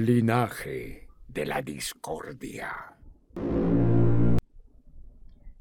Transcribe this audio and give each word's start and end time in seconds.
Linaje 0.00 1.08
de 1.28 1.44
la 1.44 1.60
discordia. 1.60 2.96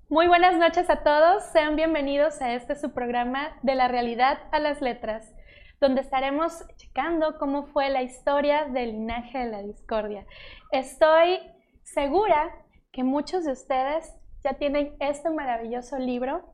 Muy 0.07 0.27
buenas 0.29 0.57
noches 0.57 0.89
a 0.89 1.03
todos, 1.03 1.43
sean 1.51 1.75
bienvenidos 1.75 2.41
a 2.41 2.53
este 2.53 2.77
su 2.77 2.93
programa 2.93 3.49
de 3.63 3.75
la 3.75 3.89
realidad 3.89 4.39
a 4.53 4.59
las 4.59 4.81
letras, 4.81 5.35
donde 5.81 5.99
estaremos 5.99 6.63
checando 6.77 7.37
cómo 7.37 7.65
fue 7.65 7.89
la 7.89 8.01
historia 8.01 8.63
del 8.63 8.93
linaje 8.93 9.39
de 9.39 9.51
la 9.51 9.61
discordia. 9.61 10.25
Estoy 10.71 11.39
segura 11.83 12.49
que 12.93 13.03
muchos 13.03 13.43
de 13.43 13.51
ustedes 13.51 14.09
ya 14.41 14.53
tienen 14.53 14.95
este 15.01 15.29
maravilloso 15.31 15.99
libro, 15.99 16.45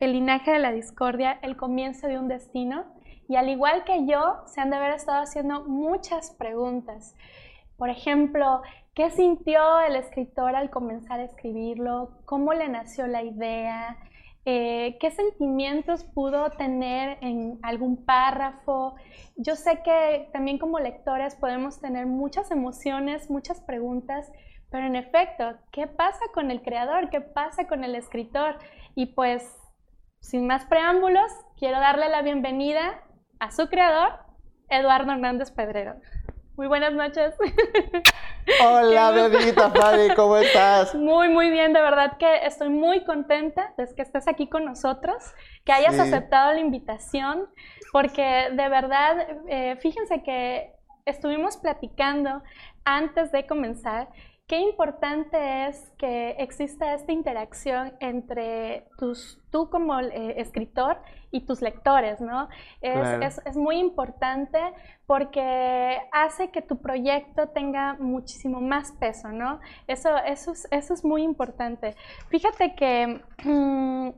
El 0.00 0.14
linaje 0.14 0.52
de 0.52 0.58
la 0.58 0.72
discordia, 0.72 1.38
el 1.42 1.54
comienzo 1.58 2.06
de 2.08 2.18
un 2.18 2.28
destino, 2.28 2.86
y 3.28 3.36
al 3.36 3.48
igual 3.48 3.84
que 3.84 4.06
yo, 4.06 4.42
se 4.46 4.60
han 4.60 4.70
de 4.70 4.76
haber 4.76 4.92
estado 4.92 5.22
haciendo 5.22 5.64
muchas 5.64 6.30
preguntas. 6.32 7.16
Por 7.76 7.90
ejemplo, 7.90 8.62
¿qué 8.94 9.10
sintió 9.10 9.80
el 9.80 9.96
escritor 9.96 10.54
al 10.54 10.70
comenzar 10.70 11.20
a 11.20 11.24
escribirlo? 11.24 12.18
¿Cómo 12.26 12.52
le 12.52 12.68
nació 12.68 13.06
la 13.06 13.22
idea? 13.22 13.96
Eh, 14.44 14.98
¿Qué 15.00 15.10
sentimientos 15.12 16.04
pudo 16.04 16.50
tener 16.50 17.18
en 17.20 17.58
algún 17.62 18.04
párrafo? 18.04 18.96
Yo 19.36 19.56
sé 19.56 19.82
que 19.82 20.28
también 20.32 20.58
como 20.58 20.78
lectores 20.78 21.36
podemos 21.36 21.80
tener 21.80 22.06
muchas 22.06 22.50
emociones, 22.50 23.30
muchas 23.30 23.60
preguntas, 23.60 24.30
pero 24.70 24.86
en 24.86 24.96
efecto, 24.96 25.56
¿qué 25.70 25.86
pasa 25.86 26.24
con 26.34 26.50
el 26.50 26.62
creador? 26.62 27.10
¿Qué 27.10 27.20
pasa 27.20 27.66
con 27.66 27.84
el 27.84 27.94
escritor? 27.94 28.58
Y 28.94 29.06
pues, 29.14 29.56
sin 30.20 30.46
más 30.46 30.64
preámbulos, 30.66 31.30
quiero 31.56 31.78
darle 31.78 32.08
la 32.08 32.22
bienvenida 32.22 33.02
a 33.42 33.50
su 33.50 33.68
creador, 33.68 34.20
Eduardo 34.68 35.10
Hernández 35.10 35.50
Pedrero. 35.50 35.96
Muy 36.56 36.68
buenas 36.68 36.92
noches. 36.92 37.34
Hola, 38.64 39.10
bebita 39.10 39.68
Fabi, 39.70 40.14
¿cómo 40.14 40.36
estás? 40.36 40.94
Muy, 40.94 41.28
muy 41.28 41.50
bien, 41.50 41.72
de 41.72 41.80
verdad 41.80 42.18
que 42.18 42.46
estoy 42.46 42.68
muy 42.68 43.02
contenta 43.04 43.74
de 43.76 43.92
que 43.96 44.02
estés 44.02 44.28
aquí 44.28 44.48
con 44.48 44.64
nosotros, 44.64 45.16
que 45.64 45.72
hayas 45.72 45.98
aceptado 45.98 46.52
la 46.52 46.60
invitación, 46.60 47.48
porque 47.90 48.50
de 48.52 48.68
verdad, 48.68 49.26
eh, 49.48 49.76
fíjense 49.80 50.22
que 50.22 50.76
estuvimos 51.04 51.56
platicando 51.56 52.44
antes 52.84 53.32
de 53.32 53.44
comenzar 53.48 54.08
qué 54.52 54.60
importante 54.60 55.66
es 55.66 55.94
que 55.96 56.32
exista 56.32 56.92
esta 56.92 57.10
interacción 57.10 57.94
entre 58.00 58.86
tus, 58.98 59.40
tú 59.50 59.70
como 59.70 59.98
eh, 59.98 60.34
escritor 60.42 60.98
y 61.30 61.46
tus 61.46 61.62
lectores, 61.62 62.20
¿no? 62.20 62.50
Es, 62.82 63.40
es, 63.46 63.56
muy 63.56 63.78
importante 63.78 64.58
porque 65.06 66.02
hace 66.12 66.50
que 66.50 66.60
tu 66.60 66.82
proyecto 66.82 67.48
tenga 67.48 67.94
muchísimo 67.94 68.60
más 68.60 68.92
peso, 69.00 69.28
¿no? 69.28 69.58
Eso, 69.86 70.18
eso, 70.18 70.52
es, 70.52 70.68
eso 70.70 70.92
es 70.92 71.02
muy 71.02 71.22
importante. 71.22 71.96
Fíjate 72.28 72.74
que... 72.74 73.22
Mm, 73.44 74.10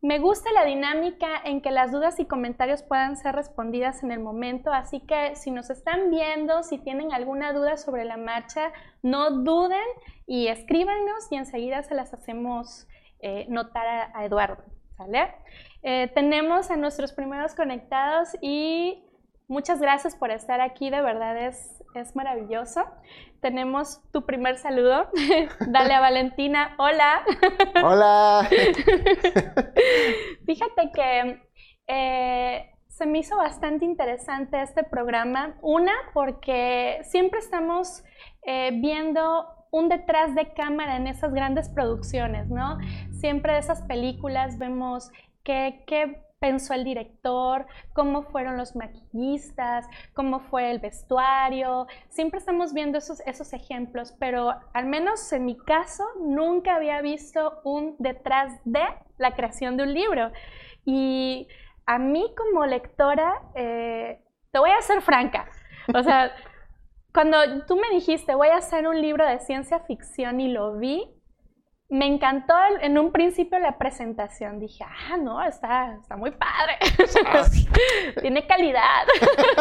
me 0.00 0.20
gusta 0.20 0.52
la 0.52 0.64
dinámica 0.64 1.28
en 1.44 1.60
que 1.60 1.72
las 1.72 1.90
dudas 1.90 2.20
y 2.20 2.26
comentarios 2.26 2.82
puedan 2.82 3.16
ser 3.16 3.34
respondidas 3.34 4.04
en 4.04 4.12
el 4.12 4.20
momento, 4.20 4.72
así 4.72 5.00
que 5.00 5.34
si 5.34 5.50
nos 5.50 5.70
están 5.70 6.10
viendo, 6.10 6.62
si 6.62 6.78
tienen 6.78 7.12
alguna 7.12 7.52
duda 7.52 7.76
sobre 7.76 8.04
la 8.04 8.16
marcha, 8.16 8.72
no 9.02 9.30
duden 9.30 9.86
y 10.26 10.48
escríbanos 10.48 11.26
y 11.30 11.36
enseguida 11.36 11.82
se 11.82 11.94
las 11.94 12.14
hacemos 12.14 12.86
eh, 13.20 13.46
notar 13.48 14.12
a, 14.14 14.24
Eduardo. 14.24 14.62
Eh, 15.82 16.10
tenemos 16.14 16.70
a 16.70 16.76
nuestros 16.76 17.12
primeros 17.12 17.54
conectados 17.54 18.36
y 18.40 19.07
muchas 19.48 19.80
gracias 19.80 20.14
por 20.14 20.30
estar 20.30 20.60
aquí, 20.60 20.90
de 20.90 21.00
verdad 21.00 21.36
es 21.36 21.78
es 21.94 22.14
maravilloso. 22.16 22.84
Tenemos 23.40 24.00
tu 24.12 24.24
primer 24.24 24.58
saludo. 24.58 25.08
Dale 25.68 25.94
a 25.94 26.00
Valentina. 26.00 26.74
Hola. 26.78 27.24
Hola. 27.82 28.48
Fíjate 30.46 30.90
que 30.92 31.42
eh, 31.86 32.70
se 32.88 33.06
me 33.06 33.18
hizo 33.18 33.36
bastante 33.36 33.84
interesante 33.84 34.60
este 34.60 34.84
programa. 34.84 35.56
Una, 35.62 35.92
porque 36.14 37.00
siempre 37.04 37.40
estamos 37.40 38.02
eh, 38.46 38.70
viendo 38.80 39.46
un 39.70 39.88
detrás 39.88 40.34
de 40.34 40.52
cámara 40.54 40.96
en 40.96 41.06
esas 41.06 41.32
grandes 41.32 41.68
producciones, 41.68 42.48
¿no? 42.48 42.78
Siempre 43.20 43.52
de 43.52 43.58
esas 43.58 43.82
películas 43.82 44.58
vemos 44.58 45.10
qué, 45.44 45.84
qué 45.86 46.22
pensó 46.38 46.74
el 46.74 46.84
director, 46.84 47.66
cómo 47.92 48.22
fueron 48.22 48.56
los 48.56 48.76
maquillistas, 48.76 49.86
cómo 50.14 50.40
fue 50.40 50.70
el 50.70 50.78
vestuario. 50.78 51.86
Siempre 52.08 52.38
estamos 52.38 52.72
viendo 52.72 52.98
esos, 52.98 53.20
esos 53.26 53.52
ejemplos, 53.52 54.14
pero 54.18 54.54
al 54.72 54.86
menos 54.86 55.32
en 55.32 55.44
mi 55.44 55.56
caso 55.56 56.04
nunca 56.20 56.76
había 56.76 57.02
visto 57.02 57.60
un 57.64 57.96
detrás 57.98 58.52
de 58.64 58.84
la 59.18 59.34
creación 59.34 59.76
de 59.76 59.82
un 59.82 59.94
libro. 59.94 60.32
Y 60.84 61.48
a 61.86 61.98
mí 61.98 62.32
como 62.36 62.66
lectora, 62.66 63.42
eh, 63.54 64.22
te 64.50 64.58
voy 64.58 64.70
a 64.70 64.80
ser 64.82 65.02
franca, 65.02 65.48
o 65.94 66.02
sea, 66.02 66.32
cuando 67.12 67.64
tú 67.66 67.76
me 67.76 67.88
dijiste 67.90 68.34
voy 68.34 68.48
a 68.48 68.56
hacer 68.56 68.86
un 68.86 69.00
libro 69.00 69.26
de 69.26 69.38
ciencia 69.40 69.80
ficción 69.80 70.40
y 70.40 70.48
lo 70.48 70.78
vi, 70.78 71.08
me 71.90 72.06
encantó 72.06 72.54
en 72.80 72.98
un 72.98 73.12
principio 73.12 73.58
la 73.58 73.78
presentación. 73.78 74.58
Dije, 74.58 74.84
ah, 74.84 75.16
no, 75.16 75.42
está, 75.42 75.94
está 75.94 76.16
muy 76.16 76.32
padre. 76.32 76.76
Tiene 78.20 78.46
calidad. 78.46 79.06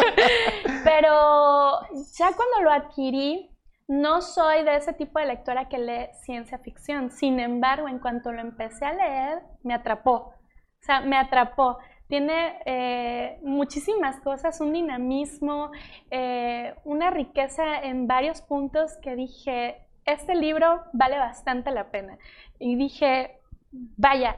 Pero 0.84 1.82
ya 2.18 2.32
cuando 2.34 2.62
lo 2.64 2.72
adquirí, 2.72 3.50
no 3.88 4.22
soy 4.22 4.64
de 4.64 4.76
ese 4.76 4.92
tipo 4.94 5.20
de 5.20 5.28
lectora 5.28 5.70
que 5.70 5.78
lee 5.78 6.10
ciencia 6.26 6.60
ficción. 6.60 7.12
Sin 7.12 7.40
embargo, 7.40 7.88
en 7.88 8.00
cuanto 8.00 8.34
lo 8.34 8.42
empecé 8.42 8.86
a 8.86 8.94
leer, 8.94 9.42
me 9.64 9.74
atrapó. 9.74 10.14
O 10.14 10.82
sea, 10.82 11.00
me 11.00 11.18
atrapó. 11.18 11.78
Tiene 12.10 12.60
eh, 12.66 13.40
muchísimas 13.44 14.20
cosas, 14.22 14.60
un 14.60 14.74
dinamismo, 14.74 15.72
eh, 16.12 16.76
una 16.84 17.10
riqueza 17.10 17.80
en 17.82 18.08
varios 18.08 18.42
puntos 18.42 18.98
que 19.02 19.16
dije, 19.16 19.87
este 20.08 20.36
libro 20.36 20.84
vale 20.94 21.18
bastante 21.18 21.70
la 21.70 21.92
pena. 21.92 22.18
Y 22.60 22.76
dije, 22.76 23.40
vaya, 23.72 24.38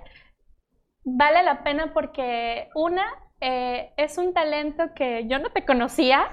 vale 1.06 1.44
la 1.44 1.64
pena 1.64 1.94
porque 1.94 2.70
una, 2.76 3.06
eh, 3.40 3.94
es 3.96 4.18
un 4.18 4.34
talento 4.34 4.94
que 4.96 5.28
yo 5.28 5.40
no 5.40 5.52
te 5.52 5.66
conocía. 5.66 6.28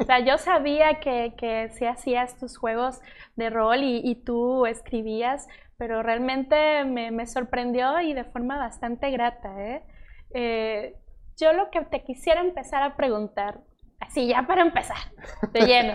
o 0.00 0.04
sea, 0.04 0.18
yo 0.20 0.38
sabía 0.38 0.98
que, 0.98 1.34
que 1.36 1.68
si 1.70 1.86
hacías 1.86 2.38
tus 2.38 2.58
juegos 2.58 3.00
de 3.36 3.50
rol 3.50 3.80
y, 3.82 4.14
tú 4.24 4.66
escribías, 4.66 5.46
pero 5.76 6.02
realmente 6.02 6.84
me, 6.84 7.26
sorprendió 7.26 8.00
y 8.00 8.14
de 8.14 8.24
forma 8.24 8.58
bastante 8.58 9.10
grata. 9.10 9.60
¿eh? 9.60 9.82
¿eh? 10.34 10.94
yo 11.38 11.52
lo 11.52 11.70
que 11.70 11.82
te 11.82 12.02
quisiera 12.02 12.40
empezar 12.40 12.82
a 12.82 12.96
preguntar, 12.96 13.60
así 14.00 14.26
ya 14.26 14.46
para 14.46 14.62
empezar, 14.62 14.98
de 15.52 15.60
lleno, 15.60 15.94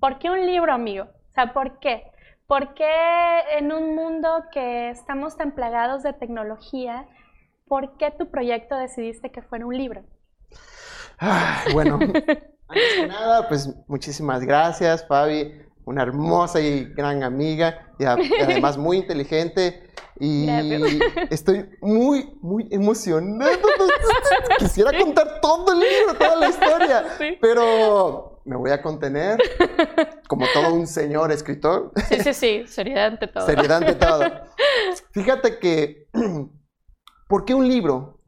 ¿por 0.00 0.18
qué 0.18 0.30
un 0.30 0.44
libro, 0.44 0.72
amigo? 0.72 1.04
O 1.04 1.34
sea, 1.34 1.52
¿por 1.52 1.78
qué? 1.80 2.10
¿Por 2.46 2.74
qué 2.74 3.40
en 3.58 3.72
un 3.72 3.96
mundo 3.96 4.44
que 4.52 4.90
estamos 4.90 5.36
tan 5.36 5.52
plagados 5.52 6.04
de 6.04 6.12
tecnología, 6.12 7.08
por 7.66 7.96
qué 7.96 8.12
tu 8.12 8.30
proyecto 8.30 8.76
decidiste 8.76 9.32
que 9.32 9.42
fuera 9.42 9.66
un 9.66 9.76
libro? 9.76 10.04
bueno, 11.72 11.94
antes 12.68 12.94
que 12.94 13.06
nada, 13.08 13.48
pues 13.48 13.74
muchísimas 13.88 14.44
gracias, 14.44 15.04
Fabi, 15.08 15.60
una 15.86 16.02
hermosa 16.02 16.60
y 16.60 16.84
gran 16.94 17.24
amiga 17.24 17.92
y 17.98 18.04
además 18.04 18.78
muy 18.78 18.98
inteligente. 18.98 19.82
Y 20.18 20.48
estoy 21.30 21.68
muy, 21.82 22.38
muy 22.40 22.68
emocionado. 22.70 23.58
Quisiera 24.58 24.96
contar 24.98 25.40
todo 25.42 25.72
el 25.72 25.80
libro, 25.80 26.14
toda 26.14 26.36
la 26.36 26.48
historia, 26.48 27.04
pero 27.40 28.35
me 28.46 28.56
voy 28.56 28.70
a 28.70 28.80
contener 28.80 29.38
como 30.28 30.46
todo 30.54 30.72
un 30.72 30.86
señor 30.86 31.32
escritor. 31.32 31.92
Sí, 32.08 32.20
sí, 32.20 32.34
sí, 32.34 32.64
seriedad 32.66 33.06
ante 33.06 33.26
todo. 33.26 33.46
Seriedad 33.46 33.78
ante 33.78 33.94
todo. 33.94 34.20
Fíjate 35.10 35.58
que, 35.58 36.08
¿por 37.28 37.44
qué 37.44 37.54
un 37.54 37.68
libro? 37.68 38.20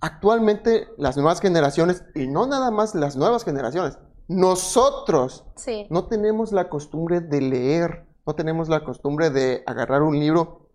Actualmente 0.00 0.88
las 0.98 1.16
nuevas 1.16 1.40
generaciones, 1.40 2.04
y 2.14 2.26
no 2.26 2.46
nada 2.46 2.70
más 2.70 2.94
las 2.94 3.16
nuevas 3.16 3.44
generaciones, 3.44 3.98
nosotros 4.28 5.44
no 5.90 6.06
tenemos 6.06 6.52
la 6.52 6.68
costumbre 6.68 7.20
de 7.20 7.40
leer, 7.40 8.06
no 8.26 8.34
tenemos 8.34 8.68
la 8.68 8.84
costumbre 8.84 9.30
de 9.30 9.62
agarrar 9.66 10.02
un 10.02 10.18
libro 10.18 10.65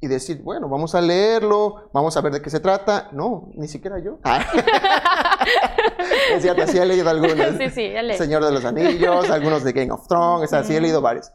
y 0.00 0.06
decir, 0.06 0.42
bueno, 0.42 0.68
vamos 0.68 0.94
a 0.94 1.00
leerlo, 1.00 1.90
vamos 1.92 2.16
a 2.16 2.20
ver 2.20 2.32
de 2.32 2.42
qué 2.42 2.50
se 2.50 2.60
trata. 2.60 3.08
No, 3.12 3.50
ni 3.54 3.68
siquiera 3.68 3.98
yo. 3.98 4.18
es 6.34 6.42
cierto, 6.42 6.66
sí 6.66 6.78
he 6.78 6.86
leído 6.86 7.10
algunos. 7.10 7.56
Sí, 7.58 7.70
sí. 7.70 7.92
Señor 8.16 8.44
de 8.44 8.52
los 8.52 8.64
Anillos, 8.64 9.28
algunos 9.30 9.64
de 9.64 9.72
Game 9.72 9.90
of 9.90 10.06
Thrones, 10.06 10.52
o 10.52 10.64
sí 10.64 10.76
he 10.76 10.80
leído 10.80 11.00
varios. 11.00 11.32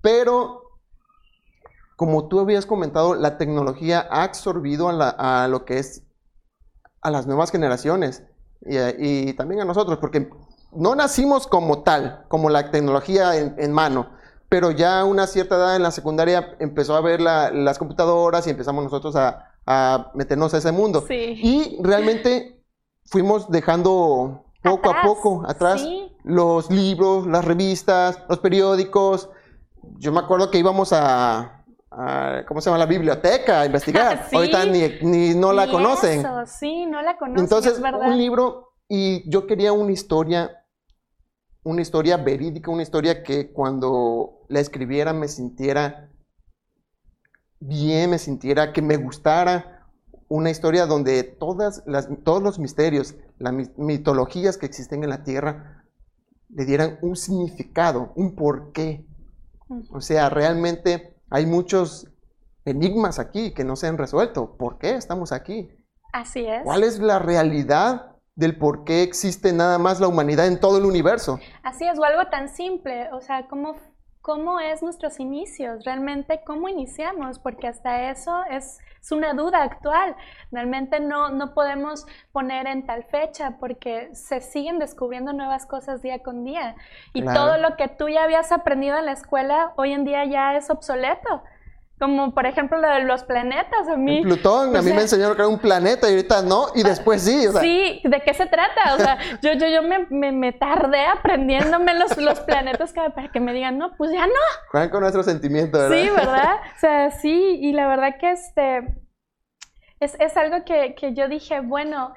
Pero, 0.00 0.62
como 1.96 2.28
tú 2.28 2.40
habías 2.40 2.66
comentado, 2.66 3.14
la 3.14 3.36
tecnología 3.36 4.06
ha 4.10 4.22
absorbido 4.22 4.88
a, 4.88 5.48
lo 5.48 5.64
que 5.64 5.78
es 5.78 6.04
a 7.02 7.10
las 7.10 7.26
nuevas 7.26 7.50
generaciones 7.50 8.22
y, 8.62 8.78
y 8.98 9.32
también 9.34 9.60
a 9.60 9.64
nosotros, 9.64 9.98
porque 9.98 10.30
no 10.72 10.94
nacimos 10.94 11.46
como 11.46 11.82
tal, 11.82 12.24
como 12.28 12.50
la 12.50 12.70
tecnología 12.70 13.36
en, 13.36 13.72
mano, 13.72 14.10
pero 14.48 14.70
ya 14.70 15.00
a 15.00 15.04
una 15.04 15.26
cierta 15.26 15.56
edad 15.56 15.76
en 15.76 15.82
la 15.82 15.90
secundaria 15.90 16.56
empezó 16.58 16.96
a 16.96 17.00
ver 17.00 17.20
las 17.20 17.78
computadoras 17.78 18.46
y 18.46 18.50
empezamos 18.50 18.84
nosotros 18.84 19.14
a, 19.16 19.44
meternos 20.14 20.54
a 20.54 20.58
ese 20.58 20.72
mundo. 20.72 21.04
Y 21.10 21.78
realmente 21.82 22.62
fuimos 23.04 23.50
dejando 23.50 24.44
poco 24.62 24.90
a 24.90 25.02
poco 25.02 25.44
atrás 25.46 25.86
los 26.24 26.70
libros, 26.70 27.26
las 27.26 27.44
revistas, 27.44 28.22
los 28.28 28.38
periódicos. 28.38 29.30
Yo 29.98 30.12
me 30.12 30.20
acuerdo 30.20 30.50
que 30.50 30.58
íbamos 30.58 30.92
a, 30.92 31.64
¿cómo 32.46 32.60
se 32.60 32.70
llama? 32.70 32.78
La 32.78 32.86
biblioteca 32.86 33.62
a 33.62 33.66
investigar. 33.66 34.28
Ahorita 34.32 34.64
ni, 34.64 35.34
no 35.34 35.52
la 35.52 35.70
conocen. 35.70 36.24
sí, 36.46 36.86
no 36.86 37.02
la 37.02 37.18
conocen. 37.18 37.44
Entonces, 37.44 37.80
un 37.80 38.16
libro 38.16 38.72
y 38.88 39.28
yo 39.30 39.46
quería 39.46 39.72
una 39.72 39.92
historia, 39.92 40.57
una 41.68 41.82
historia 41.82 42.16
verídica, 42.16 42.70
una 42.70 42.82
historia 42.82 43.22
que 43.22 43.52
cuando 43.52 44.46
la 44.48 44.58
escribiera 44.58 45.12
me 45.12 45.28
sintiera 45.28 46.10
bien, 47.60 48.08
me 48.08 48.18
sintiera 48.18 48.72
que 48.72 48.80
me 48.80 48.96
gustara. 48.96 49.86
Una 50.28 50.48
historia 50.48 50.86
donde 50.86 51.22
todas 51.24 51.82
las, 51.86 52.08
todos 52.24 52.42
los 52.42 52.58
misterios, 52.58 53.16
las 53.38 53.52
mitologías 53.76 54.56
que 54.56 54.64
existen 54.64 55.04
en 55.04 55.10
la 55.10 55.24
Tierra, 55.24 55.84
le 56.48 56.64
dieran 56.64 56.98
un 57.02 57.16
significado, 57.16 58.12
un 58.16 58.34
porqué. 58.34 59.06
O 59.90 60.00
sea, 60.00 60.30
realmente 60.30 61.20
hay 61.28 61.44
muchos 61.44 62.08
enigmas 62.64 63.18
aquí 63.18 63.52
que 63.52 63.64
no 63.64 63.76
se 63.76 63.88
han 63.88 63.98
resuelto. 63.98 64.56
¿Por 64.56 64.78
qué 64.78 64.94
estamos 64.94 65.32
aquí? 65.32 65.70
Así 66.14 66.46
es. 66.46 66.62
¿Cuál 66.64 66.82
es 66.82 66.98
la 66.98 67.18
realidad 67.18 68.17
del 68.38 68.56
por 68.56 68.84
qué 68.84 69.02
existe 69.02 69.52
nada 69.52 69.78
más 69.78 69.98
la 69.98 70.06
humanidad 70.06 70.46
en 70.46 70.60
todo 70.60 70.78
el 70.78 70.84
universo. 70.84 71.40
Así 71.64 71.84
es, 71.84 71.98
o 71.98 72.04
algo 72.04 72.28
tan 72.28 72.48
simple, 72.48 73.12
o 73.12 73.20
sea, 73.20 73.48
¿cómo, 73.48 73.74
cómo 74.22 74.60
es 74.60 74.80
nuestros 74.80 75.18
inicios? 75.18 75.84
Realmente, 75.84 76.40
¿cómo 76.46 76.68
iniciamos? 76.68 77.40
Porque 77.40 77.66
hasta 77.66 78.12
eso 78.12 78.44
es, 78.48 78.78
es 79.02 79.10
una 79.10 79.34
duda 79.34 79.64
actual. 79.64 80.14
Realmente 80.52 81.00
no, 81.00 81.30
no 81.30 81.52
podemos 81.52 82.06
poner 82.30 82.68
en 82.68 82.86
tal 82.86 83.02
fecha 83.02 83.56
porque 83.58 84.14
se 84.14 84.40
siguen 84.40 84.78
descubriendo 84.78 85.32
nuevas 85.32 85.66
cosas 85.66 86.00
día 86.00 86.20
con 86.22 86.44
día. 86.44 86.76
Y 87.14 87.24
todo 87.24 87.58
lo 87.58 87.74
que 87.74 87.88
tú 87.88 88.08
ya 88.08 88.22
habías 88.22 88.52
aprendido 88.52 88.98
en 88.98 89.06
la 89.06 89.12
escuela 89.12 89.72
hoy 89.74 89.90
en 89.92 90.04
día 90.04 90.24
ya 90.26 90.56
es 90.56 90.70
obsoleto. 90.70 91.42
Como 91.98 92.32
por 92.32 92.46
ejemplo 92.46 92.78
lo 92.78 92.88
de 92.88 93.00
los 93.00 93.24
planetas, 93.24 93.88
a 93.88 93.96
mí. 93.96 94.22
Plutón, 94.22 94.76
a 94.76 94.82
mí 94.82 94.92
me 94.92 95.02
enseñaron 95.02 95.34
que 95.34 95.42
era 95.42 95.48
un 95.48 95.58
planeta 95.58 96.08
y 96.08 96.12
ahorita 96.12 96.42
no, 96.42 96.66
y 96.74 96.84
después 96.84 97.22
sí. 97.22 97.46
O 97.48 97.52
sea. 97.52 97.60
Sí, 97.60 98.00
¿de 98.04 98.20
qué 98.20 98.34
se 98.34 98.46
trata? 98.46 98.94
O 98.94 98.98
sea, 98.98 99.18
yo, 99.42 99.52
yo, 99.54 99.66
yo 99.66 99.82
me, 99.82 100.32
me, 100.32 100.52
tardé 100.52 101.06
aprendiéndome 101.06 101.94
los, 101.94 102.16
los 102.18 102.38
planetas 102.40 102.92
para 102.92 103.32
que 103.32 103.40
me 103.40 103.52
digan, 103.52 103.78
no, 103.78 103.96
pues 103.96 104.12
ya 104.12 104.26
no. 104.26 104.32
Juegan 104.70 104.90
con 104.90 105.00
nuestro 105.00 105.24
sentimiento, 105.24 105.78
¿verdad? 105.78 105.96
Sí, 105.96 106.08
¿verdad? 106.10 106.54
O 106.76 106.78
sea, 106.78 107.10
sí, 107.10 107.58
y 107.60 107.72
la 107.72 107.88
verdad 107.88 108.14
que 108.20 108.30
este. 108.30 108.94
Es, 109.98 110.14
es 110.20 110.36
algo 110.36 110.64
que, 110.64 110.94
que 110.94 111.14
yo 111.14 111.26
dije, 111.26 111.58
bueno, 111.60 112.14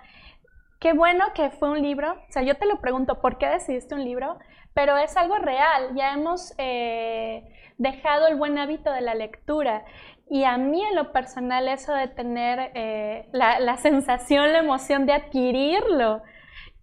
qué 0.80 0.94
bueno 0.94 1.26
que 1.34 1.50
fue 1.50 1.72
un 1.72 1.82
libro. 1.82 2.12
O 2.12 2.32
sea, 2.32 2.44
yo 2.44 2.56
te 2.56 2.68
lo 2.68 2.80
pregunto, 2.82 3.20
¿por 3.20 3.40
qué 3.40 3.48
decidiste 3.48 3.96
un 3.96 4.04
libro? 4.04 4.38
Pero 4.76 4.96
es 4.98 5.18
algo 5.18 5.38
real. 5.40 5.96
Ya 5.96 6.14
hemos. 6.14 6.54
Eh, 6.60 7.44
dejado 7.82 8.28
el 8.28 8.36
buen 8.36 8.58
hábito 8.60 8.92
de 8.92 9.02
la 9.02 9.16
lectura. 9.16 9.84
Y 10.30 10.44
a 10.44 10.58
mí 10.58 10.82
en 10.84 10.96
lo 10.96 11.12
personal 11.12 11.68
eso 11.68 11.94
de 11.94 12.08
tener 12.08 12.72
eh, 12.76 13.28
la, 13.34 13.76
sensación, 13.78 14.54
la 14.54 14.60
emoción 14.60 15.06
de 15.06 15.14
adquirirlo, 15.14 16.22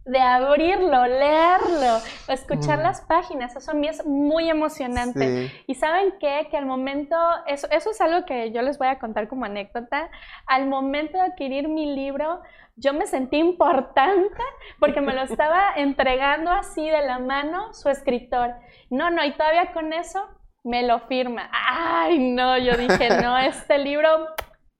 de 0.04 0.18
abrirlo, 0.18 1.06
leerlo, 1.06 1.98
escuchar 2.28 2.80
mm. 2.80 2.82
las 2.82 3.00
páginas, 3.02 3.54
eso 3.54 3.70
a 3.70 3.74
mí 3.74 3.86
es 3.86 4.04
muy 4.04 4.50
emocionante. 4.50 5.52
Y 5.66 5.74
saben 5.76 6.14
qué, 6.18 6.48
que 6.50 6.56
al 6.56 6.66
momento, 6.66 7.16
eso, 7.46 7.68
eso 7.70 7.90
es 7.90 8.00
algo 8.00 8.26
que 8.26 8.50
yo 8.50 8.60
les 8.62 8.76
voy 8.76 8.88
a 8.88 8.98
contar 8.98 9.28
como 9.28 9.44
anécdota, 9.44 10.10
al 10.46 10.66
momento 10.66 11.16
de 11.16 11.24
adquirir 11.24 11.68
mi 11.68 11.94
libro, 11.94 12.42
yo 12.76 12.92
me 12.92 13.06
sentí 13.06 13.36
importante 13.38 14.42
porque 14.78 15.00
me 15.00 15.12
lo 15.12 15.22
estaba 15.22 15.72
entregando 15.76 16.50
así 16.50 16.88
de 16.88 17.02
la 17.02 17.18
mano 17.18 17.72
su 17.72 17.88
escritor. 17.88 18.54
No, 18.90 19.10
no, 19.10 19.24
y 19.24 19.32
todavía 19.32 19.72
con 19.72 19.92
eso 19.92 20.28
me 20.68 20.82
lo 20.82 21.00
firma. 21.00 21.50
Ay, 21.52 22.18
no, 22.18 22.58
yo 22.58 22.76
dije, 22.76 23.08
no, 23.22 23.38
este 23.38 23.78
libro 23.78 24.08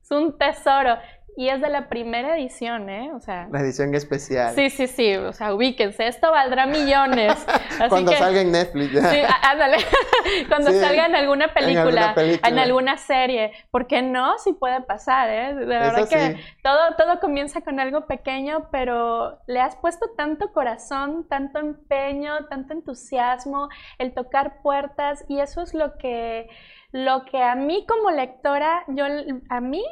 es 0.09 0.11
un 0.11 0.37
tesoro. 0.37 0.97
Y 1.37 1.47
es 1.47 1.61
de 1.61 1.69
la 1.69 1.87
primera 1.87 2.37
edición, 2.37 2.89
¿eh? 2.89 3.11
O 3.13 3.21
sea. 3.21 3.47
La 3.49 3.61
edición 3.61 3.95
especial. 3.95 4.53
Sí, 4.55 4.69
sí, 4.69 4.87
sí. 4.87 5.15
O 5.15 5.31
sea, 5.31 5.53
ubíquense. 5.53 6.05
Esto 6.05 6.31
valdrá 6.31 6.65
millones. 6.65 7.33
Cuando 7.87 8.11
salga 8.11 8.41
en 8.41 8.51
Netflix. 8.51 8.91
Ya. 8.91 9.09
Sí, 9.09 9.19
ándale. 9.43 9.77
Cuando 10.49 10.71
salga 10.71 11.05
en 11.05 11.15
alguna, 11.15 11.53
película, 11.53 12.13
en 12.17 12.59
alguna 12.59 12.97
serie. 12.97 13.53
¿Por 13.71 13.87
qué 13.87 14.01
no? 14.01 14.37
Sí 14.39 14.51
puede 14.51 14.81
pasar, 14.81 15.29
¿eh? 15.29 15.55
De 15.55 15.65
verdad 15.65 16.09
que 16.09 16.43
todo, 16.61 16.95
todo 16.97 17.21
comienza 17.21 17.61
con 17.61 17.79
algo 17.79 18.05
pequeño, 18.05 18.67
pero 18.69 19.39
le 19.47 19.61
has 19.61 19.77
puesto 19.77 20.09
tanto 20.17 20.51
corazón, 20.51 21.25
tanto 21.29 21.59
empeño, 21.59 22.47
tanto 22.49 22.73
entusiasmo, 22.73 23.69
el 23.97 24.13
tocar 24.13 24.61
puertas. 24.61 25.23
Y 25.29 25.39
eso 25.39 25.61
es 25.61 25.73
lo 25.73 25.97
que, 25.97 26.49
lo 26.91 27.25
que 27.25 27.41
a 27.41 27.55
mí 27.55 27.85
como 27.87 28.11
lectora, 28.11 28.83
yo, 28.87 29.05
a 29.49 29.61
mí 29.61 29.83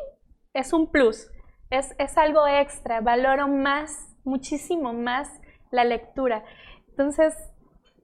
es 0.54 0.74
un 0.74 0.92
plus 0.92 1.30
es, 1.70 2.18
algo 2.18 2.48
extra, 2.48 3.02
valoro 3.02 3.48
más, 3.48 4.16
muchísimo 4.24 4.94
más 4.94 5.30
la 5.72 5.84
lectura. 5.84 6.44
Entonces, 6.90 7.36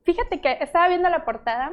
fíjate 0.03 0.41
que 0.41 0.57
estaba 0.61 0.87
viendo 0.87 1.09
la 1.09 1.25
portada. 1.25 1.71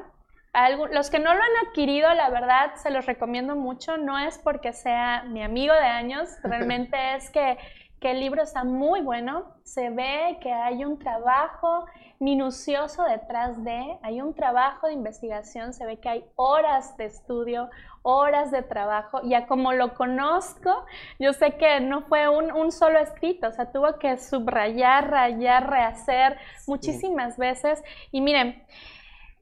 los 0.93 1.11
que 1.11 1.19
no 1.19 1.35
lo 1.35 1.41
han 1.41 1.67
adquirido, 1.69 2.13
la 2.15 2.31
verdad, 2.31 2.75
se 2.77 2.91
los 2.91 3.07
recomiendo 3.07 3.57
mucho. 3.57 3.97
No 3.97 4.19
es 4.19 4.39
porque 4.39 4.73
sea 4.73 5.25
mi 5.25 5.43
amigo 5.43 5.75
de 5.75 5.81
años, 5.81 6.29
realmente 6.43 7.17
es 7.17 7.31
que, 7.31 7.59
que 8.01 8.13
el 8.13 8.21
libro 8.21 8.43
está 8.43 8.65
muy 8.65 9.03
bueno. 9.03 9.55
Se 9.65 9.91
ve 9.91 10.39
que 10.41 10.53
hay 10.53 10.85
un 10.85 10.99
trabajo 10.99 11.85
minucioso 12.19 13.03
detrás 13.05 13.63
de, 13.63 13.99
hay 14.03 14.21
un 14.21 14.35
trabajo 14.35 14.87
de 14.87 14.95
investigación, 14.95 15.73
se 15.73 15.87
ve 15.87 15.99
que 15.99 16.09
hay 16.09 16.25
horas 16.37 16.97
de 16.97 17.07
estudio, 17.07 17.71
horas 18.03 18.51
de 18.51 18.63
trabajo. 18.63 19.21
Ya 19.25 19.47
como 19.47 19.73
lo 19.73 19.95
conozco, 19.95 20.85
yo 21.19 21.33
sé 21.33 21.57
que 21.57 21.81
no 21.81 22.03
fue 22.03 22.29
un, 22.29 22.73
solo 22.73 22.99
escrito, 22.99 23.49
o 23.49 23.53
sea, 23.53 23.71
tuvo 23.73 23.99
que 23.99 24.19
subrayar, 24.19 25.11
rayar, 25.11 25.71
rehacer 25.71 26.39
muchísimas 26.67 27.37
veces. 27.37 27.83
Y 28.13 28.21
miren, 28.21 28.65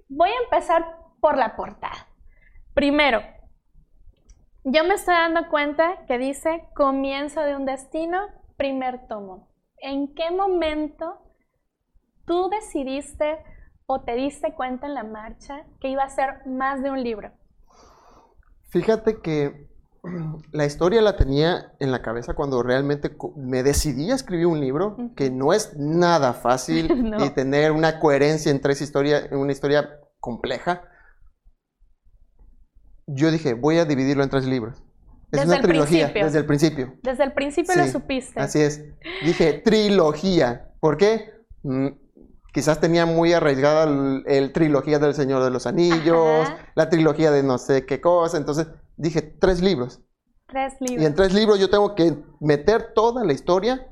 voy 0.09 0.31
a 0.31 0.43
empezar 0.45 0.97
por 1.21 1.37
la 1.37 1.57
portada. 1.57 2.07
Primero, 2.75 3.23
yo 4.65 4.85
me 4.85 4.95
estoy 4.95 5.15
dando 5.15 5.49
cuenta 5.49 6.05
que 6.07 6.19
dice 6.19 6.69
comienzo 6.75 7.41
de 7.41 7.57
un 7.57 7.65
destino, 7.65 8.29
primer 8.59 9.07
tomo. 9.09 9.49
¿En 9.79 10.15
qué 10.15 10.31
momento 10.31 11.15
tú 12.27 12.51
decidiste 12.51 13.39
o 13.87 14.03
te 14.03 14.15
diste 14.17 14.55
cuenta 14.55 14.87
en 14.87 14.95
la 14.95 15.05
marcha 15.05 15.65
que 15.81 15.89
iba 15.89 16.03
a 16.03 16.11
ser 16.11 16.47
más 16.47 16.83
de 16.83 16.91
un 16.91 17.03
libro? 17.03 17.33
Fíjate 18.71 19.23
que 19.23 19.71
la 20.53 20.67
historia 20.67 21.01
la 21.01 21.17
tenía 21.17 21.73
en 21.79 21.91
la 21.93 22.03
cabeza 22.03 22.35
cuando 22.35 22.63
realmente 22.63 23.17
me 23.37 23.63
decidí 23.63 24.11
a 24.11 24.17
escribir 24.17 24.47
un 24.47 24.61
libro, 24.61 24.97
que 25.17 25.31
no 25.31 25.53
es 25.53 25.77
nada 25.79 26.35
fácil 26.35 27.15
y 27.25 27.31
tener 27.31 27.73
una 27.73 28.01
coherencia 28.01 28.51
en 28.51 28.61
tres 28.61 28.83
historias, 28.83 29.31
en 29.31 29.39
una 29.39 29.53
historia 29.53 30.01
compleja. 30.21 30.83
Yo 33.07 33.31
dije, 33.31 33.55
voy 33.55 33.79
a 33.79 33.87
dividirlo 33.87 34.23
en 34.23 34.29
tres 34.29 34.45
libros. 34.45 34.83
Es 35.31 35.45
una 35.45 35.61
trilogía, 35.61 36.09
desde 36.09 36.39
el 36.39 36.47
principio. 36.47 36.95
Desde 37.03 37.25
el 37.25 37.33
principio 37.33 37.75
lo 37.77 37.87
supiste. 37.87 38.41
Así 38.41 38.61
es. 38.61 38.85
Dije, 39.25 39.55
trilogía. 39.55 40.71
¿Por 40.81 40.97
qué? 40.97 41.31
Mm, 41.63 41.89
quizás 42.53 42.81
tenía 42.81 43.05
muy 43.05 43.33
arraigada 43.33 43.85
el, 44.27 44.53
trilogía 44.53 44.99
del 44.99 45.15
Señor 45.15 45.45
de 45.45 45.51
los 45.51 45.67
Anillos, 45.67 46.49
la 46.75 46.89
trilogía 46.89 47.31
de 47.31 47.43
no 47.43 47.59
sé 47.59 47.85
qué 47.85 48.01
cosa. 48.01 48.39
Entonces 48.39 48.69
dije, 48.97 49.23
tres 49.23 49.61
libros. 49.61 50.01
Tres 50.47 50.75
libros. 50.81 51.03
Y 51.03 51.07
en 51.07 51.15
tres 51.15 51.35
libros 51.35 51.61
yo 51.61 51.69
tengo 51.69 51.95
que 51.95 52.17
meter 52.41 52.95
toda 52.95 53.25
la 53.25 53.33
historia 53.35 53.87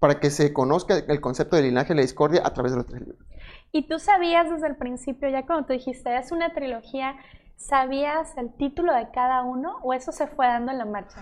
para 0.00 0.18
que 0.20 0.30
se 0.30 0.52
conozca 0.52 0.96
el 0.96 1.20
concepto 1.20 1.56
de 1.56 1.62
linaje 1.62 1.92
y 1.92 1.96
la 1.96 2.02
discordia 2.02 2.42
a 2.44 2.52
través 2.52 2.72
de 2.72 2.78
los 2.78 2.86
tres 2.86 3.00
libros. 3.00 3.26
¿Y 3.72 3.86
tú 3.86 3.98
sabías 3.98 4.50
desde 4.50 4.66
el 4.66 4.76
principio, 4.76 5.28
ya 5.28 5.44
cuando 5.44 5.66
tú 5.66 5.72
dijiste, 5.72 6.16
es 6.16 6.32
una 6.32 6.54
trilogía, 6.54 7.16
sabías 7.58 8.36
el 8.38 8.54
título 8.56 8.94
de 8.94 9.10
cada 9.10 9.42
uno 9.42 9.78
o 9.82 9.92
eso 9.92 10.12
se 10.12 10.26
fue 10.26 10.46
dando 10.46 10.72
en 10.72 10.78
la 10.78 10.86
marcha? 10.86 11.20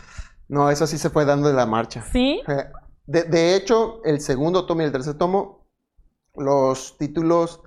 No, 0.48 0.70
eso 0.70 0.86
sí 0.86 0.98
se 0.98 1.10
fue 1.10 1.24
dando 1.24 1.50
en 1.50 1.56
la 1.56 1.66
marcha. 1.66 2.02
¿Sí? 2.12 2.42
De, 3.06 3.24
de 3.24 3.56
hecho, 3.56 4.00
el 4.04 4.20
segundo 4.20 4.66
tomo 4.66 4.82
y 4.82 4.84
el 4.84 4.92
tercer 4.92 5.14
tomo 5.14 5.66
los 6.34 6.96
títulos 6.98 7.62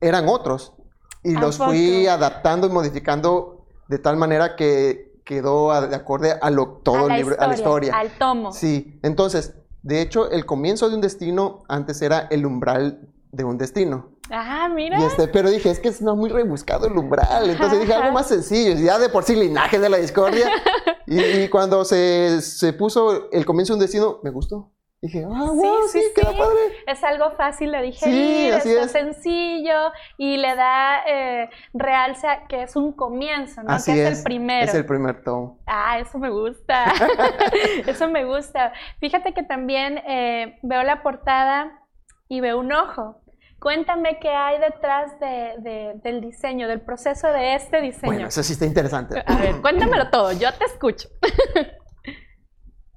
eran 0.00 0.28
otros 0.28 0.74
y 1.22 1.32
los 1.32 1.58
fui 1.58 2.06
adaptando 2.06 2.68
y 2.68 2.70
modificando 2.70 3.66
de 3.88 3.98
tal 3.98 4.16
manera 4.16 4.54
que 4.54 5.20
quedó 5.24 5.78
de 5.88 5.96
acorde 5.96 6.32
a 6.40 6.50
lo 6.50 6.80
todo 6.84 7.08
el 7.08 7.16
libro, 7.16 7.36
a 7.38 7.48
la 7.48 7.54
historia. 7.54 7.98
Al 7.98 8.16
tomo. 8.16 8.52
Sí, 8.52 9.00
entonces 9.02 9.54
De 9.82 10.02
hecho, 10.02 10.30
el 10.32 10.46
comienzo 10.46 10.88
de 10.88 10.96
un 10.96 11.00
destino 11.00 11.62
antes 11.68 12.02
era 12.02 12.26
el 12.30 12.44
umbral 12.44 13.08
de 13.30 13.44
un 13.44 13.56
destino. 13.56 14.15
Ah, 14.30 14.68
mira. 14.68 14.98
Y 15.00 15.04
este, 15.04 15.28
pero 15.28 15.50
dije, 15.50 15.70
es 15.70 15.78
que 15.78 15.88
es 15.88 16.02
no 16.02 16.16
muy 16.16 16.30
rebuscado 16.30 16.86
el 16.86 16.96
umbral. 16.96 17.50
Entonces 17.50 17.80
dije 17.80 17.94
algo 17.94 18.12
más 18.12 18.28
sencillo, 18.28 18.74
ya 18.74 18.98
de 18.98 19.08
por 19.08 19.24
sí 19.24 19.36
linaje 19.36 19.78
de 19.78 19.88
la 19.88 19.98
discordia. 19.98 20.50
y, 21.06 21.20
y 21.20 21.48
cuando 21.48 21.84
se, 21.84 22.40
se 22.40 22.72
puso 22.72 23.30
el 23.30 23.44
comienzo 23.44 23.72
de 23.72 23.76
un 23.76 23.80
destino, 23.80 24.20
me 24.22 24.30
gustó. 24.30 24.72
Dije, 25.02 25.24
ah, 25.24 25.28
wow, 25.28 25.88
sí, 25.88 26.00
sí, 26.00 26.04
queda 26.16 26.32
padre. 26.36 26.58
Es 26.86 27.04
algo 27.04 27.30
fácil 27.32 27.70
de 27.70 27.82
digerir, 27.82 28.54
es, 28.54 28.64
es, 28.64 28.90
sencillo 28.90 29.92
y 30.16 30.38
le 30.38 30.56
da 30.56 31.02
eh, 31.06 31.50
realce 31.74 32.26
que 32.48 32.62
es 32.62 32.76
un 32.76 32.92
comienzo, 32.92 33.62
¿no? 33.62 33.72
Así 33.72 33.92
que 33.92 34.08
es, 34.08 34.18
el 34.18 34.24
primero. 34.24 34.64
Es 34.64 34.74
el 34.74 34.86
primer 34.86 35.22
tomo. 35.22 35.60
Ah, 35.66 35.98
eso 35.98 36.18
me 36.18 36.30
gusta. 36.30 36.86
eso 37.86 38.08
me 38.08 38.24
gusta. 38.24 38.72
Fíjate 38.98 39.34
que 39.34 39.42
también 39.42 39.98
eh, 39.98 40.58
veo 40.62 40.82
la 40.82 41.02
portada 41.02 41.82
y 42.28 42.40
veo 42.40 42.58
un 42.58 42.72
ojo. 42.72 43.20
Cuéntame 43.60 44.18
qué 44.20 44.28
hay 44.28 44.60
detrás 44.60 45.18
de, 45.18 45.54
de, 45.60 46.00
del 46.04 46.20
diseño, 46.20 46.68
del 46.68 46.82
proceso 46.82 47.28
de 47.28 47.54
este 47.54 47.80
diseño. 47.80 48.12
Bueno, 48.12 48.28
eso 48.28 48.42
sí 48.42 48.52
está 48.52 48.66
interesante. 48.66 49.22
A 49.26 49.36
ver, 49.38 49.60
cuéntamelo 49.62 50.08
todo, 50.10 50.32
yo 50.32 50.52
te 50.54 50.64
escucho. 50.66 51.08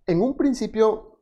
en 0.06 0.22
un 0.22 0.36
principio, 0.36 1.22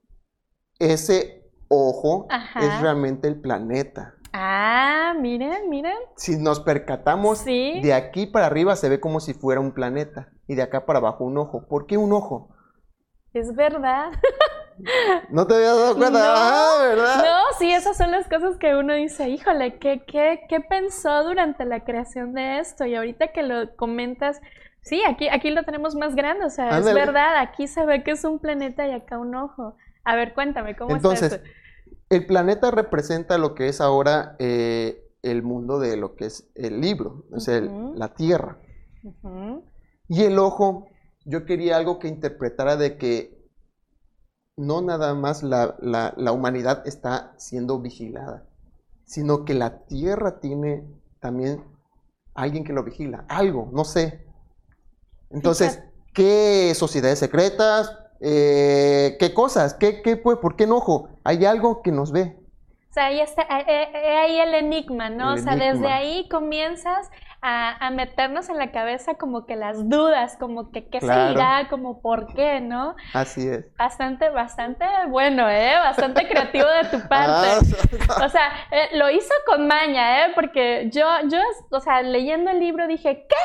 ese 0.79 1.43
ojo 1.69 2.27
Ajá. 2.29 2.59
es 2.59 2.81
realmente 2.81 3.27
el 3.27 3.39
planeta. 3.39 4.15
Ah, 4.33 5.13
miren, 5.19 5.69
miren. 5.69 5.97
Si 6.15 6.37
nos 6.37 6.59
percatamos, 6.59 7.39
¿Sí? 7.39 7.79
de 7.81 7.93
aquí 7.93 8.25
para 8.27 8.47
arriba 8.47 8.75
se 8.75 8.89
ve 8.89 8.99
como 8.99 9.19
si 9.19 9.33
fuera 9.33 9.61
un 9.61 9.73
planeta 9.73 10.29
y 10.47 10.55
de 10.55 10.63
acá 10.63 10.85
para 10.85 10.99
abajo 10.99 11.23
un 11.23 11.37
ojo. 11.37 11.67
¿Por 11.67 11.85
qué 11.85 11.97
un 11.97 12.11
ojo? 12.11 12.49
Es 13.33 13.53
verdad. 13.55 14.11
¿No 15.29 15.47
te 15.47 15.55
habías 15.55 15.75
dado 15.77 15.95
cuenta? 15.97 16.19
No, 16.19 16.25
ah, 16.25 16.75
¿verdad? 16.87 17.17
No, 17.17 17.57
sí, 17.57 17.71
esas 17.71 17.97
son 17.97 18.11
las 18.11 18.27
cosas 18.27 18.57
que 18.57 18.75
uno 18.75 18.93
dice, 18.93 19.29
híjole, 19.29 19.77
¿qué, 19.79 20.03
qué, 20.05 20.41
¿qué 20.47 20.59
pensó 20.61 21.23
durante 21.23 21.65
la 21.65 21.83
creación 21.83 22.33
de 22.33 22.59
esto? 22.59 22.85
Y 22.85 22.95
ahorita 22.95 23.29
que 23.31 23.43
lo 23.43 23.75
comentas, 23.75 24.39
sí, 24.81 25.01
aquí, 25.07 25.27
aquí 25.29 25.49
lo 25.49 25.63
tenemos 25.63 25.95
más 25.95 26.15
grande, 26.15 26.45
o 26.45 26.49
sea, 26.49 26.75
Ándale. 26.75 26.89
es 26.89 26.95
verdad, 27.07 27.37
aquí 27.39 27.67
se 27.67 27.85
ve 27.85 28.03
que 28.03 28.11
es 28.11 28.23
un 28.23 28.39
planeta 28.39 28.87
y 28.87 28.91
acá 28.91 29.17
un 29.17 29.35
ojo. 29.35 29.75
A 30.03 30.15
ver, 30.15 30.33
cuéntame, 30.33 30.75
¿cómo 30.75 30.95
Entonces, 30.95 31.33
es 31.33 31.39
eso? 31.41 31.43
el 32.09 32.25
planeta 32.25 32.71
representa 32.71 33.37
lo 33.37 33.53
que 33.55 33.67
es 33.67 33.81
ahora 33.81 34.35
eh, 34.39 35.03
el 35.23 35.43
mundo 35.43 35.79
de 35.79 35.97
lo 35.97 36.15
que 36.15 36.25
es 36.25 36.49
el 36.55 36.79
libro, 36.79 37.25
o 37.31 37.39
sea, 37.39 37.57
el, 37.57 37.67
uh 37.67 37.93
-huh. 37.93 37.95
la 37.97 38.13
Tierra. 38.13 38.57
Uh 39.03 39.13
-huh. 39.23 39.63
Y 40.07 40.23
el 40.23 40.39
ojo, 40.39 40.87
yo 41.25 41.45
quería 41.45 41.75
algo 41.75 41.99
que 41.99 42.07
interpretara 42.07 42.77
de 42.77 42.97
que 42.97 43.36
no 44.57 44.81
nada 44.81 45.13
más 45.13 45.43
la, 45.43 45.75
la, 45.79 46.13
la, 46.17 46.31
humanidad 46.31 46.85
está 46.87 47.33
siendo 47.37 47.79
vigilada, 47.79 48.43
sino 49.05 49.45
que 49.45 49.53
la 49.53 49.85
Tierra 49.85 50.39
tiene 50.39 50.83
también 51.19 51.63
alguien 52.33 52.63
que 52.63 52.73
lo 52.73 52.83
vigila, 52.83 53.25
algo, 53.29 53.69
no 53.71 53.85
sé. 53.85 54.25
Entonces, 55.29 55.83
¿qué 56.13 56.73
sociedades 56.75 57.19
secretas? 57.19 57.95
Eh, 58.19 59.15
¿Qué 59.19 59.33
cosas? 59.33 59.75
¿Qué, 59.75 60.01
qué, 60.01 60.17
pues, 60.17 60.37
¿Por 60.37 60.55
qué 60.55 60.63
enojo? 60.63 61.09
Hay 61.23 61.45
algo 61.45 61.83
que 61.83 61.91
nos 61.91 62.11
ve. 62.11 62.37
O 62.89 62.93
sea, 62.93 63.07
ahí 63.07 63.19
está, 63.19 63.45
ahí 63.47 64.39
el 64.39 64.55
enigma, 64.55 65.09
¿no? 65.09 65.33
El 65.33 65.39
o 65.39 65.43
sea, 65.43 65.53
enigma. 65.53 65.73
desde 65.73 65.87
ahí 65.87 66.27
comienzas 66.29 67.09
a, 67.41 67.85
a, 67.85 67.89
meternos 67.91 68.49
en 68.49 68.57
la 68.57 68.71
cabeza 68.71 69.15
como 69.15 69.45
que 69.45 69.55
las 69.55 69.89
dudas, 69.89 70.37
como 70.37 70.71
que 70.71 70.87
qué 70.87 70.99
claro. 70.99 71.27
seguirá, 71.27 71.67
como 71.69 72.01
por 72.01 72.33
qué, 72.33 72.61
¿no? 72.61 72.95
Así 73.13 73.47
es. 73.47 73.73
Bastante, 73.77 74.29
bastante 74.29 74.85
bueno, 75.09 75.49
¿eh? 75.49 75.75
Bastante 75.75 76.27
creativo 76.27 76.67
de 76.67 76.89
tu 76.89 77.07
parte. 77.09 77.47
Ah, 78.09 78.25
o 78.25 78.29
sea, 78.29 78.51
eh, 78.71 78.89
lo 78.97 79.09
hizo 79.09 79.33
con 79.45 79.67
maña, 79.67 80.25
¿eh? 80.25 80.31
Porque 80.33 80.89
yo, 80.91 81.05
yo, 81.29 81.39
o 81.71 81.79
sea, 81.79 82.01
leyendo 82.01 82.51
el 82.51 82.59
libro 82.59 82.87
dije, 82.87 83.25
¿qué? 83.27 83.35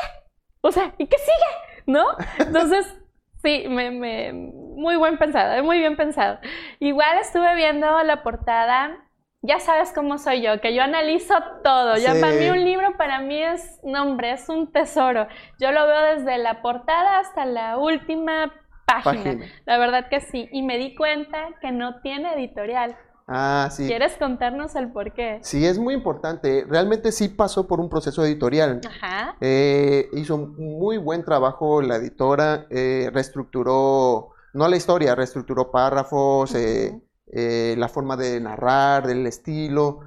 O 0.61 0.71
sea, 0.71 0.93
¿y 0.97 1.07
qué 1.07 1.17
sigue? 1.17 1.83
¿No? 1.85 2.05
Entonces, 2.39 2.87
sí, 3.43 3.65
me, 3.67 3.91
me, 3.91 4.31
muy 4.33 4.95
buen 4.95 5.17
pensado, 5.17 5.53
¿eh? 5.53 5.61
muy 5.61 5.79
bien 5.79 5.95
pensado. 5.95 6.39
Igual 6.79 7.17
estuve 7.19 7.55
viendo 7.55 8.01
la 8.03 8.23
portada 8.23 8.97
ya 9.43 9.59
sabes 9.59 9.91
cómo 9.93 10.17
soy 10.17 10.41
yo, 10.41 10.61
que 10.61 10.73
yo 10.73 10.81
analizo 10.81 11.35
todo. 11.63 11.97
Ya 11.97 12.15
sí. 12.15 12.21
para 12.21 12.33
mí 12.33 12.49
un 12.49 12.63
libro 12.63 12.95
para 12.97 13.19
mí 13.19 13.43
es, 13.43 13.81
no 13.83 14.01
hombre, 14.01 14.31
es 14.31 14.47
un 14.47 14.71
tesoro. 14.71 15.27
Yo 15.59 15.73
lo 15.73 15.85
veo 15.85 16.15
desde 16.15 16.37
la 16.37 16.61
portada 16.61 17.19
hasta 17.19 17.45
la 17.45 17.77
última 17.77 18.53
página. 18.85 19.23
página. 19.23 19.45
La 19.65 19.77
verdad 19.77 20.07
que 20.09 20.21
sí. 20.21 20.47
Y 20.53 20.61
me 20.61 20.77
di 20.77 20.95
cuenta 20.95 21.49
que 21.61 21.73
no 21.73 21.99
tiene 21.99 22.33
editorial. 22.35 22.97
Ah, 23.27 23.67
sí. 23.69 23.85
¿Quieres 23.85 24.15
contarnos 24.17 24.75
el 24.75 24.91
por 24.93 25.13
qué? 25.13 25.39
Sí, 25.41 25.65
es 25.65 25.77
muy 25.77 25.93
importante. 25.93 26.65
Realmente 26.67 27.11
sí 27.11 27.27
pasó 27.27 27.67
por 27.67 27.81
un 27.81 27.89
proceso 27.89 28.23
editorial. 28.23 28.79
Ajá. 28.87 29.35
Eh, 29.41 30.07
hizo 30.13 30.37
muy 30.37 30.97
buen 30.97 31.25
trabajo 31.25 31.81
la 31.81 31.97
editora, 31.97 32.65
eh, 32.69 33.09
reestructuró, 33.13 34.31
no 34.53 34.67
la 34.69 34.77
historia, 34.77 35.15
reestructuró 35.15 35.69
párrafos, 35.69 36.51
uh 36.51 36.55
-huh. 36.55 36.59
eh, 36.59 37.01
eh, 37.35 37.75
la 37.77 37.89
forma 37.89 38.15
de 38.15 38.39
narrar, 38.39 39.07
del 39.07 39.25
estilo. 39.25 40.01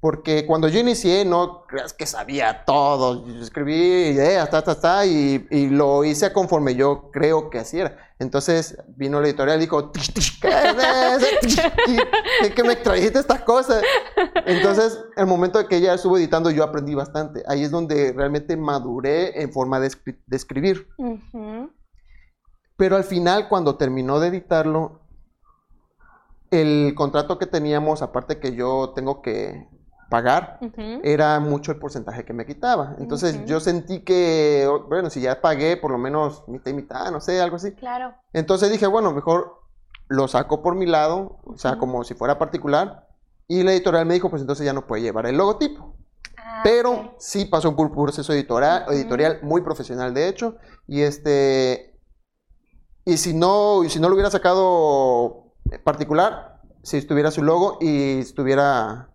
Porque 0.00 0.46
cuando 0.46 0.66
yo 0.66 0.80
inicié, 0.80 1.24
no 1.24 1.62
creas 1.68 1.92
que 1.92 2.06
sabía 2.06 2.64
todo. 2.64 3.24
Yo 3.24 3.40
escribí 3.40 3.72
ideas, 3.72 4.50
ta, 4.50 4.60
ta, 4.60 4.74
ta, 4.74 5.06
y, 5.06 5.46
y, 5.48 5.68
lo 5.68 6.02
hice 6.02 6.32
conforme 6.32 6.74
yo 6.74 7.12
creo 7.12 7.50
que 7.50 7.60
así 7.60 7.78
era. 7.78 7.96
Entonces 8.18 8.76
vino 8.96 9.20
la 9.20 9.28
editorial 9.28 9.58
y 9.58 9.60
dijo: 9.60 9.92
¿Qué 9.92 10.00
que 12.52 12.64
me 12.64 12.74
trajiste 12.74 13.20
estas 13.20 13.42
cosas? 13.42 13.84
Entonces, 14.44 14.98
el 15.16 15.26
momento 15.26 15.60
de 15.60 15.68
que 15.68 15.76
ella 15.76 15.94
estuvo 15.94 16.18
editando, 16.18 16.50
yo 16.50 16.64
aprendí 16.64 16.96
bastante. 16.96 17.44
Ahí 17.46 17.62
es 17.62 17.70
donde 17.70 18.12
realmente 18.12 18.56
maduré 18.56 19.40
en 19.40 19.52
forma 19.52 19.78
de, 19.78 19.88
de 20.26 20.36
escribir. 20.36 20.88
Uh 20.98 21.16
-huh. 21.32 21.70
Pero 22.76 22.96
al 22.96 23.04
final, 23.04 23.48
cuando 23.48 23.76
terminó 23.76 24.18
de 24.18 24.26
editarlo, 24.26 25.01
el 26.52 26.94
contrato 26.94 27.38
que 27.38 27.46
teníamos, 27.46 28.02
aparte 28.02 28.38
que 28.38 28.54
yo 28.54 28.92
tengo 28.94 29.22
que 29.22 29.66
pagar, 30.10 30.58
uh 30.60 30.66
-huh. 30.66 31.00
era 31.02 31.40
mucho 31.40 31.72
el 31.72 31.78
porcentaje 31.78 32.26
que 32.26 32.34
me 32.34 32.44
quitaba. 32.44 32.94
Entonces 32.98 33.34
uh 33.34 33.38
-huh. 33.38 33.44
yo 33.46 33.58
sentí 33.60 34.04
que, 34.04 34.68
bueno, 34.88 35.08
si 35.08 35.22
ya 35.22 35.40
pagué 35.40 35.78
por 35.78 35.90
lo 35.90 35.96
menos 35.96 36.46
mitad 36.48 36.70
y 36.70 36.74
mitad, 36.74 37.10
no 37.10 37.20
sé, 37.20 37.40
algo 37.40 37.56
así. 37.56 37.72
Claro. 37.72 38.14
Entonces 38.34 38.70
dije, 38.70 38.86
bueno, 38.86 39.12
mejor 39.12 39.62
lo 40.08 40.28
saco 40.28 40.62
por 40.62 40.74
mi 40.74 40.84
lado, 40.84 41.40
o 41.44 41.56
sea, 41.56 41.78
como 41.78 42.04
si 42.04 42.12
fuera 42.12 42.38
particular. 42.38 43.08
Y 43.48 43.62
la 43.62 43.72
editorial 43.72 44.04
me 44.04 44.14
dijo, 44.14 44.28
pues 44.28 44.42
entonces 44.42 44.66
ya 44.66 44.74
no 44.74 44.86
puede 44.86 45.02
llevar 45.02 45.24
el 45.24 45.38
logotipo. 45.38 45.96
Ah, 46.36 46.60
Pero 46.62 46.92
okay. 46.92 47.10
sí 47.18 47.44
pasó 47.46 47.74
por 47.74 47.86
un 47.86 47.92
proceso 47.92 48.34
editorial, 48.34 48.84
editorial 48.90 49.40
muy 49.42 49.62
profesional, 49.62 50.12
de 50.12 50.28
hecho. 50.28 50.56
Y 50.86 51.00
este. 51.00 51.98
Y 53.06 53.16
si 53.16 53.32
no, 53.32 53.82
y 53.82 53.88
si 53.88 53.98
no 53.98 54.08
lo 54.08 54.14
hubiera 54.14 54.30
sacado 54.30 55.41
particular, 55.78 56.60
si 56.82 56.96
estuviera 56.96 57.30
su 57.30 57.42
logo 57.42 57.78
y 57.80 58.20
estuviera, 58.20 59.08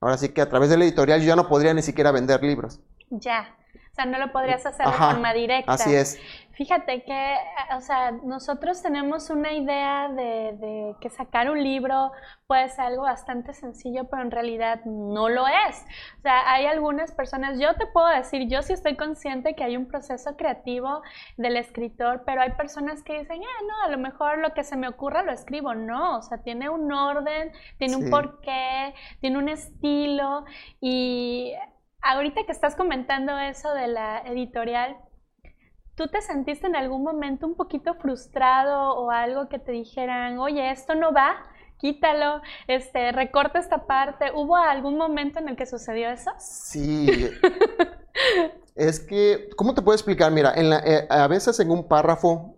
ahora 0.00 0.16
sí 0.18 0.30
que 0.30 0.40
a 0.40 0.48
través 0.48 0.70
de 0.70 0.76
la 0.76 0.84
editorial 0.84 1.20
yo 1.20 1.28
ya 1.28 1.36
no 1.36 1.48
podría 1.48 1.74
ni 1.74 1.82
siquiera 1.82 2.12
vender 2.12 2.42
libros. 2.42 2.80
Ya, 3.10 3.54
o 3.74 3.94
sea, 3.94 4.06
no 4.06 4.18
lo 4.18 4.32
podrías 4.32 4.66
hacer 4.66 4.86
Ajá, 4.86 5.06
de 5.06 5.12
forma 5.14 5.32
directa. 5.32 5.72
Así 5.72 5.94
es. 5.94 6.20
Fíjate 6.54 7.02
que, 7.02 7.36
o 7.76 7.80
sea, 7.80 8.12
nosotros 8.12 8.80
tenemos 8.80 9.28
una 9.28 9.52
idea 9.52 10.08
de, 10.08 10.56
de, 10.56 10.96
que 11.00 11.10
sacar 11.10 11.50
un 11.50 11.60
libro 11.60 12.12
puede 12.46 12.68
ser 12.68 12.86
algo 12.86 13.02
bastante 13.02 13.52
sencillo, 13.54 14.04
pero 14.08 14.22
en 14.22 14.30
realidad 14.30 14.80
no 14.84 15.28
lo 15.28 15.48
es. 15.48 15.84
O 16.18 16.22
sea, 16.22 16.52
hay 16.52 16.66
algunas 16.66 17.10
personas, 17.12 17.58
yo 17.58 17.74
te 17.74 17.86
puedo 17.86 18.06
decir, 18.06 18.48
yo 18.48 18.62
sí 18.62 18.72
estoy 18.72 18.96
consciente 18.96 19.56
que 19.56 19.64
hay 19.64 19.76
un 19.76 19.86
proceso 19.86 20.36
creativo 20.36 21.02
del 21.36 21.56
escritor, 21.56 22.22
pero 22.24 22.42
hay 22.42 22.52
personas 22.52 23.02
que 23.02 23.18
dicen, 23.18 23.40
ah, 23.42 23.62
no, 23.66 23.82
a 23.86 23.88
lo 23.90 23.98
mejor 23.98 24.38
lo 24.38 24.54
que 24.54 24.62
se 24.62 24.76
me 24.76 24.86
ocurra 24.86 25.22
lo 25.22 25.32
escribo. 25.32 25.74
No, 25.74 26.18
o 26.18 26.22
sea, 26.22 26.38
tiene 26.38 26.68
un 26.68 26.92
orden, 26.92 27.50
tiene 27.78 27.94
sí. 27.94 28.02
un 28.02 28.10
porqué, 28.10 28.94
tiene 29.20 29.38
un 29.38 29.48
estilo 29.48 30.44
y 30.80 31.52
ahorita 32.04 32.44
que 32.46 32.52
estás 32.52 32.76
comentando 32.76 33.38
eso 33.38 33.72
de 33.74 33.88
la 33.88 34.18
editorial, 34.20 34.96
¿Tú 35.96 36.08
te 36.08 36.20
sentiste 36.22 36.66
en 36.66 36.74
algún 36.74 37.04
momento 37.04 37.46
un 37.46 37.54
poquito 37.54 37.94
frustrado 37.94 38.94
o 38.94 39.10
algo 39.10 39.48
que 39.48 39.60
te 39.60 39.70
dijeran, 39.70 40.38
oye, 40.38 40.72
esto 40.72 40.96
no 40.96 41.12
va, 41.12 41.36
quítalo, 41.78 42.42
este, 42.66 43.12
recorta 43.12 43.60
esta 43.60 43.86
parte? 43.86 44.32
¿Hubo 44.34 44.56
algún 44.56 44.96
momento 44.96 45.38
en 45.38 45.48
el 45.48 45.56
que 45.56 45.66
sucedió 45.66 46.10
eso? 46.10 46.32
Sí. 46.40 47.30
es 48.74 48.98
que, 48.98 49.48
¿cómo 49.56 49.72
te 49.74 49.82
puedo 49.82 49.94
explicar? 49.94 50.32
Mira, 50.32 50.52
en 50.56 50.70
la, 50.70 50.80
eh, 50.80 51.06
a 51.08 51.28
veces 51.28 51.60
en 51.60 51.70
un 51.70 51.86
párrafo, 51.86 52.56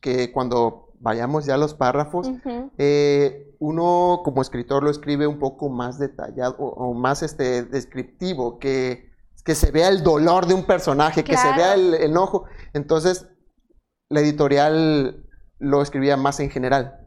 que 0.00 0.32
cuando 0.32 0.94
vayamos 0.98 1.44
ya 1.44 1.54
a 1.54 1.58
los 1.58 1.74
párrafos, 1.74 2.28
uh 2.28 2.38
-huh. 2.42 2.70
eh, 2.78 3.51
uno 3.62 4.22
como 4.24 4.42
escritor 4.42 4.82
lo 4.82 4.90
escribe 4.90 5.26
un 5.26 5.38
poco 5.38 5.68
más 5.68 5.98
detallado 5.98 6.56
o, 6.58 6.68
o 6.68 6.94
más 6.94 7.22
este, 7.22 7.62
descriptivo, 7.62 8.58
que 8.58 9.12
que 9.44 9.54
se 9.54 9.70
vea 9.70 9.88
el 9.88 10.02
dolor 10.02 10.46
de 10.46 10.54
un 10.54 10.64
personaje, 10.64 11.24
claro. 11.24 11.42
que 11.42 11.48
se 11.48 11.56
vea 11.56 11.74
el 11.74 11.94
enojo. 11.94 12.44
Entonces, 12.72 13.26
la 14.08 14.20
editorial 14.20 15.24
lo 15.58 15.82
escribía 15.82 16.16
más 16.16 16.40
en 16.40 16.50
general. 16.50 16.98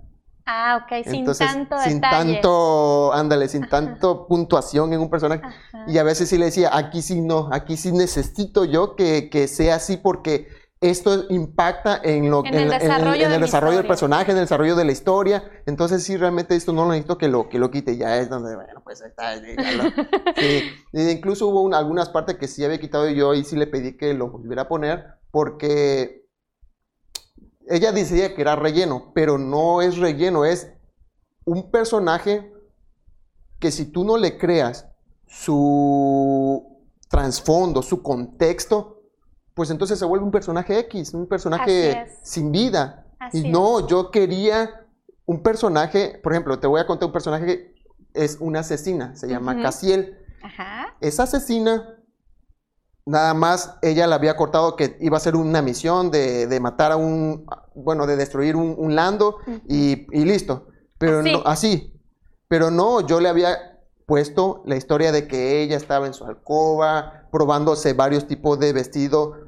Ah, 0.46 0.84
ok, 0.84 1.04
sin 1.06 1.16
Entonces, 1.16 1.48
tanto 1.48 1.78
sin 1.80 1.96
detalle. 1.96 2.34
tanto, 2.34 3.14
ándale, 3.14 3.48
sin 3.48 3.68
tanto 3.68 4.28
puntuación 4.28 4.94
en 4.94 5.00
un 5.00 5.10
personaje. 5.10 5.42
Ajá. 5.44 5.86
Y 5.88 5.98
a 5.98 6.04
veces 6.04 6.30
sí 6.30 6.38
le 6.38 6.46
decía, 6.46 6.70
aquí 6.76 7.02
sí 7.02 7.22
no, 7.22 7.50
aquí 7.52 7.78
sí 7.78 7.92
necesito 7.92 8.64
yo 8.66 8.96
que, 8.96 9.30
que 9.30 9.48
sea 9.48 9.76
así 9.76 9.98
porque 9.98 10.48
esto 10.90 11.26
impacta 11.30 12.00
en, 12.04 12.30
lo, 12.30 12.46
En 12.46 12.54
el 12.56 12.70
la- 12.70 12.80
desarrollo 12.80 13.26
en 13.26 13.32
el 13.32 13.42
desarrollo 13.42 13.78
del 13.78 13.88
personaje, 13.88 14.32
en 14.32 14.38
el 14.38 14.44
desarrollo 14.44 14.76
de 14.76 14.86
la 14.86 14.92
historia. 14.92 15.44
Entonces 15.66 16.04
sí, 16.04 16.18
realmente 16.18 16.56
esto 16.56 16.74
no 16.74 16.84
lo 16.84 16.90
necesito 16.92 17.18
que 17.18 17.28
lo, 17.28 17.50
que 17.50 17.60
lo 17.60 17.72
quite. 17.72 17.98
Ya 17.98 18.18
es 18.18 18.30
donde, 18.30 18.56
bueno, 18.56 18.82
pues 18.84 19.02
está. 19.02 19.36
ya 19.36 19.44
sí. 20.38 20.64
Incluso 20.94 21.48
hubo 21.48 21.62
un- 21.62 21.74
algunas 21.74 22.10
partes 22.10 22.36
que 22.38 22.48
sí 22.48 22.64
había 22.64 22.80
quitado 22.80 23.10
yo 23.10 23.34
y 23.34 23.44
sí 23.44 23.56
le 23.56 23.68
pedí 23.68 23.98
que 23.98 24.14
lo 24.14 24.30
volviera 24.30 24.64
a 24.64 24.68
poner 24.68 25.06
porque 25.32 26.26
ella 27.68 27.92
decía 27.92 28.36
que 28.36 28.42
era 28.42 28.56
relleno, 28.56 29.12
pero 29.16 29.38
no 29.38 29.82
es 29.82 29.98
relleno, 29.98 30.46
es 30.46 30.72
un 31.46 31.72
personaje 31.72 32.52
que 33.60 33.72
si 33.72 33.86
tú 33.86 34.04
no 34.04 34.18
le 34.18 34.38
creas 34.38 34.88
su 35.28 36.80
trasfondo, 37.10 37.82
su 37.82 38.02
contexto, 38.04 38.95
pues 39.56 39.72
entonces 39.72 39.98
se 39.98 40.06
vuelve 40.06 40.26
un 40.26 40.32
personaje 40.32 40.78
X, 40.80 41.14
un 41.14 41.28
personaje 41.28 42.08
sin 42.22 42.52
vida. 42.52 43.08
Así 43.20 43.40
y 43.48 43.50
no, 43.50 43.88
yo 43.88 44.12
quería 44.12 44.86
un 45.26 45.42
personaje, 45.42 46.20
por 46.22 46.34
ejemplo, 46.34 46.60
te 46.60 46.68
voy 46.68 46.82
a 46.82 46.86
contar 46.86 47.08
un 47.08 47.14
personaje 47.14 47.46
que 47.46 47.76
es 48.14 48.38
una 48.40 48.60
asesina, 48.60 49.16
se 49.16 49.28
llama 49.28 49.54
Ujú. 49.54 49.64
Casiel. 49.64 50.20
Ajá. 50.44 50.96
Esa 51.00 51.24
asesina, 51.24 51.98
nada 53.06 53.34
más 53.34 53.78
ella 53.82 54.08
le 54.08 54.14
había 54.14 54.36
cortado 54.36 54.76
que 54.76 54.98
iba 55.00 55.18
a 55.18 55.22
ser 55.22 55.36
una 55.38 55.62
misión 55.62 56.12
de, 56.12 56.48
de 56.48 56.60
matar 56.60 56.92
a 56.92 56.98
un, 56.98 57.46
bueno, 57.74 58.06
de 58.08 58.18
destruir 58.18 58.58
un, 58.58 58.76
un 58.78 58.94
lando 58.96 59.38
y, 59.68 60.06
y 60.12 60.26
listo. 60.26 60.68
Pero 60.98 61.20
Así. 61.20 61.32
no, 61.32 61.42
así. 61.46 62.02
Pero 62.50 62.72
no, 62.72 63.02
yo 63.02 63.22
le 63.22 63.30
había 63.30 63.80
puesto 64.06 64.62
la 64.66 64.76
historia 64.76 65.12
de 65.12 65.28
que 65.28 65.62
ella 65.62 65.78
estaba 65.78 66.06
en 66.06 66.14
su 66.14 66.26
alcoba, 66.26 67.28
probándose 67.32 67.94
varios 67.94 68.28
tipos 68.28 68.60
de 68.60 68.72
vestido, 68.72 69.45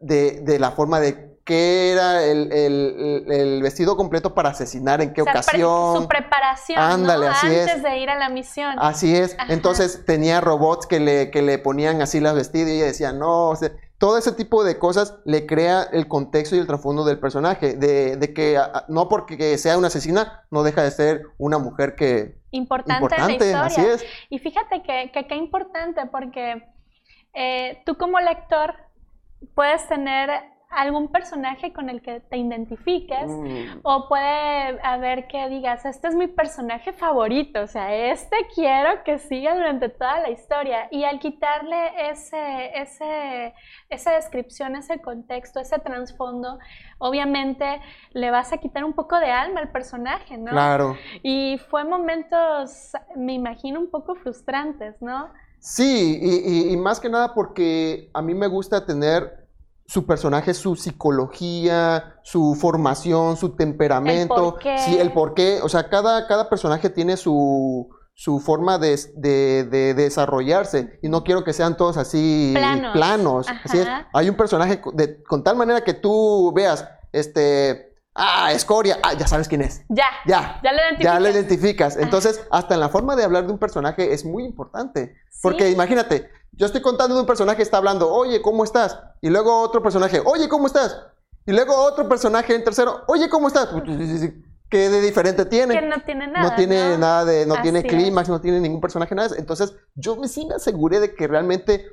de, 0.00 0.40
de 0.42 0.58
la 0.58 0.70
forma 0.72 1.00
de 1.00 1.36
qué 1.44 1.92
era 1.92 2.24
el, 2.24 2.50
el- 2.52 3.62
vestido 3.62 3.96
completo 3.96 4.34
para 4.34 4.48
asesinar, 4.50 5.00
en 5.00 5.12
qué 5.12 5.22
O 5.22 5.24
sea, 5.24 5.32
pre- 5.34 5.40
ocasión. 5.42 6.02
su 6.02 6.08
preparación, 6.08 6.78
Ándale, 6.78 7.26
¿no? 7.26 7.32
así 7.32 7.46
Antes 7.46 7.76
es. 7.76 7.82
de 7.84 7.98
ir 7.98 8.10
a 8.10 8.16
la 8.18 8.28
misión. 8.28 8.74
Así 8.78 9.16
es. 9.16 9.36
Ajá. 9.38 9.52
Entonces 9.52 10.04
tenía 10.04 10.40
robots 10.40 10.86
que 10.86 10.98
le, 10.98 11.30
que 11.30 11.42
le 11.42 11.58
ponían 11.58 12.02
así 12.02 12.18
las 12.20 12.34
vestidas 12.34 12.68
y 12.70 12.72
ella 12.76 12.86
decía, 12.86 13.12
no, 13.12 13.50
o 13.50 13.56
sea, 13.56 13.70
todo 13.98 14.18
ese 14.18 14.32
tipo 14.32 14.64
de 14.64 14.78
cosas 14.78 15.14
le 15.24 15.46
crea 15.46 15.84
el 15.92 16.08
contexto 16.08 16.56
y 16.56 16.58
el 16.58 16.66
trasfondo 16.66 17.04
del 17.04 17.18
personaje, 17.20 17.74
de, 17.76 18.16
de 18.16 18.34
que 18.34 18.58
a- 18.58 18.84
no 18.88 19.08
porque 19.08 19.56
sea 19.56 19.78
una 19.78 19.86
asesina, 19.86 20.44
no 20.50 20.64
deja 20.64 20.82
de 20.82 20.90
ser 20.90 21.22
una 21.38 21.58
mujer 21.58 21.94
que 21.94 22.38
Importante, 22.50 23.04
importante, 23.04 23.46
en 23.46 23.52
la 23.52 23.66
así 23.66 23.80
historia. 23.82 23.94
es. 23.94 24.04
Y 24.30 24.38
fíjate 24.40 24.82
que 24.82 25.10
que 25.12 25.26
qué 25.28 25.36
importante 25.36 26.06
porque 26.10 26.62
eh, 27.34 27.82
tú 27.86 27.96
como 27.96 28.18
lector 28.18 28.74
puedes 29.54 29.86
tener 29.88 30.30
algún 30.70 31.08
personaje 31.08 31.72
con 31.72 31.88
el 31.88 32.02
que 32.02 32.20
te 32.20 32.36
identifiques 32.36 33.26
Mm, 33.26 33.80
o 33.82 34.08
puede 34.08 34.78
haber 34.82 35.26
que 35.28 35.48
digas, 35.48 35.84
este 35.84 36.08
es 36.08 36.14
mi 36.14 36.26
personaje 36.26 36.92
favorito, 36.92 37.62
o 37.62 37.66
sea, 37.66 37.94
este 37.94 38.36
quiero 38.54 39.02
que 39.04 39.18
siga 39.18 39.54
durante 39.54 39.88
toda 39.88 40.20
la 40.20 40.30
historia. 40.30 40.88
Y 40.90 41.04
al 41.04 41.18
quitarle 41.18 42.10
ese, 42.10 42.78
ese, 42.78 43.54
esa 43.88 44.12
descripción, 44.12 44.76
ese 44.76 45.00
contexto, 45.00 45.60
ese 45.60 45.78
trasfondo, 45.78 46.58
obviamente 46.98 47.80
le 48.12 48.30
vas 48.30 48.52
a 48.52 48.58
quitar 48.58 48.84
un 48.84 48.92
poco 48.92 49.18
de 49.18 49.30
alma 49.30 49.60
al 49.60 49.70
personaje, 49.70 50.36
¿no? 50.36 50.50
Claro. 50.50 50.96
Y 51.22 51.58
fue 51.70 51.84
momentos, 51.84 52.92
me 53.14 53.34
imagino, 53.34 53.80
un 53.80 53.90
poco 53.90 54.14
frustrantes, 54.16 55.00
¿no? 55.00 55.30
Sí, 55.68 56.20
y, 56.22 56.68
y- 56.68 56.72
y 56.72 56.76
más 56.76 57.00
que 57.00 57.08
nada 57.08 57.34
porque 57.34 58.08
a 58.14 58.22
mí 58.22 58.34
me 58.34 58.46
gusta 58.46 58.86
tener 58.86 59.48
su 59.84 60.06
personaje, 60.06 60.54
su 60.54 60.76
psicología, 60.76 62.14
su 62.22 62.54
formación, 62.54 63.36
su 63.36 63.50
temperamento, 63.56 64.34
porqué. 64.52 64.78
sí, 64.78 64.96
el 64.96 65.12
porqué, 65.12 65.58
o 65.62 65.68
sea, 65.68 65.88
cada, 65.88 66.28
cada 66.28 66.48
personaje 66.48 66.88
tiene 66.88 67.16
su, 67.16 67.88
su 68.14 68.38
forma 68.38 68.78
de, 68.78 68.96
de- 69.16 69.64
de 69.64 69.94
desarrollarse 69.94 70.98
y 71.02 71.08
no 71.08 71.24
quiero 71.24 71.42
que 71.42 71.52
sean 71.52 71.76
todos 71.76 71.96
así 71.96 72.52
Planos. 72.54 72.92
planos, 72.92 73.46
así 73.64 73.78
es. 73.78 73.88
Hay 74.12 74.28
un 74.28 74.36
personaje 74.36 74.80
de- 74.94 75.22
con 75.24 75.42
tal 75.42 75.56
manera 75.56 75.82
que 75.82 75.94
tú 75.94 76.52
veas, 76.54 76.88
este, 77.12 77.95
ah, 78.16 78.52
escoria, 78.52 78.98
ah, 79.02 79.14
ya 79.14 79.26
sabes 79.26 79.48
quién 79.48 79.62
es, 79.62 79.84
Ya, 79.88 80.04
ya, 80.26 80.60
ya 80.62 80.72
lo 80.72 80.78
ya 80.78 80.84
identificas. 80.88 81.20
lo 81.22 81.28
identificas. 81.28 81.96
Entonces, 81.96 82.40
hasta 82.50 82.74
en 82.74 82.80
la 82.80 82.88
forma 82.88 83.14
de 83.16 83.24
hablar 83.24 83.46
de 83.46 83.52
un 83.52 83.58
personaje 83.58 84.12
es 84.12 84.24
muy 84.24 84.44
importante. 84.44 85.16
Porque 85.42 85.70
imagínate, 85.70 86.30
yo 86.52 86.66
estoy 86.66 86.80
contando 86.80 87.14
de 87.14 87.20
un 87.20 87.26
personaje 87.26 87.58
que 87.58 87.62
está 87.62 87.76
hablando, 87.76 88.10
oye, 88.10 88.40
¿cómo 88.40 88.64
estás? 88.64 88.98
Y 89.20 89.28
luego 89.28 89.60
otro 89.60 89.82
personaje, 89.82 90.20
oye, 90.24 90.48
¿cómo 90.48 90.66
estás? 90.66 90.98
Y 91.44 91.52
luego 91.52 91.76
otro 91.76 92.08
personaje 92.08 92.54
en 92.54 92.64
tercero, 92.64 93.02
oye, 93.06 93.28
¿cómo 93.28 93.48
estás? 93.48 93.68
¿Qué 94.68 94.88
de 94.88 95.00
diferente 95.00 95.44
tiene? 95.44 95.74
Que 95.78 95.86
no 95.86 96.02
tiene 96.04 96.26
nada. 96.26 96.48
no 96.48 96.56
tiene 96.56 96.90
¿no? 96.90 96.98
nada 96.98 97.24
de, 97.24 97.46
no 97.46 97.60
tiene 97.62 97.84
clímax, 97.84 98.28
no 98.28 98.40
tiene 98.40 98.58
ningún 98.58 98.80
personaje 98.80 99.14
nada. 99.14 99.36
Entonces, 99.38 99.74
yo 99.94 100.16
me, 100.16 100.26
sí 100.26 100.44
me 100.44 100.56
aseguré 100.56 100.98
de 100.98 101.14
que 101.14 101.28
realmente 101.28 101.86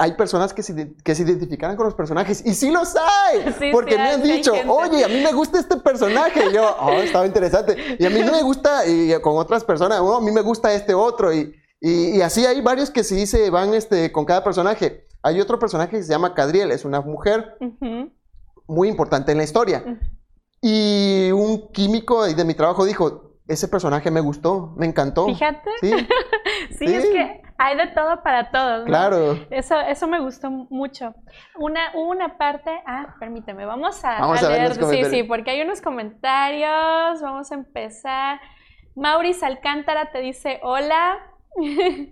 hay 0.00 0.12
personas 0.14 0.54
que 0.54 0.62
se, 0.62 0.94
que 1.04 1.14
se 1.14 1.22
identificaran 1.24 1.76
con 1.76 1.84
los 1.84 1.94
personajes. 1.94 2.42
Y 2.44 2.54
sí 2.54 2.70
los 2.70 2.96
hay. 2.96 3.54
Sí, 3.58 3.68
porque 3.70 3.92
sí 3.92 3.98
me 3.98 4.08
han 4.10 4.22
dicho, 4.22 4.52
gente. 4.54 4.68
oye, 4.68 5.04
a 5.04 5.08
mí 5.08 5.20
me 5.22 5.32
gusta 5.32 5.58
este 5.60 5.76
personaje. 5.76 6.48
Y 6.50 6.54
yo, 6.54 6.74
oh, 6.80 6.90
estaba 6.92 7.26
interesante. 7.26 7.76
Y 7.98 8.06
a 8.06 8.10
mí 8.10 8.20
no 8.20 8.32
me 8.32 8.42
gusta, 8.42 8.86
y 8.86 9.12
con 9.20 9.36
otras 9.36 9.62
personas, 9.64 10.00
oh, 10.00 10.16
a 10.16 10.20
mí 10.22 10.30
me 10.32 10.40
gusta 10.40 10.72
este 10.72 10.94
otro. 10.94 11.32
Y, 11.34 11.54
y, 11.80 12.16
y 12.16 12.22
así 12.22 12.46
hay 12.46 12.60
varios 12.62 12.90
que 12.90 13.04
sí 13.04 13.26
se 13.26 13.50
van 13.50 13.74
este, 13.74 14.10
con 14.10 14.24
cada 14.24 14.42
personaje. 14.42 15.06
Hay 15.22 15.38
otro 15.40 15.58
personaje 15.58 15.98
que 15.98 16.02
se 16.02 16.10
llama 16.10 16.34
Cadriel, 16.34 16.70
es 16.70 16.86
una 16.86 17.02
mujer 17.02 17.56
Ujú. 17.60 18.10
muy 18.66 18.88
importante 18.88 19.32
en 19.32 19.38
la 19.38 19.44
historia. 19.44 19.84
Ujú. 19.86 19.98
Y 20.62 21.30
un 21.32 21.68
químico 21.72 22.24
de 22.24 22.44
mi 22.44 22.54
trabajo 22.54 22.84
dijo, 22.86 23.34
ese 23.48 23.68
personaje 23.68 24.10
me 24.10 24.20
gustó, 24.20 24.74
me 24.76 24.86
encantó. 24.86 25.26
Fíjate. 25.26 25.68
Sí, 25.80 25.90
Sí, 25.90 26.06
Sí. 26.78 26.94
es 26.94 27.04
que 27.06 27.42
hay 27.62 27.76
de 27.76 27.88
todo 27.88 28.22
para 28.22 28.50
todos. 28.50 28.80
¿no? 28.80 28.86
claro. 28.86 29.38
Eso, 29.50 29.78
eso 29.78 30.08
me 30.08 30.18
gustó 30.18 30.50
mucho. 30.50 31.14
Una, 31.58 31.92
una 31.94 32.38
parte, 32.38 32.70
ah, 32.86 33.14
permíteme, 33.20 33.66
vamos 33.66 34.02
a, 34.02 34.18
Vamos 34.18 34.42
a 34.42 34.68
los 34.68 34.90
sí, 34.90 35.04
sí, 35.04 35.22
porque 35.24 35.50
hay 35.50 35.60
unos 35.60 35.82
comentarios, 35.82 37.20
vamos 37.20 37.52
a 37.52 37.54
empezar. 37.54 38.40
Maurice 38.96 39.44
Alcántara 39.44 40.10
te 40.10 40.20
dice, 40.20 40.58
hola. 40.62 41.18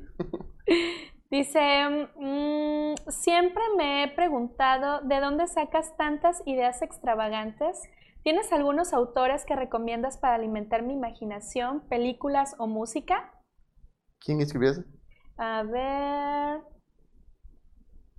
dice, 1.30 2.08
mm, 2.16 2.94
siempre 3.08 3.62
me 3.78 4.04
he 4.04 4.08
preguntado 4.08 5.00
de 5.00 5.18
dónde 5.18 5.46
sacas 5.46 5.96
tantas 5.96 6.42
ideas 6.44 6.82
extravagantes. 6.82 7.80
¿Tienes 8.22 8.52
algunos 8.52 8.92
autores 8.92 9.46
que 9.46 9.56
recomiendas 9.56 10.18
para 10.18 10.34
alimentar 10.34 10.82
mi 10.82 10.92
imaginación, 10.92 11.88
películas 11.88 12.54
o 12.58 12.66
música? 12.66 13.32
¿Quién 14.20 14.42
escribió 14.42 14.72
eso? 14.72 14.82
A 15.38 15.62
ver. 15.62 16.60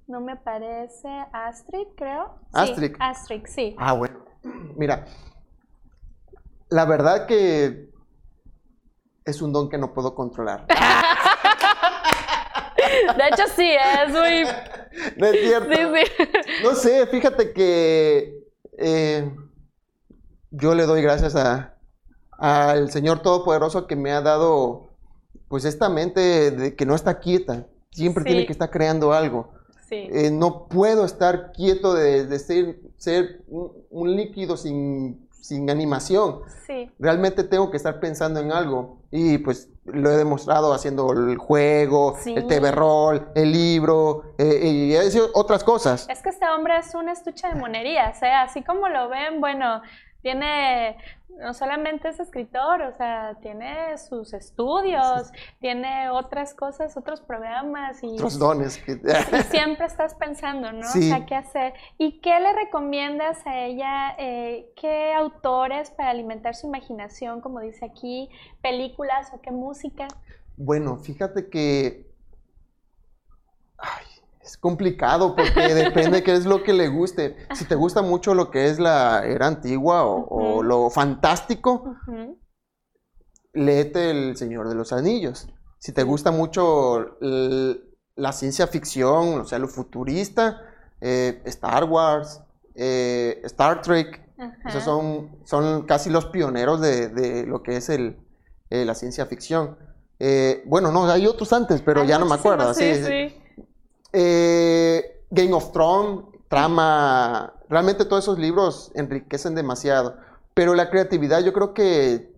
No 0.07 0.21
me 0.21 0.31
aparece. 0.31 1.07
Astrid, 1.33 1.87
creo. 1.95 2.39
Sí, 2.53 2.59
Astrid. 2.59 2.95
Astrid, 2.99 3.45
sí. 3.45 3.75
Ah, 3.77 3.93
bueno. 3.93 4.25
Mira, 4.75 5.05
la 6.69 6.85
verdad 6.85 7.27
que 7.27 7.89
es 9.25 9.41
un 9.41 9.51
don 9.51 9.69
que 9.69 9.77
no 9.77 9.93
puedo 9.93 10.15
controlar. 10.15 10.65
De 13.17 13.27
hecho, 13.27 13.43
sí, 13.55 13.69
es 13.69 14.09
muy. 14.11 14.45
No 15.17 15.27
es 15.27 15.39
cierto. 15.41 15.75
Sí, 15.75 15.81
sí. 16.17 16.23
No 16.63 16.73
sé, 16.73 17.05
fíjate 17.07 17.53
que 17.53 18.47
eh, 18.77 19.35
yo 20.51 20.73
le 20.73 20.85
doy 20.85 21.01
gracias 21.01 21.35
a 21.35 21.75
al 22.39 22.89
Señor 22.89 23.21
Todopoderoso 23.21 23.85
que 23.85 23.97
me 23.97 24.11
ha 24.11 24.21
dado 24.21 24.88
pues 25.49 25.65
esta 25.65 25.89
mente 25.89 26.51
de 26.51 26.75
que 26.75 26.85
no 26.85 26.95
está 26.95 27.19
quieta, 27.19 27.65
siempre 27.91 28.23
Sí. 28.23 28.29
tiene 28.29 28.45
que 28.45 28.53
estar 28.53 28.69
creando 28.69 29.11
algo. 29.11 29.51
Sí. 29.89 30.07
Eh, 30.11 30.29
no 30.31 30.67
puedo 30.67 31.03
estar 31.03 31.51
quieto 31.51 31.93
de, 31.95 32.25
de 32.25 32.39
ser, 32.39 32.79
ser 32.97 33.41
un, 33.47 33.71
un 33.89 34.15
líquido 34.15 34.55
sin, 34.55 35.27
sin 35.31 35.69
animación. 35.69 36.41
Sí. 36.67 36.91
Realmente 36.99 37.43
tengo 37.43 37.71
que 37.71 37.77
estar 37.77 37.99
pensando 37.99 38.39
en 38.39 38.51
algo. 38.51 38.99
Y 39.11 39.39
pues 39.39 39.67
lo 39.85 40.11
he 40.11 40.17
demostrado 40.17 40.71
haciendo 40.73 41.11
el 41.13 41.37
juego, 41.39 42.15
Sí. 42.19 42.35
el 42.37 42.45
TV 42.45 42.71
roll, 42.71 43.27
el 43.33 43.51
libro 43.51 44.35
eh, 44.37 44.59
y 44.63 44.95
otras 45.33 45.63
cosas. 45.63 46.07
Es 46.07 46.21
que 46.21 46.29
este 46.29 46.45
hombre 46.47 46.77
es 46.77 46.93
un 46.93 47.09
estuche 47.09 47.47
de 47.47 47.55
monerías, 47.55 48.21
¿eh? 48.21 48.29
Así 48.31 48.61
como 48.63 48.87
lo 48.89 49.09
ven, 49.09 49.41
bueno, 49.41 49.81
tiene, 50.21 50.97
no 51.37 51.53
solamente 51.53 52.09
es 52.09 52.19
escritor, 52.19 52.81
o 52.81 52.93
sea, 52.95 53.37
tiene 53.41 53.97
sus 53.97 54.33
estudios, 54.33 55.31
tiene 55.59 56.09
otras 56.09 56.53
cosas, 56.53 56.97
otros 56.97 57.21
programas 57.21 58.03
y... 58.03 58.15
Otros 58.15 58.37
dones. 58.37 58.81
y 58.87 59.43
siempre 59.43 59.85
estás 59.85 60.15
pensando, 60.15 60.71
¿no? 60.71 60.87
O 60.87 60.91
sea, 60.91 61.25
¿qué 61.25 61.35
hacer? 61.35 61.73
¿Y 61.97 62.19
qué 62.19 62.39
le 62.39 62.53
recomiendas 62.53 63.45
a 63.45 63.57
ella? 63.57 64.15
Eh, 64.17 64.71
¿Qué 64.75 65.13
autores 65.13 65.91
para 65.91 66.09
alimentar 66.09 66.55
su 66.55 66.67
imaginación, 66.67 67.41
como 67.41 67.61
dice 67.61 67.85
aquí, 67.85 68.29
películas 68.61 69.31
o 69.33 69.41
qué 69.41 69.51
música? 69.51 70.07
Bueno, 70.57 70.97
fíjate 70.97 71.49
que... 71.49 72.09
Ay, 73.77 74.05
es 74.49 74.57
complicado 74.57 75.35
porque 75.35 75.73
depende 75.75 76.23
qué 76.23 76.33
es 76.33 76.45
lo 76.45 76.63
que 76.63 76.73
le 76.73 76.87
guste. 76.87 77.37
Si 77.53 77.65
te 77.65 77.75
gusta 77.75 78.01
mucho 78.01 78.33
lo 78.33 78.49
que 78.49 78.67
es 78.67 78.79
la 78.79 79.25
era 79.25 79.47
antigua 79.47 80.03
o, 80.03 80.63
lo 80.63 80.89
fantástico, 80.89 81.95
léete 83.53 84.09
El 84.09 84.37
Señor 84.37 84.69
de 84.69 84.75
los 84.75 84.91
Anillos. 84.91 85.47
Si 85.77 85.93
te 85.93 86.03
gusta 86.03 86.31
mucho 86.31 87.17
la 87.19 88.33
ciencia 88.33 88.67
ficción, 88.67 89.41
o 89.41 89.45
sea, 89.45 89.59
lo 89.59 89.67
futurista, 89.67 90.61
eh, 90.99 91.41
Star 91.45 91.85
Wars, 91.85 92.41
eh, 92.75 93.39
Star 93.45 93.81
Trek, 93.81 94.27
esos 94.65 94.83
son, 94.83 95.37
son 95.45 95.85
casi 95.85 96.09
los 96.09 96.25
pioneros 96.25 96.81
de, 96.81 97.45
lo 97.45 97.61
que 97.61 97.77
es 97.77 97.89
el, 97.89 98.17
eh, 98.69 98.83
la 98.83 98.95
ciencia 98.95 99.25
ficción. 99.25 99.77
bueno, 100.65 100.91
no, 100.91 101.09
hay 101.09 101.27
otros 101.27 101.53
antes, 101.53 101.81
pero 101.81 102.03
ya 102.03 102.17
no 102.17 102.25
me 102.25 102.35
acuerdo. 102.35 102.73
sí. 102.73 102.95
sí. 102.95 103.38
Eh, 104.13 105.23
Game 105.29 105.53
of 105.53 105.71
Thrones, 105.71 106.25
trama, 106.47 107.53
realmente 107.69 108.05
todos 108.05 108.23
esos 108.23 108.39
libros 108.39 108.91
enriquecen 108.95 109.55
demasiado. 109.55 110.17
Pero 110.53 110.75
la 110.75 110.89
creatividad 110.89 111.43
yo 111.43 111.53
creo 111.53 111.73
que... 111.73 112.33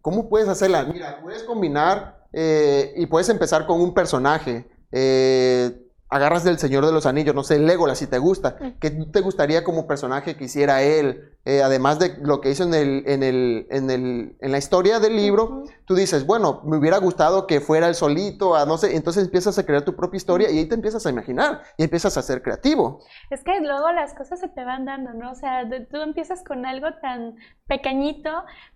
¿Cómo 0.00 0.28
puedes 0.28 0.48
hacerla? 0.48 0.84
Mira, 0.84 1.20
puedes 1.22 1.44
combinar 1.44 2.26
eh, 2.32 2.92
y 2.96 3.06
puedes 3.06 3.28
empezar 3.28 3.66
con 3.66 3.80
un 3.80 3.94
personaje. 3.94 4.68
Eh, 4.92 5.83
agarras 6.08 6.44
del 6.44 6.58
Señor 6.58 6.86
de 6.86 6.92
los 6.92 7.06
Anillos, 7.06 7.34
no 7.34 7.42
sé, 7.42 7.58
Legolas, 7.58 7.98
si 7.98 8.06
te 8.06 8.18
gusta. 8.18 8.56
¿Qué 8.80 8.90
te 8.90 9.20
gustaría 9.20 9.64
como 9.64 9.86
personaje 9.86 10.36
que 10.36 10.44
hiciera 10.44 10.82
él? 10.82 11.32
Eh, 11.44 11.62
además 11.62 11.98
de 11.98 12.16
lo 12.22 12.40
que 12.40 12.50
hizo 12.50 12.64
en, 12.64 12.72
el, 12.72 13.02
en, 13.06 13.22
el, 13.22 13.66
en, 13.70 13.90
el, 13.90 14.36
en 14.40 14.52
la 14.52 14.58
historia 14.58 14.98
del 15.00 15.16
libro, 15.16 15.64
tú 15.84 15.94
dices, 15.94 16.24
bueno, 16.24 16.62
me 16.64 16.76
hubiera 16.78 16.98
gustado 16.98 17.46
que 17.46 17.60
fuera 17.60 17.88
él 17.88 17.94
solito, 17.94 18.54
a 18.54 18.64
no 18.64 18.78
sé, 18.78 18.96
entonces 18.96 19.24
empiezas 19.24 19.58
a 19.58 19.66
crear 19.66 19.82
tu 19.82 19.94
propia 19.94 20.16
historia 20.16 20.50
y 20.50 20.58
ahí 20.58 20.66
te 20.66 20.74
empiezas 20.74 21.04
a 21.04 21.10
imaginar 21.10 21.62
y 21.76 21.84
empiezas 21.84 22.16
a 22.16 22.22
ser 22.22 22.42
creativo. 22.42 23.00
Es 23.30 23.42
que 23.42 23.60
luego 23.60 23.92
las 23.92 24.14
cosas 24.14 24.40
se 24.40 24.48
te 24.48 24.64
van 24.64 24.84
dando, 24.84 25.12
¿no? 25.12 25.32
O 25.32 25.34
sea, 25.34 25.68
tú 25.90 26.00
empiezas 26.00 26.42
con 26.44 26.64
algo 26.64 26.88
tan 27.02 27.36
pequeñito, 27.66 28.30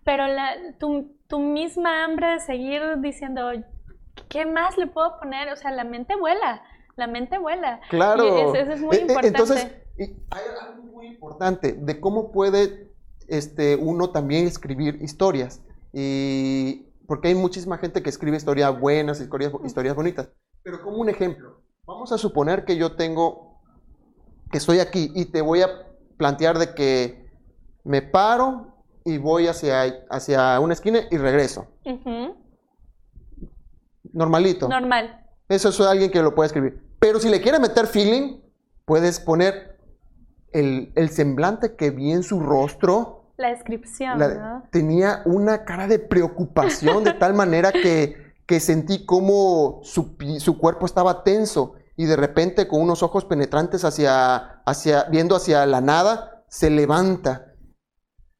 pero 0.04 0.26
la, 0.26 0.54
tu, 0.78 1.16
tu 1.26 1.38
misma 1.38 2.04
hambre 2.04 2.34
de 2.34 2.40
seguir 2.40 2.82
diciendo, 3.00 3.50
¿qué 4.28 4.44
más 4.44 4.76
le 4.76 4.88
puedo 4.88 5.18
poner? 5.20 5.52
O 5.52 5.56
sea, 5.56 5.70
la 5.70 5.84
mente 5.84 6.16
vuela 6.16 6.62
la 6.98 7.06
mente 7.06 7.38
vuela. 7.38 7.80
Claro. 7.88 8.54
eso, 8.54 8.72
es 8.72 8.80
muy 8.80 8.96
e, 8.96 8.98
e, 8.98 9.02
importante. 9.02 9.28
Entonces, 9.28 9.72
hay 9.98 10.42
algo 10.60 10.82
muy 10.82 11.06
importante 11.06 11.72
de 11.72 12.00
cómo 12.00 12.30
puede 12.32 12.90
este, 13.28 13.76
uno 13.76 14.10
también 14.10 14.46
escribir 14.46 14.98
historias. 15.00 15.62
Y 15.92 16.86
porque 17.06 17.28
hay 17.28 17.34
muchísima 17.34 17.78
gente 17.78 18.02
que 18.02 18.10
escribe 18.10 18.36
historias 18.36 18.78
buenas, 18.78 19.20
historias, 19.20 19.52
historias 19.64 19.94
bonitas. 19.94 20.28
Pero 20.62 20.82
como 20.82 20.98
un 20.98 21.08
ejemplo, 21.08 21.60
vamos 21.86 22.12
a 22.12 22.18
suponer 22.18 22.64
que 22.64 22.76
yo 22.76 22.96
tengo, 22.96 23.60
que 24.50 24.58
estoy 24.58 24.80
aquí 24.80 25.10
y 25.14 25.26
te 25.26 25.40
voy 25.40 25.62
a 25.62 25.68
plantear 26.16 26.58
de 26.58 26.74
que 26.74 27.30
me 27.84 28.02
paro 28.02 28.74
y 29.04 29.18
voy 29.18 29.46
hacia, 29.46 30.04
hacia 30.10 30.60
una 30.60 30.74
esquina 30.74 31.00
y 31.10 31.16
regreso. 31.16 31.66
Normalito. 34.12 34.68
Normal. 34.68 35.24
Eso 35.48 35.70
es 35.70 35.80
alguien 35.80 36.10
que 36.10 36.20
lo 36.20 36.34
puede 36.34 36.48
escribir. 36.48 36.87
Pero 36.98 37.20
si 37.20 37.28
le 37.28 37.40
quieres 37.40 37.60
meter 37.60 37.86
feeling, 37.86 38.40
puedes 38.84 39.20
poner 39.20 39.78
el, 40.52 41.10
semblante 41.10 41.76
que 41.76 41.90
vi 41.90 42.12
en 42.12 42.22
su 42.22 42.40
rostro. 42.40 43.32
La 43.36 43.50
descripción, 43.50 44.18
¿no? 44.18 44.64
Tenía 44.72 45.22
una 45.24 45.64
cara 45.64 45.86
de 45.86 45.98
preocupación 45.98 47.04
de 47.04 47.12
tal 47.12 47.34
manera 47.34 47.70
que, 47.70 48.16
que 48.46 48.58
sentí 48.58 49.06
como 49.06 49.80
su, 49.84 50.16
su, 50.38 50.58
cuerpo 50.58 50.86
estaba 50.86 51.22
tenso 51.22 51.74
y 51.96 52.06
de 52.06 52.16
repente 52.16 52.66
con 52.66 52.80
unos 52.80 53.02
ojos 53.02 53.24
penetrantes 53.24 53.84
hacia, 53.84 54.62
hacia, 54.64 55.04
viendo 55.04 55.36
hacia 55.36 55.66
la 55.66 55.80
nada, 55.80 56.44
se 56.48 56.70
levanta. 56.70 57.54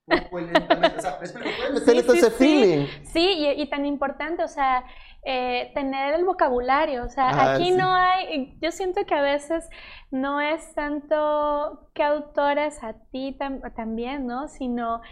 sí, 0.09 1.99
ese 1.99 2.31
feeling. 2.31 2.87
Sí, 3.12 3.21
y, 3.21 3.62
y, 3.62 3.68
tan 3.68 3.85
importante, 3.85 4.42
o 4.42 4.49
sea, 4.49 4.85
eh, 5.31 5.73
tener 5.75 6.14
el 6.14 6.25
vocabulario. 6.25 7.05
O 7.05 7.11
sea, 7.11 7.29
ah, 7.29 7.53
aquí 7.53 7.71
no 7.71 7.93
hay, 7.93 8.57
yo 8.62 8.73
siento 8.73 9.05
que 9.05 9.14
a 9.14 9.21
veces 9.21 9.69
no 10.11 10.41
es 10.41 10.75
tanto 10.75 11.91
qué 11.93 12.03
autores 12.03 12.83
a 12.83 12.95
ti 13.12 13.37
también, 13.77 14.27
¿no? 14.27 14.49
Sino, 14.49 15.03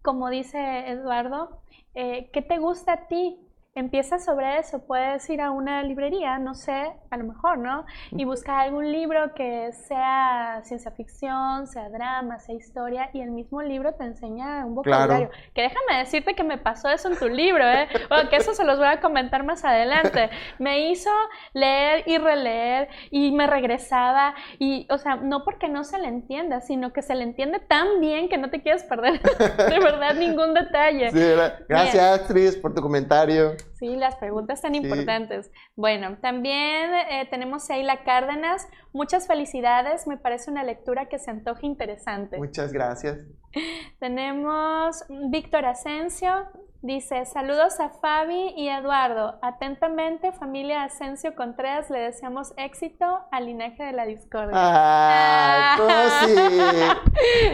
como 0.00 0.30
dice 0.30 0.88
Eduardo, 0.88 1.58
eh, 1.96 2.30
¿qué 2.32 2.40
te 2.40 2.58
gusta 2.58 2.92
a 2.92 3.06
ti? 3.08 3.43
Empieza 3.76 4.20
sobre 4.20 4.58
eso, 4.58 4.86
puedes 4.86 5.28
ir 5.28 5.40
a 5.40 5.50
una 5.50 5.82
librería, 5.82 6.38
no 6.38 6.54
sé, 6.54 6.92
a 7.10 7.16
lo 7.16 7.24
mejor, 7.24 7.58
¿no? 7.58 7.84
Y 8.12 8.24
buscar 8.24 8.60
algún 8.60 8.92
libro 8.92 9.34
que 9.34 9.72
sea 9.72 10.60
ciencia 10.62 10.92
ficción, 10.92 11.66
sea 11.66 11.88
drama, 11.88 12.38
sea 12.38 12.54
historia, 12.54 13.10
y 13.12 13.20
el 13.20 13.32
mismo 13.32 13.62
libro 13.62 13.92
te 13.94 14.04
enseña 14.04 14.64
un 14.64 14.76
vocabulario. 14.76 15.28
Que 15.54 15.62
déjame 15.62 15.98
decirte 15.98 16.34
que 16.34 16.44
me 16.44 16.56
pasó 16.56 16.88
eso 16.88 17.08
en 17.08 17.18
tu 17.18 17.28
libro, 17.28 17.64
¿eh? 17.68 17.88
O 18.10 18.28
que 18.28 18.36
eso 18.36 18.54
se 18.54 18.64
los 18.64 18.78
voy 18.78 18.86
a 18.86 19.00
comentar 19.00 19.44
más 19.44 19.64
adelante. 19.64 20.30
Me 20.60 20.90
hizo 20.90 21.10
leer 21.52 22.04
y 22.06 22.18
releer 22.18 22.88
y 23.10 23.32
me 23.32 23.48
regresaba, 23.48 24.34
y, 24.60 24.86
o 24.88 24.98
sea, 24.98 25.16
no 25.16 25.42
porque 25.42 25.68
no 25.68 25.82
se 25.82 25.98
le 25.98 26.06
entienda, 26.06 26.60
sino 26.60 26.92
que 26.92 27.02
se 27.02 27.16
le 27.16 27.24
entiende 27.24 27.58
tan 27.58 28.00
bien 28.00 28.28
que 28.28 28.38
no 28.38 28.50
te 28.50 28.62
quieres 28.62 28.84
perder 28.84 29.20
de 29.68 29.80
verdad 29.80 30.14
ningún 30.14 30.54
detalle. 30.54 31.10
Sí, 31.10 31.64
gracias, 31.68 32.28
Tris, 32.28 32.56
por 32.56 32.72
tu 32.72 32.80
comentario. 32.80 33.56
Sí, 33.72 33.96
las 33.96 34.16
preguntas 34.16 34.60
tan 34.62 34.74
importantes. 34.74 35.50
Bueno, 35.76 36.18
también 36.20 36.90
eh, 37.10 37.26
tenemos 37.30 37.68
ahí 37.70 37.82
la 37.82 38.04
Cárdenas. 38.04 38.68
Muchas 38.92 39.26
felicidades, 39.26 40.06
me 40.06 40.16
parece 40.16 40.50
una 40.50 40.62
lectura 40.62 41.06
que 41.06 41.18
se 41.18 41.30
antoja 41.30 41.66
interesante. 41.66 42.38
Muchas 42.38 42.72
gracias. 42.72 43.18
Tenemos 44.00 45.04
Víctor 45.30 45.64
Asensio, 45.64 46.48
dice, 46.84 47.24
saludos 47.24 47.80
a 47.80 47.88
Fabi 47.88 48.52
y 48.56 48.68
Eduardo. 48.68 49.38
Atentamente, 49.40 50.32
familia 50.32 50.84
Asensio 50.84 51.34
Contreras, 51.34 51.88
le 51.88 51.98
deseamos 51.98 52.52
éxito 52.58 53.20
al 53.32 53.46
linaje 53.46 53.82
de 53.82 53.92
la 53.92 54.04
discordia. 54.04 54.52
¡Ah, 54.54 55.76
ah. 55.80 56.26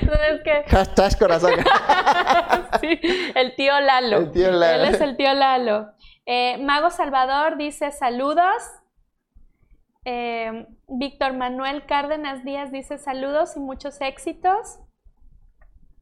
Entonces, 0.01 0.41
¿qué? 0.45 1.17
corazón. 1.17 1.53
sí, 2.81 3.01
el 3.37 3.55
tío 3.55 3.79
Lalo. 3.81 4.19
El 4.19 4.33
tío 4.33 4.51
Lalo. 4.51 4.85
Él 4.85 4.95
es 4.95 5.01
el 5.01 5.17
tío 5.17 5.33
Lalo. 5.33 5.93
Eh, 6.27 6.59
Mago 6.59 6.91
Salvador 6.91 7.57
dice 7.57 7.93
saludos. 7.93 8.63
Eh, 10.05 10.67
Víctor 10.89 11.35
Manuel 11.35 11.87
Cárdenas 11.87 12.45
Díaz 12.45 12.73
dice 12.73 12.99
saludos 12.99 13.57
y 13.57 13.61
muchos 13.61 14.01
éxitos. 14.01 14.81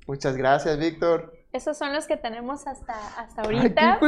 Muchas 0.07 0.35
gracias, 0.35 0.79
Víctor. 0.79 1.38
Esos 1.53 1.79
son 1.79 1.93
los 1.93 2.07
que 2.07 2.17
tenemos 2.17 2.67
hasta, 2.67 2.95
hasta 3.19 3.43
ahorita. 3.43 3.99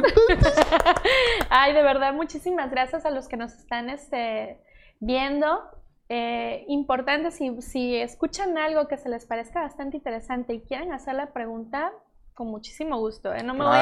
Ay, 1.50 1.72
de 1.72 1.82
verdad, 1.82 2.12
muchísimas 2.12 2.70
gracias 2.70 3.06
a 3.06 3.10
los 3.10 3.28
que 3.28 3.36
nos 3.36 3.54
están 3.54 3.88
este, 3.88 4.60
viendo. 4.98 5.62
Eh, 6.08 6.64
importante, 6.68 7.30
si, 7.30 7.62
si 7.62 7.96
escuchan 7.96 8.58
algo 8.58 8.88
que 8.88 8.96
se 8.96 9.08
les 9.08 9.26
parezca 9.26 9.62
bastante 9.62 9.96
interesante 9.96 10.52
y 10.54 10.60
quieren 10.60 10.92
hacer 10.92 11.14
la 11.14 11.32
pregunta, 11.32 11.92
con 12.40 12.48
muchísimo 12.48 12.98
gusto, 12.98 13.34
¿eh? 13.34 13.42
No 13.42 13.52
me 13.52 13.64
voy 13.64 13.76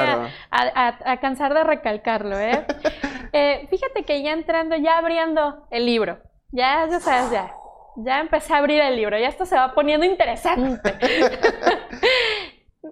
a, 0.51 1.21
cansar 1.21 1.55
de 1.55 1.62
recalcarlo, 1.62 2.38
¿eh? 2.38 2.66
¿eh? 3.33 3.66
Fíjate 3.71 4.05
que 4.05 4.21
ya 4.23 4.33
entrando, 4.33 4.77
ya 4.77 4.99
abriendo 4.99 5.66
el 5.71 5.87
libro, 5.87 6.18
ya, 6.51 6.87
ya 6.90 6.99
sabes, 6.99 7.31
ya, 7.31 7.53
ya 7.97 8.18
empecé 8.18 8.55
a 8.55 8.59
abrir 8.59 8.81
el 8.81 8.97
libro, 8.97 9.16
ya 9.16 9.29
esto 9.29 9.47
se 9.47 9.57
va 9.57 9.75
poniendo 9.75 10.05
interesante. 10.05 10.92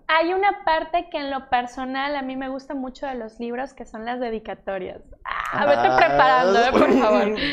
Hay 0.08 0.32
una 0.32 0.64
parte 0.64 1.08
que 1.10 1.18
en 1.18 1.30
lo 1.30 1.48
personal 1.48 2.14
a 2.14 2.22
mí 2.22 2.36
me 2.36 2.48
gusta 2.48 2.74
mucho 2.74 3.06
de 3.06 3.14
los 3.14 3.40
libros, 3.40 3.74
que 3.74 3.84
son 3.84 4.04
las 4.04 4.20
dedicatorias. 4.20 5.02
Ah, 5.24 5.66
vete 5.66 5.88
ah. 5.88 5.96
preparando, 5.96 6.60
¿eh? 6.60 6.72
por 6.72 6.92
favor. 6.92 7.36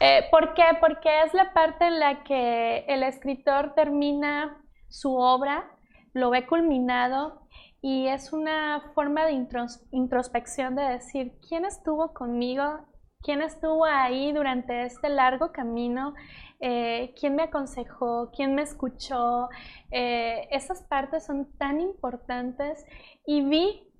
Eh, 0.00 0.26
¿Por 0.30 0.52
qué? 0.52 0.64
Porque 0.80 1.22
es 1.22 1.32
la 1.32 1.54
parte 1.54 1.86
en 1.86 1.98
la 1.98 2.24
que 2.24 2.84
el 2.88 3.02
escritor 3.02 3.74
termina 3.74 4.60
su 4.88 5.16
obra, 5.16 5.64
lo 6.12 6.28
ve 6.28 6.46
culminado 6.46 7.46
y 7.80 8.08
es 8.08 8.32
una 8.32 8.92
forma 8.94 9.24
de 9.24 9.46
introspección 9.92 10.74
de 10.74 10.82
decir, 10.82 11.32
¿quién 11.48 11.64
estuvo 11.64 12.12
conmigo? 12.12 12.86
¿Quién 13.24 13.40
estuvo 13.40 13.86
ahí 13.86 14.34
durante 14.34 14.84
este 14.84 15.08
largo 15.08 15.50
camino? 15.50 16.12
Eh, 16.60 17.14
¿Quién 17.18 17.34
me 17.34 17.44
aconsejó? 17.44 18.30
¿Quién 18.36 18.54
me 18.54 18.60
escuchó? 18.60 19.48
Eh, 19.90 20.46
esas 20.50 20.82
partes 20.82 21.24
son 21.24 21.50
tan 21.56 21.80
importantes 21.80 22.84
y 23.26 23.40
vi 23.40 23.90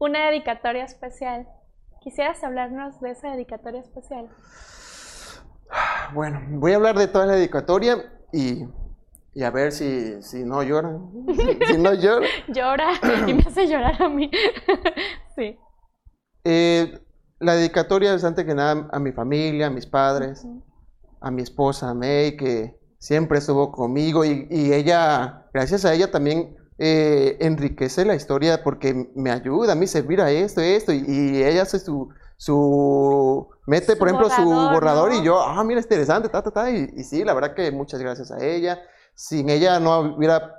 una 0.00 0.26
dedicatoria 0.26 0.82
especial. 0.82 1.46
¿Quisieras 2.02 2.42
hablarnos 2.42 3.00
de 3.00 3.12
esa 3.12 3.30
dedicatoria 3.30 3.82
especial? 3.82 4.28
Bueno, 6.12 6.42
voy 6.58 6.72
a 6.72 6.76
hablar 6.76 6.96
de 6.98 7.06
toda 7.06 7.26
la 7.26 7.34
dedicatoria 7.34 7.98
y, 8.32 8.64
a 9.44 9.50
ver 9.50 9.70
si, 9.70 10.20
si 10.24 10.42
no 10.42 10.60
lloran. 10.64 11.08
si 11.68 11.78
no 11.78 11.94
lloran. 11.94 12.28
Llora 12.48 12.94
y 13.28 13.32
me 13.32 13.42
hace 13.42 13.68
llorar 13.68 14.02
a 14.02 14.08
mí. 14.08 14.28
sí. 15.36 15.56
Eh, 16.42 17.00
la 17.38 17.54
dedicatoria 17.54 18.14
es 18.14 18.24
antes 18.24 18.44
que 18.44 18.54
nada 18.54 18.88
a 18.92 18.98
mi 18.98 19.12
familia, 19.12 19.66
a 19.66 19.70
mis 19.70 19.86
padres, 19.86 20.46
a 21.20 21.30
mi 21.30 21.42
esposa 21.42 21.94
May, 21.94 22.36
que 22.36 22.78
siempre 22.98 23.38
estuvo 23.38 23.72
conmigo 23.72 24.24
y, 24.24 24.46
ella, 24.50 25.46
gracias 25.52 25.84
a 25.84 25.92
ella 25.92 26.10
también 26.10 26.56
eh, 26.78 27.36
enriquece 27.40 28.04
la 28.04 28.14
historia 28.14 28.62
porque 28.62 29.10
me 29.14 29.30
ayuda 29.30 29.72
a 29.72 29.76
mí 29.76 29.86
servir 29.86 30.20
a 30.20 30.30
esto, 30.30 30.60
esto, 30.60 30.92
y, 30.92 31.42
ella 31.42 31.62
hace 31.62 31.78
su, 31.78 32.08
su 32.36 33.48
mete, 33.66 33.96
por 33.96 34.08
ejemplo, 34.08 34.30
su 34.30 34.44
borrador 34.44 35.12
y 35.12 35.22
yo, 35.22 35.40
ah, 35.40 35.62
mira, 35.64 35.80
es 35.80 35.86
interesante, 35.86 36.28
ta, 36.28 36.42
ta, 36.42 36.50
ta, 36.50 36.70
y, 36.70 36.90
y, 36.96 37.04
sí, 37.04 37.24
la 37.24 37.34
verdad 37.34 37.54
que 37.54 37.70
muchas 37.72 38.00
gracias 38.00 38.30
a 38.30 38.44
ella. 38.44 38.80
Sin 39.16 39.48
ella 39.48 39.78
no 39.78 40.16
hubiera 40.16 40.56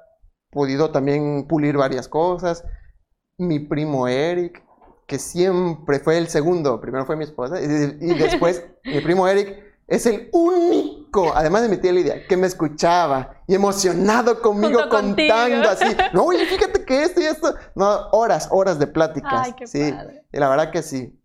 podido 0.50 0.92
también 0.92 1.46
pulir 1.48 1.78
varias 1.78 2.08
cosas. 2.08 2.64
Mi 3.38 3.60
primo 3.60 4.08
Eric, 4.08 4.65
que 5.06 5.20
siempre 5.20 6.00
fue 6.00 6.18
el 6.18 6.28
segundo, 6.28 6.82
primero 6.82 7.06
fue 7.06 7.16
mi 7.16 7.24
esposa 7.24 7.62
y, 7.62 7.68
después 7.68 8.66
mi 8.84 9.02
primo 9.02 9.28
Eric 9.28 9.64
es 9.88 10.06
el 10.08 10.30
único, 10.32 11.32
además 11.36 11.62
de 11.62 11.70
mi 11.70 11.78
tía 11.78 11.92
Lidia, 11.92 12.28
que 12.28 12.36
me 12.38 12.48
escuchaba 12.48 13.44
y 13.46 13.54
emocionado 13.54 14.42
conmigo 14.42 14.90
contando 14.90 15.70
así. 15.70 15.96
No, 16.12 16.24
oye, 16.24 16.44
fíjate 16.48 16.84
que 16.84 17.04
esto 17.04 17.22
y 17.22 17.26
esto. 17.26 17.54
No, 17.76 18.08
horas, 18.12 18.48
horas 18.52 18.80
de 18.80 18.88
pláticas. 18.88 19.32
Ay, 19.34 19.54
qué 19.54 19.68
sí, 19.68 19.92
padre. 19.92 20.24
y 20.32 20.40
la 20.40 20.50
verdad 20.50 20.72
que 20.72 20.82
sí. 20.82 21.20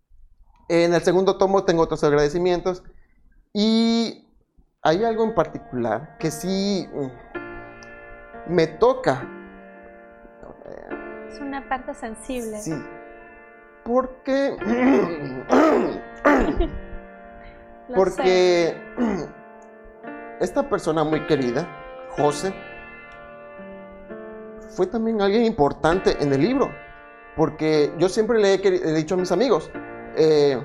En 0.69 0.93
el 0.93 1.01
segundo 1.01 1.37
tomo 1.37 1.65
tengo 1.65 1.81
otros 1.81 2.03
agradecimientos 2.03 2.83
y 3.51 4.27
hay 4.83 5.03
algo 5.03 5.23
en 5.23 5.33
particular 5.33 6.17
que 6.19 6.29
sí 6.29 6.87
mm, 6.93 8.53
me 8.53 8.67
toca. 8.67 9.27
Es 11.27 11.39
una 11.39 11.67
parte 11.67 11.93
sensible. 11.95 12.59
Sí, 12.59 12.73
porque. 13.91 14.55
porque 17.93 18.73
esta 20.39 20.69
persona 20.69 21.03
muy 21.03 21.27
querida, 21.27 21.67
José, 22.11 22.53
fue 24.69 24.87
también 24.87 25.21
alguien 25.21 25.43
importante 25.43 26.15
en 26.21 26.31
el 26.31 26.41
libro. 26.41 26.71
Porque 27.35 27.91
yo 27.97 28.07
siempre 28.07 28.39
le 28.39 28.53
he, 28.53 28.93
dicho 28.93 29.15
a 29.15 29.17
mis 29.17 29.33
amigos, 29.33 29.69
eh, 30.15 30.57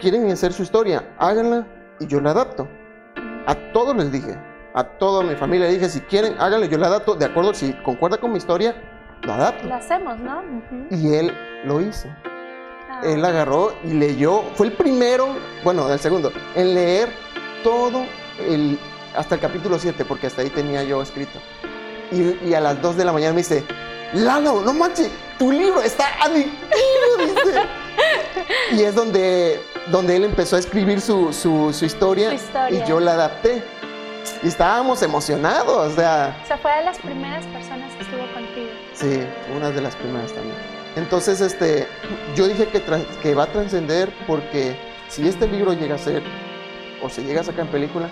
quieren 0.00 0.28
hacer 0.30 0.52
su 0.52 0.64
historia, 0.64 1.14
háganla 1.18 1.68
y 2.00 2.08
yo 2.08 2.20
la 2.20 2.30
adapto. 2.30 2.66
A 3.46 3.54
todos 3.72 3.96
les 3.96 4.10
dije, 4.10 4.36
a 4.74 4.82
toda 4.84 5.22
mi 5.22 5.36
familia 5.36 5.66
le 5.66 5.74
dije, 5.74 5.88
si 5.88 6.00
quieren, 6.00 6.34
háganla, 6.38 6.66
yo 6.66 6.78
la 6.78 6.88
adapto, 6.88 7.14
de 7.14 7.26
acuerdo, 7.26 7.54
si 7.54 7.72
concuerda 7.84 8.18
con 8.18 8.32
mi 8.32 8.38
historia, 8.38 8.74
lo 9.22 9.32
adapto. 9.32 9.68
Lo 9.68 9.74
hacemos, 9.74 10.18
¿no? 10.18 10.42
Y 10.90 11.14
él 11.14 11.32
lo 11.64 11.80
hizo 11.80 12.08
él 13.02 13.24
agarró 13.24 13.74
y 13.84 13.92
leyó, 13.92 14.42
fue 14.54 14.68
el 14.68 14.72
primero, 14.72 15.28
bueno, 15.64 15.90
el 15.90 15.98
segundo, 15.98 16.32
en 16.54 16.74
leer 16.74 17.12
todo 17.62 18.04
el, 18.38 18.78
hasta 19.14 19.34
el 19.34 19.40
capítulo 19.40 19.78
7, 19.78 20.04
porque 20.04 20.26
hasta 20.26 20.42
ahí 20.42 20.50
tenía 20.50 20.82
yo 20.82 21.02
escrito. 21.02 21.38
Y, 22.12 22.54
a 22.54 22.60
las 22.60 22.82
2 22.82 22.96
de 22.96 23.04
la 23.04 23.12
mañana 23.12 23.32
me 23.32 23.38
dice, 23.38 23.64
Lalo, 24.14 24.62
no 24.62 24.74
manches, 24.74 25.10
tu 25.38 25.52
libro 25.52 25.80
está 25.80 26.08
adictivo, 26.20 27.16
dice. 27.18 27.62
y 28.72 28.82
es 28.82 28.94
donde, 28.94 29.60
donde 29.86 30.16
él 30.16 30.24
empezó 30.24 30.56
a 30.56 30.58
escribir 30.58 31.00
su, 31.00 31.32
su, 31.32 31.72
su, 31.72 31.84
historia, 31.84 32.32
y 32.70 32.84
yo 32.88 32.98
la 32.98 33.12
adapté. 33.12 33.62
Y 34.42 34.48
estábamos 34.48 35.02
emocionados, 35.02 35.92
o 35.92 35.94
sea... 35.94 36.36
O 36.42 36.46
sea, 36.46 36.58
fue 36.58 36.72
de 36.72 36.84
las 36.84 36.98
primeras 36.98 37.44
personas 37.46 37.94
que 37.94 38.02
estuvo 38.02 38.32
contigo. 38.34 38.70
Sí, 38.94 39.22
una 39.56 39.70
de 39.70 39.80
las 39.80 39.96
primeras 39.96 40.32
también. 40.32 40.79
Entonces, 40.96 41.40
este, 41.40 41.86
yo 42.34 42.48
dije 42.48 42.66
que, 42.66 42.82
que 43.22 43.34
va 43.34 43.44
a 43.44 43.46
trascender 43.46 44.12
porque 44.26 44.76
si 45.08 45.26
este 45.26 45.46
libro 45.46 45.72
llega 45.72 45.94
a 45.94 45.98
ser 45.98 46.22
o 47.02 47.08
se 47.08 47.22
llega 47.22 47.40
a 47.40 47.44
sacar 47.44 47.66
en 47.66 47.72
película, 47.72 48.08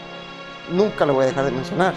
nunca 0.71 1.05
lo 1.05 1.14
voy 1.14 1.25
a 1.25 1.27
dejar 1.27 1.45
de 1.45 1.51
mencionar. 1.51 1.95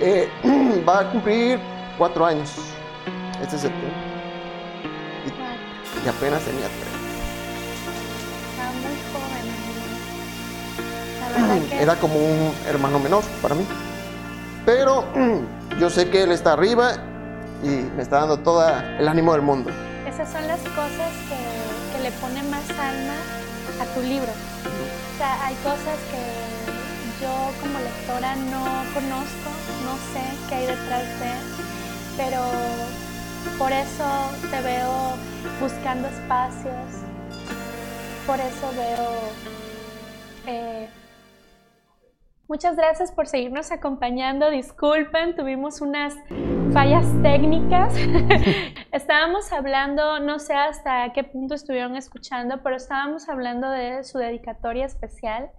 Eh, 0.00 0.28
va 0.88 1.00
a 1.00 1.10
cumplir 1.10 1.58
cuatro 1.96 2.26
años 2.26 2.50
este 3.42 3.58
septiembre. 3.58 3.92
Y, 5.24 6.06
y 6.06 6.08
apenas 6.08 6.42
tenía 6.42 6.66
tres. 6.66 6.94
Era 11.80 11.96
como 11.96 12.16
un 12.16 12.52
hermano 12.68 12.98
menor 12.98 13.22
para 13.40 13.54
mí. 13.54 13.66
Pero 14.66 15.04
yo 15.80 15.90
sé 15.90 16.10
que 16.10 16.22
él 16.22 16.32
está 16.32 16.52
arriba 16.52 17.13
y 17.64 17.90
me 17.96 18.02
está 18.02 18.20
dando 18.20 18.38
todo 18.38 18.62
el 18.68 19.08
ánimo 19.08 19.32
del 19.32 19.42
mundo. 19.42 19.70
Esas 20.06 20.30
son 20.30 20.46
las 20.46 20.60
cosas 20.60 21.10
que, 21.28 21.96
que 21.96 22.02
le 22.02 22.10
ponen 22.20 22.48
más 22.50 22.68
alma 22.70 23.16
a 23.80 23.84
tu 23.94 24.02
libro. 24.02 24.30
O 24.30 25.16
sea, 25.16 25.46
hay 25.46 25.54
cosas 25.56 25.98
que 26.10 27.24
yo 27.24 27.32
como 27.62 27.78
lectora 27.78 28.36
no 28.36 28.64
conozco, 28.92 29.48
no 29.84 29.96
sé 30.12 30.22
qué 30.48 30.54
hay 30.56 30.66
detrás 30.66 31.08
de, 31.20 31.32
pero 32.18 32.42
por 33.58 33.72
eso 33.72 34.04
te 34.50 34.60
veo 34.60 35.14
buscando 35.60 36.08
espacios, 36.08 37.02
por 38.26 38.38
eso 38.38 38.70
veo... 38.76 39.08
Eh, 40.46 40.88
Muchas 42.46 42.76
gracias 42.76 43.10
por 43.10 43.26
seguirnos 43.26 43.72
acompañando. 43.72 44.50
Disculpen, 44.50 45.34
tuvimos 45.34 45.80
unas 45.80 46.14
fallas 46.74 47.06
técnicas. 47.22 47.94
estábamos 48.92 49.52
hablando, 49.52 50.18
no 50.18 50.40
sé 50.40 50.54
hasta 50.54 51.12
qué 51.12 51.22
punto 51.22 51.54
estuvieron 51.54 51.94
escuchando, 51.94 52.64
pero 52.64 52.74
estábamos 52.74 53.28
hablando 53.28 53.70
de 53.70 54.02
su 54.02 54.18
dedicatoria 54.18 54.84
especial, 54.84 55.50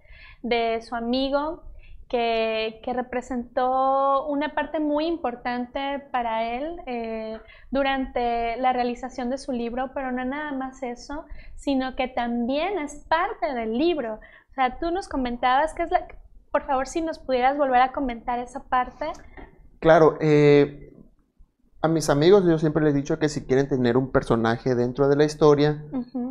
de 0.44 0.82
su 0.82 0.94
amigo, 0.94 1.64
que, 2.10 2.82
representó 2.86 4.28
una 4.28 4.54
parte 4.56 4.82
muy 4.82 5.06
importante 5.06 6.00
para 6.12 6.54
él 6.54 6.82
eh, 6.86 7.40
durante 7.72 8.58
la 8.58 8.74
realización 8.74 9.30
de 9.30 9.38
su 9.38 9.54
libro, 9.54 9.92
pero 9.94 10.12
no 10.12 10.26
nada 10.26 10.52
más 10.52 10.84
eso, 10.84 11.24
sino 11.56 11.96
que 11.96 12.10
también 12.10 12.78
es 12.78 13.06
parte 13.08 13.54
del 13.54 13.78
libro. 13.78 14.16
O 14.52 14.54
sea, 14.54 14.80
tú 14.80 14.92
nos 14.92 15.08
comentabas 15.08 15.74
que 15.74 15.84
es 15.84 15.92
la, 15.92 16.08
por 16.52 16.66
favor, 16.66 16.88
si 16.88 17.00
nos 17.00 17.20
pudieras 17.20 17.58
volver 17.58 17.82
a 17.82 17.94
comentar 17.94 18.38
esa 18.40 18.66
parte. 18.66 19.06
Claro, 19.80 20.18
eh, 20.20 20.85
a 21.86 21.88
mis 21.88 22.10
amigos 22.10 22.44
yo 22.46 22.58
siempre 22.60 22.84
les 22.84 22.94
he 22.94 22.98
dicho 22.98 23.20
que 23.20 23.30
si 23.30 23.46
quieren 23.46 23.68
tener 23.70 23.98
un 23.98 24.12
personaje 24.12 24.76
dentro 24.76 25.08
de 25.08 25.16
la 25.16 25.24
historia, 25.24 25.84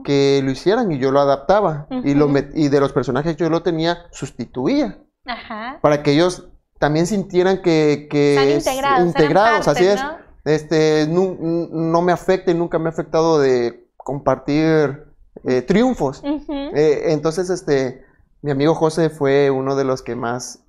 que 0.04 0.40
lo 0.44 0.50
hicieran 0.50 0.92
y 0.92 0.98
yo 0.98 1.10
lo 1.10 1.20
adaptaba. 1.20 1.86
y, 1.90 2.14
lo 2.14 2.28
y 2.54 2.68
de 2.68 2.80
los 2.80 2.92
personajes 2.92 3.36
yo 3.36 3.48
lo 3.48 3.62
tenía, 3.62 4.06
sustituía. 4.10 4.98
Para 5.80 6.02
que 6.02 6.12
ellos 6.12 6.48
también 6.78 7.06
sintieran 7.06 7.62
que, 7.62 8.08
que 8.10 8.60
integrados, 9.00 9.68
así 9.68 9.86
es. 9.86 10.00
Este, 10.44 11.06
no, 11.08 12.02
me 12.02 12.12
afecta 12.12 12.50
y 12.50 12.54
nunca 12.54 12.78
me 12.78 12.90
ha 12.90 12.92
afectado 12.92 13.38
de 13.40 13.88
compartir 13.96 15.04
eh, 15.44 15.62
triunfos. 15.62 16.22
Eh, 16.24 17.04
entonces, 17.12 17.48
este, 17.48 18.04
mi 18.42 18.50
amigo 18.50 18.74
José 18.74 19.08
fue 19.08 19.50
uno 19.50 19.74
de 19.76 19.84
los 19.84 20.02
que 20.02 20.14
más 20.14 20.64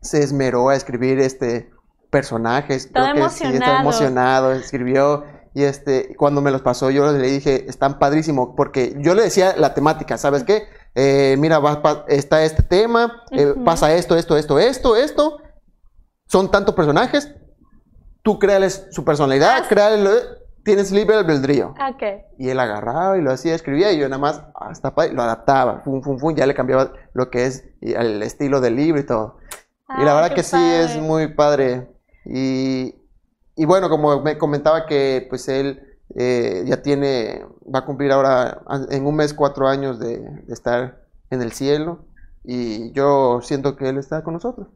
se 0.00 0.22
esmeró 0.22 0.68
a 0.68 0.76
escribir 0.76 1.18
este 1.18 1.70
personajes. 2.16 2.90
Todo 2.90 3.04
emocionado. 3.08 3.74
Sí, 3.74 3.80
emocionado, 3.80 4.52
escribió 4.52 5.24
y 5.52 5.64
este, 5.64 6.14
cuando 6.16 6.40
me 6.40 6.50
los 6.50 6.62
pasó, 6.62 6.90
yo 6.90 7.12
le 7.12 7.28
dije, 7.28 7.68
están 7.68 7.98
padrísimo, 7.98 8.54
porque 8.56 8.94
yo 8.98 9.14
le 9.14 9.22
decía 9.22 9.54
la 9.56 9.74
temática, 9.74 10.16
¿sabes 10.16 10.44
qué? 10.44 10.64
Eh, 10.94 11.36
mira, 11.38 11.58
va, 11.58 12.04
está 12.08 12.42
este 12.42 12.62
tema, 12.62 13.22
eh, 13.32 13.54
pasa 13.64 13.94
esto, 13.94 14.16
esto, 14.16 14.36
esto, 14.36 14.58
esto, 14.58 14.96
esto. 14.96 15.38
Son 16.26 16.50
tantos 16.50 16.74
personajes, 16.74 17.34
tú 18.22 18.38
créales 18.38 18.86
su 18.90 19.04
personalidad, 19.04 19.66
créale 19.68 20.10
tienes 20.62 20.90
libre 20.90 21.16
albedrío. 21.16 21.74
Okay. 21.94 22.22
Y 22.38 22.48
él 22.48 22.58
agarraba 22.58 23.16
y 23.16 23.22
lo 23.22 23.30
hacía, 23.30 23.54
escribía 23.54 23.92
y 23.92 23.98
yo 23.98 24.08
nada 24.08 24.20
más 24.20 24.42
hasta 24.54 24.92
lo 25.12 25.22
adaptaba, 25.22 25.80
fum, 25.84 26.02
fum, 26.02 26.18
fum, 26.18 26.34
ya 26.34 26.46
le 26.46 26.54
cambiaba 26.54 26.92
lo 27.12 27.30
que 27.30 27.46
es 27.46 27.64
el 27.80 28.22
estilo 28.22 28.60
del 28.60 28.76
libro 28.76 29.00
y 29.00 29.06
todo. 29.06 29.38
y 29.98 30.04
la 30.04 30.14
verdad 30.14 30.34
que 30.34 30.42
sí 30.42 30.56
es 30.56 30.96
muy 30.96 31.28
padre. 31.28 31.95
Y, 32.28 33.64
bueno, 33.64 33.88
como 33.88 34.20
me 34.22 34.36
comentaba 34.38 34.86
que 34.86 35.26
pues 35.28 35.48
él 35.48 35.80
eh, 36.14 36.64
ya 36.66 36.82
tiene, 36.82 37.44
va 37.72 37.80
a 37.80 37.84
cumplir 37.84 38.12
ahora 38.12 38.62
en 38.90 39.06
un 39.06 39.16
mes 39.16 39.34
cuatro 39.34 39.68
años 39.68 39.98
de, 39.98 40.24
estar 40.48 41.02
en 41.30 41.42
el 41.42 41.52
cielo 41.52 42.04
y 42.44 42.92
yo 42.92 43.40
siento 43.42 43.76
que 43.76 43.88
Él 43.88 43.98
está 43.98 44.22
con 44.22 44.34
nosotros. 44.34 44.68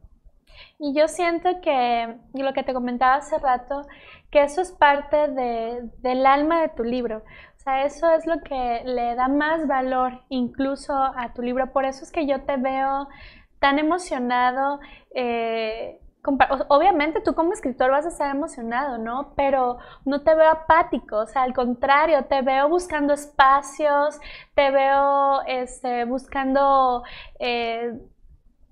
Y 0.77 0.93
yo 0.93 1.07
siento 1.07 1.49
que, 1.61 2.17
lo 2.33 2.53
que 2.53 2.63
te 2.63 2.73
comentaba 2.73 3.15
hace 3.15 3.37
rato, 3.37 3.85
que 4.29 4.43
eso 4.43 4.61
es 4.61 4.71
parte 4.71 5.27
de, 5.27 5.89
del 5.99 6.25
alma 6.25 6.61
de 6.61 6.69
tu 6.69 6.83
libro. 6.83 7.17
O 7.17 7.63
sea, 7.63 7.85
eso 7.85 8.11
es 8.11 8.25
lo 8.25 8.41
que 8.41 8.81
le 8.83 9.15
da 9.15 9.27
más 9.27 9.67
valor 9.67 10.21
incluso 10.29 10.93
a 10.93 11.33
tu 11.33 11.43
libro. 11.43 11.71
Por 11.71 11.85
eso 11.85 12.03
es 12.03 12.11
que 12.11 12.25
yo 12.25 12.41
te 12.41 12.57
veo 12.57 13.07
tan 13.59 13.77
emocionado. 13.77 14.79
Eh, 15.13 15.99
obviamente 16.67 17.21
tú 17.21 17.33
como 17.33 17.53
escritor 17.53 17.91
vas 17.91 18.05
a 18.05 18.09
estar 18.09 18.35
emocionado, 18.35 18.97
¿no? 18.97 19.33
Pero 19.35 19.77
no 20.05 20.21
te 20.21 20.35
veo 20.35 20.49
apático, 20.49 21.17
o 21.17 21.25
sea, 21.27 21.43
al 21.43 21.53
contrario, 21.53 22.25
te 22.25 22.41
veo 22.41 22.69
buscando 22.69 23.13
espacios, 23.13 24.19
te 24.53 24.69
veo 24.71 25.41
este, 25.47 26.05
buscando 26.05 27.03
eh, 27.39 27.99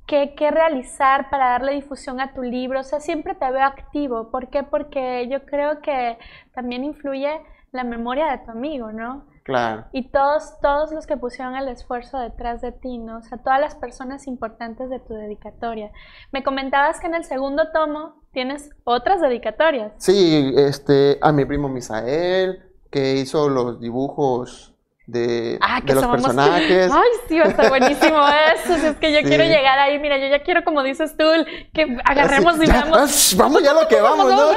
qué, 0.08 0.36
qué, 0.36 0.52
realizar 0.52 1.30
para 1.30 1.50
darle 1.50 1.74
difusión 1.74 2.20
a 2.22 2.34
tu 2.34 2.44
libro, 2.44 2.82
o 2.82 2.84
sea, 2.84 3.00
siempre 3.00 3.36
te 3.36 3.52
veo 3.52 3.64
activo. 3.64 4.30
¿Por 4.32 4.50
qué? 4.50 4.64
Porque 4.64 5.28
yo 5.30 5.46
creo 5.46 5.82
que 5.82 6.18
también 6.54 6.84
influye 6.84 7.42
la 7.72 7.84
memoria 7.84 8.32
de 8.32 8.40
tu 8.40 8.52
amigo, 8.52 8.92
¿no? 8.92 9.26
Claro. 9.50 9.86
Y 9.94 10.10
todos, 10.10 10.60
todos 10.62 10.92
los 10.92 11.08
que 11.08 11.18
pusieron 11.18 11.56
el 11.56 11.68
esfuerzo 11.70 12.20
detrás 12.20 12.62
de 12.62 12.72
ti, 12.72 13.00
¿no? 13.00 13.18
O 13.18 13.22
sea, 13.24 13.40
todas 13.40 13.60
las 13.60 13.74
personas 13.74 14.28
importantes 14.28 14.92
de 14.92 15.00
tu 15.00 15.16
dedicatoria. 15.16 15.92
Me 16.32 16.44
comentabas 16.44 17.00
que 17.00 17.08
en 17.08 17.16
el 17.16 17.24
segundo 17.24 17.72
tomo 17.72 18.22
tienes 18.32 18.70
otras 18.84 19.22
dedicatorias. 19.22 19.92
Sí, 19.98 20.54
este, 20.56 21.18
a 21.24 21.32
mi 21.32 21.46
primo 21.46 21.68
Misael, 21.68 22.62
que 22.92 23.16
hizo 23.16 23.50
los 23.50 23.80
dibujos 23.80 24.76
de, 25.08 25.58
ah, 25.62 25.82
de 25.84 25.96
los 25.96 26.06
personajes. 26.06 26.92
Ay, 26.92 27.10
sí, 27.28 27.40
va 27.40 27.46
a 27.46 27.50
estar 27.50 27.70
buenísimo 27.70 28.18
eso. 28.56 28.76
Si 28.76 28.86
es 28.86 28.98
que 28.98 29.12
yo 29.12 29.28
quiero 29.28 29.44
llegar 29.44 29.80
ahí, 29.80 29.98
mira, 29.98 30.20
yo 30.20 30.28
ya 30.28 30.44
quiero, 30.44 30.64
como 30.64 30.84
dices 30.84 31.18
tú, 31.18 31.26
que 31.74 31.98
agarremos 32.06 32.62
y 32.62 32.68
vamos. 32.68 33.36
Vamos 33.36 33.64
ya 33.64 33.74
lo 33.74 33.88
que 33.88 34.00
vamos, 34.02 34.32
¿no? 34.32 34.52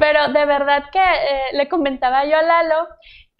Pero 0.00 0.32
de 0.32 0.44
verdad 0.46 0.84
que 0.90 0.98
eh, 0.98 1.56
le 1.56 1.68
comentaba 1.68 2.24
yo 2.24 2.36
a 2.36 2.42
Lalo 2.42 2.88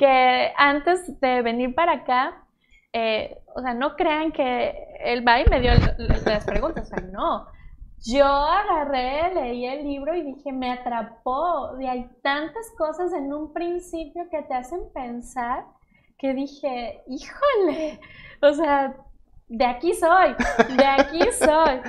que 0.03 0.53
antes 0.57 1.21
de 1.21 1.43
venir 1.43 1.77
para 1.77 1.93
acá, 1.93 2.45
eh, 2.93 3.39
o 3.55 3.61
sea, 3.61 3.73
no 3.73 3.95
crean 3.95 4.33
que 4.33 4.75
él 4.99 5.25
va 5.27 5.41
y 5.41 5.45
me 5.45 5.61
dio 5.61 5.71
las 6.27 6.45
preguntas, 6.45 6.91
o 6.91 6.97
sea, 6.97 7.05
no. 7.07 7.47
Yo 8.05 8.27
agarré, 8.27 9.33
leí 9.33 9.65
el 9.65 9.85
libro 9.85 10.17
y 10.17 10.23
dije, 10.23 10.51
me 10.51 10.73
atrapó. 10.73 11.77
Hay 11.89 12.11
tantas 12.21 12.69
cosas 12.77 13.13
en 13.13 13.33
un 13.33 13.53
principio 13.53 14.29
que 14.29 14.43
te 14.43 14.55
hacen 14.55 14.81
pensar 14.93 15.67
que 16.19 16.35
dije, 16.35 17.05
híjole, 17.07 18.01
o 18.43 18.53
sea, 18.55 18.97
de 19.47 19.65
aquí 19.65 19.95
soy, 19.95 20.35
de 20.77 20.85
aquí 20.85 21.21
soy. 21.31 21.81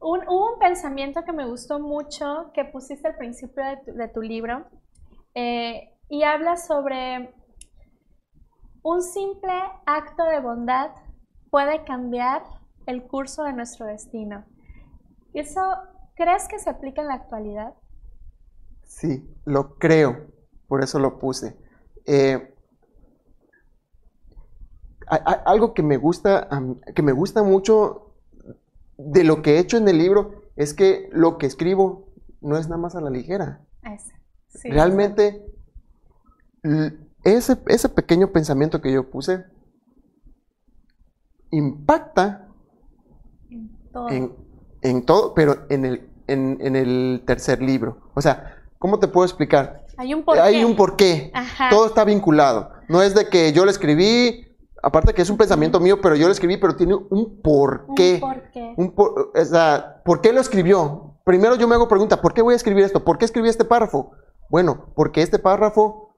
Hubo 0.00 0.54
un 0.54 0.58
pensamiento 0.58 1.24
que 1.26 1.32
me 1.32 1.44
gustó 1.44 1.78
mucho 1.78 2.52
que 2.54 2.64
pusiste 2.64 3.08
al 3.08 3.16
principio 3.16 3.62
de 3.84 4.08
tu, 4.08 4.22
libro 4.22 4.64
eh, 5.34 5.90
y 6.08 6.22
habla 6.22 6.56
sobre 6.56 7.34
un 8.82 9.02
simple 9.02 9.52
acto 9.86 10.24
de 10.24 10.40
bondad 10.40 10.90
puede 11.50 11.84
cambiar 11.84 12.42
el 12.86 13.02
curso 13.06 13.44
de 13.44 13.52
nuestro 13.52 13.86
destino. 13.86 14.44
¿Eso 15.34 15.60
crees 16.14 16.48
que 16.48 16.58
se 16.58 16.70
aplica 16.70 17.02
en 17.02 17.08
la 17.08 17.14
actualidad? 17.14 17.74
Sí, 18.84 19.28
lo 19.44 19.76
creo, 19.76 20.26
por 20.66 20.82
eso 20.82 20.98
lo 20.98 21.18
puse. 21.18 21.56
Eh, 22.06 22.54
algo 25.44 25.74
que 25.74 25.82
me 25.82 25.96
gusta, 25.96 26.48
que 26.94 27.02
me 27.02 27.12
gusta 27.12 27.42
mucho 27.42 28.14
de 28.96 29.24
lo 29.24 29.42
que 29.42 29.56
he 29.56 29.58
hecho 29.58 29.76
en 29.76 29.88
el 29.88 29.98
libro 29.98 30.42
es 30.56 30.74
que 30.74 31.08
lo 31.12 31.38
que 31.38 31.46
escribo 31.46 32.12
no 32.40 32.56
es 32.56 32.68
nada 32.68 32.80
más 32.80 32.94
a 32.94 33.00
la 33.00 33.10
ligera. 33.10 33.64
Realmente 34.64 35.44
ese, 37.24 37.58
ese 37.66 37.88
pequeño 37.88 38.32
pensamiento 38.32 38.80
que 38.80 38.92
yo 38.92 39.10
puse 39.10 39.44
impacta 41.50 42.48
en 44.82 45.04
todo, 45.04 45.34
pero 45.34 45.66
en 45.68 45.84
el, 45.84 46.10
en, 46.26 46.76
el 46.76 47.22
tercer 47.26 47.60
libro. 47.60 48.10
O 48.14 48.22
sea, 48.22 48.56
¿cómo 48.78 48.98
te 48.98 49.08
puedo 49.08 49.26
explicar? 49.26 49.84
Hay 49.96 50.14
un 50.14 50.22
porqué. 50.22 50.40
Hay 50.40 50.64
un 50.64 50.76
porqué. 50.76 51.32
Todo 51.70 51.86
está 51.86 52.04
vinculado. 52.04 52.70
No 52.88 53.02
es 53.02 53.14
de 53.14 53.28
que 53.28 53.52
yo 53.52 53.64
lo 53.64 53.70
escribí, 53.70 54.46
aparte 54.82 55.12
que 55.12 55.22
es 55.22 55.30
un 55.30 55.36
pensamiento 55.36 55.80
mío, 55.80 56.00
pero 56.00 56.16
yo 56.16 56.26
lo 56.26 56.32
escribí, 56.32 56.56
pero 56.56 56.76
tiene 56.76 56.94
un 56.94 57.40
porqué. 57.42 58.20
Un 58.76 58.92
porqué. 58.92 59.34
o 59.34 59.44
sea, 59.44 60.02
¿por 60.04 60.20
qué 60.20 60.32
lo 60.32 60.40
escribió? 60.40 61.18
Primero 61.24 61.56
yo 61.56 61.68
me 61.68 61.74
hago 61.74 61.88
pregunta, 61.88 62.20
¿por 62.20 62.32
qué 62.32 62.42
voy 62.42 62.54
a 62.54 62.56
escribir 62.56 62.84
esto? 62.84 63.04
¿Por 63.04 63.18
qué 63.18 63.24
escribí 63.24 63.48
este 63.48 63.64
párrafo? 63.64 64.12
Bueno, 64.48 64.86
porque 64.96 65.22
este 65.22 65.38
párrafo 65.38 66.09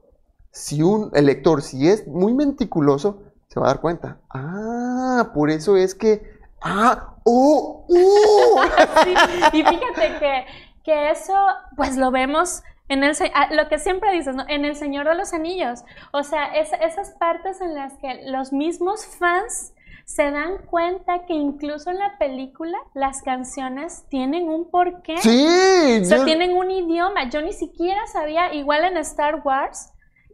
si 0.52 0.82
un 0.82 1.10
el 1.14 1.26
lector, 1.26 1.62
si 1.62 1.88
es 1.88 2.06
muy 2.06 2.34
meticuloso, 2.34 3.22
se 3.48 3.58
va 3.58 3.66
a 3.66 3.70
dar 3.70 3.80
cuenta. 3.80 4.18
Ah, 4.30 5.30
por 5.34 5.50
eso 5.50 5.76
es 5.76 5.94
que. 5.94 6.22
Ah, 6.60 7.16
oh, 7.24 7.86
oh. 7.88 8.62
y 9.52 9.62
fíjate 9.64 10.18
que, 10.20 10.46
que, 10.84 11.10
eso, 11.10 11.34
pues 11.76 11.96
lo 11.96 12.12
vemos 12.12 12.62
en 12.88 13.02
el, 13.02 13.16
ah, 13.34 13.48
lo 13.52 13.68
que 13.68 13.78
siempre 13.78 14.12
dices, 14.12 14.36
¿no? 14.36 14.44
En 14.48 14.64
El 14.64 14.76
Señor 14.76 15.08
de 15.08 15.14
los 15.14 15.32
Anillos. 15.32 15.84
O 16.12 16.22
sea, 16.22 16.46
esas 16.54 17.10
partes 17.18 17.60
en 17.60 17.74
las 17.74 17.94
que 17.94 18.22
los 18.26 18.52
mismos 18.52 19.06
fans 19.06 19.72
se 20.04 20.30
dan 20.30 20.58
cuenta 20.66 21.24
que 21.26 21.32
incluso 21.32 21.90
en 21.90 21.98
la 21.98 22.18
película 22.18 22.76
las 22.92 23.22
canciones 23.22 24.04
tienen 24.10 24.48
un 24.48 24.70
porqué. 24.70 25.16
Sí. 25.18 26.00
O 26.02 26.04
sea, 26.04 26.24
tienen 26.24 26.56
un 26.56 26.70
idioma. 26.70 27.30
Yo 27.30 27.40
ni 27.40 27.52
siquiera 27.52 28.06
sabía, 28.06 28.52
igual 28.52 28.84
en 28.84 28.98
Star 28.98 29.42
Wars, 29.44 29.91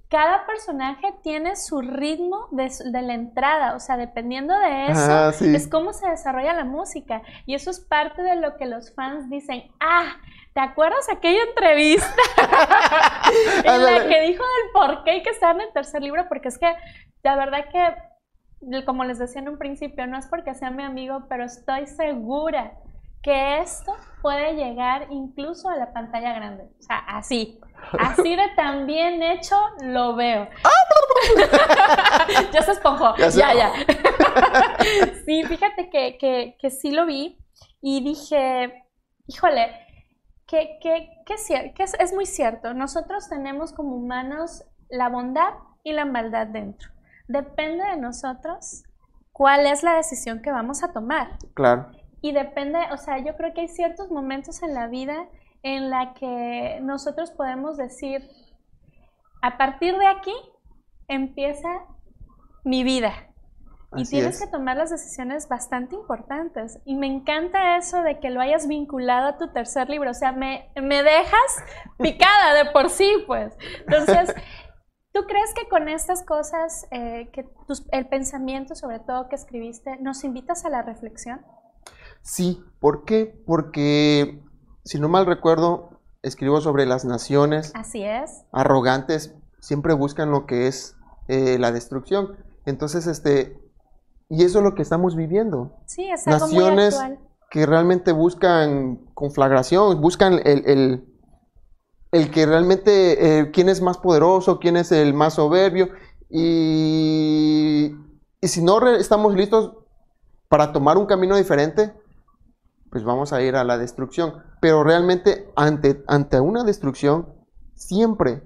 cada 0.09 0.47
personaje 0.47 1.13
tiene 1.23 1.55
su 1.57 1.83
ritmo 1.83 2.49
de, 2.51 2.71
la 3.03 3.13
entrada, 3.13 3.75
o 3.75 3.81
sea, 3.81 3.99
dependiendo 3.99 4.59
de 4.59 4.87
eso, 4.87 5.29
es 5.45 5.69
cómo 5.69 5.93
se 5.93 6.09
desarrolla 6.09 6.55
la 6.55 6.65
música. 6.65 7.23
Y 7.45 7.55
eso 7.55 7.71
es 7.71 7.81
parte 7.81 8.23
de 8.23 8.37
lo 8.37 8.57
que 8.57 8.65
los 8.65 8.95
fans 8.95 9.29
dicen, 9.29 9.71
ah, 9.81 10.17
¿te 10.55 10.61
acuerdas 10.61 11.07
aquella 11.11 11.43
entrevista 11.45 12.09
en 13.65 13.85
la 13.85 14.09
que 14.09 14.23
dijo 14.23 14.43
del 14.43 14.73
por 14.73 15.05
qué 15.05 15.23
que 15.23 15.31
está 15.31 15.51
en 15.51 15.61
el 15.61 15.73
tercer 15.75 16.03
libro? 16.03 16.27
Porque 16.29 16.49
es 16.49 16.59
que 16.59 16.75
la 17.23 17.37
verdad 17.37 17.67
que, 17.71 18.85
como 18.87 19.05
les 19.05 19.19
decía 19.19 19.43
en 19.43 19.51
un 19.51 19.59
principio, 19.59 20.07
no 20.07 20.17
es 20.17 20.27
porque 20.27 20.55
sea 20.55 20.71
mi 20.71 20.85
amigo, 20.85 21.27
pero 21.29 21.45
estoy 21.45 21.87
segura 21.87 22.73
que 23.23 23.61
esto 23.61 23.95
puede 24.23 24.55
llegar 24.55 25.07
incluso 25.11 25.69
a 25.69 25.77
la 25.77 25.93
pantalla 25.93 26.33
grande. 26.33 26.65
O 26.79 26.83
sea, 26.83 26.99
así. 26.99 27.61
Así 27.99 28.35
de 28.35 28.49
tan 28.57 28.87
bien 28.87 29.23
hecho 29.23 29.55
lo 29.83 30.17
veo. 30.17 30.49
ya 32.53 32.63
se 32.63 32.73
esponjó. 32.73 33.17
Ya, 33.17 33.55
ya. 33.55 33.73
sí, 35.25 35.45
fíjate 35.45 35.89
que, 35.89 36.19
que, 36.19 36.57
que, 36.59 36.71
sí 36.71 36.91
lo 36.91 37.07
vi 37.07 37.39
y 37.81 38.03
dije, 38.03 38.85
híjole, 39.29 39.71
que, 40.47 40.79
que, 40.83 41.09
que, 41.25 41.35
es, 41.85 41.95
es 41.95 42.13
muy 42.13 42.27
cierto. 42.27 42.75
Nosotros 42.75 43.29
tenemos 43.29 43.73
como 43.73 43.95
humanos 43.95 44.65
la 44.89 45.09
bondad 45.09 45.55
y 45.85 45.93
la 45.93 46.05
maldad 46.05 46.49
dentro. 46.49 46.91
Depende 47.29 47.85
de 47.85 47.97
nosotros 47.97 48.83
cuál 49.33 49.67
es 49.67 49.85
la 49.85 49.95
decisión 49.95 50.43
que 50.43 50.51
vamos 50.51 50.83
a 50.83 50.93
tomar. 50.93 51.39
Claro. 51.55 51.93
Y 52.21 52.33
depende, 52.33 52.79
o 52.93 52.97
sea, 52.97 53.19
yo 53.19 53.37
creo 53.37 53.55
que 53.55 53.63
hay 53.63 53.69
ciertos 53.69 54.11
momentos 54.11 54.63
en 54.63 54.75
la 54.75 54.89
vida 54.89 55.29
en 55.63 55.91
la 55.91 56.15
que 56.15 56.79
nosotros 56.83 57.31
podemos 57.31 57.77
decir, 57.77 58.29
a 59.43 59.57
partir 59.57 59.97
de 59.99 60.07
aquí 60.07 60.35
empieza 61.09 61.69
mi 62.65 62.85
vida. 62.85 63.13
y 63.97 64.05
tienes 64.05 64.39
que 64.39 64.47
tomar 64.51 64.77
las 64.77 64.91
decisiones 64.91 65.49
bastante 65.49 65.95
importantes. 65.95 66.79
Y 66.85 66.97
me 66.97 67.07
encanta 67.07 67.79
eso 67.79 68.03
de 68.03 68.21
que 68.21 68.29
lo 68.29 68.41
hayas 68.41 68.69
vinculado 68.69 69.29
a 69.29 69.39
tu 69.39 69.51
tercer 69.51 69.89
libro. 69.89 70.11
O 70.11 70.15
sea, 70.15 70.33
me, 70.33 70.71
me 70.77 71.03
dejas 71.03 71.65
picada 71.99 72.63
de 72.63 72.71
por 72.71 72.91
sí, 72.91 73.11
pues. 73.27 73.57
Entonces, 73.87 74.35
¿tú 75.13 75.25
crees 75.27 75.55
que 75.55 75.69
con 75.69 75.89
estas 75.89 76.23
cosas, 76.23 76.87
eh, 76.91 77.31
que 77.33 77.47
el 77.93 78.07
pensamiento 78.09 78.75
sobre 78.75 78.99
todo 78.99 79.31
que 79.31 79.37
escribiste, 79.37 79.97
nos 80.01 80.23
invitas 80.23 80.67
a 80.67 80.69
la 80.69 80.83
reflexión? 80.83 81.41
Sí, 82.23 82.63
¿por 82.81 83.05
qué? 83.05 83.43
Porque 83.47 84.43
si 84.85 84.99
no 84.99 85.09
mal 85.09 85.27
recuerdo, 85.27 86.01
escribo 86.23 86.61
sobre 86.61 86.87
las 86.87 87.05
naciones. 87.05 87.73
Así 87.75 88.03
es. 88.03 88.45
Arrogantes, 88.53 89.35
siempre 89.61 89.95
buscan 89.95 90.31
lo 90.31 90.47
que 90.47 90.67
es 90.67 90.97
eh, 91.29 91.59
la 91.59 91.73
destrucción. 91.73 92.37
Entonces, 92.65 93.07
este, 93.07 93.61
y 94.29 94.45
eso 94.45 94.59
es 94.59 94.65
lo 94.65 94.75
que 94.75 94.83
estamos 94.83 95.17
viviendo. 95.17 95.77
Sí, 95.87 96.09
es 96.11 96.27
algo 96.27 96.47
Naciones 96.47 97.01
que 97.51 97.65
realmente 97.65 98.13
buscan 98.13 99.07
conflagración, 99.15 100.01
buscan 100.03 100.35
el, 100.45 101.03
el 102.11 102.31
que 102.31 102.47
realmente, 102.47 103.41
eh, 103.41 103.51
quién 103.51 103.69
es 103.69 103.83
más 103.83 103.99
poderoso, 103.99 104.59
quién 104.59 104.77
es 104.77 104.93
el 104.93 105.15
más 105.15 105.35
soberbio. 105.35 105.91
Y, 106.31 107.95
y 108.41 108.49
si 108.49 108.63
no 108.63 108.87
estamos 108.89 109.35
listos 109.35 109.75
para 110.49 110.73
tomar 110.73 110.97
un 110.97 111.07
camino 111.07 111.37
diferente, 111.37 111.93
pues 112.91 113.05
vamos 113.05 113.33
a 113.33 113.43
ir 113.43 113.57
a 113.57 113.65
la 113.65 113.79
destrucción. 113.79 114.43
Pero 114.61 114.85
realmente 114.85 115.51
ante, 115.57 116.03
ante 116.07 116.41
una 116.41 116.65
destrucción 116.65 117.29
siempre 117.75 118.43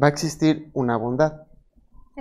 va 0.00 0.06
a 0.06 0.10
existir 0.10 0.70
una 0.74 0.96
bondad. 0.96 1.44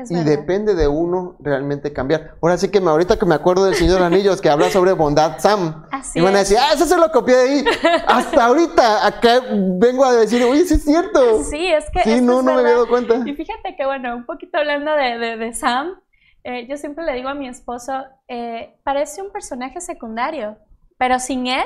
y 0.10 0.24
depende 0.24 0.76
de 0.76 0.88
uno 0.88 1.38
realmente 1.39 1.91
cambiar. 1.91 2.36
Ahora 2.39 2.58
sí 2.58 2.70
que 2.70 2.80
me, 2.80 2.91
ahorita 2.91 3.18
que 3.18 3.26
me 3.26 3.34
acuerdo 3.34 3.66
del 3.66 3.74
Señor 3.74 4.04
Anillos 4.04 4.41
que 4.41 4.50
habla 4.50 4.70
sobre 4.70 4.91
bondad, 4.93 5.39
Sam. 5.39 5.86
y 6.14 6.22
van 6.22 6.36
a 6.36 6.39
decir, 6.39 6.58
ah, 6.60 6.74
eso 6.76 6.86
se 6.86 6.98
lo 6.98 7.12
copié 7.12 7.36
de 7.36 7.41
ahí. 7.41 7.66
Hasta 8.08 8.45
ahorita 8.45 9.08
acá 9.08 9.41
vengo 9.50 10.06
a 10.06 10.14
decir, 10.14 10.43
oye, 10.43 10.66
sí 10.66 10.76
es 10.76 10.84
cierto. 10.84 11.43
Sí, 11.43 11.68
es 11.68 11.86
que. 11.91 12.04
Sí, 12.04 12.22
no, 12.22 12.43
no 12.43 12.54
me 12.54 12.60
había 12.60 12.74
dado 12.74 12.88
cuenta. 12.88 13.16
Y 13.26 13.34
fíjate 13.34 13.76
que, 13.76 13.86
bueno, 13.86 14.16
un 14.16 14.26
poquito 14.26 14.60
hablando 14.60 14.91
de, 14.91 15.38
de, 15.38 15.54
Sam, 15.54 16.00
eh, 16.43 16.68
yo 16.70 16.78
siempre 16.78 17.04
le 17.04 17.14
digo 17.14 17.30
a 17.30 17.34
mi 17.34 17.48
esposo, 17.48 17.93
eh, 18.28 18.80
parece 18.84 19.24
un 19.24 19.32
personaje 19.32 19.82
secundario, 19.82 20.58
pero 20.98 21.20
sin 21.20 21.48
él 21.48 21.66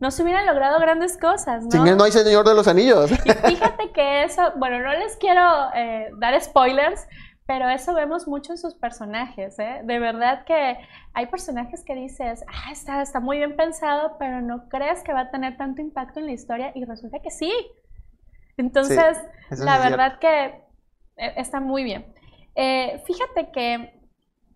no 0.00 0.10
se 0.10 0.22
hubieran 0.22 0.46
logrado 0.46 0.78
grandes 0.78 1.16
cosas, 1.16 1.64
¿no? 1.64 1.70
Sin 1.70 1.86
él 1.86 1.96
no 1.96 2.04
hay 2.04 2.12
Señor 2.12 2.46
de 2.46 2.54
los 2.54 2.68
Anillos. 2.68 3.10
Y 3.10 3.16
fíjate 3.50 3.90
que 3.92 4.24
eso, 4.24 4.52
bueno, 4.56 4.78
no 4.78 4.92
les 4.92 5.16
quiero 5.16 5.42
eh, 5.74 6.10
dar 6.18 6.40
spoilers, 6.40 7.06
pero 7.46 7.68
eso 7.68 7.94
vemos 7.94 8.28
mucho 8.28 8.52
en 8.52 8.58
sus 8.58 8.74
personajes, 8.74 9.58
¿eh? 9.58 9.80
De 9.82 9.98
verdad 9.98 10.44
que 10.44 10.76
hay 11.14 11.26
personajes 11.26 11.82
que 11.82 11.94
dices, 11.94 12.44
ah, 12.46 12.70
está, 12.70 13.02
está 13.02 13.20
muy 13.20 13.38
bien 13.38 13.56
pensado, 13.56 14.16
pero 14.18 14.40
no 14.40 14.68
crees 14.68 15.02
que 15.02 15.12
va 15.12 15.20
a 15.20 15.30
tener 15.30 15.56
tanto 15.56 15.80
impacto 15.80 16.20
en 16.20 16.26
la 16.26 16.32
historia 16.32 16.72
y 16.74 16.84
resulta 16.84 17.20
que 17.20 17.30
sí. 17.30 17.52
Entonces, 18.58 19.16
la 19.50 19.78
verdad 19.78 20.18
que 20.18 20.44
eh, 21.16 21.32
está 21.36 21.60
muy 21.60 21.84
bien. 21.84 22.06
Eh, 22.54 23.02
fíjate 23.06 23.50
que 23.50 23.97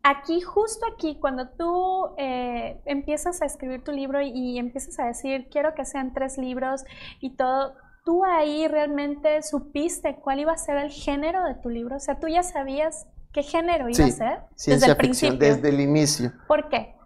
aquí, 0.03 0.41
justo 0.41 0.85
aquí, 0.93 1.19
cuando 1.21 1.49
tú 1.51 2.15
eh, 2.19 2.81
empiezas 2.85 3.43
a 3.43 3.47
escribir 3.47 3.85
tu 3.85 3.93
libro 3.93 4.21
y, 4.21 4.59
empiezas 4.59 4.99
a 4.99 5.07
decir, 5.07 5.49
quiero 5.51 5.75
que 5.75 5.85
sean 5.85 6.13
tres 6.13 6.39
libros 6.39 6.85
y 7.21 7.37
todo, 7.37 7.75
¿tú 8.05 8.25
ahí 8.25 8.67
realmente 8.69 9.43
supiste 9.43 10.17
cuál 10.17 10.41
iba 10.41 10.53
a 10.53 10.59
ser 10.59 10.77
el 10.77 10.91
género 10.91 11.45
de 11.45 11.55
tu 11.55 11.69
libro? 11.69 11.97
O 11.97 12.01
sea, 12.01 12.19
¿tú 12.19 12.29
ya 12.29 12.43
sabías 12.43 13.07
qué 13.33 13.43
género 13.43 13.89
iba 13.89 14.05
a 14.05 14.11
ser? 14.11 14.41
Ciencia 14.57 14.89
desde 14.89 15.01
el 15.01 15.09
ficción, 15.09 15.39
desde 15.39 15.69
el 15.69 15.81
inicio. 15.81 16.33
¿Por 16.49 16.69
qué? 16.69 16.97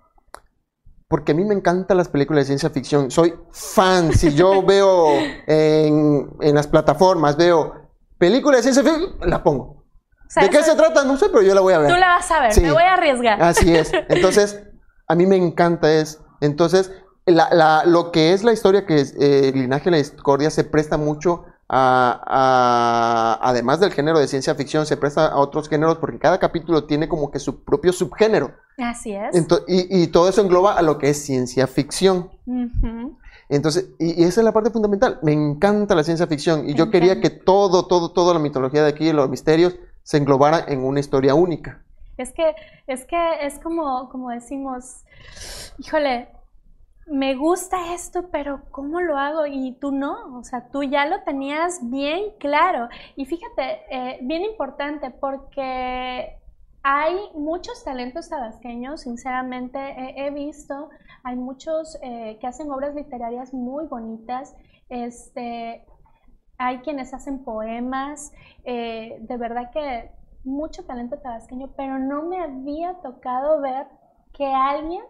Porque 1.08 1.32
a 1.32 1.34
mí 1.34 1.44
me 1.44 1.54
encantan 1.54 1.96
las 1.98 2.08
películas 2.08 2.42
de 2.42 2.46
ciencia 2.46 2.70
ficción. 2.70 3.12
Soy 3.12 3.34
fan. 3.52 4.12
Si 4.12 4.34
yo 4.34 4.62
veo 4.66 5.10
en, 5.46 6.30
en 6.40 6.54
las 6.54 6.66
plataformas, 6.66 7.36
veo 7.36 7.74
películas 8.18 8.64
de 8.64 8.72
ciencia 8.72 8.82
ficción, 8.82 9.16
la 9.20 9.42
pongo. 9.42 9.85
¿De 10.34 10.50
qué 10.50 10.62
se 10.62 10.74
trata? 10.74 11.04
No 11.04 11.16
sé, 11.16 11.28
pero 11.28 11.42
yo 11.42 11.54
la 11.54 11.60
voy 11.60 11.74
a 11.74 11.78
ver. 11.78 11.90
Tú 11.92 11.96
la 11.96 12.08
vas 12.08 12.30
a 12.30 12.40
ver, 12.40 12.60
me 12.60 12.72
voy 12.72 12.82
a 12.82 12.94
arriesgar. 12.94 13.42
Así 13.42 13.74
es. 13.74 13.92
Entonces, 14.08 14.62
a 15.06 15.14
mí 15.14 15.26
me 15.26 15.36
encanta 15.36 15.92
eso. 15.92 16.24
Entonces, 16.40 16.90
lo 17.26 18.12
que 18.12 18.32
es 18.32 18.44
la 18.44 18.52
historia 18.52 18.86
que 18.86 19.00
es 19.00 19.14
eh, 19.18 19.48
el 19.48 19.60
linaje 19.60 19.86
de 19.86 19.90
la 19.92 19.96
discordia 19.98 20.50
se 20.50 20.64
presta 20.64 20.96
mucho 20.96 21.44
a, 21.68 23.38
además 23.42 23.80
del 23.80 23.92
género 23.92 24.18
de 24.18 24.28
ciencia 24.28 24.54
ficción, 24.54 24.86
se 24.86 24.96
presta 24.96 25.26
a 25.26 25.36
otros 25.38 25.68
géneros 25.68 25.98
porque 25.98 26.18
cada 26.18 26.38
capítulo 26.38 26.84
tiene 26.84 27.08
como 27.08 27.30
que 27.30 27.38
su 27.38 27.64
propio 27.64 27.92
subgénero. 27.92 28.52
Así 28.78 29.12
es. 29.12 29.34
y, 29.66 30.06
todo 30.08 30.28
eso 30.28 30.42
engloba 30.42 30.74
a 30.74 30.82
lo 30.82 30.98
que 30.98 31.10
es 31.10 31.22
ciencia 31.24 31.66
ficción. 31.66 32.30
Entonces, 33.48 33.88
y, 33.98 34.22
esa 34.24 34.40
es 34.40 34.44
la 34.44 34.52
parte 34.52 34.70
fundamental. 34.70 35.18
Me 35.22 35.32
encanta 35.32 35.94
la 35.94 36.04
ciencia 36.04 36.26
ficción 36.26 36.68
y 36.68 36.74
yo 36.74 36.90
quería 36.90 37.20
que 37.20 37.30
todo, 37.30 37.86
todo, 37.86 38.12
toda 38.12 38.34
la 38.34 38.40
mitología 38.40 38.82
de 38.82 38.90
aquí, 38.90 39.12
los 39.12 39.28
misterios, 39.28 39.76
se 40.06 40.18
englobara 40.18 40.64
en 40.68 40.84
una 40.84 41.00
historia 41.00 41.34
única. 41.34 41.82
Es 42.16 42.32
que 42.32 42.54
es, 42.86 43.04
que 43.04 43.44
es 43.44 43.58
como, 43.58 44.08
como 44.08 44.30
decimos, 44.30 45.04
híjole, 45.78 46.28
me 47.08 47.34
gusta 47.34 47.92
esto, 47.92 48.28
pero 48.30 48.60
¿cómo 48.70 49.00
lo 49.00 49.18
hago? 49.18 49.46
Y 49.46 49.72
tú 49.80 49.90
no, 49.90 50.38
o 50.38 50.44
sea, 50.44 50.68
tú 50.68 50.84
ya 50.84 51.06
lo 51.06 51.24
tenías 51.24 51.80
bien 51.90 52.26
claro. 52.38 52.88
Y 53.16 53.26
fíjate, 53.26 53.80
eh, 53.90 54.18
bien 54.22 54.42
importante, 54.42 55.10
porque 55.10 56.38
hay 56.84 57.16
muchos 57.34 57.82
talentos 57.82 58.28
tabasqueños, 58.28 59.00
sinceramente 59.00 59.78
he, 60.24 60.30
visto, 60.30 60.90
hay 61.24 61.34
muchos 61.34 61.98
eh, 62.00 62.38
que 62.40 62.46
hacen 62.46 62.70
obras 62.70 62.94
literarias 62.94 63.52
muy 63.52 63.86
bonitas, 63.86 64.54
este, 64.88 65.84
hay 66.58 66.78
quienes 66.78 67.12
hacen 67.12 67.44
poemas, 67.44 68.32
eh, 68.64 69.18
de 69.20 69.36
verdad 69.36 69.70
que 69.72 70.10
mucho 70.44 70.84
talento 70.84 71.18
tabasqueño, 71.18 71.72
pero 71.76 71.98
no 71.98 72.22
me 72.22 72.42
había 72.42 72.94
tocado 73.02 73.60
ver 73.60 73.86
que 74.32 74.46
alguien, 74.46 75.02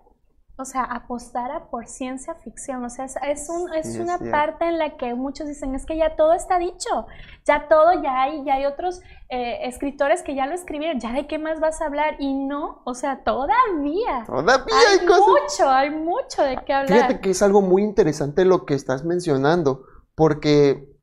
o 0.58 0.64
sea, 0.64 0.82
apostara 0.84 1.68
por 1.68 1.86
ciencia 1.86 2.34
ficción. 2.36 2.82
O 2.84 2.88
sea, 2.88 3.04
es, 3.04 3.48
un, 3.50 3.72
es 3.74 3.98
una 3.98 4.18
parte 4.18 4.64
en 4.64 4.78
la 4.78 4.96
que 4.96 5.14
muchos 5.14 5.46
dicen, 5.46 5.74
es 5.74 5.84
que 5.84 5.96
ya 5.96 6.16
todo 6.16 6.32
está 6.32 6.58
dicho, 6.58 7.06
ya 7.44 7.68
todo, 7.68 8.02
ya 8.02 8.22
hay, 8.22 8.44
ya 8.44 8.54
hay 8.54 8.64
otros 8.64 9.02
eh, 9.28 9.58
escritores 9.64 10.22
que 10.22 10.34
ya 10.34 10.46
lo 10.46 10.54
escribieron, 10.54 10.98
ya 10.98 11.12
de 11.12 11.26
qué 11.26 11.38
más 11.38 11.60
vas 11.60 11.82
a 11.82 11.86
hablar. 11.86 12.16
Y 12.18 12.32
no, 12.32 12.80
o 12.84 12.94
sea, 12.94 13.22
todavía. 13.22 14.24
Todavía 14.26 14.74
hay, 14.74 15.00
hay 15.00 15.06
mucho, 15.06 15.68
hay 15.68 15.90
mucho 15.90 16.42
de 16.42 16.56
qué 16.64 16.72
hablar. 16.72 16.98
Fíjate 16.98 17.20
que 17.20 17.30
es 17.30 17.42
algo 17.42 17.60
muy 17.60 17.82
interesante 17.82 18.46
lo 18.46 18.64
que 18.64 18.74
estás 18.74 19.04
mencionando, 19.04 19.84
porque 20.14 20.95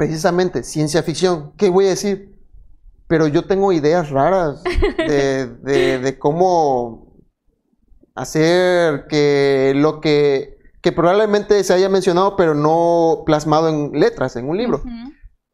precisamente 0.00 0.62
ciencia 0.62 1.02
ficción, 1.02 1.52
¿qué 1.58 1.68
voy 1.68 1.84
a 1.84 1.90
decir? 1.90 2.34
Pero 3.06 3.26
yo 3.26 3.44
tengo 3.44 3.70
ideas 3.70 4.08
raras 4.08 4.62
de, 4.96 6.16
cómo 6.18 7.18
hacer 8.14 9.04
que 9.10 9.74
lo 9.76 10.00
que, 10.00 10.56
que, 10.80 10.92
probablemente 10.92 11.62
se 11.64 11.74
haya 11.74 11.90
mencionado, 11.90 12.34
pero 12.34 12.54
no 12.54 13.24
plasmado 13.26 13.68
en 13.68 13.92
letras, 13.92 14.36
en 14.36 14.48
un 14.48 14.56
libro. 14.56 14.82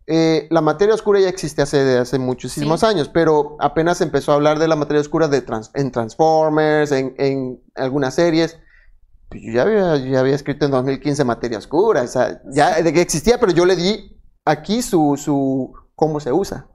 Eh, 0.07 0.47
la 0.53 0.61
materia 0.61 0.94
oscura 0.94 1.18
ya 1.18 1.28
existe 1.28 1.62
hace, 1.62 1.99
hace 1.99 2.20
muchísimos 2.20 2.84
años, 2.84 3.11
pero 3.12 3.57
apenas 3.59 4.01
empezó 4.01 4.30
a 4.30 4.36
hablar 4.36 4.61
de 4.61 4.68
la 4.68 4.76
materia 4.76 5.01
oscura 5.01 5.26
de 5.26 5.44
en 5.74 5.90
Transformers, 5.90 6.92
en, 6.92 7.61
algunas 7.74 8.14
series. 8.14 8.61
Pues 9.28 9.42
yo 9.42 9.55
ya 9.55 9.62
había, 9.62 9.97
ya 9.97 10.20
había, 10.20 10.36
escrito 10.36 10.66
en 10.66 10.70
2015 10.70 11.24
materia 11.24 11.59
oscura, 11.59 12.03
o 12.03 12.07
sea, 12.07 12.40
ya 12.53 12.80
de 12.80 12.92
que 12.92 13.01
existía, 13.01 13.40
pero 13.40 13.51
yo 13.51 13.66
le 13.66 13.74
di 13.74 14.16
aquí 14.47 14.80
su, 14.80 15.16
su, 15.16 15.74
cómo 15.94 16.20
se 16.20 16.32
usa. 16.32 16.66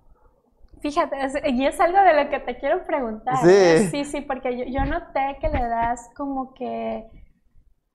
Fíjate, 0.82 1.16
y 1.52 1.66
es 1.66 1.80
algo 1.80 2.00
de 2.02 2.24
lo 2.24 2.30
que 2.30 2.40
te 2.40 2.58
quiero 2.58 2.86
preguntar. 2.86 3.38
Sí, 3.38 3.50
¿eh? 3.50 3.88
sí, 3.92 4.06
sí, 4.06 4.22
porque 4.22 4.58
yo, 4.58 4.66
yo, 4.66 4.86
noté 4.86 5.38
que 5.40 5.50
le 5.50 5.68
das 5.68 6.10
como 6.16 6.54
que, 6.54 7.08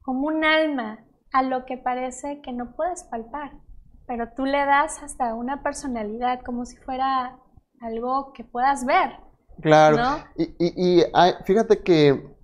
como 0.03 0.29
un 0.29 0.45
alma 0.45 1.05
a 1.33 1.43
lo 1.43 1.67
que 1.67 1.79
parece 1.79 2.41
que 2.43 2.53
no 2.53 2.75
puedes 2.77 3.03
palpar, 3.05 3.53
pero 4.07 4.29
tú 4.37 4.45
le 4.45 4.65
das 4.65 5.03
hasta 5.03 5.35
una 5.35 5.63
personalidad, 5.63 6.41
como 6.43 6.65
si 6.65 6.77
fuera 6.77 7.39
algo 7.81 8.33
que 8.33 8.45
puedas 8.45 8.87
ver. 8.87 9.19
Claro, 9.61 10.23
y, 10.37 10.55
y, 10.59 11.03
fíjate 11.45 11.83
que 11.83 12.37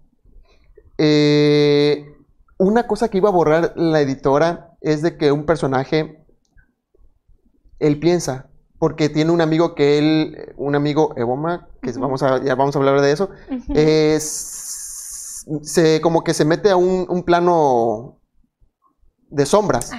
eh, 0.98 2.04
una 2.58 2.86
cosa 2.86 3.08
que 3.08 3.18
iba 3.18 3.28
a 3.28 3.32
borrar 3.32 3.72
la 3.76 4.00
editora 4.00 4.76
es 4.80 5.02
de 5.02 5.16
que 5.16 5.30
un 5.30 5.46
personaje 5.46 6.21
él 7.82 7.98
piensa, 7.98 8.46
porque 8.78 9.08
tiene 9.08 9.32
un 9.32 9.40
amigo 9.40 9.74
que 9.74 9.98
él, 9.98 10.54
un 10.56 10.74
amigo 10.74 11.14
Eboma, 11.16 11.68
que 11.82 11.92
vamos 11.92 12.22
a, 12.22 12.42
ya 12.42 12.54
vamos 12.54 12.74
a 12.74 12.78
hablar 12.78 13.00
de 13.00 13.12
eso, 13.12 13.30
es, 13.74 15.44
se, 15.62 16.00
como 16.00 16.22
que 16.22 16.32
se 16.32 16.44
mete 16.44 16.70
a 16.70 16.76
un, 16.76 17.22
plano 17.24 18.20
de 19.28 19.46
sombras 19.46 19.92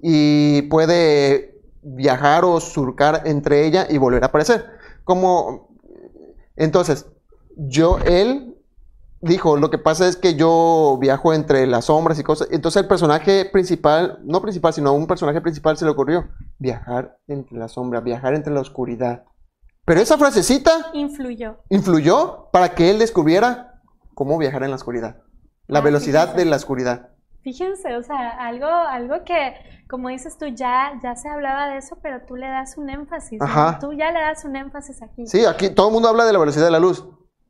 y 0.00 0.62
puede 0.62 1.60
viajar 1.82 2.44
o 2.44 2.60
surcar 2.60 3.22
entre 3.26 3.66
ella 3.66 3.86
y 3.90 3.98
volver 3.98 4.22
a 4.22 4.26
aparecer. 4.26 4.66
Como, 5.04 5.76
entonces, 6.54 7.06
yo, 7.56 7.98
él 8.04 8.45
dijo, 9.26 9.56
lo 9.56 9.70
que 9.70 9.78
pasa 9.78 10.08
es 10.08 10.16
que 10.16 10.34
yo 10.34 10.98
viajo 11.00 11.34
entre 11.34 11.66
las 11.66 11.86
sombras 11.86 12.18
y 12.18 12.22
cosas. 12.22 12.48
Entonces 12.50 12.82
el 12.82 12.88
personaje 12.88 13.44
principal, 13.44 14.18
no 14.24 14.40
principal, 14.40 14.72
sino 14.72 14.92
un 14.92 15.06
personaje 15.06 15.40
principal 15.40 15.76
se 15.76 15.84
le 15.84 15.90
ocurrió 15.90 16.28
viajar 16.58 17.18
entre 17.26 17.58
las 17.58 17.72
sombras, 17.72 18.02
viajar 18.02 18.34
entre 18.34 18.52
la 18.52 18.60
oscuridad. 18.60 19.24
Pero 19.84 20.00
esa 20.00 20.18
frasecita 20.18 20.90
influyó. 20.94 21.58
Influyó 21.68 22.48
para 22.52 22.74
que 22.74 22.90
él 22.90 22.98
descubriera 22.98 23.80
cómo 24.14 24.38
viajar 24.38 24.62
en 24.64 24.70
la 24.70 24.76
oscuridad. 24.76 25.22
La 25.68 25.80
ah, 25.80 25.82
velocidad 25.82 26.34
de 26.34 26.44
la 26.44 26.56
oscuridad. 26.56 27.10
Fíjense, 27.42 27.96
o 27.96 28.02
sea, 28.02 28.30
algo, 28.40 28.66
algo 28.66 29.22
que, 29.24 29.54
como 29.88 30.08
dices 30.08 30.36
tú, 30.36 30.46
ya, 30.46 30.98
ya 31.00 31.14
se 31.14 31.28
hablaba 31.28 31.68
de 31.68 31.76
eso, 31.76 31.96
pero 32.02 32.22
tú 32.26 32.34
le 32.34 32.48
das 32.48 32.76
un 32.76 32.90
énfasis. 32.90 33.38
Tú 33.80 33.92
ya 33.92 34.10
le 34.10 34.20
das 34.20 34.44
un 34.44 34.56
énfasis 34.56 35.00
aquí. 35.02 35.26
Sí, 35.26 35.44
aquí 35.44 35.70
todo 35.70 35.86
el 35.86 35.92
mundo 35.92 36.08
habla 36.08 36.24
de 36.24 36.32
la 36.32 36.40
velocidad 36.40 36.64
de 36.64 36.72
la 36.72 36.80
luz. 36.80 37.06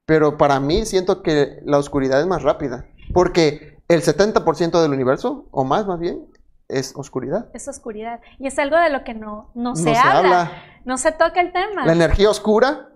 Pero 0.06 0.38
para 0.38 0.60
mí 0.60 0.86
siento 0.86 1.22
que 1.22 1.60
la 1.64 1.78
oscuridad 1.78 2.20
es 2.20 2.26
más 2.26 2.42
rápida. 2.42 2.86
Porque 3.12 3.78
el 3.88 4.02
70% 4.02 4.80
del 4.80 4.92
universo, 4.92 5.46
o 5.50 5.64
más 5.64 5.86
más 5.86 5.98
bien, 5.98 6.26
es 6.68 6.94
oscuridad. 6.96 7.48
Es 7.52 7.68
oscuridad. 7.68 8.20
Y 8.38 8.46
es 8.46 8.58
algo 8.58 8.76
de 8.76 8.90
lo 8.90 9.04
que 9.04 9.14
no, 9.14 9.50
no, 9.54 9.76
se, 9.76 9.96
habla. 9.96 10.50
No 10.84 10.96
se 10.96 11.12
toca 11.12 11.40
el 11.40 11.52
tema. 11.52 11.84
La 11.84 11.92
energía 11.92 12.30
oscura 12.30 12.88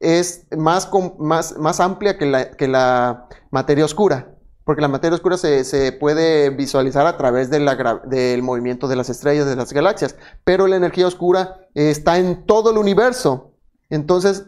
es 0.00 0.46
más, 0.56 0.90
más, 1.18 1.56
más 1.56 1.80
amplia 1.80 2.18
que 2.18 2.26
la, 2.26 2.50
que 2.50 2.68
la 2.68 3.28
materia 3.50 3.84
oscura 3.84 4.34
porque 4.68 4.82
la 4.82 4.88
materia 4.88 5.14
oscura 5.14 5.38
se, 5.38 5.92
puede 5.92 6.50
visualizar 6.50 7.06
a 7.06 7.16
través 7.16 7.48
del 7.48 8.42
movimiento 8.42 8.86
de 8.86 8.96
las 8.96 9.08
estrellas, 9.08 9.46
de 9.46 9.56
las 9.56 9.72
galaxias, 9.72 10.14
pero 10.44 10.66
la 10.66 10.76
energía 10.76 11.06
oscura 11.06 11.56
está 11.72 12.18
en 12.18 12.44
todo 12.44 12.72
el 12.72 12.76
universo. 12.76 13.54
Entonces, 13.88 14.44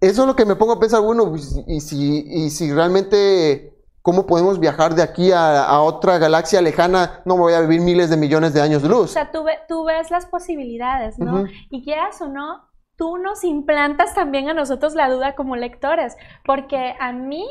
eso 0.00 0.22
es 0.22 0.26
lo 0.26 0.36
que 0.36 0.44
me 0.44 0.56
pongo 0.56 0.72
a 0.72 0.80
pensar, 0.80 1.00
bueno, 1.00 1.34
y 1.66 1.80
si, 1.80 2.50
si 2.50 2.72
realmente, 2.72 3.74
¿cómo 4.02 4.26
podemos 4.26 4.60
viajar 4.60 4.94
de 4.94 5.02
aquí 5.02 5.32
a, 5.32 5.80
otra 5.80 6.18
galaxia 6.18 6.60
lejana? 6.60 7.22
No 7.24 7.36
voy 7.36 7.54
a 7.54 7.60
vivir 7.60 7.80
miles 7.80 8.10
de 8.10 8.16
millones 8.16 8.52
de 8.52 8.60
años 8.60 8.82
de 8.82 8.88
luz. 8.88 9.04
O 9.04 9.08
sea, 9.08 9.30
tú, 9.32 9.84
ves 9.84 10.10
las 10.10 10.26
posibilidades, 10.26 11.18
¿no? 11.18 11.46
Y 11.70 11.82
quieras 11.82 12.20
o 12.20 12.28
no, 12.28 12.68
tú 12.96 13.16
nos 13.18 13.42
implantas 13.44 14.14
también 14.14 14.48
a 14.48 14.54
nosotros 14.54 14.94
la 14.94 15.08
duda 15.10 15.34
como 15.34 15.56
lectores, 15.56 16.16
porque 16.44 16.94
a 17.00 17.12
mí 17.12 17.44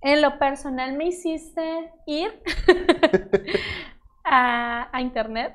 en 0.00 0.22
lo 0.22 0.38
personal 0.38 0.96
me 0.96 1.06
hiciste 1.06 1.92
ir 2.06 2.42
a, 4.24 4.88
internet 5.00 5.54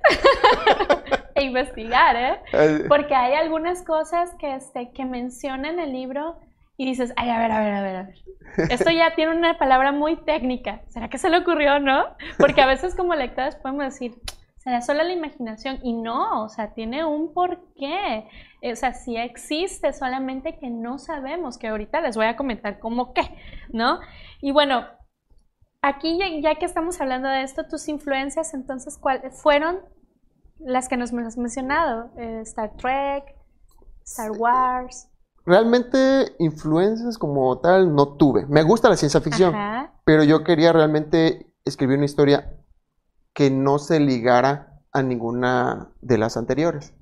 e 1.36 1.43
investigar, 1.43 2.15
¿eh? 2.15 2.86
Porque 2.88 3.15
hay 3.15 3.34
algunas 3.34 3.84
cosas 3.84 4.30
que, 4.39 4.55
este, 4.55 4.91
que 4.91 5.05
menciona 5.05 5.70
en 5.70 5.80
el 5.80 5.91
libro 5.91 6.39
y 6.78 6.86
dices, 6.86 7.13
ay, 7.17 7.30
a 7.30 7.39
ver, 7.39 7.51
a 7.51 7.59
ver, 7.59 7.74
a 7.74 7.82
ver, 7.82 7.95
a 7.97 8.03
ver. 8.03 8.70
Esto 8.72 8.89
ya 8.89 9.13
tiene 9.15 9.36
una 9.36 9.57
palabra 9.57 9.91
muy 9.91 10.15
técnica. 10.15 10.82
¿Será 10.88 11.09
que 11.09 11.17
se 11.17 11.30
le 11.30 11.39
ocurrió, 11.39 11.80
no? 11.80 12.05
Porque 12.38 12.61
a 12.61 12.65
veces 12.65 12.95
como 12.95 13.15
lectores 13.15 13.55
podemos 13.55 13.84
decir, 13.84 14.15
será 14.57 14.82
solo 14.82 15.03
la 15.03 15.11
imaginación. 15.11 15.80
Y 15.84 15.93
no, 15.93 16.43
o 16.43 16.49
sea, 16.49 16.74
tiene 16.74 17.03
un 17.03 17.34
porqué. 17.34 18.28
O 18.61 18.76
sea, 18.76 18.93
sí 18.93 19.17
existe, 19.17 19.91
solamente 19.91 20.57
que 20.57 20.70
no 20.70 20.99
sabemos, 20.99 21.57
que 21.57 21.67
ahorita 21.67 21.99
les 22.01 22.15
voy 22.15 22.28
a 22.28 22.38
comentar 22.38 22.80
cómo 22.80 23.13
qué, 23.13 23.24
¿no? 23.74 23.99
Y 24.41 24.51
bueno, 24.51 24.86
aquí 25.82 26.19
ya, 26.41 26.55
que 26.55 26.65
estamos 26.65 26.99
hablando 27.01 27.27
de 27.27 27.43
esto, 27.43 27.63
tus 27.65 27.88
influencias, 27.88 28.53
entonces, 28.53 28.97
¿cuáles 28.97 29.41
fueron 29.41 29.80
las 30.59 30.89
que 30.89 30.97
nos 30.97 31.13
has 31.13 31.38
mencionado? 31.38 32.11
Eh, 32.17 32.41
Star 32.41 32.75
Trek, 32.77 33.36
Star 34.03 34.32
Wars. 34.32 35.07
Realmente 35.45 36.36
influencias 36.39 37.17
como 37.17 37.59
tal 37.59 37.95
no 37.95 38.17
tuve. 38.17 38.45
Me 38.47 38.63
gusta 38.63 38.89
la 38.89 38.97
ciencia 38.97 39.21
ficción, 39.21 39.55
pero 40.03 40.23
yo 40.23 40.43
quería 40.43 40.73
realmente 40.73 41.53
escribir 41.65 41.97
una 41.97 42.05
historia 42.05 42.55
que 43.34 43.49
no 43.49 43.80
se 43.80 43.99
ligara 43.99 44.82
a 44.91 45.01
ninguna 45.01 45.91
de 46.01 46.17
las 46.17 46.36
anteriores. 46.38 46.93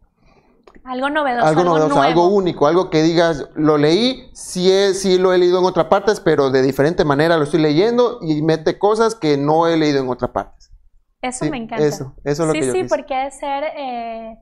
Algo 0.87 1.09
novedoso. 1.09 1.45
Algo 1.45 1.63
novedoso, 1.65 2.01
algo, 2.01 2.27
único, 2.27 2.65
algo 2.65 2.89
que 2.89 3.03
digas, 3.03 3.49
lo 3.55 3.77
leí, 3.77 4.29
sí, 4.33 4.71
sí 4.93 5.17
lo 5.17 5.33
he 5.33 5.37
leído 5.37 5.59
en 5.59 5.65
otras 5.65 5.87
partes, 5.87 6.21
pero 6.21 6.49
de 6.49 6.61
diferente 6.61 7.03
manera 7.03 7.35
lo 7.35 7.43
estoy 7.43 7.59
leyendo 7.59 8.19
y 8.21 8.41
mete 8.41 8.79
cosas 8.79 9.13
que 9.13 9.37
no 9.37 9.67
he 9.67 9.75
leído 9.75 9.99
en 9.99 10.07
otras 10.07 10.31
partes. 10.31 10.71
Eso 11.21 11.43
me 11.45 11.57
encanta. 11.57 11.83
Eso, 11.83 12.15
eso 12.23 12.43
es 12.43 12.47
lo 12.47 12.53
sí, 12.53 12.59
que 12.61 12.65
yo 12.67 12.71
Sí, 12.71 12.81
sí, 12.83 12.87
porque 12.87 13.15
debe 13.15 13.31
ser 13.31 13.63
eh, 13.75 14.37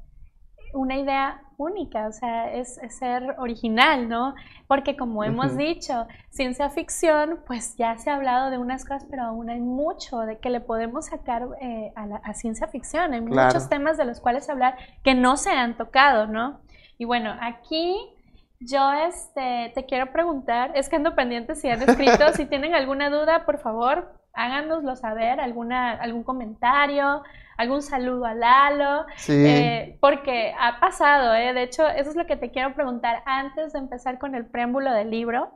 una 0.74 0.98
idea 0.98 1.42
única, 1.58 2.08
o 2.08 2.12
sea, 2.12 2.52
es, 2.54 2.80
ser 2.90 3.36
original, 3.38 4.08
¿no? 4.10 4.36
Porque 4.68 4.96
como 4.96 5.24
hemos 5.24 5.56
dicho, 5.58 6.08
ciencia 6.30 6.70
ficción, 6.70 7.40
pues 7.48 7.76
ya 7.78 7.98
se 7.98 8.10
ha 8.10 8.16
hablado 8.16 8.50
de 8.50 8.58
unas 8.58 8.84
cosas, 8.84 9.06
pero 9.10 9.24
aún 9.24 9.50
hay 9.50 9.60
mucho 9.60 10.20
de 10.20 10.40
que 10.40 10.50
le 10.50 10.62
podemos 10.62 11.08
sacar 11.08 11.48
eh, 11.62 11.92
a, 11.96 12.08
la, 12.08 12.34
ciencia 12.34 12.68
ficción. 12.68 13.14
Hay 13.14 13.22
muchos 13.22 13.70
temas 13.70 13.98
de 13.98 14.06
los 14.06 14.20
cuales 14.20 14.50
hablar 14.50 14.78
que 15.04 15.14
no 15.14 15.38
se 15.38 15.52
han 15.52 15.78
tocado, 15.78 16.28
¿no? 16.28 16.60
Y 16.98 17.06
bueno, 17.06 17.36
aquí 17.42 17.96
yo 18.60 18.94
este, 18.94 19.72
te 19.76 19.86
quiero 19.86 20.12
preguntar, 20.12 20.72
es 20.76 20.90
que 20.90 20.96
ando 20.96 21.16
pendiente 21.16 21.56
si 21.56 21.70
han 21.70 21.82
escrito, 21.82 22.30
si 22.34 22.46
tienen 22.46 22.74
alguna 22.74 23.10
duda, 23.10 23.46
por 23.46 23.60
favor, 23.60 24.14
háganoslo 24.34 24.96
saber, 24.96 25.40
alguna, 25.40 25.92
algún 25.92 26.24
comentario, 26.24 27.24
algún 27.58 27.82
saludo 27.82 28.26
a 28.26 28.34
Lalo, 28.34 29.06
eh, 29.28 29.98
porque 30.02 30.54
ha 30.60 30.80
pasado, 30.80 31.34
eh, 31.34 31.54
de 31.54 31.64
hecho, 31.64 31.88
eso 31.88 32.10
es 32.10 32.16
lo 32.16 32.26
que 32.26 32.36
te 32.36 32.52
quiero 32.52 32.74
preguntar 32.74 33.24
antes 33.26 33.74
de 33.74 33.80
empezar 33.80 34.20
con 34.20 34.36
el 34.36 34.46
preámbulo 34.46 34.92
del 34.92 35.10
libro. 35.10 35.52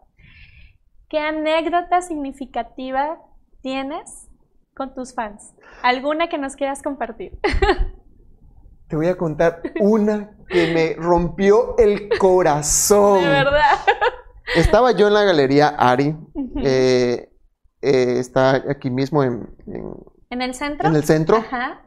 ¿Qué 1.09 1.19
anécdota 1.19 2.01
significativa 2.01 3.19
tienes 3.61 4.27
con 4.75 4.93
tus 4.93 5.13
fans? 5.13 5.53
¿Alguna 5.83 6.29
que 6.29 6.37
nos 6.37 6.55
quieras 6.55 6.81
compartir? 6.81 7.37
Te 8.87 8.95
voy 8.95 9.07
a 9.07 9.17
contar 9.17 9.61
una 9.79 10.31
que 10.47 10.73
me 10.73 10.95
rompió 10.95 11.77
el 11.77 12.09
corazón. 12.17 13.21
De 13.21 13.29
verdad. 13.29 13.61
Estaba 14.55 14.93
yo 14.93 15.07
en 15.07 15.13
la 15.13 15.23
galería 15.23 15.67
Ari. 15.67 16.15
Eh, 16.55 17.29
está 17.81 18.55
aquí 18.55 18.89
mismo 18.89 19.23
en, 19.23 19.47
en, 20.31 20.41
el 20.41 20.55
centro? 20.55 20.89
En 20.89 20.95
el 20.95 21.03
centro. 21.03 21.37
Ajá. 21.37 21.83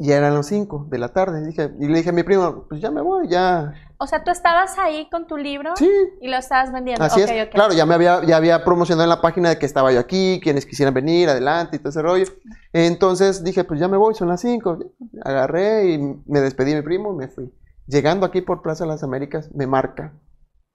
Y 0.00 0.12
eran 0.12 0.32
los 0.34 0.46
5 0.46 0.86
de 0.88 0.98
la 0.98 1.08
tarde. 1.08 1.42
Y, 1.42 1.46
dije, 1.46 1.72
y 1.80 1.88
le 1.88 1.98
dije 1.98 2.10
a 2.10 2.12
mi 2.12 2.22
primo, 2.22 2.66
pues 2.68 2.80
ya 2.80 2.92
me 2.92 3.00
voy, 3.00 3.28
ya. 3.28 3.74
O 3.98 4.06
sea, 4.06 4.22
tú 4.22 4.30
estabas 4.30 4.78
ahí 4.78 5.10
con 5.10 5.26
tu 5.26 5.36
libro 5.36 5.74
sí. 5.74 5.90
y 6.20 6.28
lo 6.28 6.36
estabas 6.36 6.72
vendiendo. 6.72 7.02
Así 7.02 7.20
es. 7.20 7.48
Claro, 7.48 7.72
ya 7.72 7.84
me 7.84 7.94
había, 7.94 8.22
ya 8.24 8.36
había 8.36 8.64
promocionado 8.64 9.02
en 9.02 9.08
la 9.08 9.20
página 9.20 9.48
de 9.48 9.58
que 9.58 9.66
estaba 9.66 9.90
yo 9.92 9.98
aquí, 9.98 10.38
quienes 10.40 10.66
quisieran 10.66 10.94
venir, 10.94 11.28
adelante 11.28 11.76
y 11.76 11.78
todo 11.80 11.88
ese 11.88 12.02
rollo. 12.02 12.26
Entonces 12.72 13.42
dije, 13.42 13.64
pues 13.64 13.80
ya 13.80 13.88
me 13.88 13.96
voy, 13.96 14.14
son 14.14 14.28
las 14.28 14.40
5. 14.40 14.78
Agarré 15.24 15.90
y 15.90 15.98
me 15.98 16.40
despedí 16.40 16.70
de 16.70 16.76
mi 16.76 16.82
primo 16.82 17.12
y 17.12 17.16
me 17.16 17.28
fui. 17.28 17.52
Llegando 17.88 18.24
aquí 18.24 18.40
por 18.40 18.62
Plaza 18.62 18.84
de 18.84 18.90
las 18.90 19.02
Américas, 19.02 19.50
me 19.52 19.66
marca. 19.66 20.12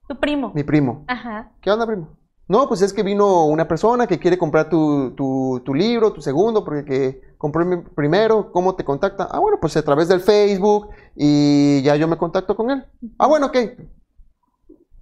¿Tu 0.09 0.19
primo? 0.19 0.51
Mi 0.53 0.63
primo. 0.63 1.05
Ajá. 1.07 1.53
¿Qué 1.61 1.71
onda, 1.71 1.87
primo? 1.87 2.17
No, 2.47 2.67
pues 2.67 2.81
es 2.81 2.91
que 2.91 3.03
vino 3.03 3.45
una 3.45 3.67
persona 3.67 4.05
que 4.05 4.19
quiere 4.19 4.37
comprar 4.37 4.69
tu, 4.69 5.11
tu, 5.15 5.73
libro, 5.73 6.11
tu 6.11 6.21
segundo, 6.21 6.65
porque 6.65 6.83
que 6.83 7.21
compró 7.37 7.65
mi 7.65 7.77
primero, 7.77 8.51
¿cómo 8.51 8.75
te 8.75 8.83
contacta? 8.83 9.29
Ah, 9.31 9.39
bueno, 9.39 9.57
pues 9.61 9.77
a 9.77 9.83
través 9.83 10.09
del 10.09 10.19
Facebook 10.19 10.89
y 11.15 11.81
ya 11.83 11.95
yo 11.95 12.07
me 12.07 12.17
contacto 12.17 12.55
con 12.55 12.69
él. 12.69 12.85
Ah, 13.17 13.27
bueno, 13.27 13.47
ok. 13.47 13.57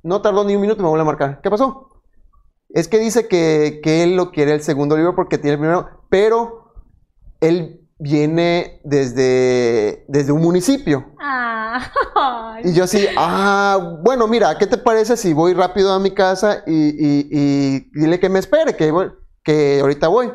No 0.04 0.22
tardó 0.22 0.44
ni 0.44 0.56
un 0.56 0.62
minuto, 0.62 0.84
me 0.84 0.90
vuelve 0.90 1.02
a 1.02 1.06
marcar. 1.06 1.42
¿Qué 1.42 1.50
pasó? 1.50 2.04
Es 2.70 2.88
que 2.88 3.00
dice 3.00 3.28
que, 3.28 3.82
que 3.84 4.04
él 4.04 4.16
lo 4.16 4.32
quiere 4.32 4.54
el 4.54 4.62
segundo 4.62 4.96
libro 4.96 5.16
porque 5.16 5.38
tiene 5.38 5.54
el 5.56 5.60
primero, 5.60 5.90
pero 6.10 6.74
él 7.40 7.81
viene 8.02 8.82
desde, 8.84 10.06
desde 10.08 10.32
un 10.32 10.42
municipio. 10.42 11.14
Ah, 11.20 11.80
y 12.64 12.74
yo 12.74 12.86
así, 12.86 13.06
ah, 13.16 13.98
bueno, 14.04 14.28
mira, 14.28 14.58
¿qué 14.58 14.66
te 14.66 14.78
parece 14.78 15.16
si 15.16 15.34
voy 15.34 15.54
rápido 15.54 15.94
a 15.94 16.00
mi 16.00 16.12
casa 16.12 16.64
y, 16.66 17.80
dile 17.92 18.20
que 18.20 18.30
me 18.30 18.40
espere, 18.40 18.76
que, 18.76 18.92
que 19.44 19.80
ahorita 19.82 20.08
voy? 20.08 20.32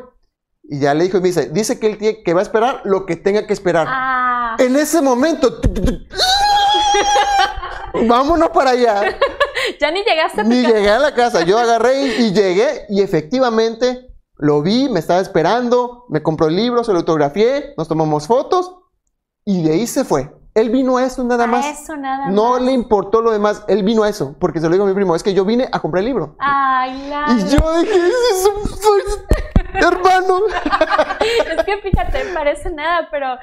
Y 0.63 0.79
ya 0.79 0.93
le 0.93 1.03
dijo 1.03 1.17
y 1.17 1.21
me 1.21 1.27
dice, 1.27 1.49
dice 1.49 1.77
que 1.77 1.87
él 1.87 1.97
tiene, 1.97 2.23
que 2.23 2.33
va 2.33 2.39
a 2.39 2.43
esperar 2.43 2.81
lo 2.85 3.05
que 3.05 3.17
tenga 3.17 3.45
que 3.45 3.53
esperar. 3.53 3.85
Ah. 3.89 4.55
En 4.59 4.75
ese 4.77 5.01
momento, 5.01 5.59
vámonos 8.07 8.49
para 8.49 8.71
allá. 8.71 9.17
ya 9.81 9.91
ni 9.91 10.03
llegaste 10.03 10.41
a 10.41 10.43
Ni 10.45 10.65
llegué 10.65 10.89
a 10.89 10.99
la 10.99 11.13
casa, 11.13 11.43
yo 11.43 11.57
agarré 11.57 12.01
y 12.17 12.31
llegué 12.31 12.85
y 12.89 13.01
efectivamente 13.01 14.07
lo 14.37 14.61
vi, 14.61 14.89
me 14.89 14.99
estaba 14.99 15.19
esperando, 15.19 16.05
me 16.09 16.21
compró 16.21 16.47
el 16.47 16.55
libro, 16.55 16.83
se 16.83 16.91
lo 16.91 16.99
autografié, 16.99 17.73
nos 17.77 17.87
tomamos 17.87 18.27
fotos 18.27 18.75
y 19.45 19.63
de 19.63 19.73
ahí 19.73 19.87
se 19.87 20.03
fue. 20.03 20.31
Él 20.53 20.71
vino 20.71 20.97
a 20.97 21.05
eso 21.05 21.23
nada 21.23 21.45
más. 21.45 21.65
eso 21.67 21.95
nada 21.95 22.29
no 22.29 22.57
le 22.57 22.71
importó 22.71 23.21
lo 23.21 23.31
demás, 23.31 23.63
él 23.67 23.83
vino 23.83 24.03
a 24.03 24.09
eso, 24.09 24.35
porque 24.39 24.59
se 24.59 24.65
lo 24.65 24.71
digo 24.71 24.85
a 24.85 24.87
mi 24.87 24.93
primo, 24.93 25.15
es 25.15 25.21
que 25.21 25.33
yo 25.33 25.45
vine 25.45 25.69
a 25.71 25.79
comprar 25.79 25.99
el 25.99 26.07
libro. 26.07 26.35
Ay, 26.39 27.09
la. 27.09 27.25
Y 27.33 27.39
yo 27.49 27.79
dije, 27.79 27.95
es 27.95 28.49
un 28.55 29.73
hermano. 29.73 30.39
es 31.57 31.63
que 31.63 31.77
fíjate, 31.77 32.33
parece 32.33 32.71
nada, 32.71 33.07
pero 33.11 33.35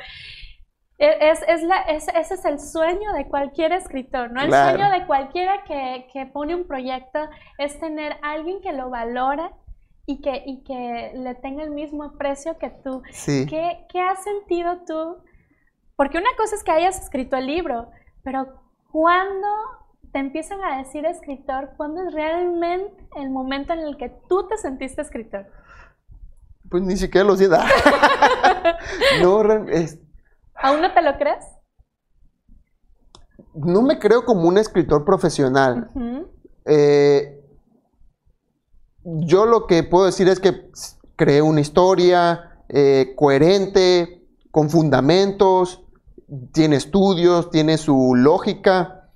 e, 0.99 1.31
es, 1.31 1.41
es 1.47 1.63
la, 1.63 1.83
ese 1.83 2.13
es 2.17 2.45
el 2.45 2.59
sueño 2.59 3.13
de 3.13 3.29
cualquier 3.29 3.73
escritor, 3.73 4.33
¿no? 4.33 4.41
El 4.41 4.51
sueño 4.51 4.91
de 4.91 5.07
cualquiera 5.07 5.63
que, 5.65 6.09
que 6.13 6.27
pone 6.27 6.55
un 6.57 6.67
proyecto 6.67 7.21
es 7.59 7.79
tener 7.79 8.17
alguien 8.23 8.61
que 8.61 8.73
lo 8.73 8.91
valore 8.91 9.51
y 10.07 10.21
que, 10.21 10.43
y 10.47 10.63
que 10.65 11.13
le 11.15 11.35
tenga 11.37 11.63
el 11.63 11.71
mismo 11.71 12.13
precio 12.19 12.59
que 12.59 12.71
tú. 12.71 13.03
¿Qué, 13.25 13.87
¿Qué, 13.89 14.01
has 14.01 14.23
sentido 14.23 14.79
tú? 14.87 15.17
Porque 15.97 16.19
una 16.19 16.31
cosa 16.37 16.57
es 16.57 16.65
que 16.65 16.73
hayas 16.73 17.01
escrito 17.01 17.37
el 17.37 17.47
libro, 17.47 17.91
pero 18.23 18.61
cuando 18.91 19.49
te 20.13 20.19
empiezan 20.19 20.63
a 20.63 20.79
decir 20.79 21.07
escritor, 21.07 21.71
¿cuándo 21.77 22.07
es 22.07 22.13
realmente 22.13 22.95
el 23.17 23.31
momento 23.31 23.73
en 23.73 23.81
el 23.81 23.97
que 23.97 24.11
tú 24.29 24.47
te 24.47 24.57
sentiste 24.59 25.03
escritor? 25.03 25.47
Pues 26.71 26.83
ni 26.83 26.97
siquiera 26.97 27.27
lo 27.27 27.37
sé. 27.37 27.49
no, 29.23 29.43
es... 29.69 29.99
¿Aún 30.55 30.83
no 30.83 30.93
te 30.93 31.03
lo 31.03 31.17
crees? 31.19 31.45
No 33.55 33.83
me 33.83 33.99
creo 33.99 34.25
como 34.25 34.49
un 34.49 34.59
escritor 34.59 35.05
profesional. 35.05 35.91
eh, 36.67 37.34
yo 39.05 39.47
lo 39.47 39.67
que 39.67 39.83
puedo 39.83 40.07
decir 40.07 40.29
es 40.29 40.41
que 40.41 40.71
creé 41.17 41.43
una 41.43 41.61
historia, 41.61 42.63
eh, 42.69 43.13
coherente, 43.17 44.27
con 44.51 44.71
fundamentos, 44.71 45.85
tiene 46.53 46.77
estudios, 46.77 47.51
tiene 47.51 47.77
su 47.77 48.15
lógica, 48.15 49.11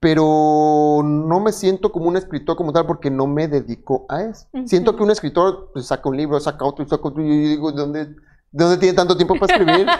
pero 0.00 1.02
no 1.04 1.40
me 1.40 1.52
siento 1.52 1.90
como 1.90 2.06
un 2.06 2.16
escritor 2.16 2.56
como 2.56 2.72
tal 2.72 2.86
porque 2.86 3.10
no 3.10 3.26
me 3.26 3.48
dedico 3.48 4.06
a 4.08 4.22
eso. 4.22 4.46
Siento 4.66 4.94
que 4.94 5.02
un 5.02 5.10
escritor 5.10 5.70
pues, 5.72 5.86
saca 5.86 6.08
un 6.08 6.16
libro, 6.16 6.38
saca 6.38 6.64
otro, 6.64 6.86
saca 6.86 7.08
otro, 7.08 7.22
y 7.22 7.48
digo, 7.48 7.72
¿dónde, 7.72 8.14
¿dónde 8.52 8.76
tiene 8.78 8.94
tanto 8.94 9.16
tiempo 9.16 9.34
para 9.38 9.54
escribir? 9.54 9.86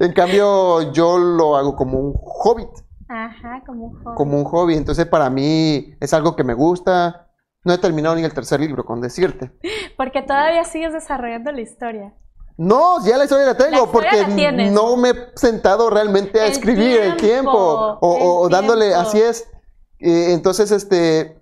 En 0.00 0.12
cambio, 0.12 0.92
yo 0.92 1.18
lo 1.18 1.56
hago 1.56 1.76
como 1.76 1.98
un 1.98 2.14
hobbit. 2.14 2.68
Ajá, 3.08 3.62
como 3.66 3.86
un 3.86 4.02
hobby. 4.02 4.16
Como 4.16 4.38
un 4.38 4.44
hobby. 4.44 4.74
Entonces, 4.74 5.06
para 5.06 5.30
mí 5.30 5.94
es 6.00 6.12
algo 6.14 6.36
que 6.36 6.44
me 6.44 6.54
gusta. 6.54 7.29
No 7.64 7.74
he 7.74 7.78
terminado 7.78 8.14
ni 8.14 8.24
el 8.24 8.32
tercer 8.32 8.60
libro, 8.60 8.84
con 8.84 9.00
decirte. 9.00 9.52
Porque 9.96 10.22
todavía 10.22 10.64
sigues 10.64 10.92
desarrollando 10.92 11.52
la 11.52 11.60
historia. 11.60 12.14
No, 12.56 13.04
ya 13.06 13.16
la 13.16 13.24
historia 13.24 13.46
la 13.46 13.56
tengo, 13.56 13.86
La 13.86 13.90
porque 13.90 14.52
la 14.52 14.70
no 14.70 14.94
me 14.98 15.10
he 15.10 15.14
sentado 15.34 15.88
realmente 15.88 16.38
a 16.38 16.44
El 16.44 16.52
escribir 16.52 17.00
el 17.00 17.16
tiempo. 17.16 17.98
O, 18.02 18.50
dándole, 18.50 18.94
así 18.94 19.18
es. 19.18 19.48
Eh, 19.98 20.34
entonces, 20.34 20.70
este. 20.70 21.40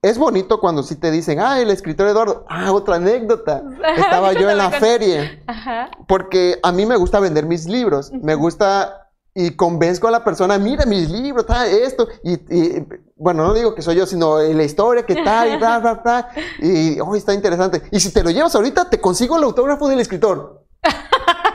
Es 0.00 0.16
bonito 0.16 0.60
cuando 0.60 0.82
sí 0.82 0.96
te 0.96 1.10
dicen, 1.10 1.40
ah, 1.40 1.60
el 1.60 1.68
escritor 1.68 2.08
Eduardo. 2.08 2.46
Ah, 2.48 2.72
otra 2.72 2.96
anécdota. 2.96 3.62
Estaba 3.98 4.32
yo 4.32 4.48
en 4.48 4.56
la 4.56 4.70
feria. 4.70 5.42
Ajá. 5.46 5.90
Porque 6.08 6.58
a 6.62 6.72
mí 6.72 6.86
me 6.86 6.96
gusta 6.96 7.20
vender 7.20 7.44
mis 7.44 7.66
libros. 7.66 8.12
Me 8.12 8.34
gusta 8.34 9.03
y 9.34 9.56
convenzco 9.56 10.06
a 10.06 10.12
la 10.12 10.22
persona, 10.22 10.58
mira 10.58 10.86
mis 10.86 11.10
libros, 11.10 11.44
tal, 11.44 11.68
esto. 11.68 12.06
Y, 12.22 12.34
y, 12.34 12.86
bueno, 13.16 13.44
no 13.44 13.52
digo 13.52 13.74
que 13.74 13.82
soy 13.82 13.96
yo, 13.96 14.06
sino 14.06 14.38
la 14.40 14.62
historia 14.62 15.04
que 15.04 15.16
tal, 15.16 15.54
y 15.54 15.56
bla, 15.56 15.80
bla, 15.80 15.94
bla. 15.94 16.28
Y, 16.60 17.00
oh, 17.00 17.14
está 17.16 17.34
interesante. 17.34 17.82
Y 17.90 17.98
si 17.98 18.12
te 18.12 18.22
lo 18.22 18.30
llevas 18.30 18.54
ahorita, 18.54 18.88
te 18.88 19.00
consigo 19.00 19.36
el 19.36 19.44
autógrafo 19.44 19.88
del 19.88 20.00
escritor. 20.00 20.64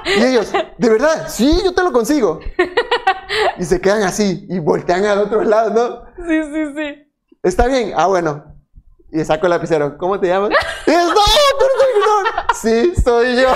Y 0.05 0.23
ellos, 0.23 0.51
de 0.77 0.89
verdad, 0.89 1.27
sí, 1.30 1.61
yo 1.63 1.73
te 1.73 1.84
lo 1.84 1.91
consigo. 1.91 2.39
Y 3.57 3.63
se 3.63 3.80
quedan 3.80 4.03
así 4.03 4.45
y 4.49 4.59
voltean 4.59 5.05
al 5.05 5.19
otro 5.19 5.43
lado, 5.43 5.69
¿no? 5.69 6.25
Sí, 6.27 6.41
sí, 6.51 6.73
sí. 6.75 7.11
Está 7.43 7.67
bien, 7.67 7.93
ah, 7.95 8.07
bueno. 8.07 8.43
Y 9.11 9.23
saco 9.23 9.45
el 9.45 9.51
lapicero, 9.51 9.97
¿cómo 9.97 10.19
te 10.19 10.27
llamas? 10.27 10.49
Dices, 10.86 11.05
no, 11.05 11.13
Sí, 12.61 12.93
soy 13.03 13.35
yo. 13.41 13.49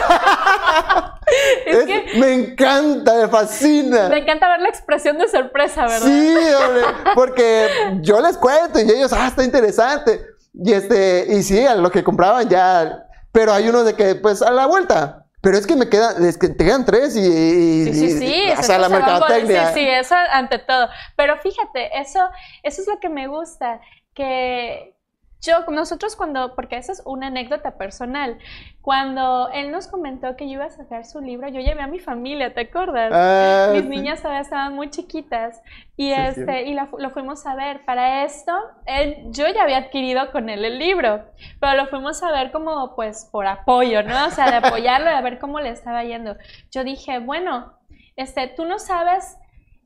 Es 1.66 1.78
Es- 1.78 1.86
que 1.86 2.20
Me 2.20 2.34
encanta, 2.34 3.14
me 3.16 3.28
fascina. 3.28 4.10
me 4.10 4.18
encanta 4.20 4.48
ver 4.50 4.62
la 4.62 4.70
expresión 4.70 5.18
de 5.18 5.28
sorpresa, 5.28 5.84
¿verdad? 5.84 6.06
Sí, 6.08 6.36
hombre, 6.64 6.84
porque 7.16 7.68
yo 8.02 8.20
les 8.22 8.38
cuento 8.38 8.80
y 8.80 8.84
ellos, 8.92 9.12
ah, 9.14 9.28
está 9.28 9.44
interesante. 9.44 10.26
Y 10.54 10.72
este, 10.74 11.26
y 11.30 11.42
sí, 11.44 11.66
a 11.66 11.76
lo 11.76 11.90
que 11.90 12.04
compraban 12.04 12.48
ya, 12.48 13.06
pero 13.32 13.54
hay 13.54 13.68
unos 13.70 13.86
de 13.86 13.96
que, 13.96 14.16
pues, 14.16 14.42
a 14.42 14.52
la 14.52 14.66
vuelta. 14.68 15.20
Pero 15.42 15.58
es 15.58 15.68
que 15.68 15.76
me 15.76 15.90
quedan, 15.90 16.24
es 16.24 16.38
que 16.38 16.48
te 16.50 16.64
quedan 16.64 16.86
tres 16.86 17.16
y, 17.18 17.20
y- 17.20 17.94
Sí, 17.94 18.12
sí, 18.12 18.20
sí. 18.20 18.44
o 18.58 18.64
sea, 18.64 18.78
la 18.78 18.88
se 18.88 18.94
mercadotecnia. 18.94 19.68
Sí, 19.74 19.80
sí, 19.82 19.88
eso 19.90 20.16
ante 20.32 20.60
todo. 20.60 20.88
Pero 21.18 21.38
fíjate, 21.40 21.90
eso, 22.00 22.20
eso 22.62 22.82
es 22.82 22.88
lo 22.88 22.98
que 23.02 23.10
me 23.10 23.28
gusta, 23.28 23.82
que 24.14 24.93
yo, 25.44 25.66
nosotros 25.72 26.16
cuando, 26.16 26.56
porque 26.56 26.78
esa 26.78 26.92
es 26.94 27.02
una 27.06 27.28
anécdota 27.28 27.78
personal, 27.78 28.38
cuando 28.82 29.50
él 29.54 29.72
nos 29.72 29.88
comentó 29.88 30.36
que 30.36 30.46
yo 30.48 30.54
iba 30.54 30.66
a 30.66 30.70
sacar 30.70 31.06
su 31.06 31.22
libro, 31.22 31.48
yo 31.50 31.62
llevé 31.62 31.82
a 31.82 31.88
mi 31.88 32.00
familia, 32.00 32.54
¿te 32.54 32.62
acuerdas? 32.62 33.12
Ah, 33.14 33.70
Mis 33.72 33.84
sí. 33.84 33.90
niñas 33.90 34.22
todavía 34.22 34.42
estaban 34.42 34.74
muy 34.76 34.90
chiquitas 34.90 35.62
y, 35.96 36.10
Sí, 36.14 36.22
este, 36.22 36.64
sí. 36.64 36.72
y 36.72 36.78
fu- 36.88 36.98
lo 36.98 37.12
fuimos 37.12 37.46
a 37.46 37.56
ver. 37.56 37.86
Para 37.86 38.24
esto, 38.24 38.52
él, 38.86 39.18
yo 39.32 39.48
ya 39.48 39.64
había 39.64 39.78
adquirido 39.78 40.32
con 40.32 40.50
él 40.50 40.66
el 40.66 40.80
libro, 40.80 41.24
pero 41.60 41.76
lo 41.76 41.88
fuimos 41.88 42.22
a 42.24 42.32
ver 42.32 42.52
como 42.52 42.96
pues 42.96 43.30
por 43.32 43.46
apoyo, 43.48 44.04
¿no? 44.04 44.28
O 44.28 44.32
sea, 44.32 44.50
de 44.50 44.56
apoyarlo 44.58 45.10
a 45.10 45.22
ver 45.22 45.40
cómo 45.40 45.60
le 45.60 45.70
estaba 45.70 46.04
yendo. 46.04 46.36
Yo 46.72 46.84
dije, 46.84 47.20
bueno, 47.20 47.74
este, 48.16 48.48
tú 48.48 48.66
no 48.66 48.80
sabes, 48.80 49.38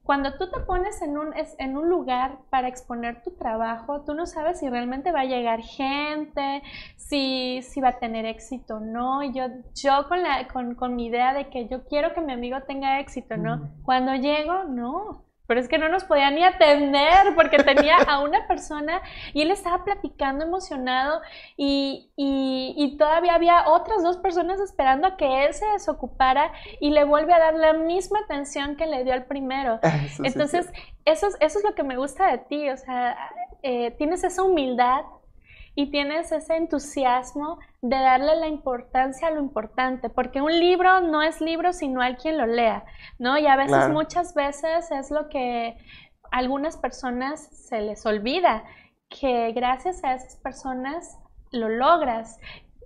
cuando 0.07 0.33
tú 0.37 0.49
te 0.49 0.61
pones 0.61 1.01
en 1.03 1.17
un, 1.17 1.33
es- 1.35 1.55
en 1.59 1.77
un 1.77 1.89
lugar 1.89 2.39
para 2.49 2.67
exponer 2.69 3.21
tu 3.23 3.31
trabajo, 3.35 4.01
tú 4.05 4.15
no 4.15 4.25
sabes 4.25 4.59
si 4.59 4.69
realmente 4.69 5.11
va 5.11 5.19
a 5.21 5.25
llegar 5.25 5.59
gente, 5.61 6.63
si, 6.95 7.61
si 7.61 7.81
va 7.81 7.89
a 7.89 7.99
tener 7.99 8.25
éxito 8.25 8.77
o 8.77 8.79
no. 8.79 9.21
Y 9.21 9.33
yo, 9.33 9.43
yo 9.75 10.07
con, 10.07 10.23
la, 10.23 10.47
con, 10.47 10.75
con 10.75 10.95
mi 10.95 11.07
idea 11.07 11.33
de 11.33 11.49
que 11.49 11.67
yo 11.67 11.83
quiero 11.85 12.13
que 12.13 12.21
mi 12.21 12.31
amigo 12.33 12.57
tenga 12.65 12.99
éxito, 13.01 13.37
¿no? 13.37 13.69
Cuando 13.83 14.15
llego, 14.15 14.63
no. 14.63 15.26
Pero 15.47 15.59
es 15.59 15.67
que 15.67 15.77
no 15.77 15.89
nos 15.89 16.03
podía 16.03 16.29
ni 16.29 16.43
atender 16.43 17.33
porque 17.35 17.57
tenía 17.63 17.97
a 17.97 18.19
una 18.19 18.47
persona 18.47 19.01
y 19.33 19.41
él 19.41 19.51
estaba 19.51 19.83
platicando 19.83 20.45
emocionado 20.45 21.21
y, 21.55 22.11
y, 22.15 22.73
y 22.77 22.97
todavía 22.97 23.35
había 23.35 23.67
otras 23.67 24.03
dos 24.03 24.17
personas 24.17 24.59
esperando 24.59 25.07
a 25.07 25.17
que 25.17 25.45
él 25.45 25.53
se 25.53 25.65
desocupara 25.67 26.51
y 26.79 26.89
le 26.91 27.03
vuelve 27.03 27.33
a 27.33 27.39
dar 27.39 27.55
la 27.55 27.73
misma 27.73 28.19
atención 28.19 28.75
que 28.75 28.85
le 28.85 29.03
dio 29.03 29.13
al 29.13 29.25
primero. 29.25 29.79
Eso 30.23 30.23
Entonces, 30.23 30.67
sí. 30.73 30.81
eso 31.05 31.27
es, 31.27 31.37
eso 31.39 31.59
es 31.59 31.65
lo 31.65 31.73
que 31.75 31.83
me 31.83 31.97
gusta 31.97 32.31
de 32.31 32.37
ti, 32.39 32.69
o 32.69 32.77
sea, 32.77 33.17
eh, 33.63 33.91
tienes 33.91 34.23
esa 34.23 34.43
humildad 34.43 35.01
y 35.77 35.91
tienes 35.91 36.31
ese 36.31 36.55
entusiasmo 36.55 37.59
de 37.83 37.97
darle 37.97 38.35
la 38.35 38.47
importancia 38.47 39.27
a 39.27 39.31
lo 39.31 39.39
importante, 39.39 40.09
porque 40.09 40.41
un 40.41 40.59
libro 40.59 41.01
no 41.01 41.21
es 41.21 41.39
libro 41.39 41.71
si 41.71 41.87
no 41.87 42.01
hay 42.01 42.15
quien 42.15 42.39
lo 42.39 42.47
lea, 42.47 42.83
¿no? 43.19 43.37
Y 43.37 43.45
a 43.45 43.55
veces, 43.55 43.77
Claro. 43.77 43.93
muchas 43.93 44.33
veces 44.33 44.89
es 44.89 45.11
lo 45.11 45.29
que 45.29 45.77
a 46.31 46.37
algunas 46.37 46.77
personas 46.77 47.39
se 47.39 47.79
les 47.81 48.07
olvida, 48.07 48.63
que 49.07 49.51
gracias 49.51 50.03
a 50.03 50.15
esas 50.15 50.37
personas 50.37 51.19
lo 51.51 51.69
logras. 51.69 52.39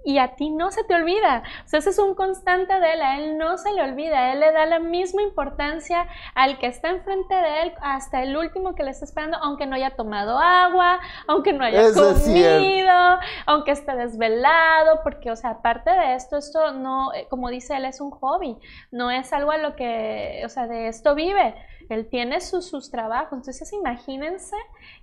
Y 0.04 0.18
a 0.18 0.36
ti 0.36 0.49
no 0.49 0.72
se 0.72 0.84
te 0.84 0.95
olvida. 0.95 1.43
O 1.66 1.68
sea, 1.68 1.80
ese 1.80 1.91
es 1.91 1.99
un 1.99 2.16
constante 2.16 2.80
de 2.80 2.93
él. 2.93 3.02
A 3.02 3.18
él 3.18 3.38
no 3.38 3.58
se 3.58 3.72
le 3.74 3.82
olvida. 3.82 4.32
Él 4.32 4.39
le 4.39 4.52
da 4.52 4.66
la 4.66 4.80
misma 4.80 5.22
importancia 5.22 6.08
al 6.36 6.58
que 6.58 6.68
está 6.68 6.89
enfrente 6.89 7.36
de 7.36 7.62
él 7.64 7.74
hasta 7.82 8.24
el 8.24 8.36
último 8.36 8.76
que 8.76 8.84
le 8.84 8.91
está 8.91 9.06
esperando, 9.06 9.38
aunque 9.38 9.66
no 9.66 9.76
haya 9.76 9.95
tomado 9.95 10.38
agua, 10.39 10.99
aunque 11.28 11.54
no 11.54 11.64
haya 11.64 11.82
Eso 11.82 12.14
comido, 12.14 13.20
aunque 13.45 13.72
esté 13.72 13.95
desvelado, 13.95 15.02
porque, 15.04 15.32
o 15.32 15.36
sea, 15.36 15.52
aparte 15.52 15.91
de 15.91 16.16
esto, 16.16 16.38
esto 16.38 16.74
no, 16.74 17.14
eh, 17.14 17.28
como 17.30 17.49
dice 17.49 17.76
él, 17.76 17.86
es 17.86 18.02
un 18.02 18.12
hobby, 18.12 18.58
no 18.91 19.12
es 19.12 19.32
algo 19.34 19.52
a 19.52 19.58
lo 19.58 19.76
que, 19.76 20.41
o 20.45 20.49
sea, 20.49 20.68
de 20.68 20.88
esto 20.88 21.16
vive. 21.16 21.56
Él 21.94 22.08
tiene 22.10 22.42
sus, 22.42 22.66
sus 22.66 22.89
trabajos. 22.92 23.34
Entonces, 23.34 23.72
imagínense 23.74 24.56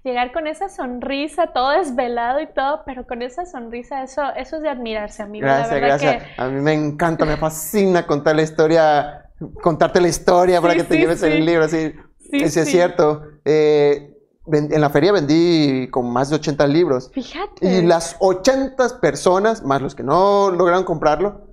llegar 0.04 0.32
con 0.32 0.46
esa 0.46 0.68
sonrisa, 0.68 1.48
todo 1.48 1.70
desvelado 1.70 2.40
y 2.40 2.46
todo, 2.46 2.82
pero 2.86 3.06
con 3.06 3.22
esa 3.22 3.46
sonrisa, 3.46 4.02
eso, 4.02 4.22
eso 4.36 4.56
es 4.56 4.62
de 4.62 4.68
admirarse, 4.68 5.22
amigo. 5.22 5.46
Gracias, 5.46 5.80
gracias. 5.80 6.22
que 6.24 6.42
A 6.42 6.48
mí 6.48 6.60
me 6.60 6.72
encanta, 6.72 7.24
me 7.24 7.36
fascina 7.36 8.06
contar 8.06 8.36
la 8.36 8.42
historia, 8.42 9.30
contarte 9.62 10.00
la 10.00 10.08
historia 10.08 10.60
para 10.60 10.74
Sí, 10.74 10.78
que 10.80 10.84
te 10.84 10.94
sí, 10.94 11.00
lleves 11.00 11.20
sí. 11.20 11.26
el 11.26 11.44
libro, 11.44 11.64
así. 11.64 11.92
Sí, 12.30 12.36
Ese 12.42 12.60
es 12.60 12.66
sí. 12.66 12.72
cierto. 12.72 13.22
Eh, 13.44 14.14
en 14.50 14.80
la 14.80 14.88
feria 14.90 15.12
vendí 15.12 15.88
con 15.90 16.10
más 16.10 16.30
de 16.30 16.36
80 16.36 16.66
libros. 16.68 17.10
Fíjate. 17.12 17.66
Y 17.66 17.82
las 17.82 18.16
80 18.20 19.00
personas, 19.00 19.62
más 19.62 19.82
los 19.82 19.94
que 19.94 20.02
no 20.02 20.50
lograron 20.50 20.84
comprarlo, 20.84 21.47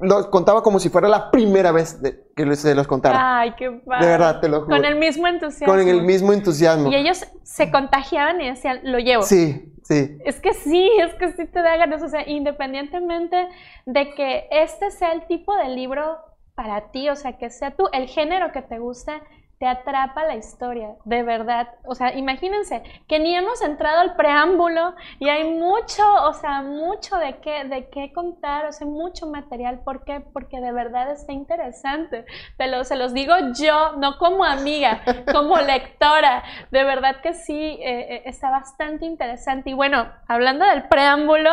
los 0.00 0.26
contaba 0.26 0.62
como 0.62 0.78
si 0.80 0.88
fuera 0.88 1.08
la 1.08 1.30
primera 1.30 1.70
vez 1.72 2.02
de- 2.02 2.24
que 2.34 2.56
se 2.56 2.74
los 2.74 2.86
contara. 2.86 3.40
Ay, 3.40 3.54
qué 3.56 3.70
padre. 3.70 4.06
de 4.06 4.12
verdad, 4.12 4.40
te 4.40 4.48
lo 4.48 4.62
juro. 4.62 4.76
Con 4.76 4.84
el 4.84 4.96
mismo 4.96 5.26
entusiasmo. 5.28 5.66
Con 5.72 5.86
el 5.88 6.02
mismo 6.02 6.32
entusiasmo. 6.32 6.90
Y 6.90 6.96
ellos 6.96 7.24
se 7.44 7.70
contagiaban 7.70 8.40
y 8.40 8.48
decían, 8.50 8.80
lo 8.82 8.98
llevo. 8.98 9.22
Sí, 9.22 9.72
sí. 9.84 10.18
Es 10.24 10.40
que 10.40 10.52
sí, 10.52 10.90
es 11.00 11.14
que 11.14 11.30
sí 11.32 11.46
te 11.46 11.62
da 11.62 11.76
ganas, 11.76 12.02
o 12.02 12.08
sea, 12.08 12.28
independientemente 12.28 13.48
de 13.86 14.14
que 14.14 14.48
este 14.50 14.90
sea 14.90 15.12
el 15.12 15.26
tipo 15.26 15.54
de 15.56 15.68
libro 15.68 16.18
para 16.56 16.90
ti, 16.90 17.08
o 17.08 17.16
sea, 17.16 17.38
que 17.38 17.50
sea 17.50 17.76
tú, 17.76 17.84
el 17.92 18.08
género 18.08 18.50
que 18.52 18.62
te 18.62 18.78
gusta, 18.78 19.20
te 19.64 19.70
atrapa 19.70 20.24
la 20.24 20.36
historia, 20.36 20.90
de 21.06 21.22
verdad. 21.22 21.68
O 21.86 21.94
sea, 21.94 22.12
imagínense 22.14 22.82
que 23.08 23.18
ni 23.18 23.34
hemos 23.34 23.62
entrado 23.62 24.00
al 24.00 24.14
preámbulo 24.14 24.94
y 25.18 25.30
hay 25.30 25.54
mucho, 25.54 26.02
o 26.24 26.34
sea, 26.34 26.60
mucho 26.60 27.16
de 27.16 27.38
qué, 27.38 27.64
de 27.64 27.88
qué 27.88 28.12
contar, 28.12 28.66
o 28.66 28.72
sea, 28.72 28.86
mucho 28.86 29.26
material. 29.26 29.80
¿Por 29.82 30.04
qué? 30.04 30.20
Porque 30.20 30.60
de 30.60 30.70
verdad 30.70 31.10
está 31.10 31.32
interesante. 31.32 32.26
Te 32.58 32.66
lo, 32.66 32.84
se 32.84 32.94
los 32.94 33.14
digo 33.14 33.32
yo, 33.58 33.92
no 33.96 34.18
como 34.18 34.44
amiga, 34.44 35.00
como 35.32 35.56
lectora. 35.56 36.44
De 36.70 36.84
verdad 36.84 37.22
que 37.22 37.32
sí, 37.32 37.78
eh, 37.80 38.16
eh, 38.16 38.22
está 38.26 38.50
bastante 38.50 39.06
interesante. 39.06 39.70
Y 39.70 39.72
bueno, 39.72 40.06
hablando 40.28 40.66
del 40.66 40.88
preámbulo, 40.88 41.52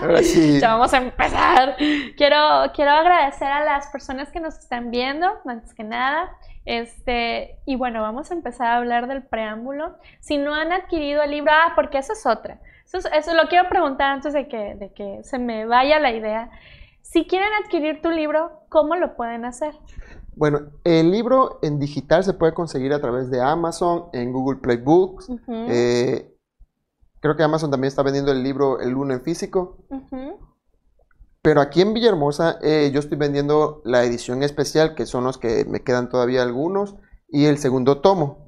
Ahora 0.00 0.22
sí. 0.22 0.60
ya 0.60 0.74
vamos 0.74 0.94
a 0.94 0.98
empezar. 0.98 1.74
Quiero, 2.16 2.70
quiero 2.72 2.92
agradecer 2.92 3.48
a 3.48 3.64
las 3.64 3.88
personas 3.88 4.30
que 4.30 4.38
nos 4.38 4.56
están 4.56 4.92
viendo, 4.92 5.26
antes 5.44 5.74
que 5.74 5.82
nada. 5.82 6.30
Este, 6.64 7.58
y 7.66 7.76
bueno, 7.76 8.02
vamos 8.02 8.30
a 8.30 8.34
empezar 8.34 8.68
a 8.68 8.76
hablar 8.76 9.08
del 9.08 9.22
preámbulo. 9.22 9.96
Si 10.20 10.38
no 10.38 10.54
han 10.54 10.72
adquirido 10.72 11.22
el 11.22 11.30
libro, 11.32 11.50
ah, 11.52 11.72
porque 11.74 11.98
esa 11.98 12.12
es 12.12 12.24
otra. 12.26 12.60
Eso, 12.84 12.98
es- 12.98 13.08
eso 13.12 13.34
lo 13.34 13.48
quiero 13.48 13.68
preguntar 13.68 14.12
antes 14.12 14.32
de 14.32 14.48
que, 14.48 14.74
de 14.76 14.92
que 14.92 15.24
se 15.24 15.38
me 15.38 15.66
vaya 15.66 15.98
la 15.98 16.12
idea. 16.12 16.50
Si 17.00 17.26
quieren 17.26 17.48
adquirir 17.64 18.00
tu 18.00 18.10
libro, 18.10 18.62
¿cómo 18.68 18.96
lo 18.96 19.16
pueden 19.16 19.44
hacer? 19.44 19.74
Bueno, 20.34 20.60
el 20.84 21.10
libro 21.10 21.58
en 21.62 21.78
digital 21.78 22.24
se 22.24 22.32
puede 22.32 22.54
conseguir 22.54 22.92
a 22.92 23.00
través 23.00 23.30
de 23.30 23.42
Amazon, 23.42 24.06
en 24.12 24.32
Google 24.32 24.60
Play 24.60 24.78
Books. 24.78 25.28
Eh, 25.68 26.32
creo 27.20 27.36
que 27.36 27.42
Amazon 27.42 27.70
también 27.70 27.88
está 27.88 28.02
vendiendo 28.02 28.32
el 28.32 28.42
libro 28.42 28.80
el 28.80 28.96
uno 28.96 29.12
en 29.12 29.20
físico. 29.22 29.78
Pero 31.42 31.60
aquí 31.60 31.80
en 31.80 31.92
Villahermosa 31.92 32.58
eh, 32.62 32.90
yo 32.94 33.00
estoy 33.00 33.18
vendiendo 33.18 33.82
la 33.84 34.04
edición 34.04 34.42
especial, 34.44 34.94
que 34.94 35.06
son 35.06 35.24
los 35.24 35.38
que 35.38 35.64
me 35.64 35.80
quedan 35.82 36.08
todavía 36.08 36.42
algunos, 36.42 36.94
y 37.28 37.46
el 37.46 37.58
segundo 37.58 38.00
tomo. 38.00 38.46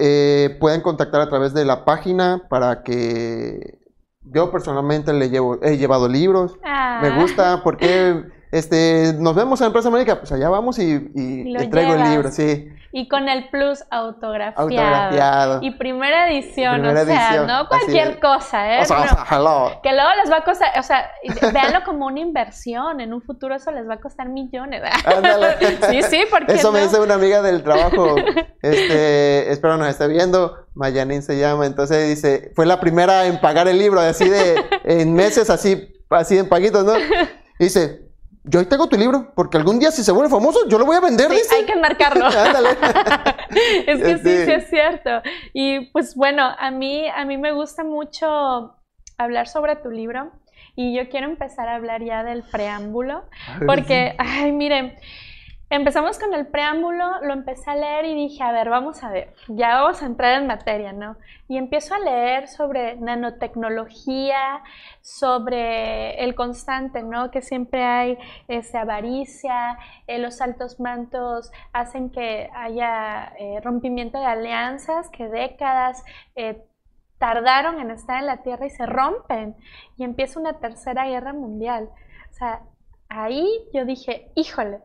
Eh, 0.00 0.56
pueden 0.60 0.80
contactar 0.80 1.20
a 1.20 1.28
través 1.28 1.54
de 1.54 1.64
la 1.64 1.84
página 1.84 2.46
para 2.50 2.82
que 2.82 3.78
yo 4.22 4.50
personalmente 4.50 5.12
le 5.12 5.30
llevo, 5.30 5.58
he 5.62 5.76
llevado 5.76 6.08
libros. 6.08 6.56
Me 6.62 7.08
Ah. 7.08 7.18
gusta 7.20 7.60
porque 7.62 8.24
este, 8.52 9.14
nos 9.18 9.36
vemos 9.36 9.60
en 9.60 9.64
la 9.64 9.68
Empresa 9.68 9.88
América, 9.88 10.18
pues 10.18 10.32
allá 10.32 10.48
vamos 10.48 10.78
y, 10.80 11.10
y 11.14 11.68
traigo 11.70 11.94
el 11.94 12.10
libro, 12.10 12.30
sí, 12.32 12.68
Y 12.90 13.06
con 13.08 13.28
el 13.28 13.50
plus 13.50 13.84
autografiado. 13.90 14.62
autografiado. 14.62 15.58
Y 15.62 15.72
primera 15.72 16.30
edición, 16.30 16.80
Primera 16.80 17.02
o 17.02 17.04
sea, 17.04 17.28
edición, 17.28 17.46
no 17.46 17.68
cualquier 17.68 18.18
cosa, 18.20 18.74
¿eh? 18.76 18.82
O 18.82 18.84
sea, 18.86 18.96
No. 18.98 19.04
o 19.04 19.08
sea, 19.08 19.26
hello. 19.30 19.80
Que 19.82 19.92
luego 19.92 20.08
les 20.22 20.32
va 20.32 20.36
a 20.38 20.44
costar, 20.44 20.78
o 20.78 20.82
sea, 20.82 21.10
véanlo 21.52 21.84
como 21.84 22.06
una 22.06 22.20
inversión. 22.20 23.00
En 23.00 23.12
un 23.12 23.20
futuro 23.20 23.54
eso 23.54 23.70
les 23.72 23.88
va 23.88 23.94
a 23.94 24.00
costar 24.00 24.28
millones. 24.28 24.82
Ándale. 25.04 25.56
Sí, 25.90 26.02
sí, 26.02 26.22
porque 26.30 26.54
Eso 26.54 26.72
me 26.72 26.80
dice 26.80 26.98
una 27.00 27.14
amiga 27.14 27.42
del 27.42 27.62
trabajo, 27.62 28.16
este, 28.62 29.50
espero 29.52 29.76
nos 29.76 29.88
esté 29.88 30.06
viendo, 30.08 30.56
Mayanin 30.74 31.22
se 31.22 31.38
llama, 31.38 31.66
entonces 31.66 32.08
dice, 32.08 32.52
fue 32.54 32.66
la 32.66 32.80
primera 32.80 33.26
en 33.26 33.40
pagar 33.40 33.68
el 33.68 33.78
libro, 33.78 34.00
así 34.00 34.28
de, 34.28 34.56
en 34.84 35.14
meses, 35.14 35.50
así, 35.50 35.94
así 36.10 36.38
en 36.38 36.48
paguitos, 36.48 36.84
¿no? 36.84 36.98
Y 37.58 37.64
dice, 37.64 38.07
yo 38.48 38.60
ahí 38.60 38.66
tengo 38.66 38.88
tu 38.88 38.96
libro, 38.96 39.32
porque 39.34 39.56
algún 39.56 39.78
día 39.78 39.90
si 39.90 40.02
se 40.02 40.12
vuelve 40.12 40.30
famoso, 40.30 40.68
yo 40.68 40.78
lo 40.78 40.86
voy 40.86 40.96
a 40.96 41.00
vender, 41.00 41.30
Sí, 41.30 41.36
dice. 41.36 41.54
hay 41.56 41.64
que 41.64 41.76
marcarlo. 41.76 42.26
Ándale. 42.46 42.70
es 43.86 44.02
que 44.02 44.18
sí, 44.18 44.22
Sí. 44.24 44.44
sí 44.46 44.52
es 44.52 44.68
cierto. 44.70 45.10
Y 45.52 45.86
pues 45.92 46.14
bueno, 46.14 46.42
a 46.58 46.70
mí, 46.70 47.08
a 47.08 47.24
mí 47.24 47.36
me 47.38 47.52
gusta 47.52 47.84
mucho 47.84 48.74
hablar 49.16 49.48
sobre 49.48 49.76
tu 49.76 49.90
libro 49.90 50.30
y 50.76 50.94
yo 50.96 51.08
quiero 51.08 51.26
empezar 51.26 51.68
a 51.68 51.74
hablar 51.74 52.02
ya 52.04 52.22
del 52.22 52.42
preámbulo, 52.44 53.24
porque, 53.66 54.14
ay, 54.18 54.52
miren, 54.52 54.94
empezamos 55.70 56.18
con 56.18 56.32
el 56.32 56.46
preámbulo, 56.46 57.20
lo 57.22 57.32
empecé 57.32 57.70
a 57.70 57.76
leer 57.76 58.06
y 58.06 58.14
dije, 58.14 58.42
a 58.42 58.52
ver, 58.52 58.70
vamos 58.70 59.02
a 59.04 59.10
ver, 59.10 59.34
ya 59.48 59.80
vamos 59.80 60.02
a 60.02 60.06
entrar 60.06 60.40
en 60.40 60.46
materia, 60.46 60.92
¿no? 60.92 61.16
Y 61.46 61.58
empiezo 61.58 61.94
a 61.94 61.98
leer 61.98 62.48
sobre 62.48 62.96
nanotecnología, 62.96 64.62
sobre 65.02 66.22
el 66.24 66.34
constante, 66.34 67.02
¿no? 67.02 67.30
Que 67.30 67.42
siempre 67.42 67.84
hay 67.84 68.18
este, 68.48 68.78
avaricia, 68.78 69.78
eh, 70.06 70.18
los 70.18 70.40
altos 70.40 70.80
mantos 70.80 71.52
hacen 71.72 72.10
que 72.10 72.48
haya 72.54 73.32
eh, 73.38 73.60
rompimiento 73.62 74.18
de 74.18 74.26
alianzas 74.26 75.10
que 75.10 75.28
décadas 75.28 76.02
eh, 76.34 76.64
tardaron 77.18 77.80
en 77.80 77.90
estar 77.90 78.20
en 78.20 78.26
la 78.26 78.38
Tierra 78.38 78.66
y 78.66 78.70
se 78.70 78.86
rompen 78.86 79.56
y 79.96 80.04
empieza 80.04 80.40
una 80.40 80.54
tercera 80.60 81.06
guerra 81.06 81.32
mundial. 81.32 81.90
O 82.30 82.32
sea, 82.32 82.62
ahí 83.08 83.48
yo 83.74 83.84
dije, 83.84 84.30
híjole, 84.34 84.80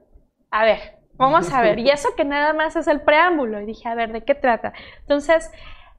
a 0.59 0.63
ver, 0.65 0.79
vamos 1.17 1.51
a 1.53 1.61
ver. 1.61 1.79
Y 1.85 1.89
eso 1.89 2.09
que 2.17 2.25
nada 2.25 2.53
más 2.53 2.75
es 2.75 2.87
el 2.87 3.01
preámbulo. 3.01 3.59
Y 3.61 3.65
dije, 3.65 3.87
a 3.89 3.95
ver, 3.95 4.11
¿de 4.13 4.23
qué 4.23 4.35
trata? 4.35 4.73
Entonces, 5.01 5.51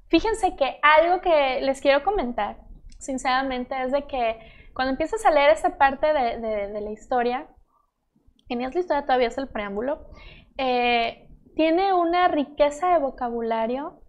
fíjense 0.08 0.56
que 0.56 0.78
algo 0.82 1.20
que 1.20 1.60
les 1.62 1.80
quiero 1.80 2.02
comentar, 2.04 2.56
sinceramente, 2.98 3.74
es 3.82 3.92
de 3.92 4.04
que 4.06 4.38
cuando 4.74 4.92
empiezas 4.92 5.24
a 5.26 5.30
leer 5.30 5.50
esta 5.50 5.78
parte 5.78 6.06
de, 6.12 6.38
de- 6.40 6.68
de 6.68 6.80
la 6.80 6.90
historia, 6.90 7.46
en 8.48 8.60
esta 8.62 8.78
historia 8.78 9.02
todavía 9.06 9.28
es 9.28 9.38
el 9.38 9.48
preámbulo, 9.48 10.06
eh, 10.58 11.28
tiene 11.56 11.92
una 11.94 12.28
riqueza 12.28 12.88
de 12.92 12.98
vocabulario 12.98 14.00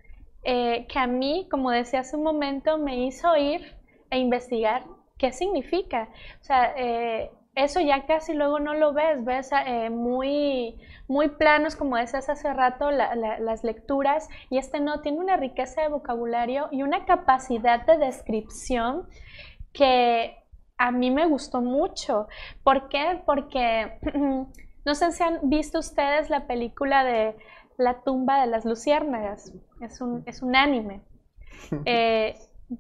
eh, 0.44 0.86
que 0.88 1.00
a 1.00 1.08
mí, 1.08 1.48
como 1.50 1.72
decía 1.72 2.02
hace 2.02 2.16
un 2.16 2.24
momento, 2.24 2.78
me 2.78 3.06
hizo 3.06 3.36
ir 3.38 3.76
e 4.12 4.20
investigar 4.20 4.84
qué 5.18 5.32
significa. 5.32 6.10
O 6.42 6.44
sea, 6.44 6.74
eh, 6.78 7.32
eso 7.56 7.80
ya 7.80 8.06
casi 8.06 8.34
luego 8.34 8.60
no 8.60 8.74
lo 8.74 8.94
ves, 8.94 9.24
ves 9.24 9.50
eh, 9.66 9.90
muy, 9.90 10.78
muy 11.08 11.30
planos, 11.30 11.76
como 11.76 11.98
decías 11.98 12.30
hace 12.30 12.54
rato, 12.54 12.92
la- 12.92 13.16
la- 13.16 13.40
las 13.40 13.64
lecturas, 13.64 14.30
y 14.50 14.58
este 14.58 14.80
no, 14.82 15.02
tiene 15.02 15.20
una 15.20 15.38
riqueza 15.38 15.82
de 15.82 15.88
vocabulario 15.90 16.68
y 16.72 16.84
una 16.84 17.06
capacidad 17.06 17.86
de 17.86 17.98
descripción 17.98 19.08
que 19.74 20.36
a 20.78 20.92
mí 20.92 21.12
me 21.12 21.26
gustó 21.26 21.62
mucho. 21.62 22.28
¿Por 22.64 22.90
qué? 22.90 23.22
Porque 23.26 24.00
no 24.86 24.96
sé 24.96 25.12
si 25.12 25.24
han 25.24 25.40
visto 25.50 25.80
ustedes 25.80 26.30
la 26.30 26.48
película 26.48 27.04
de 27.04 27.36
La 27.78 28.02
tumba 28.04 28.40
de 28.42 28.48
las 28.48 28.64
luciérnagas. 28.66 29.52
Es 29.82 30.00
un, 30.02 30.24
es 30.26 30.42
un 30.42 30.56
anime. 30.56 31.02
Eh, 31.86 32.36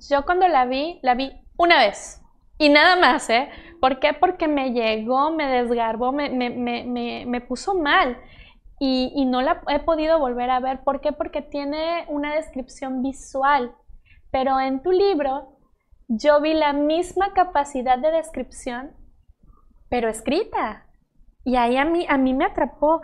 yo 0.09 0.25
cuando 0.25 0.47
la 0.47 0.65
vi, 0.65 0.99
la 1.01 1.15
vi 1.15 1.31
una 1.57 1.77
vez. 1.77 2.21
Y 2.57 2.69
nada 2.69 2.95
más, 2.95 3.29
¿eh? 3.29 3.49
¿Por 3.81 3.99
qué? 3.99 4.13
Porque 4.13 4.47
me 4.47 4.71
llegó, 4.71 5.31
me 5.31 5.47
desgarbó, 5.47 6.11
me, 6.11 6.29
me, 6.29 6.49
me, 6.49 7.25
me, 7.25 7.41
puso 7.41 7.75
mal. 7.75 8.17
Y, 8.79 9.11
y 9.15 9.25
no 9.25 9.41
la 9.41 9.61
he 9.67 9.79
podido 9.79 10.19
volver 10.19 10.49
a 10.49 10.59
ver. 10.59 10.83
¿Por 10.83 11.01
qué? 11.01 11.11
Porque 11.11 11.41
tiene 11.41 12.05
una 12.07 12.35
descripción 12.35 13.01
visual. 13.01 13.75
Pero 14.31 14.59
en 14.59 14.81
tu 14.81 14.91
libro 14.91 15.55
yo 16.07 16.39
vi 16.41 16.53
la 16.53 16.73
misma 16.73 17.33
capacidad 17.33 17.97
de 17.97 18.11
descripción, 18.11 18.95
pero 19.89 20.09
escrita. 20.09 20.85
Y 21.43 21.55
ahí 21.55 21.77
a 21.77 21.85
mí, 21.85 22.05
a 22.09 22.17
mí 22.17 22.33
me 22.33 22.45
atrapó. 22.45 23.01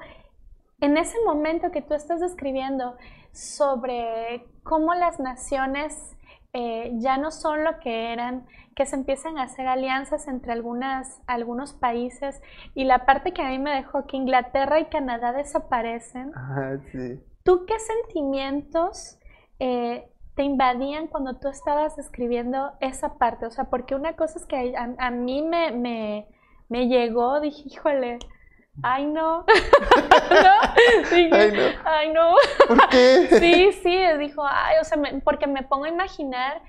En 0.79 0.97
ese 0.97 1.17
momento 1.25 1.71
que 1.71 1.81
tú 1.81 1.93
estás 1.93 2.19
describiendo 2.19 2.95
sobre 3.33 4.45
cómo 4.63 4.93
las 4.93 5.19
naciones 5.19 6.17
eh, 6.53 6.91
ya 6.95 7.17
no 7.17 7.31
son 7.31 7.63
lo 7.63 7.79
que 7.79 8.11
eran, 8.11 8.45
que 8.75 8.85
se 8.85 8.95
empiezan 8.95 9.37
a 9.37 9.43
hacer 9.43 9.67
alianzas 9.67 10.27
entre 10.27 10.51
algunas, 10.51 11.21
algunos 11.27 11.73
países 11.73 12.41
y 12.75 12.83
la 12.83 13.05
parte 13.05 13.33
que 13.33 13.41
a 13.41 13.49
mí 13.49 13.59
me 13.59 13.71
dejó 13.71 14.05
que 14.05 14.17
Inglaterra 14.17 14.79
y 14.79 14.85
Canadá 14.85 15.31
desaparecen. 15.31 16.31
Ajá, 16.35 16.79
sí. 16.91 17.19
¿Tú 17.43 17.65
qué 17.65 17.79
sentimientos 17.79 19.17
eh, 19.59 20.07
te 20.35 20.43
invadían 20.43 21.07
cuando 21.07 21.37
tú 21.39 21.47
estabas 21.47 21.95
describiendo 21.95 22.73
esa 22.81 23.17
parte? 23.17 23.45
O 23.45 23.51
sea, 23.51 23.65
porque 23.65 23.95
una 23.95 24.15
cosa 24.15 24.39
es 24.39 24.45
que 24.45 24.75
a, 24.75 24.93
a 24.97 25.11
mí 25.11 25.41
me, 25.41 25.71
me, 25.71 26.27
me 26.69 26.87
llegó, 26.87 27.39
dije, 27.39 27.63
híjole, 27.65 28.19
ay 28.83 29.05
no, 29.05 29.45
¿no? 30.29 31.15
Dije, 31.15 31.29
Ay, 31.35 31.51
no. 31.51 31.61
ay 31.85 32.13
no. 32.13 32.35
¿Por 32.67 32.89
qué? 32.89 33.27
Sí, 33.39 33.71
sí, 33.83 33.97
dijo, 34.19 34.43
ay, 34.45 34.75
o 34.81 34.83
sea, 34.83 34.97
me- 34.97 35.21
porque 35.21 35.47
me 35.47 35.63
pongo 35.63 35.85
a 35.85 35.89
imaginar 35.89 36.61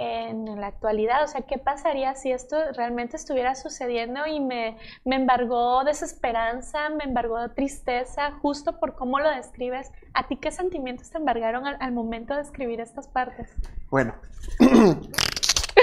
en 0.00 0.60
la 0.60 0.68
actualidad, 0.68 1.24
o 1.24 1.26
sea, 1.26 1.40
¿qué 1.42 1.58
pasaría 1.58 2.14
si 2.14 2.30
esto 2.30 2.56
realmente 2.76 3.16
estuviera 3.16 3.56
sucediendo 3.56 4.26
y 4.28 4.38
me, 4.38 4.76
me 5.04 5.16
embargó 5.16 5.82
desesperanza, 5.82 6.88
me 6.90 7.02
embargó 7.02 7.36
tristeza, 7.50 8.30
justo 8.40 8.78
por 8.78 8.94
cómo 8.94 9.18
lo 9.18 9.28
describes? 9.28 9.90
¿A 10.14 10.28
ti 10.28 10.36
qué 10.36 10.52
sentimientos 10.52 11.10
te 11.10 11.18
embargaron 11.18 11.66
al, 11.66 11.76
al 11.80 11.90
momento 11.90 12.36
de 12.36 12.42
escribir 12.42 12.80
estas 12.80 13.08
partes? 13.08 13.52
Bueno. 13.90 14.14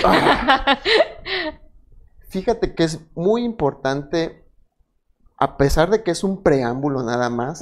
Ah. 0.04 0.78
Fíjate 2.30 2.76
que 2.76 2.84
es 2.84 3.00
muy 3.16 3.44
importante, 3.46 4.45
a 5.38 5.58
pesar 5.58 5.90
de 5.90 6.04
que 6.04 6.12
es 6.12 6.24
un 6.24 6.42
preámbulo 6.44 7.04
nada 7.04 7.30
más, 7.30 7.62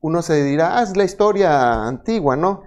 uno 0.00 0.22
se 0.22 0.44
dirá, 0.44 0.78
ah, 0.78 0.82
es 0.82 0.96
la 0.96 1.04
historia 1.04 1.86
antigua, 1.86 2.36
¿no? 2.36 2.62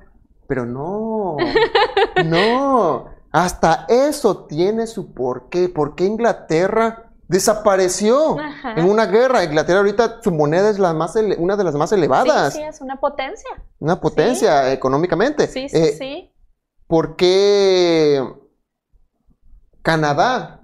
Pero 0.48 0.66
no, 0.66 1.38
no, 2.26 3.06
hasta 3.32 3.86
eso 3.88 4.46
tiene 4.48 4.86
su 4.88 5.14
porqué. 5.14 5.70
¿Por 5.70 5.96
qué 5.96 6.06
Inglaterra 6.06 7.14
desapareció 7.30 8.38
Ajá. 8.38 8.74
en 8.76 8.90
una 8.90 9.06
guerra? 9.06 9.44
Inglaterra 9.46 9.80
ahorita 9.80 10.22
su 10.22 10.32
moneda 10.32 10.70
es 10.70 10.78
la 10.80 10.94
más 10.94 11.16
ele- 11.16 11.38
una 11.40 11.56
de 11.56 11.64
las 11.64 11.76
más 11.76 11.92
elevadas, 11.94 12.54
sí, 12.54 12.62
es 12.62 12.82
una 12.82 13.00
potencia. 13.00 13.50
una 13.80 14.02
potencia 14.02 14.72
económicamente. 14.74 15.48
Sí, 15.48 15.70
sí, 15.70 15.78
Eh, 15.78 15.96
sí. 15.98 16.28
¿Por 16.88 17.16
qué 17.16 18.22
Canadá? 19.82 20.61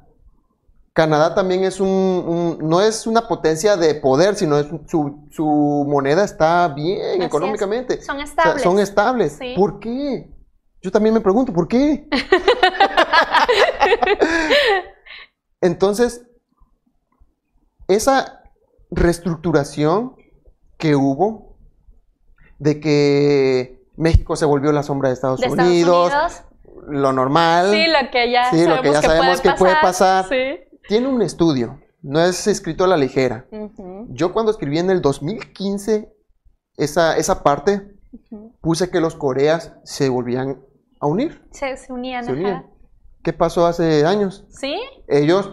Canadá 0.98 1.36
también 1.36 1.64
es 1.64 1.80
un, 1.80 1.88
un- 1.88 2.58
no 2.68 2.82
es 2.82 3.06
una 3.06 3.28
potencia 3.28 3.78
de 3.78 3.94
poder, 3.94 4.34
sino 4.36 4.58
es 4.58 4.66
su, 4.88 5.28
su 5.30 5.86
moneda 5.88 6.24
está 6.24 6.68
bien 6.70 7.00
Así 7.12 7.20
es. 7.20 7.26
económicamente. 7.28 8.02
Son 8.02 8.16
O 8.16 8.26
sea, 8.26 8.26
estables. 8.26 8.64
son 8.64 8.80
estables. 8.80 9.38
Sí. 9.40 9.54
¿Por 9.56 9.80
qué? 9.80 10.28
Yo 10.82 10.90
también 10.92 11.14
me 11.14 11.22
pregunto, 11.22 11.54
¿por 11.54 11.68
qué? 11.68 12.08
Entonces, 15.62 16.26
esa 17.88 18.42
reestructuración 18.90 20.16
que 20.80 20.96
hubo 20.96 21.58
de 22.58 22.80
que 22.80 23.84
México 23.98 24.36
se 24.36 24.46
volvió 24.46 24.72
la 24.72 24.82
sombra 24.82 25.10
de 25.10 25.14
Estados, 25.14 25.42
de 25.42 25.46
Estados 25.48 25.70
Unidos, 25.72 26.12
lo 26.88 27.12
normal, 27.12 27.70
Sí, 27.72 27.86
lo 27.88 28.10
que 28.12 28.32
ya 28.32 28.50
Sí, 28.50 28.64
lo 28.66 28.76
sabemos 28.78 28.82
que 28.82 28.92
ya 28.94 29.02
sabemos 29.02 29.42
que 29.42 29.52
puede 29.52 29.76
pasar. 29.82 30.26
Sí. 30.30 30.67
Tiene 30.88 31.08
un 31.08 31.22
estudio, 31.22 31.80
no 32.02 32.20
es 32.22 32.48
escrito 32.48 32.84
a 32.84 32.88
la 32.88 32.98
ligera. 32.98 33.48
Yo 34.10 34.34
cuando 34.34 34.52
escribí 34.52 34.80
en 34.80 34.90
el 34.90 35.02
2015 35.02 36.14
esa, 36.78 37.18
esa 37.18 37.44
parte, 37.44 37.96
puse 38.62 38.90
que 38.90 39.00
los 39.00 39.16
Coreas 39.16 39.74
se 39.84 40.10
volvían 40.10 40.62
a 41.00 41.08
unir. 41.08 41.48
Se, 41.52 41.76
se 41.78 41.92
unían, 41.94 42.24
Se 42.24 42.32
ajá. 42.32 42.40
unían. 42.40 42.72
¿qué 43.24 43.34
pasó 43.34 43.66
hace 43.68 44.06
años? 44.06 44.46
¿Sí? 44.50 44.80
Ellos 45.08 45.52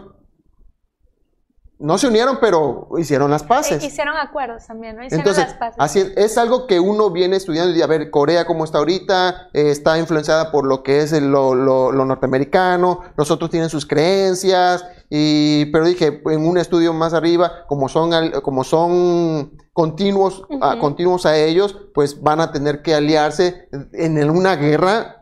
no 1.85 1.97
se 1.97 2.07
unieron, 2.07 2.39
pero 2.41 2.87
hicieron 2.97 3.29
las 3.31 3.43
paces. 3.43 3.83
Eh, 3.83 3.87
hicieron 3.87 4.15
acuerdos 4.17 4.65
también, 4.65 4.95
¿no? 4.95 5.03
Hicieron 5.05 5.19
Entonces, 5.27 5.45
las 5.49 5.57
paces. 5.57 5.75
así 5.77 5.99
es, 5.99 6.11
es 6.17 6.37
algo 6.37 6.67
que 6.67 6.79
uno 6.79 7.11
viene 7.11 7.35
estudiando 7.35 7.77
y 7.77 7.81
a 7.81 7.87
ver, 7.87 8.09
Corea 8.11 8.45
cómo 8.45 8.63
está 8.65 8.79
ahorita, 8.79 9.49
eh, 9.53 9.69
está 9.69 9.97
influenciada 9.97 10.51
por 10.51 10.65
lo 10.65 10.83
que 10.83 10.99
es 11.01 11.13
el- 11.13 11.27
lo, 11.31 11.53
lo- 11.55 11.91
lo 11.91 12.05
norteamericano, 12.05 13.01
los 13.15 13.31
otros 13.31 13.49
tienen 13.49 13.69
sus 13.69 13.85
creencias, 13.85 14.83
y, 15.09 15.65
pero 15.67 15.85
dije, 15.85 16.21
en 16.25 16.47
un 16.47 16.57
estudio 16.57 16.91
más 16.93 17.13
arriba, 17.13 17.65
como 17.67 17.87
son, 17.89 18.13
al- 18.13 18.41
como 18.41 18.63
son 18.63 19.57
continuos, 19.71 20.43
a, 20.61 20.71
Ujú. 20.71 20.79
continuos 20.79 21.25
a 21.25 21.37
ellos, 21.37 21.77
pues 21.93 22.21
van 22.21 22.39
a 22.41 22.51
tener 22.51 22.81
que 22.81 22.95
aliarse 22.95 23.67
en 23.93 24.29
una 24.29 24.55
guerra, 24.55 25.21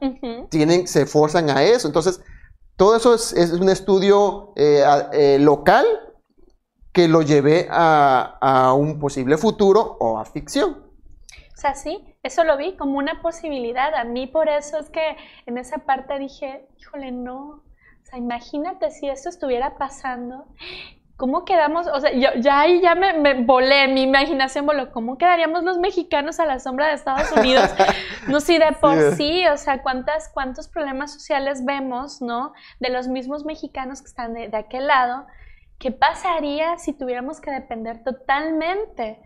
tienen, 0.49 0.87
se 0.87 1.05
forzan 1.05 1.49
a 1.49 1.63
eso. 1.63 1.87
Entonces, 1.87 2.21
todo 2.77 2.95
eso 2.95 3.13
es, 3.13 3.33
es 3.33 3.51
un 3.51 3.69
estudio 3.69 4.53
eh, 4.55 4.83
a- 4.85 5.09
eh, 5.11 5.37
local 5.39 5.85
que 6.93 7.07
lo 7.07 7.21
llevé 7.23 7.67
a, 7.69 8.37
a 8.39 8.73
un 8.73 8.99
posible 8.99 9.37
futuro 9.37 9.97
o 9.99 10.19
a 10.19 10.25
ficción. 10.25 10.83
O 11.53 11.57
sea, 11.57 11.73
sí, 11.75 12.03
eso 12.23 12.43
lo 12.43 12.57
vi 12.57 12.75
como 12.75 12.97
una 12.97 13.21
posibilidad. 13.21 13.95
A 13.95 14.03
mí 14.03 14.27
por 14.27 14.47
eso 14.47 14.77
es 14.77 14.89
que 14.89 15.17
en 15.45 15.57
esa 15.57 15.79
parte 15.79 16.19
dije, 16.19 16.67
híjole, 16.79 17.11
no. 17.11 17.39
O 17.39 18.05
sea, 18.05 18.19
imagínate 18.19 18.91
si 18.91 19.09
esto 19.09 19.29
estuviera 19.29 19.77
pasando. 19.77 20.45
¿Cómo 21.15 21.45
quedamos? 21.45 21.87
O 21.87 21.99
sea, 21.99 22.11
yo 22.11 22.29
ya 22.37 22.61
ahí 22.61 22.81
ya 22.81 22.95
me, 22.95 23.13
me 23.13 23.43
volé, 23.43 23.87
mi 23.87 24.01
imaginación 24.01 24.65
voló. 24.65 24.91
¿Cómo 24.91 25.17
quedaríamos 25.17 25.63
los 25.63 25.77
mexicanos 25.77 26.39
a 26.39 26.45
la 26.45 26.59
sombra 26.59 26.87
de 26.87 26.93
Estados 26.95 27.31
Unidos? 27.31 27.69
No, 28.27 28.39
si 28.39 28.57
de 28.57 28.71
por 28.79 28.97
Sí. 29.11 29.15
sí, 29.17 29.47
o 29.47 29.57
sea, 29.57 29.81
cuántas, 29.83 30.29
cuántos 30.29 30.69
problemas 30.69 31.11
sociales 31.13 31.65
vemos, 31.65 32.21
¿no? 32.21 32.53
De 32.79 32.89
los 32.89 33.09
mismos 33.09 33.43
mexicanos 33.43 34.01
que 34.01 34.07
están 34.07 34.33
de, 34.33 34.47
de 34.47 34.57
aquel 34.57 34.87
lado. 34.87 35.27
¿Qué 35.79 35.91
pasaría 35.91 36.77
si 36.77 36.93
tuviéramos 36.93 37.41
que 37.41 37.51
depender 37.51 38.03
totalmente? 38.03 39.19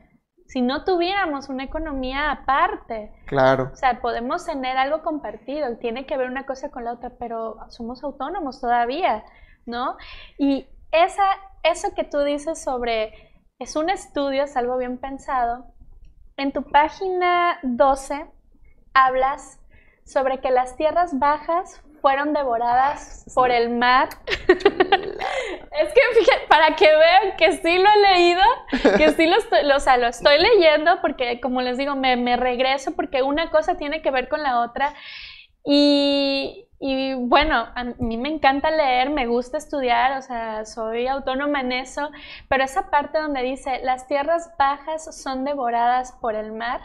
Si 0.48 0.62
no 0.62 0.86
tuviéramos 0.86 1.50
una 1.50 1.66
economía 1.66 2.32
aparte. 2.32 3.12
Claro. 3.26 3.70
O 3.74 3.76
sea, 3.76 4.00
podemos 4.00 4.46
tener 4.46 4.78
algo 4.78 5.04
compartido, 5.04 5.78
tiene 5.78 6.06
que 6.06 6.18
ver 6.18 6.30
una 6.30 6.46
cosa 6.46 6.70
con 6.70 6.86
la 6.86 6.94
otra, 6.94 7.12
pero 7.20 7.58
somos 7.70 8.04
autónomos 8.04 8.62
todavía, 8.62 9.26
¿no? 9.66 9.98
Y 10.38 10.68
esa, 10.92 11.26
eso 11.64 11.94
que 11.94 12.06
tú 12.06 12.20
dices 12.20 12.62
sobre, 12.64 13.14
es 13.60 13.76
un 13.76 13.90
estudio, 13.90 14.44
es 14.44 14.56
algo 14.56 14.78
bien 14.78 14.98
pensado. 14.98 15.66
En 16.38 16.54
tu 16.54 16.64
página 16.64 17.60
12 17.64 18.26
hablas 18.94 19.60
sobre 20.06 20.40
que 20.40 20.52
las 20.52 20.78
tierras 20.78 21.20
bajas 21.20 21.84
fueron 22.08 22.32
devoradas 22.32 23.26
por 23.36 23.52
el 23.52 23.70
mar. 23.70 24.08
es 24.38 24.48
que 25.94 26.02
fíjate, 26.20 26.48
para 26.48 26.74
que 26.78 26.86
vean 26.86 27.36
que 27.38 27.52
sí 27.58 27.78
lo 27.80 27.90
he 27.90 28.14
leído, 28.16 28.42
que 28.98 29.10
sí 29.12 29.28
lo 29.28 29.36
estoy, 29.36 29.64
lo- 29.66 29.76
o 29.76 29.80
sea, 29.82 29.98
lo 29.98 30.08
estoy 30.08 30.38
leyendo 30.40 31.02
porque, 31.02 31.42
como 31.42 31.62
les 31.62 31.78
digo, 31.78 31.98
me, 31.98 32.16
me 32.16 32.38
regreso 32.38 32.96
porque 32.96 33.24
una 33.24 33.50
cosa 33.52 33.76
tiene 33.76 34.02
que 34.02 34.10
ver 34.12 34.30
con 34.30 34.42
la 34.42 34.62
otra. 34.62 34.94
Y, 35.66 36.70
y 36.80 37.14
bueno, 37.16 37.68
a 37.76 37.84
mí 38.00 38.16
me 38.16 38.30
encanta 38.30 38.72
leer, 38.72 39.10
me 39.10 39.28
gusta 39.28 39.58
estudiar, 39.58 40.18
o 40.18 40.22
sea, 40.22 40.64
soy 40.64 41.08
autónoma 41.08 41.60
en 41.60 41.74
eso, 41.74 42.10
pero 42.48 42.64
esa 42.64 42.90
parte 42.90 43.18
donde 43.20 43.42
dice, 43.42 43.82
las 43.84 44.08
tierras 44.08 44.50
bajas 44.58 45.14
son 45.22 45.44
devoradas 45.44 46.14
por 46.22 46.36
el 46.36 46.54
mar 46.54 46.80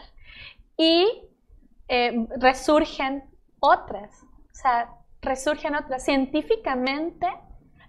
y 0.75 1.07
eh, 1.87 2.27
resurgen 2.41 3.23
otras, 3.61 4.21
o 4.51 4.55
sea, 4.55 4.89
resurgen 5.23 5.75
otras. 5.75 6.03
Científicamente, 6.03 7.27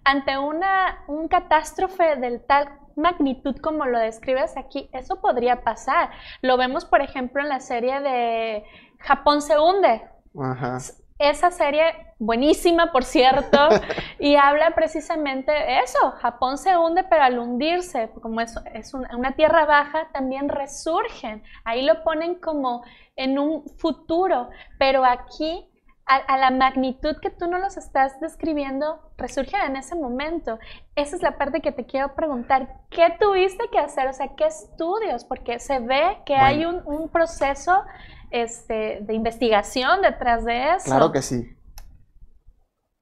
ante 0.04 0.38
una 0.38 1.04
un 1.08 1.28
catástrofe 1.28 2.16
del 2.16 2.44
tal 2.44 2.68
magnitud 2.96 3.56
como 3.56 3.86
lo 3.86 3.98
describes 3.98 4.56
aquí, 4.56 4.88
eso 4.92 5.20
podría 5.20 5.62
pasar. 5.62 6.10
Lo 6.42 6.56
vemos, 6.56 6.84
por 6.84 7.02
ejemplo, 7.02 7.42
en 7.42 7.48
la 7.48 7.60
serie 7.60 8.00
de 8.00 8.64
Japón 8.98 9.42
se 9.42 9.58
hunde. 9.58 10.02
Ajá. 10.40 10.78
Esa 11.18 11.52
serie, 11.52 11.84
buenísima 12.18 12.90
por 12.90 13.04
cierto, 13.04 13.58
y 14.18 14.34
habla 14.34 14.72
precisamente 14.74 15.52
eso, 15.80 16.10
Japón 16.18 16.58
se 16.58 16.76
hunde, 16.76 17.04
pero 17.04 17.22
al 17.22 17.38
hundirse, 17.38 18.10
como 18.20 18.40
es, 18.40 18.54
es 18.74 18.92
una 18.94 19.32
tierra 19.36 19.64
baja, 19.64 20.08
también 20.12 20.48
resurgen. 20.48 21.42
Ahí 21.64 21.82
lo 21.82 22.02
ponen 22.02 22.34
como 22.40 22.82
en 23.14 23.38
un 23.38 23.64
futuro, 23.78 24.50
pero 24.78 25.04
aquí, 25.04 25.68
a, 26.06 26.16
a 26.16 26.38
la 26.38 26.50
magnitud 26.50 27.16
que 27.20 27.30
tú 27.30 27.48
no 27.48 27.58
los 27.58 27.76
estás 27.76 28.20
describiendo, 28.20 29.00
resurgen 29.16 29.60
en 29.62 29.76
ese 29.76 29.94
momento. 29.94 30.58
Esa 30.96 31.16
es 31.16 31.22
la 31.22 31.38
parte 31.38 31.60
que 31.60 31.72
te 31.72 31.86
quiero 31.86 32.14
preguntar, 32.14 32.80
¿qué 32.90 33.14
tuviste 33.18 33.68
que 33.70 33.78
hacer? 33.78 34.08
O 34.08 34.12
sea, 34.12 34.34
¿qué 34.36 34.46
estudios? 34.46 35.24
Porque 35.24 35.58
se 35.58 35.80
ve 35.80 36.18
que 36.26 36.36
hay 36.36 36.64
un, 36.64 36.82
un 36.84 37.08
proceso 37.08 37.84
este, 38.30 38.98
de 39.02 39.14
investigación 39.14 40.02
detrás 40.02 40.44
de 40.44 40.74
eso. 40.74 40.86
Claro 40.86 41.12
que 41.12 41.22
sí. 41.22 41.56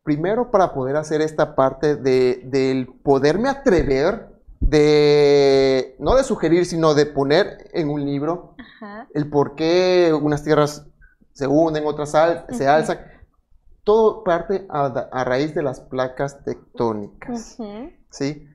Primero, 0.02 0.50
para 0.50 0.74
poder 0.74 0.96
hacer 0.96 1.22
esta 1.22 1.54
parte 1.54 1.96
de, 1.96 2.42
del 2.44 2.88
poderme 3.02 3.48
atrever, 3.48 4.28
de 4.60 5.96
no 5.98 6.16
de 6.16 6.24
sugerir, 6.24 6.66
sino 6.66 6.94
de 6.94 7.06
poner 7.06 7.70
en 7.72 7.88
un 7.88 8.04
libro 8.04 8.54
Ajá. 8.58 9.08
el 9.14 9.30
por 9.30 9.54
qué 9.54 10.12
unas 10.12 10.44
tierras 10.44 10.86
se 11.32 11.46
hunden, 11.46 11.86
otras 11.86 12.14
al- 12.14 12.46
se 12.50 12.66
alzan. 12.68 12.98
Todo 13.84 14.22
parte 14.22 14.66
a, 14.70 14.86
a 14.86 15.24
raíz 15.24 15.54
de 15.54 15.62
las 15.62 15.80
placas 15.80 16.44
tectónicas. 16.44 17.58
¿sí? 18.10 18.46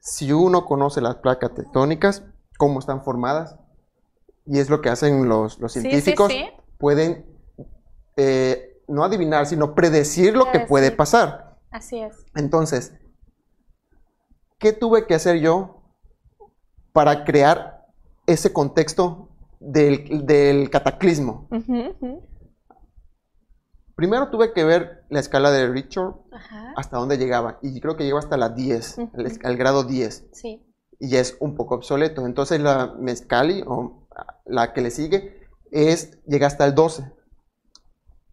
Si 0.00 0.32
uno 0.32 0.64
conoce 0.66 1.00
las 1.00 1.16
placas 1.16 1.54
tectónicas, 1.54 2.22
cómo 2.58 2.78
están 2.78 3.02
formadas, 3.02 3.56
y 4.46 4.58
es 4.58 4.68
lo 4.70 4.80
que 4.80 4.88
hacen 4.90 5.28
los, 5.28 5.58
los 5.60 5.72
Sí, 5.72 5.80
sí, 5.80 5.88
científicos, 5.88 6.30
sí. 6.30 6.46
pueden 6.78 7.26
eh, 8.16 8.80
no 8.88 9.04
adivinar, 9.04 9.46
sino 9.46 9.74
predecir 9.74 10.36
lo 10.36 10.50
que 10.52 10.60
puede 10.60 10.90
pasar. 10.90 11.58
Así 11.70 11.98
es. 12.00 12.24
Entonces, 12.34 12.92
¿qué 14.58 14.72
tuve 14.72 15.06
que 15.06 15.14
hacer 15.14 15.40
yo 15.40 15.82
para 16.92 17.24
crear 17.24 17.86
ese 18.26 18.52
contexto 18.52 19.28
del, 19.62 20.26
del 20.26 20.70
cataclismo? 20.70 21.48
Primero 23.94 24.30
tuve 24.30 24.52
que 24.52 24.64
ver 24.64 25.04
la 25.10 25.20
escala 25.20 25.50
de 25.50 25.68
Richter 25.68 26.04
Ajá. 26.32 26.72
hasta 26.76 26.96
dónde 26.98 27.18
llegaba, 27.18 27.58
y 27.62 27.78
creo 27.80 27.96
que 27.96 28.04
llegó 28.04 28.18
hasta 28.18 28.36
la 28.36 28.48
10, 28.48 28.98
Ujú. 28.98 29.10
el, 29.20 29.38
el 29.42 29.56
grado 29.56 29.84
10. 29.84 30.28
Sí. 30.32 30.66
y 30.98 31.08
ya 31.08 31.20
es 31.20 31.36
un 31.40 31.54
poco 31.56 31.74
obsoleto. 31.74 32.26
Entonces 32.26 32.60
la 32.60 32.94
Mezcali, 32.98 33.62
o 33.66 34.08
la 34.46 34.72
que 34.72 34.80
le 34.80 34.90
sigue, 34.90 35.40
es, 35.70 36.22
llega 36.26 36.46
hasta 36.46 36.64
el 36.64 36.74
12 36.74 37.12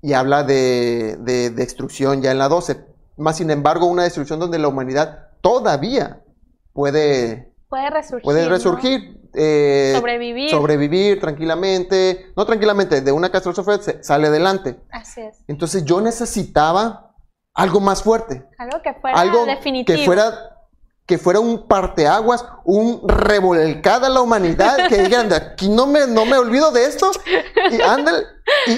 y 0.01 0.13
habla 0.13 0.43
de, 0.43 1.17
de 1.21 1.49
destrucción 1.49 2.21
ya 2.21 2.31
en 2.31 2.37
la 2.37 2.47
12. 2.47 2.85
Más 3.17 3.37
sin 3.37 3.51
embargo, 3.51 3.85
una 3.85 4.03
destrucción 4.03 4.39
donde 4.39 4.59
la 4.59 4.67
humanidad 4.69 5.29
todavía 5.41 6.23
puede, 6.73 7.48
Puede 7.69 7.89
resurgir. 7.91 8.23
puede 8.23 8.43
¿no? 8.43 8.49
resurgir. 8.49 9.19
eh, 9.35 9.93
Sobrevivir. 9.95 10.49
sobrevivir 10.49 11.19
tranquilamente, 11.19 12.31
no 12.35 12.45
tranquilamente, 12.45 13.01
de 13.01 13.11
una 13.11 13.29
catástrofe 13.29 13.77
se- 13.81 14.03
sale 14.03 14.27
adelante. 14.27 14.79
Así 14.91 15.21
es. 15.21 15.37
Entonces 15.47 15.85
yo 15.85 16.01
necesitaba 16.01 17.15
algo 17.53 17.79
más 17.79 18.01
fuerte 18.03 18.45
Algo 18.57 18.81
que 18.81 18.93
fuera 18.95 19.19
algo 19.19 19.45
definitivo. 19.45 19.97
que 19.97 20.05
fuera 20.05 20.55
que 21.05 21.17
fuera 21.17 21.39
un 21.39 21.67
parteaguas, 21.67 22.45
un 22.65 23.01
revolcada 23.07 24.05
a 24.07 24.09
la 24.11 24.21
humanidad, 24.21 24.87
que 24.89 24.97
digan, 25.03 25.27
de 25.27 25.35
aquí 25.37 25.67
no 25.67 25.87
me, 25.87 26.05
no 26.05 26.23
me 26.25 26.37
olvido 26.37 26.71
de 26.71 26.85
esto, 26.85 27.09
y, 27.71 27.81
ándale, 27.81 28.25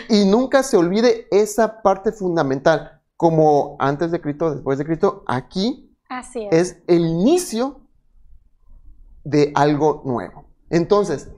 y, 0.08 0.22
y 0.22 0.26
nunca 0.26 0.64
se 0.64 0.78
olvide 0.78 1.28
esa 1.30 1.82
parte 1.82 2.14
fundamental, 2.14 3.02
como 3.18 3.76
antes 3.80 4.12
de 4.12 4.22
Cristo, 4.22 4.50
después 4.54 4.78
de 4.78 4.86
Cristo, 4.86 5.26
aquí 5.28 5.94
Así 6.08 6.48
es. 6.50 6.70
es 6.72 6.78
el 6.88 7.02
inicio 7.06 7.81
de 9.24 9.52
algo 9.56 10.02
nuevo. 10.06 10.46
Entonces, 10.70 11.30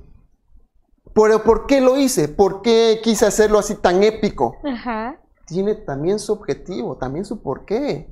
¿pero 1.14 1.44
por 1.44 1.66
qué 1.66 1.82
lo 1.82 1.98
hice? 1.98 2.28
¿Por 2.28 2.62
qué 2.62 3.02
quise 3.04 3.26
hacerlo 3.26 3.60
así 3.60 3.76
tan 3.76 4.04
épico? 4.04 4.58
Ajá. 4.64 5.20
tiene 5.46 5.76
también 5.76 6.20
su 6.20 6.34
objetivo, 6.34 6.98
también 6.98 7.26
su 7.26 7.42
porqué. 7.42 8.10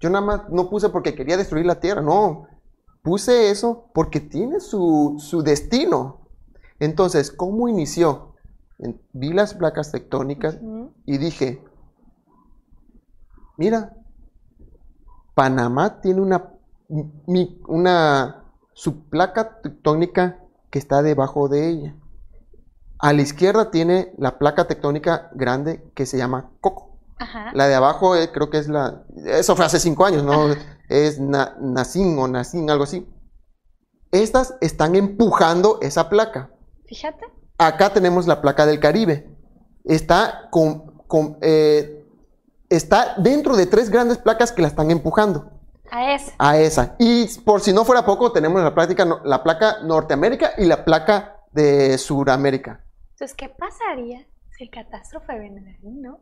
Yo 0.00 0.10
nada 0.10 0.24
más 0.24 0.48
no 0.50 0.68
puse 0.68 0.90
porque 0.90 1.14
quería 1.14 1.36
destruir 1.36 1.64
la 1.66 1.80
tierra, 1.80 2.02
no. 2.02 2.46
Puse 3.02 3.50
eso 3.50 3.90
porque 3.94 4.20
tiene 4.20 4.60
su, 4.60 5.16
su 5.18 5.42
destino. 5.42 6.28
Entonces, 6.78 7.30
¿cómo 7.30 7.68
inició? 7.68 8.34
Vi 9.12 9.32
las 9.32 9.54
placas 9.54 9.92
tectónicas 9.92 10.58
y 11.06 11.18
dije, 11.18 11.62
mira, 13.56 13.96
Panamá 15.34 16.00
tiene 16.00 16.20
una, 16.20 16.52
una, 17.66 18.43
su 18.74 19.08
placa 19.08 19.60
tectónica 19.62 20.40
que 20.70 20.78
está 20.78 21.02
debajo 21.02 21.48
de 21.48 21.68
ella. 21.68 21.96
A 22.98 23.12
la 23.12 23.22
izquierda 23.22 23.70
tiene 23.70 24.12
la 24.18 24.38
placa 24.38 24.66
tectónica 24.66 25.30
grande 25.34 25.90
que 25.94 26.06
se 26.06 26.18
llama 26.18 26.50
Coco. 26.60 26.98
Ajá. 27.18 27.52
La 27.54 27.68
de 27.68 27.74
abajo 27.74 28.16
eh, 28.16 28.30
creo 28.32 28.50
que 28.50 28.58
es 28.58 28.68
la... 28.68 29.04
Eso 29.24 29.56
fue 29.56 29.64
hace 29.64 29.78
cinco 29.78 30.04
años, 30.04 30.24
¿no? 30.24 30.48
es 30.88 31.18
na, 31.18 31.56
Nacin 31.60 32.18
o 32.18 32.28
Nacin, 32.28 32.68
algo 32.70 32.84
así. 32.84 33.08
Estas 34.10 34.54
están 34.60 34.94
empujando 34.96 35.78
esa 35.80 36.08
placa. 36.08 36.50
Fíjate. 36.86 37.24
Acá 37.58 37.92
tenemos 37.92 38.26
la 38.26 38.40
placa 38.40 38.66
del 38.66 38.80
Caribe. 38.80 39.28
Está, 39.84 40.48
con, 40.50 40.98
con, 41.06 41.38
eh, 41.40 42.04
está 42.68 43.14
dentro 43.18 43.56
de 43.56 43.66
tres 43.66 43.90
grandes 43.90 44.18
placas 44.18 44.52
que 44.52 44.62
la 44.62 44.68
están 44.68 44.90
empujando. 44.90 45.50
A 45.94 46.12
esa. 46.12 46.32
A 46.40 46.58
esa. 46.58 46.96
Y 46.98 47.28
por 47.44 47.60
si 47.60 47.72
no 47.72 47.84
fuera 47.84 48.04
poco, 48.04 48.32
tenemos 48.32 48.60
la, 48.60 48.74
práctica, 48.74 49.06
la 49.22 49.44
placa 49.44 49.80
Norteamérica 49.84 50.54
y 50.58 50.64
la 50.64 50.84
placa 50.84 51.36
de 51.52 51.96
Suramérica. 51.98 52.84
Entonces, 53.12 53.36
¿qué 53.36 53.48
pasaría 53.48 54.26
si 54.58 54.64
el 54.64 54.70
catástrofe 54.70 55.38
viene 55.38 55.60
de 55.60 55.70
ahí, 55.70 55.94
no? 55.94 56.18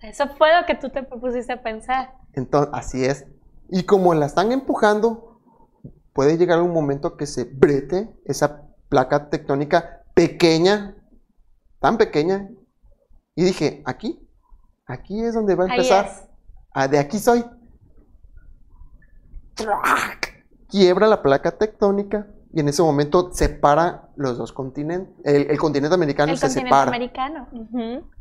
Eso 0.00 0.28
fue 0.38 0.48
lo 0.58 0.64
que 0.64 0.76
tú 0.76 0.88
te 0.88 1.02
propusiste 1.02 1.52
a 1.52 1.62
pensar. 1.62 2.14
Entonces, 2.32 2.72
así 2.72 3.04
es. 3.04 3.26
Y 3.68 3.82
como 3.82 4.14
la 4.14 4.24
están 4.24 4.50
empujando, 4.50 5.42
puede 6.14 6.38
llegar 6.38 6.62
un 6.62 6.72
momento 6.72 7.18
que 7.18 7.26
se 7.26 7.44
brete 7.44 8.18
esa 8.24 8.62
placa 8.88 9.28
tectónica 9.28 10.04
pequeña, 10.14 10.96
tan 11.80 11.98
pequeña. 11.98 12.48
Y 13.34 13.44
dije, 13.44 13.82
aquí, 13.84 14.26
aquí 14.86 15.22
es 15.22 15.34
donde 15.34 15.54
va 15.54 15.64
a 15.64 15.68
empezar. 15.68 16.30
Ah, 16.72 16.88
de 16.88 16.98
aquí 16.98 17.18
soy. 17.18 17.44
Quiebra 20.68 21.06
la 21.06 21.22
placa 21.22 21.52
tectónica 21.52 22.26
y 22.52 22.60
en 22.60 22.68
ese 22.68 22.82
momento 22.82 23.30
separa 23.32 24.08
los 24.16 24.38
dos 24.38 24.52
continentes. 24.52 25.14
El, 25.24 25.58
continente 25.58 25.94
americano 25.94 26.32
el 26.32 26.38
se 26.38 26.46
continente 26.46 26.70
separa. 26.70 26.88
americano. 26.88 27.48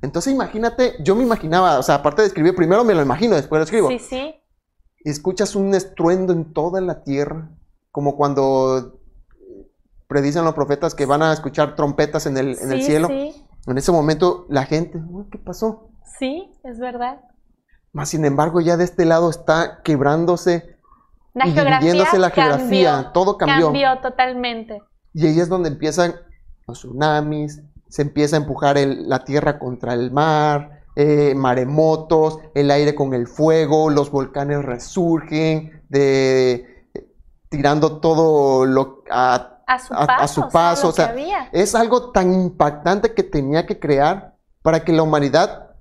Entonces 0.01 0.33
imagínate, 0.33 0.95
yo 1.01 1.15
me 1.15 1.23
imaginaba, 1.23 1.79
o 1.79 1.83
sea, 1.83 1.95
aparte 1.95 2.21
de 2.21 2.27
escribir, 2.27 2.55
primero 2.55 2.83
me 2.83 2.93
lo 2.93 3.01
imagino, 3.01 3.35
después 3.35 3.59
lo 3.59 3.63
escribo. 3.63 3.89
Sí, 3.89 3.99
sí. 3.99 4.35
Y 5.03 5.09
escuchas 5.09 5.55
un 5.55 5.73
estruendo 5.73 6.33
en 6.33 6.53
toda 6.53 6.81
la 6.81 7.03
tierra, 7.03 7.49
como 7.91 8.17
cuando 8.17 8.99
predicen 10.07 10.43
los 10.43 10.53
profetas 10.53 10.95
que 10.95 11.05
van 11.05 11.23
a 11.23 11.31
escuchar 11.31 11.75
trompetas 11.75 12.25
en 12.25 12.37
el, 12.37 12.57
en 12.59 12.71
el 12.71 12.83
cielo. 12.83 13.07
Sí. 13.07 13.45
En 13.67 13.77
ese 13.77 13.91
momento 13.91 14.45
la 14.49 14.65
gente, 14.65 15.01
¿qué 15.31 15.37
pasó? 15.37 15.91
Sí, 16.19 16.51
es 16.63 16.79
verdad. 16.79 17.21
Más 17.93 18.09
sin 18.09 18.25
embargo, 18.25 18.59
ya 18.59 18.75
de 18.75 18.83
este 18.83 19.05
lado 19.05 19.29
está 19.29 19.81
quebrándose 19.81 20.74
la 21.35 21.47
y 21.47 21.51
geografía 21.51 21.79
dividiéndose 21.79 22.17
la 22.17 22.29
geografía, 22.31 22.91
cambió, 22.93 23.11
todo 23.11 23.37
cambió. 23.37 23.65
Cambió 23.67 23.99
totalmente. 24.01 24.81
Y 25.13 25.27
ahí 25.27 25.39
es 25.39 25.49
donde 25.49 25.69
empiezan 25.69 26.15
los 26.65 26.79
tsunamis, 26.79 27.61
se 27.89 28.01
empieza 28.01 28.37
a 28.37 28.39
empujar 28.39 28.77
el, 28.77 29.07
la 29.07 29.23
tierra 29.23 29.59
contra 29.59 29.93
el 29.93 30.11
mar, 30.11 30.81
eh, 30.95 31.35
maremotos, 31.35 32.39
el 32.55 32.71
aire 32.71 32.95
con 32.95 33.13
el 33.13 33.27
fuego, 33.27 33.89
los 33.89 34.11
volcanes 34.11 34.63
resurgen, 34.63 35.83
de, 35.89 36.87
tirando 37.49 37.99
todo 37.99 38.65
lo 38.65 39.03
a, 39.11 39.59
a 39.67 39.79
su 39.79 39.93
paso. 39.93 40.11
A, 40.11 40.27
su 40.27 40.49
paso. 40.49 40.87
O 40.87 40.91
sea, 40.93 41.13
o 41.13 41.17
sea 41.17 41.49
es 41.51 41.75
algo 41.75 42.11
tan 42.11 42.33
impactante 42.33 43.13
que 43.13 43.23
tenía 43.23 43.65
que 43.65 43.77
crear 43.77 44.35
para 44.61 44.85
que 44.85 44.93
la 44.93 45.03
humanidad 45.03 45.75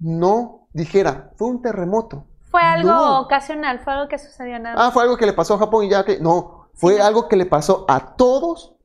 no 0.00 0.66
dijera, 0.72 1.32
fue 1.36 1.48
un 1.48 1.62
terremoto. 1.62 2.26
Fue 2.54 2.62
algo 2.62 2.88
no. 2.88 3.20
ocasional, 3.22 3.80
fue 3.80 3.94
algo 3.94 4.08
que 4.08 4.16
sucedió 4.16 4.60
nada. 4.60 4.76
Ah, 4.78 4.92
fue 4.92 5.02
algo 5.02 5.16
que 5.16 5.26
le 5.26 5.32
pasó 5.32 5.54
a 5.54 5.58
Japón 5.58 5.86
y 5.86 5.88
ya 5.88 6.04
que. 6.04 6.20
No, 6.20 6.68
fue 6.74 6.92
sí, 6.92 6.98
no. 7.00 7.04
algo 7.04 7.28
que 7.28 7.34
le 7.34 7.46
pasó 7.46 7.84
a 7.88 8.14
todos 8.14 8.76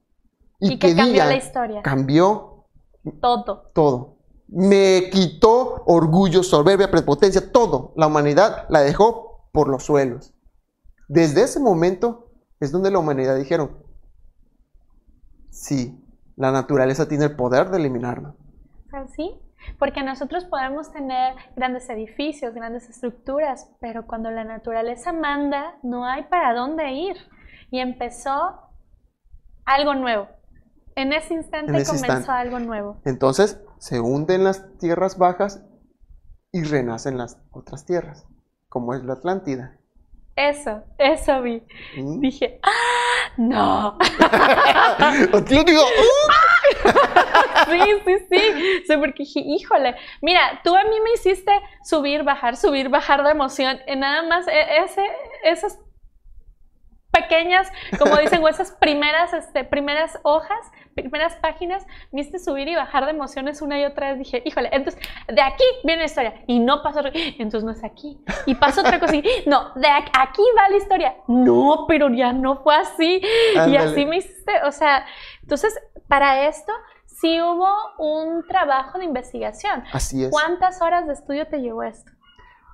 y, 0.60 0.74
y 0.74 0.80
que, 0.80 0.88
que, 0.88 0.96
cambió 0.96 1.24
la 1.24 1.36
historia. 1.36 1.84
Cambió 1.84 2.66
todo. 3.22 3.70
Todo. 3.76 4.18
Me 4.48 5.12
quitó 5.12 5.84
orgullo, 5.86 6.42
soberbia, 6.42 6.90
prepotencia, 6.90 7.52
todo. 7.52 7.94
La 7.96 8.08
humanidad 8.08 8.66
la 8.70 8.82
dejó 8.82 9.48
por 9.52 9.68
los 9.68 9.84
suelos. 9.84 10.34
Desde 11.08 11.44
ese 11.44 11.60
momento 11.60 12.32
es 12.60 12.72
donde 12.72 12.90
la 12.90 12.98
humanidad 12.98 13.36
dijeron, 13.36 13.78
sí, 15.52 16.04
la 16.36 16.52
naturaleza 16.52 17.08
tiene 17.08 17.26
el 17.26 17.36
poder 17.36 17.70
de 17.70 17.78
eliminarlo. 17.78 18.36
¿Sí? 19.16 19.40
Porque 19.78 20.04
nosotros 20.04 20.46
podemos 20.46 20.92
tener 20.92 21.36
grandes 21.56 21.90
edificios, 21.90 22.54
grandes 22.54 22.90
estructuras, 22.90 23.70
pero 23.80 24.06
cuando 24.08 24.32
la 24.32 24.44
naturaleza 24.44 25.14
manda, 25.14 25.76
no 25.84 26.06
hay 26.06 26.24
para 26.24 26.54
dónde 26.54 26.92
ir. 26.92 27.18
Y 27.72 27.80
empezó 27.80 28.60
algo 29.66 29.94
nuevo. 29.94 30.28
En 30.96 31.14
ese 31.14 31.34
instante 31.34 31.72
En 31.72 31.76
ese 31.78 31.92
comenzó 31.92 32.08
instante. 32.16 32.32
algo 32.32 32.60
nuevo. 32.60 32.98
Entonces 33.06 33.62
se 33.78 34.00
hunden 34.00 34.44
las 34.44 34.78
tierras 34.80 35.18
bajas 35.18 35.64
y 36.52 36.64
renacen 36.64 37.18
las 37.18 37.38
otras 37.52 37.86
tierras, 37.86 38.28
como 38.68 38.94
es 38.96 39.04
la 39.04 39.14
Atlántida. 39.14 39.78
Eso, 40.36 40.84
eso 40.98 41.42
vi. 41.42 41.64
¿Mm? 41.98 42.20
Dije, 42.22 42.60
¡ah! 42.64 43.32
¡No! 43.38 43.98
Digo, 45.48 45.82
"Uh". 45.82 46.59
sí, 47.70 47.80
sí, 48.06 48.26
sí. 48.30 48.84
Sí, 48.88 48.98
porque 48.98 49.24
dije, 49.24 49.40
híjole, 49.42 49.96
mira, 50.22 50.62
tú 50.64 50.76
a 50.76 50.84
mí 50.84 51.00
me 51.04 51.14
hiciste 51.14 51.52
subir, 51.84 52.24
bajar, 52.24 52.56
subir, 52.58 52.90
bajar 52.90 53.24
de 53.24 53.32
emoción. 53.32 53.80
Nada 53.98 54.24
más 54.24 54.48
e- 54.48 54.78
ese, 54.84 55.04
esas 55.44 55.80
pequeñas, 57.12 57.72
como 57.98 58.16
dicen, 58.18 58.44
o 58.44 58.48
esas 58.48 58.72
primeras, 58.72 59.34
este, 59.34 59.64
primeras 59.64 60.20
hojas, 60.24 60.60
primeras 60.94 61.36
páginas, 61.38 61.86
me 62.12 62.22
hiciste 62.22 62.40
subir 62.40 62.68
y 62.68 62.76
bajar 62.76 63.06
de 63.06 63.12
emociones 63.12 63.62
una 63.62 63.80
y 63.80 63.86
otra 63.86 64.10
vez. 64.10 64.20
Dije, 64.20 64.42
híjole, 64.46 64.70
entonces 64.72 65.02
de 65.28 65.42
aquí 65.42 65.64
viene 65.84 66.02
la 66.02 66.06
historia. 66.06 66.44
Y 66.48 66.60
no 66.60 66.84
pasó, 66.84 67.02
entonces 67.14 67.64
no 67.64 67.72
es 67.72 67.84
aquí. 67.84 68.20
Y 68.46 68.56
pasó 68.56 68.82
otra 68.82 69.00
cosa 69.00 69.16
y, 69.16 69.24
no, 69.46 69.74
de 69.76 69.88
aquí 69.88 70.44
va 70.58 70.70
la 70.70 70.78
historia. 70.78 71.16
No, 71.28 71.86
pero 71.88 72.10
ya 72.10 72.34
no 72.34 72.62
fue 72.64 72.76
así. 72.76 73.22
Y 73.68 73.76
así 73.76 74.06
me 74.06 74.18
hiciste, 74.18 74.54
o 74.66 74.72
sea, 74.72 75.06
entonces 75.42 75.78
para 76.08 76.48
esto 76.48 76.72
sí 77.06 77.42
hubo 77.42 77.70
un 77.98 78.46
trabajo 78.48 78.98
de 78.98 79.06
investigación. 79.06 79.84
Así 79.92 80.24
es. 80.24 80.32
¿Cuántas 80.32 80.82
horas 80.82 81.08
de 81.08 81.14
estudio 81.14 81.48
te 81.48 81.62
llevó 81.62 81.84
esto? 81.84 82.12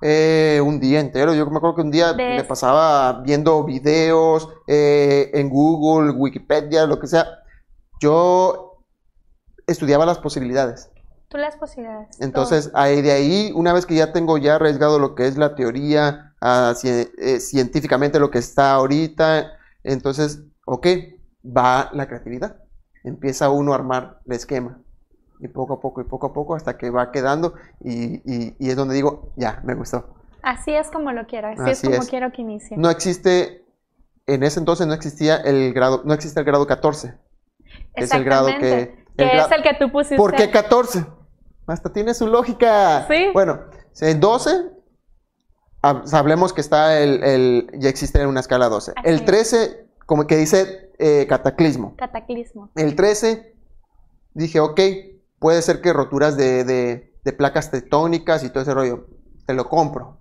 Eh, 0.02 0.60
un 0.64 0.78
día 0.78 1.00
entero. 1.00 1.34
Yo 1.34 1.46
me 1.46 1.56
acuerdo 1.56 1.76
que 1.76 1.82
un 1.82 1.90
día 1.90 2.12
me 2.12 2.44
pasaba 2.44 3.22
viendo 3.22 3.64
videos 3.64 4.48
eh, 4.66 5.30
en 5.34 5.48
Google, 5.48 6.12
Wikipedia, 6.12 6.86
lo 6.86 7.00
que 7.00 7.06
sea. 7.06 7.26
Yo 8.00 8.82
estudiaba 9.66 10.04
las 10.04 10.18
posibilidades. 10.18 10.90
Tú 11.28 11.38
las 11.38 11.56
posibilidades. 11.56 12.20
Entonces, 12.20 12.70
ahí, 12.74 13.02
de 13.02 13.12
ahí, 13.12 13.52
una 13.54 13.72
vez 13.72 13.86
que 13.86 13.94
ya 13.96 14.12
tengo 14.12 14.38
ya 14.38 14.56
arriesgado 14.56 14.98
lo 14.98 15.14
que 15.14 15.26
es 15.26 15.36
la 15.36 15.54
teoría, 15.54 16.34
eh, 16.84 17.40
científicamente 17.40 18.20
lo 18.20 18.30
que 18.30 18.38
está 18.38 18.74
ahorita, 18.74 19.52
entonces, 19.82 20.42
ok, 20.66 20.86
va 21.44 21.90
la 21.92 22.06
creatividad. 22.06 22.56
Empieza 23.02 23.50
uno 23.50 23.72
a 23.72 23.76
armar 23.76 24.20
el 24.26 24.32
esquema. 24.32 24.82
Y 25.40 25.48
poco 25.48 25.74
a 25.74 25.80
poco, 25.80 26.00
y 26.00 26.04
poco 26.04 26.26
a 26.28 26.32
poco, 26.32 26.54
hasta 26.54 26.78
que 26.78 26.88
va 26.90 27.10
quedando, 27.12 27.54
y, 27.84 28.16
y- 28.24 28.56
y 28.58 28.70
es 28.70 28.76
donde 28.76 28.94
digo, 28.94 29.32
ya, 29.36 29.60
me 29.64 29.74
gustó. 29.74 30.14
Así 30.42 30.72
es 30.74 30.90
como 30.90 31.12
lo 31.12 31.26
quiero, 31.26 31.48
así, 31.48 31.70
es 31.70 31.82
como 31.82 32.02
es. 32.02 32.08
quiero 32.08 32.32
que 32.32 32.42
inicie. 32.42 32.76
No 32.76 32.88
existe, 32.88 33.64
en 34.26 34.42
ese 34.44 34.60
entonces 34.60 34.86
no 34.86 34.94
existía 34.94 35.36
el 35.36 35.72
grado, 35.74 36.02
no 36.04 36.14
existe 36.14 36.40
el 36.40 36.46
grado 36.46 36.66
14. 36.66 37.14
Es 37.94 38.12
el 38.12 38.24
grado 38.24 38.46
que... 38.58 38.72
el 39.16 39.30
que 39.30 39.36
es 39.38 39.50
el 39.50 39.62
que 39.62 39.74
tú 39.78 39.90
pusiste. 39.90 40.16
¿Por 40.16 40.34
qué 40.34 40.50
14? 40.50 41.04
Hasta 41.66 41.92
tiene 41.92 42.14
su 42.14 42.26
lógica. 42.28 43.06
Sí. 43.08 43.28
Bueno, 43.34 43.60
en 44.00 44.20
12, 44.20 44.50
hab- 45.82 46.14
hablemos 46.14 46.52
que 46.52 46.60
está 46.60 47.00
el, 47.00 47.22
el- 47.24 47.70
ya 47.78 47.88
existe 47.88 48.24
una 48.26 48.40
escala 48.40 48.68
12. 48.68 48.92
Así 48.96 49.08
El 49.08 49.16
es. 49.16 49.24
13, 49.24 49.86
como 50.06 50.26
que 50.26 50.36
dice 50.36 50.90
eh, 50.98 51.26
cataclismo. 51.28 51.94
Cataclismo. 51.96 52.70
El 52.76 52.94
13, 52.94 53.54
dije, 54.34 54.60
ok, 54.60 54.80
puede 55.46 55.62
ser 55.62 55.80
que 55.80 55.92
roturas 55.92 56.36
de, 56.36 56.64
de- 56.64 57.12
de 57.22 57.32
placas 57.32 57.70
tectónicas 57.70 58.42
y 58.42 58.50
todo 58.50 58.64
ese 58.64 58.74
rollo, 58.74 59.06
te 59.46 59.54
lo 59.54 59.68
compro. 59.68 60.18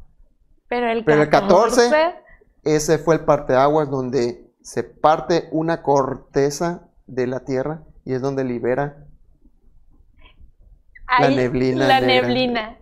Pero 0.69 0.87
el 0.91 1.03
Pero 1.03 1.23
el 1.23 1.29
14, 1.31 1.81
14, 1.89 2.15
Ese 2.63 2.99
fue 2.99 3.15
el 3.15 3.21
parteaguas 3.25 3.89
donde 3.89 4.51
se 4.61 4.83
parte 4.83 5.49
una 5.51 5.81
corteza 5.81 6.89
de 7.07 7.25
la 7.25 7.39
Tierra 7.39 7.81
y 8.05 8.13
es 8.13 8.21
donde 8.21 8.43
libera 8.43 9.07
La 11.19 11.29
neblina 11.31 11.87
La 11.87 11.99
negra. 12.01 12.27
neblina. 12.27 12.77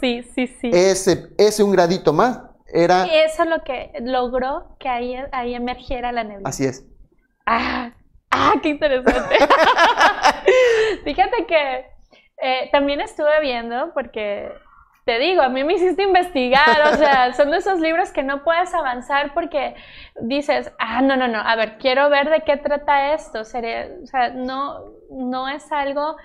Sí, 0.00 0.22
sí, 0.34 0.46
sí. 0.46 0.70
ese, 0.72 1.28
ese 1.36 1.62
un 1.62 1.72
gradito 1.72 2.14
más 2.14 2.40
era, 2.72 3.04
eso 3.04 3.42
es 3.42 3.48
lo 3.50 3.62
que 3.64 3.92
logró 4.00 4.76
que 4.80 4.88
ahí, 4.88 5.14
ahí 5.32 5.54
emergiera 5.54 6.10
la 6.10 6.24
neblina. 6.24 6.48
así 6.48 6.64
es. 6.64 6.86
Ah, 7.46 7.92
ah, 8.32 8.54
qué 8.62 8.70
interesante. 8.70 9.36
Fíjate 11.04 11.46
que 11.46 11.86
eh, 12.42 12.68
también 12.72 13.00
estuve 13.00 13.40
viendo, 13.40 13.92
porque 13.94 14.52
te 15.04 15.18
digo, 15.18 15.42
a 15.42 15.48
mí 15.48 15.64
me 15.64 15.74
hiciste 15.74 16.02
investigar, 16.02 16.92
o 16.92 16.96
sea, 16.96 17.32
son 17.34 17.50
de 17.50 17.58
esos 17.58 17.80
libros 17.80 18.12
que 18.12 18.22
no 18.22 18.44
puedes 18.44 18.72
avanzar 18.74 19.34
porque 19.34 19.74
dices, 20.20 20.72
ah, 20.78 21.02
no, 21.02 21.16
no, 21.16 21.28
no, 21.28 21.40
a 21.40 21.56
ver, 21.56 21.78
quiero 21.78 22.08
ver 22.08 22.30
de 22.30 22.42
qué 22.42 22.56
trata 22.56 23.14
esto. 23.14 23.44
Sería, 23.44 23.88
o 24.02 24.06
sea, 24.06 24.30
no, 24.30 24.80
no 25.10 25.48
es 25.48 25.70
algo 25.72 26.16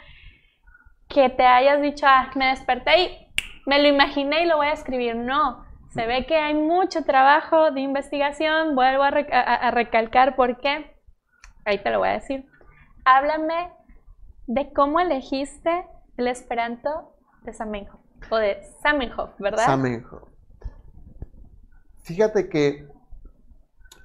que 1.10 1.30
te 1.30 1.46
hayas 1.46 1.82
dicho, 1.82 2.06
ah, 2.08 2.30
me 2.36 2.48
desperté 2.48 3.00
y 3.00 3.28
me 3.66 3.80
lo 3.80 3.88
imaginé 3.88 4.44
y 4.44 4.46
lo 4.46 4.58
voy 4.58 4.68
a 4.68 4.74
escribir. 4.74 5.16
No, 5.16 5.66
se 5.90 6.06
ve 6.06 6.26
que 6.26 6.38
hay 6.38 6.54
mucho 6.54 7.04
trabajo 7.04 7.72
de 7.72 7.82
investigación. 7.82 8.76
Vuelvo 8.76 9.04
a, 9.04 9.72
recalcar 9.72 10.36
por 10.36 10.60
qué. 10.60 10.97
Ahí 11.68 11.84
te 11.84 11.90
lo 11.90 12.00
voy 12.00 12.08
a 12.08 12.14
decir. 12.14 12.46
Háblame 13.04 13.74
de 14.48 14.72
cómo 14.72 15.02
elegiste 15.02 15.86
el 16.16 16.28
esperanto 16.28 17.14
de 17.44 17.52
Zamenhof, 17.52 18.00
o 18.32 18.38
de 18.38 18.62
Zamenhof, 18.82 19.32
¿verdad? 19.38 19.66
Zamenhof. 19.66 20.30
Fíjate 22.04 22.48
que 22.48 22.88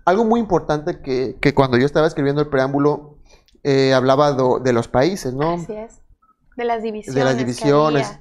algo 0.04 0.24
muy 0.24 0.40
importante 0.40 1.00
que, 1.02 1.54
cuando 1.54 1.78
yo 1.78 1.86
estaba 1.86 2.08
escribiendo 2.08 2.42
el 2.42 2.48
preámbulo 2.48 3.18
eh, 3.62 3.94
hablaba 3.94 4.32
de 4.58 4.72
los 4.72 4.88
países, 4.88 5.32
¿no? 5.32 5.52
Así 5.52 5.72
es. 5.72 6.02
De 6.56 6.64
las 6.64 6.82
divisiones. 6.82 7.14
De 7.14 7.24
las 7.24 7.38
divisiones. 7.38 8.18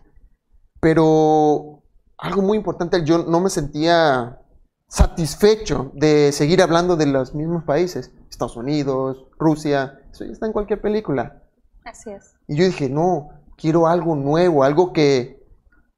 Pero 0.79 1.81
algo 2.19 2.43
muy 2.43 2.59
importante, 2.59 3.03
yo 3.03 3.17
no 3.17 3.39
me 3.39 3.49
sentía 3.49 4.39
satisfecho 4.87 5.89
de 5.95 6.31
seguir 6.31 6.61
hablando 6.61 6.95
de 6.95 7.07
los 7.07 7.33
mismos 7.33 7.63
países. 7.63 8.13
Estados 8.32 8.55
Unidos, 8.55 9.27
Rusia, 9.38 9.99
eso 10.11 10.25
ya 10.25 10.32
está 10.32 10.45
en 10.47 10.53
cualquier 10.53 10.82
película. 10.82 11.43
Así 11.86 12.09
es. 12.09 12.36
Y 12.47 12.55
yo 12.55 12.65
dije, 12.65 12.89
no, 12.89 13.29
quiero 13.57 13.88
algo 13.88 14.15
nuevo, 14.15 14.63
algo 14.63 14.93
que, 14.93 15.45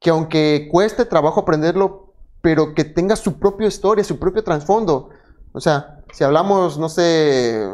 que 0.00 0.10
aunque 0.10 0.68
cueste 0.70 1.04
trabajo 1.04 1.40
aprenderlo, 1.40 2.12
pero 2.42 2.74
que 2.74 2.84
tenga 2.84 3.16
su 3.16 3.38
propia 3.38 3.68
historia, 3.68 4.04
su 4.04 4.18
propio 4.18 4.44
trasfondo. 4.44 5.10
O 5.52 5.60
sea, 5.60 6.02
si 6.12 6.24
hablamos, 6.24 6.78
no 6.78 6.88
sé, 6.88 7.66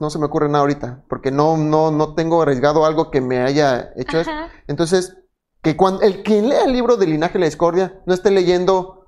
no 0.00 0.10
se 0.10 0.18
me 0.18 0.26
ocurre 0.26 0.48
nada 0.48 0.60
ahorita, 0.60 1.04
porque 1.08 1.30
no, 1.30 1.56
no, 1.56 1.90
no 1.90 2.14
tengo 2.14 2.42
arriesgado 2.42 2.84
algo 2.84 3.10
que 3.10 3.20
me 3.20 3.40
haya 3.40 3.92
hecho 3.96 4.20
eso. 4.20 4.30
Entonces, 4.68 5.16
que 5.62 5.76
cuando 5.76 6.02
el 6.02 6.22
quien 6.22 6.48
lea 6.48 6.64
el 6.64 6.72
libro 6.72 6.96
de 6.96 7.06
Linaje 7.06 7.34
de 7.34 7.40
la 7.40 7.46
Discordia 7.46 8.00
no 8.06 8.14
esté 8.14 8.30
leyendo 8.30 9.01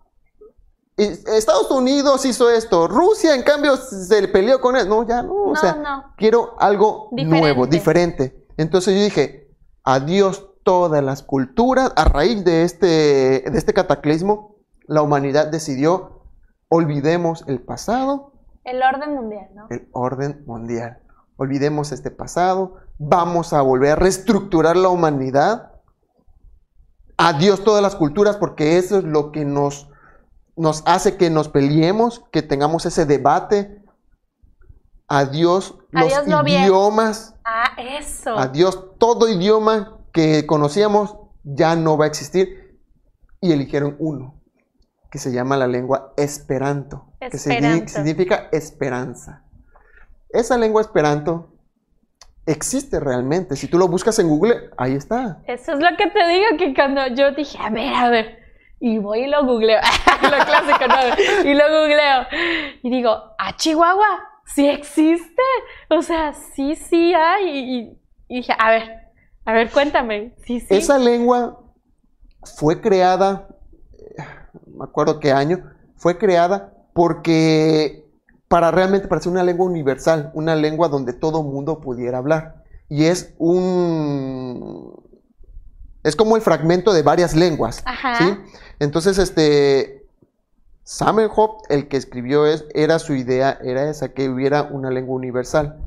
Estados 0.97 1.71
Unidos 1.71 2.25
hizo 2.25 2.51
esto, 2.51 2.87
Rusia 2.87 3.35
en 3.35 3.43
cambio 3.43 3.77
se 3.77 4.29
peleó 4.29 4.61
con 4.61 4.77
él. 4.77 4.89
No, 4.89 5.07
ya 5.07 5.23
no, 5.23 5.45
o 5.47 5.57
sea, 5.57 6.13
quiero 6.17 6.55
algo 6.59 7.09
nuevo, 7.13 7.67
diferente. 7.67 8.47
Entonces 8.57 8.95
yo 8.95 9.03
dije, 9.03 9.51
adiós 9.83 10.49
todas 10.63 11.03
las 11.03 11.23
culturas, 11.23 11.93
a 11.97 12.05
raíz 12.05 12.45
de 12.45 12.63
este, 12.63 12.87
de 12.87 13.59
este 13.59 13.75
cataclismo, 13.75 14.57
la 14.87 15.03
humanidad 15.03 15.49
decidió 15.49 16.15
olvidemos 16.69 17.45
el 17.47 17.61
pasado. 17.61 18.33
El 18.65 18.83
orden 18.83 19.15
mundial, 19.15 19.49
¿no? 19.55 19.67
El 19.71 19.89
orden 19.93 20.43
mundial. 20.47 20.99
Olvidemos 21.37 21.93
este 21.93 22.11
pasado, 22.11 22.77
vamos 22.99 23.53
a 23.53 23.61
volver 23.61 23.93
a 23.93 23.97
reestructurar 23.97 24.77
la 24.77 24.89
humanidad. 24.89 25.73
Adiós 27.17 27.63
todas 27.63 27.83
las 27.83 27.95
culturas, 27.95 28.37
porque 28.37 28.79
eso 28.79 28.99
es 28.99 29.05
lo 29.05 29.33
que 29.33 29.45
nos, 29.45 29.89
nos 30.57 30.83
hace 30.87 31.17
que 31.17 31.31
nos 31.31 31.49
peleemos, 31.49 32.25
que 32.31 32.43
tengamos 32.43 32.87
ese 32.87 33.07
debate. 33.07 33.83
Adiós 35.09 35.75
los 35.91 36.13
idiomas. 36.47 37.35
Ah, 37.45 37.73
eso. 37.79 38.37
Adiós 38.39 38.97
todo 38.99 39.29
idioma 39.29 39.99
que 40.13 40.47
conocíamos 40.47 41.17
ya 41.43 41.77
no 41.77 41.97
va 41.97 42.07
a 42.07 42.09
existir. 42.09 42.81
Y 43.41 43.53
eligieron 43.53 43.97
uno 43.99 44.41
que 45.11 45.19
se 45.19 45.31
llama 45.31 45.57
la 45.57 45.69
lengua 45.69 46.13
Esperanto, 46.17 47.13
que 47.21 47.39
significa 47.39 48.49
esperanza. 48.51 49.45
Esa 50.31 50.59
lengua 50.59 50.81
Esperanto 50.81 51.55
existe 52.47 52.99
realmente. 52.99 53.55
Si 53.57 53.69
tú 53.69 53.79
lo 53.79 53.87
buscas 53.87 54.19
en 54.19 54.29
Google, 54.29 54.71
ahí 54.77 54.95
está. 54.95 55.43
Eso 55.47 55.73
es 55.73 55.79
lo 55.79 55.97
que 55.97 56.11
te 56.11 56.29
digo, 56.29 56.47
que 56.59 56.75
cuando 56.75 57.07
yo 57.15 57.33
dije, 57.33 57.59
a 57.61 57.71
ver, 57.71 57.95
a 57.95 58.09
ver, 58.09 58.39
y 58.85 58.99
voy 58.99 59.21
y 59.21 59.27
lo 59.27 59.45
googleo, 59.45 59.81
lo 60.23 60.45
clásico, 60.45 60.87
¿no? 60.87 61.51
Y 61.51 61.55
lo 61.55 61.65
googleo. 61.69 62.27
Y 62.83 62.91
digo, 62.91 63.11
¿a 63.39 63.57
Chihuahua? 63.57 64.29
¿Sí 64.47 64.67
existe? 64.69 65.43
O 65.89 66.03
sea, 66.03 66.35
sí, 66.35 66.77
sí 66.77 67.15
hay. 67.15 67.49
Y, 67.49 67.99
y 68.29 68.37
dije, 68.37 68.55
a 68.59 68.71
ver, 68.71 68.91
a 69.45 69.53
ver, 69.53 69.71
cuéntame. 69.71 70.35
Sí, 70.45 70.61
sí. 70.61 70.67
Esa 70.71 70.99
lengua 70.99 71.61
fue 72.43 72.81
creada 72.81 73.49
me 74.77 74.85
acuerdo 74.85 75.21
qué 75.21 75.33
año, 75.33 75.71
fue 75.97 76.19
creada 76.19 76.73
porque 76.93 78.05
para 78.49 78.71
realmente 78.71 79.09
para 79.09 79.21
ser 79.21 79.33
una 79.33 79.43
lengua 79.43 79.67
universal, 79.67 80.31
una 80.35 80.55
lengua 80.55 80.89
donde 80.89 81.13
todo 81.13 81.43
mundo 81.43 81.81
pudiera 81.81 82.19
hablar. 82.19 82.63
Y 82.89 83.05
es 83.05 83.35
un 83.39 84.95
es 86.03 86.17
como 86.17 86.37
el 86.37 86.43
fragmento 86.43 86.93
de 86.93 87.03
varias 87.03 87.35
lenguas, 87.35 87.83
¿sí? 88.19 88.37
Entonces, 88.79 89.19
este 89.19 90.05
Zamenhof, 90.87 91.63
el 91.71 91.89
que 91.89 91.97
escribió 91.97 92.47
es, 92.47 92.67
era 92.75 92.99
su 92.99 93.15
idea, 93.15 93.59
era 93.63 93.89
esa, 93.89 94.13
que 94.13 94.29
hubiera 94.29 94.63
una 94.65 94.91
lengua 94.91 95.17
universal. 95.17 95.79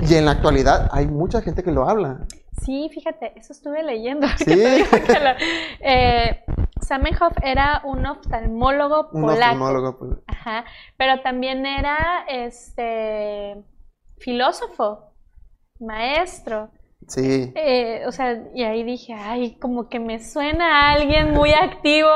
Y 0.00 0.14
en 0.14 0.24
la 0.24 0.32
actualidad 0.32 0.88
hay 0.92 1.06
mucha 1.06 1.40
gente 1.40 1.62
que 1.62 1.70
lo 1.70 1.88
habla. 1.88 2.26
Sí, 2.62 2.90
fíjate, 2.92 3.32
eso 3.36 3.52
estuve 3.52 3.82
leyendo. 3.82 4.26
Eh, 5.80 6.44
Samenhoff 6.80 7.36
era 7.42 7.82
un 7.84 8.04
oftalmólogo 8.06 9.08
un 9.12 9.30
Oftalmólogo 9.30 9.98
polaco. 9.98 10.22
Ajá, 10.26 10.64
pero 10.96 11.20
también 11.20 11.64
era 11.66 12.24
este 12.28 13.62
filósofo, 14.18 15.12
maestro. 15.78 16.70
Sí. 17.06 17.52
Eh, 17.54 18.02
o 18.06 18.12
sea, 18.12 18.42
y 18.54 18.64
ahí 18.64 18.82
dije, 18.82 19.14
ay, 19.14 19.56
como 19.60 19.88
que 19.88 20.00
me 20.00 20.22
suena 20.22 20.80
a 20.80 20.92
alguien 20.92 21.32
muy 21.32 21.52
activo, 21.52 22.08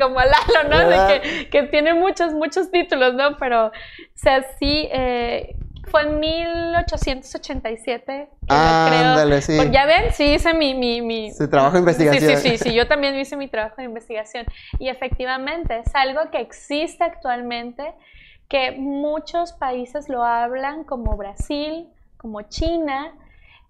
como 0.00 0.20
Lalo, 0.20 0.68
¿no? 0.70 0.88
De 0.88 1.20
que, 1.20 1.50
que, 1.50 1.62
tiene 1.64 1.94
muchos, 1.94 2.34
muchos 2.34 2.70
títulos, 2.70 3.14
¿no? 3.14 3.36
Pero, 3.38 3.66
o 3.66 3.72
sea, 4.14 4.44
sí, 4.58 4.88
eh, 4.92 5.56
fue 5.90 6.02
en 6.02 6.20
1887. 6.20 8.28
Ah, 8.48 9.12
ándale, 9.12 9.42
sí. 9.42 9.58
ya 9.70 9.86
ven, 9.86 10.12
sí 10.12 10.34
hice 10.34 10.54
mi... 10.54 10.74
mi, 10.74 11.02
mi... 11.02 11.32
Su 11.32 11.48
trabajo 11.48 11.74
de 11.74 11.80
investigación. 11.80 12.36
Sí, 12.38 12.50
sí, 12.50 12.58
sí, 12.58 12.74
yo 12.74 12.86
también 12.86 13.18
hice 13.18 13.36
mi 13.36 13.48
trabajo 13.48 13.76
de 13.78 13.84
investigación. 13.84 14.46
Y 14.78 14.88
efectivamente, 14.88 15.82
es 15.84 15.94
algo 15.94 16.30
que 16.30 16.40
existe 16.40 17.04
actualmente, 17.04 17.94
que 18.48 18.72
muchos 18.72 19.52
países 19.52 20.08
lo 20.08 20.24
hablan, 20.24 20.84
como 20.84 21.16
Brasil, 21.16 21.88
como 22.16 22.42
China, 22.42 23.12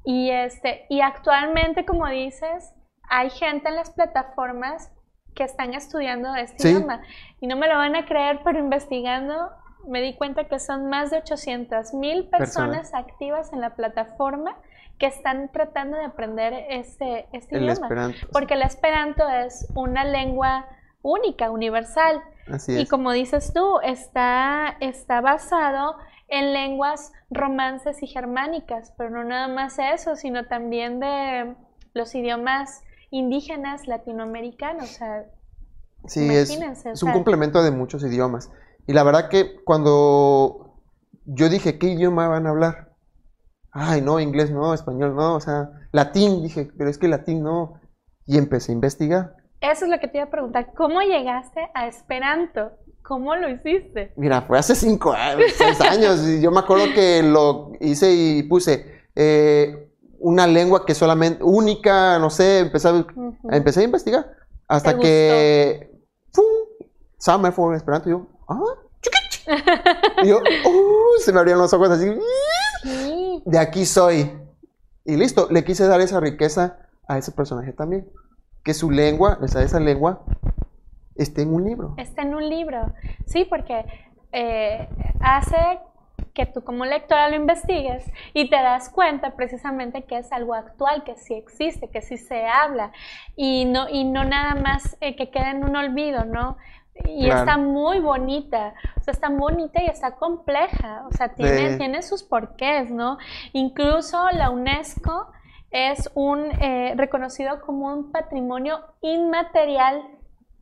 y, 0.09 0.31
este, 0.31 0.87
y 0.89 1.03
actualmente, 1.03 1.85
como 1.85 2.09
dices, 2.09 2.73
hay 3.11 3.29
gente 3.29 3.69
en 3.69 3.77
las 3.77 3.91
plataformas 3.91 4.91
que 5.35 5.45
están 5.45 5.75
estudiando 5.75 6.35
este 6.35 6.71
idioma. 6.71 7.03
Y 7.43 7.47
no 7.47 7.57
me 7.57 7.69
lo 7.69 7.75
van 7.75 7.95
a 7.95 8.07
creer, 8.07 8.41
pero 8.43 8.59
investigando 8.59 9.51
me 9.87 10.01
di 10.01 10.17
cuenta 10.17 10.45
que 10.45 10.61
son 10.61 10.89
más 10.89 11.11
de 11.11 11.19
800 11.19 11.93
mil 11.93 12.27
personas, 12.31 12.95
activas 12.95 13.53
en 13.53 13.61
la 13.61 13.77
plataforma 13.77 14.57
que 14.99 15.05
están 15.05 15.51
tratando 15.53 15.99
de 15.99 16.07
aprender 16.07 16.55
este, 16.71 17.29
este 17.35 17.59
idioma. 17.59 18.15
Porque 18.33 18.55
el 18.55 18.63
esperanto 18.63 19.29
es 19.29 19.69
una 19.75 20.05
lengua 20.05 20.71
única, 21.03 21.51
universal. 21.51 22.23
Y 22.67 22.87
como 22.87 23.13
dices 23.13 23.53
tú, 23.53 23.79
está, 23.83 24.75
está 24.81 25.21
basado 25.21 25.99
en 26.29 26.53
lenguas 26.53 27.13
romances 27.31 28.03
y 28.03 28.07
germánicas, 28.07 28.93
pero 28.97 29.11
no 29.11 29.25
nada 29.25 29.49
más 29.49 29.79
eso, 29.79 30.17
sino 30.17 30.47
también 30.47 31.01
de 31.01 31.55
los 31.95 32.15
idiomas 32.15 32.83
indígenas 33.11 33.87
latinoamericanos. 33.87 34.85
O 34.85 34.95
sea, 34.95 35.25
sí, 36.07 36.29
es, 36.29 37.03
un 37.03 37.13
complemento 37.13 37.63
de 37.63 37.71
muchos 37.71 38.05
idiomas. 38.05 38.51
Y 38.87 38.93
la 38.93 39.03
verdad 39.03 39.29
que 39.29 39.63
cuando 39.65 40.83
yo 41.25 41.49
dije, 41.49 41.79
¿qué 41.79 41.89
idioma 41.89 42.29
van 42.29 42.47
a 42.47 42.51
hablar? 42.51 42.97
Ay, 43.71 44.01
no, 44.01 44.21
inglés 44.21 44.51
no, 44.51 44.75
español 44.75 45.15
no, 45.15 45.35
o 45.35 45.41
sea, 45.41 45.71
latín, 45.93 46.43
dije, 46.43 46.71
pero 46.77 46.91
es 46.91 46.99
que 46.99 47.09
latín 47.09 47.43
no. 47.43 47.81
Y 48.27 48.37
empecé 48.37 48.73
a 48.73 48.75
investigar. 48.75 49.37
Eso 49.61 49.87
es 49.87 49.91
lo 49.91 49.99
que 49.99 50.09
te 50.09 50.19
iba 50.19 50.27
a 50.27 50.31
preguntar, 50.31 50.73
¿cómo 50.75 51.01
llegaste 51.01 51.71
a 51.75 51.87
Esperanto? 51.87 52.73
¿Cómo 53.09 53.35
lo 53.35 53.49
hiciste? 53.49 54.13
Mira, 54.17 54.43
fue 54.43 54.59
hace 54.59 54.75
cinco 54.75 55.13
años, 55.13 55.51
seis 55.57 55.81
años, 55.81 56.29
y 56.29 56.43
yo 56.43 56.51
me 56.51 56.59
acuerdo 56.59 56.93
que 56.95 57.23
lo 57.23 57.73
hice 57.81 58.13
y 58.13 58.43
puse 58.43 59.09
eh, 59.15 59.91
una 60.19 60.47
lengua 60.47 60.85
que 60.85 60.95
solamente, 60.95 61.43
única, 61.43 62.19
no 62.19 62.29
sé, 62.29 62.59
empecé 62.59 62.89
a, 62.89 63.07
empecé 63.51 63.81
a 63.81 63.85
investigar. 63.85 64.31
Hasta 64.69 64.99
que, 64.99 65.91
¡pum! 66.35 66.45
Summer 67.19 67.51
for 67.51 67.75
Esperanto, 67.75 68.11
y 68.11 68.13
yo, 68.13 68.27
¡ah! 68.47 68.61
y 70.23 70.29
yo, 70.29 70.39
uh, 70.67 71.21
se 71.21 71.33
me 71.33 71.39
abrieron 71.39 71.63
los 71.63 71.73
ojos 71.73 71.89
así. 71.89 72.15
De 73.47 73.59
aquí 73.59 73.87
soy. 73.87 74.39
Y 75.07 75.17
listo, 75.17 75.49
le 75.51 75.65
quise 75.65 75.87
dar 75.87 76.03
esa 76.03 76.21
riqueza 76.21 76.77
a 77.09 77.17
ese 77.17 77.33
personaje 77.33 77.73
también. 77.73 78.07
Que 78.63 78.75
su 78.75 78.91
lengua, 78.91 79.39
esa, 79.43 79.63
esa 79.63 79.81
lengua, 79.81 80.27
esté 81.19 81.43
en 81.43 81.53
un 81.53 81.65
libro. 81.65 81.95
Está 81.97 82.23
en 82.23 82.35
un 82.35 82.49
libro. 82.49 82.93
Sí, 83.27 83.45
porque 83.45 83.85
eh, 84.33 84.89
hace 85.21 85.81
que 86.35 86.47
tú 86.47 86.63
como 86.63 86.85
lectora 86.85 87.29
lo 87.29 87.37
investigues 87.37 88.05
y 88.33 88.49
te 88.49 88.57
das 88.57 88.91
cuenta 88.91 89.35
precisamente 89.35 90.05
que 90.05 90.19
es 90.19 90.31
algo 90.31 90.55
actual, 90.55 91.03
que 91.03 91.17
sí 91.17 91.35
existe, 91.35 91.91
que 91.91 92.01
sí 92.01 92.17
se 92.17 92.47
habla. 92.47 92.93
y 93.37 93.65
no, 93.65 93.89
y 93.89 94.05
no 94.05 94.25
nada 94.25 94.55
más 94.55 94.97
eh, 95.01 95.17
que 95.17 95.31
quede 95.31 95.51
en 95.51 95.65
un 95.65 95.75
olvido, 95.77 96.25
¿no? 96.25 96.57
Y 97.07 97.31
está 97.31 97.57
muy 97.57 98.01
bonita, 98.01 98.75
o 98.97 99.03
sea, 99.03 99.13
está 99.13 99.29
bonita 99.29 99.81
y 99.83 99.87
está 99.87 100.17
compleja, 100.17 101.05
o 101.09 101.13
sea, 101.13 101.29
tiene, 101.29 101.77
tiene 101.77 102.03
sus 102.03 102.25
porqués, 102.25 102.91
¿no? 102.91 103.19
Incluso 103.53 104.29
la 104.31 104.51
UNESCO 104.51 105.29
es 105.71 106.11
un 106.15 106.51
eh, 106.61 106.95
reconocido 106.97 107.61
como 107.61 107.93
un 107.93 108.11
patrimonio 108.11 108.81
inmaterial 109.01 110.03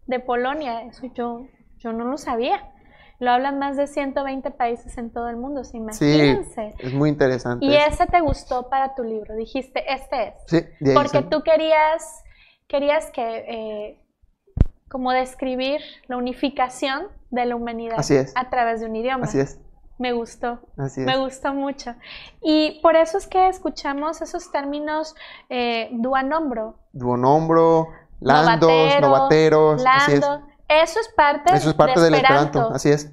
de 0.06 0.20
Polonia, 0.20 0.82
eso 0.82 1.06
yo, 1.14 1.46
yo 1.78 1.92
no 1.92 2.04
lo 2.04 2.18
sabía. 2.18 2.72
Lo 3.18 3.30
hablan 3.30 3.58
más 3.58 3.78
de 3.78 3.86
120 3.86 4.50
países 4.50 4.98
en 4.98 5.10
todo 5.10 5.28
el 5.30 5.36
mundo, 5.36 5.64
¿se 5.64 5.78
imagínense? 5.78 6.74
Sí, 6.78 6.86
es 6.86 6.92
muy 6.92 7.08
interesante. 7.08 7.64
Y 7.64 7.74
ese 7.74 8.06
te 8.06 8.20
gustó 8.20 8.68
para 8.68 8.94
tu 8.94 9.04
libro, 9.04 9.34
dijiste, 9.34 9.82
este 9.90 10.28
es. 10.28 10.34
Sí, 10.46 10.60
de 10.80 10.94
Porque 10.94 11.22
tú 11.22 11.42
querías, 11.42 12.22
querías 12.68 13.10
que, 13.12 13.38
eh, 13.48 14.02
como 14.90 15.12
describir 15.12 15.80
la 16.08 16.18
unificación 16.18 17.08
de 17.30 17.46
la 17.46 17.56
humanidad 17.56 17.98
a 18.34 18.50
través 18.50 18.80
de 18.80 18.86
un 18.86 18.96
idioma. 18.96 19.24
Así 19.24 19.40
es. 19.40 19.58
Me 19.98 20.12
gustó, 20.12 20.60
Así 20.76 21.00
es. 21.00 21.06
me 21.06 21.16
gustó 21.16 21.54
mucho. 21.54 21.94
Y 22.42 22.80
por 22.82 22.96
eso 22.96 23.16
es 23.16 23.26
que 23.26 23.48
escuchamos 23.48 24.20
esos 24.20 24.52
términos 24.52 25.14
eh, 25.48 25.88
duanombro. 25.92 26.76
Duonombro, 26.92 27.88
landos, 28.20 29.00
novateros, 29.00 29.82
lando. 29.82 30.42
Eso 30.68 30.98
es 30.98 31.08
parte, 31.08 31.54
Eso 31.54 31.70
es 31.70 31.74
parte 31.74 32.00
del 32.00 32.14
esperanto, 32.14 32.70
así 32.74 32.90
es. 32.90 33.12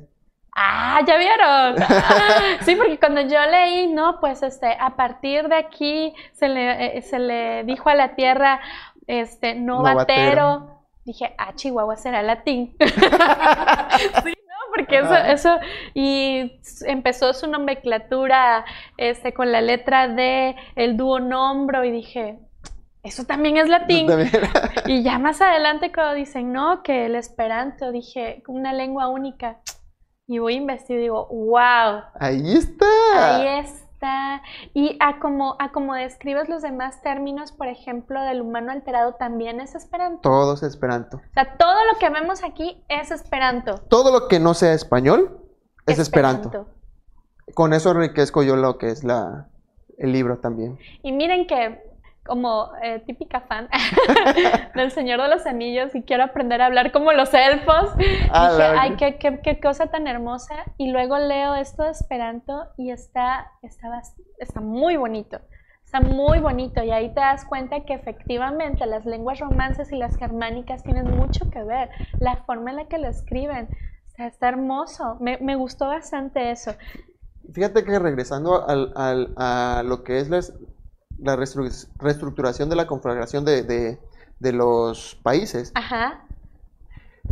Ah, 0.56 1.02
ya 1.06 1.18
vieron. 1.18 1.76
sí, 2.62 2.76
porque 2.76 3.00
cuando 3.00 3.22
yo 3.22 3.40
leí, 3.50 3.88
no, 3.88 4.20
pues 4.20 4.44
este, 4.44 4.78
a 4.80 4.96
partir 4.96 5.48
de 5.48 5.56
aquí 5.56 6.14
se 6.34 6.48
le, 6.48 6.98
eh, 6.98 7.02
se 7.02 7.18
le 7.20 7.64
dijo 7.64 7.90
a 7.90 7.96
la 7.96 8.16
tierra, 8.16 8.60
este, 9.08 9.56
novatero. 9.56 10.82
Dije, 11.06 11.36
ah, 11.38 11.54
Chihuahua 11.56 11.98
será 11.98 12.22
latín. 12.22 12.76
sí, 12.80 14.34
no, 14.48 14.56
porque 14.74 15.00
eso, 15.00 15.16
eso, 15.16 15.60
y 15.94 16.60
empezó 16.86 17.34
su 17.34 17.48
nomenclatura, 17.48 18.64
este, 18.98 19.34
con 19.34 19.52
la 19.52 19.60
letra 19.60 20.08
D, 20.08 20.56
el 20.76 20.96
dúo 20.98 21.20
nombro, 21.20 21.84
y 21.84 21.92
dije, 21.92 22.40
eso 23.04 23.26
también 23.26 23.58
es 23.58 23.68
latín. 23.68 24.08
y 24.88 25.04
ya 25.04 25.20
más 25.20 25.42
adelante 25.42 25.92
cuando 25.92 26.14
dicen, 26.14 26.54
no, 26.54 26.84
que 26.84 27.06
el 27.06 27.16
esperanto, 27.16 27.92
dije, 27.92 28.44
una 28.48 28.72
lengua 28.72 29.10
única. 29.10 29.60
Y 30.26 30.40
voy 30.40 30.54
a 30.54 30.58
investigar 30.58 31.00
y 31.00 31.04
digo, 31.04 31.28
wow. 31.28 32.04
Ahí 32.18 32.54
está. 32.54 32.86
Ahí 33.16 33.60
está. 33.60 34.42
Y 34.74 34.96
a 35.02 35.20
como, 35.20 35.58
a 35.60 35.74
como 35.74 35.96
describes 35.96 36.48
los 36.48 36.62
demás 36.62 37.02
términos, 37.02 37.52
por 37.52 37.68
ejemplo, 37.68 38.22
del 38.22 38.42
humano 38.42 38.72
alterado, 38.72 39.16
también 39.16 39.60
es 39.60 39.76
esperanto. 39.76 40.22
Todo 40.22 40.54
es 40.54 40.64
esperanto. 40.64 41.18
O 41.18 41.34
sea, 41.34 41.58
todo 41.58 41.76
lo 41.92 42.00
que 42.00 42.10
vemos 42.10 42.42
aquí 42.42 42.82
es 42.88 43.12
esperanto. 43.12 43.80
Todo 43.90 44.18
lo 44.18 44.30
que 44.30 44.40
no 44.40 44.54
sea 44.54 44.74
español 44.74 45.42
es 45.86 46.00
esperanto. 46.00 46.68
Con 47.54 47.74
eso 47.74 47.92
enriquezco 47.92 48.44
yo 48.44 48.56
lo 48.56 48.78
que 48.78 48.92
es 48.92 49.04
la, 49.04 49.50
el 49.98 50.14
libro 50.14 50.40
también. 50.40 50.80
Y 51.02 51.12
miren 51.12 51.48
que 51.48 51.93
como 52.26 52.72
eh, 52.82 53.04
típica 53.06 53.42
fan 53.42 53.68
del 54.76 54.92
Señor 54.92 55.22
de 55.22 55.28
los 55.28 55.46
Anillos 55.46 55.94
y 55.94 56.04
quiero 56.04 56.24
aprender 56.24 56.62
a 56.62 56.68
hablar 56.68 56.92
como 56.92 57.12
los 57.12 57.34
elfos. 57.34 57.92
Ah, 58.32 58.52
Dije, 58.52 58.64
ay, 58.64 58.96
qué, 58.98 59.18
qué, 59.18 59.40
qué, 59.42 59.60
cosa 59.60 59.88
tan 59.88 60.08
hermosa. 60.08 60.56
Y 60.78 60.92
luego 60.92 61.18
leo 61.18 61.56
esto 61.56 61.84
de 61.84 61.92
Esperanto 61.92 62.68
y 62.78 62.92
está, 62.92 63.52
está, 63.62 64.02
está 64.40 64.62
muy 64.62 64.96
bonito. 64.96 65.40
Está 65.84 66.00
muy 66.02 66.40
bonito 66.40 66.82
y 66.84 66.90
ahí 66.92 67.14
te 67.14 67.20
das 67.20 67.46
cuenta 67.46 67.82
que 67.82 67.94
efectivamente 67.94 68.86
las 68.88 69.06
lenguas 69.06 69.40
romances 69.40 69.92
y 69.92 69.98
las 69.98 70.16
germánicas 70.18 70.82
tienen 70.84 71.16
mucho 71.16 71.52
que 71.52 71.62
ver. 71.62 71.90
La 72.20 72.38
forma 72.46 72.72
en 72.72 72.78
la 72.78 72.86
que 72.88 72.98
lo 72.98 73.10
escriben. 73.10 73.68
está 74.18 74.50
hermoso. 74.50 75.18
Me, 75.20 75.38
me 75.40 75.56
gustó 75.56 75.88
bastante 75.88 76.52
eso. 76.52 76.72
Fíjate 77.54 77.84
que 77.84 78.00
regresando 78.00 78.68
al, 78.68 78.94
al, 78.96 79.34
a 79.36 79.84
lo 79.86 80.04
que 80.04 80.20
es 80.20 80.30
las, 80.30 80.54
la 81.24 81.36
reestructuración 81.36 82.70
de 82.70 82.76
la 82.76 82.86
conflagración 82.88 83.46
de, 83.46 83.98
los 84.40 85.16
países, 85.24 85.72
Ajá. 85.74 86.26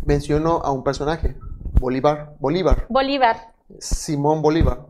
menciono 0.05 0.61
a 0.63 0.71
un 0.71 0.83
personaje, 0.83 1.35
Bolívar. 1.79 2.35
Bolívar. 2.39 2.85
Bolívar. 2.89 3.53
Simón 3.79 4.41
Bolívar. 4.41 4.85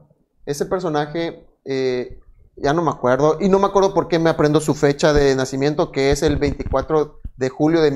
Ese 0.45 0.65
personaje, 0.65 1.47
eh, 1.65 2.19
ya 2.57 2.73
no 2.73 2.81
me 2.83 2.91
acuerdo, 2.91 3.37
y 3.39 3.49
no 3.49 3.59
me 3.59 3.67
acuerdo 3.67 3.93
por 3.93 4.07
qué 4.07 4.19
me 4.19 4.29
aprendo 4.29 4.59
su 4.59 4.75
fecha 4.75 5.13
de 5.13 5.35
nacimiento, 5.35 5.91
que 5.91 6.11
es 6.11 6.21
el 6.21 6.37
24 6.37 7.21
de 7.37 7.49
julio 7.49 7.81
de 7.81 7.91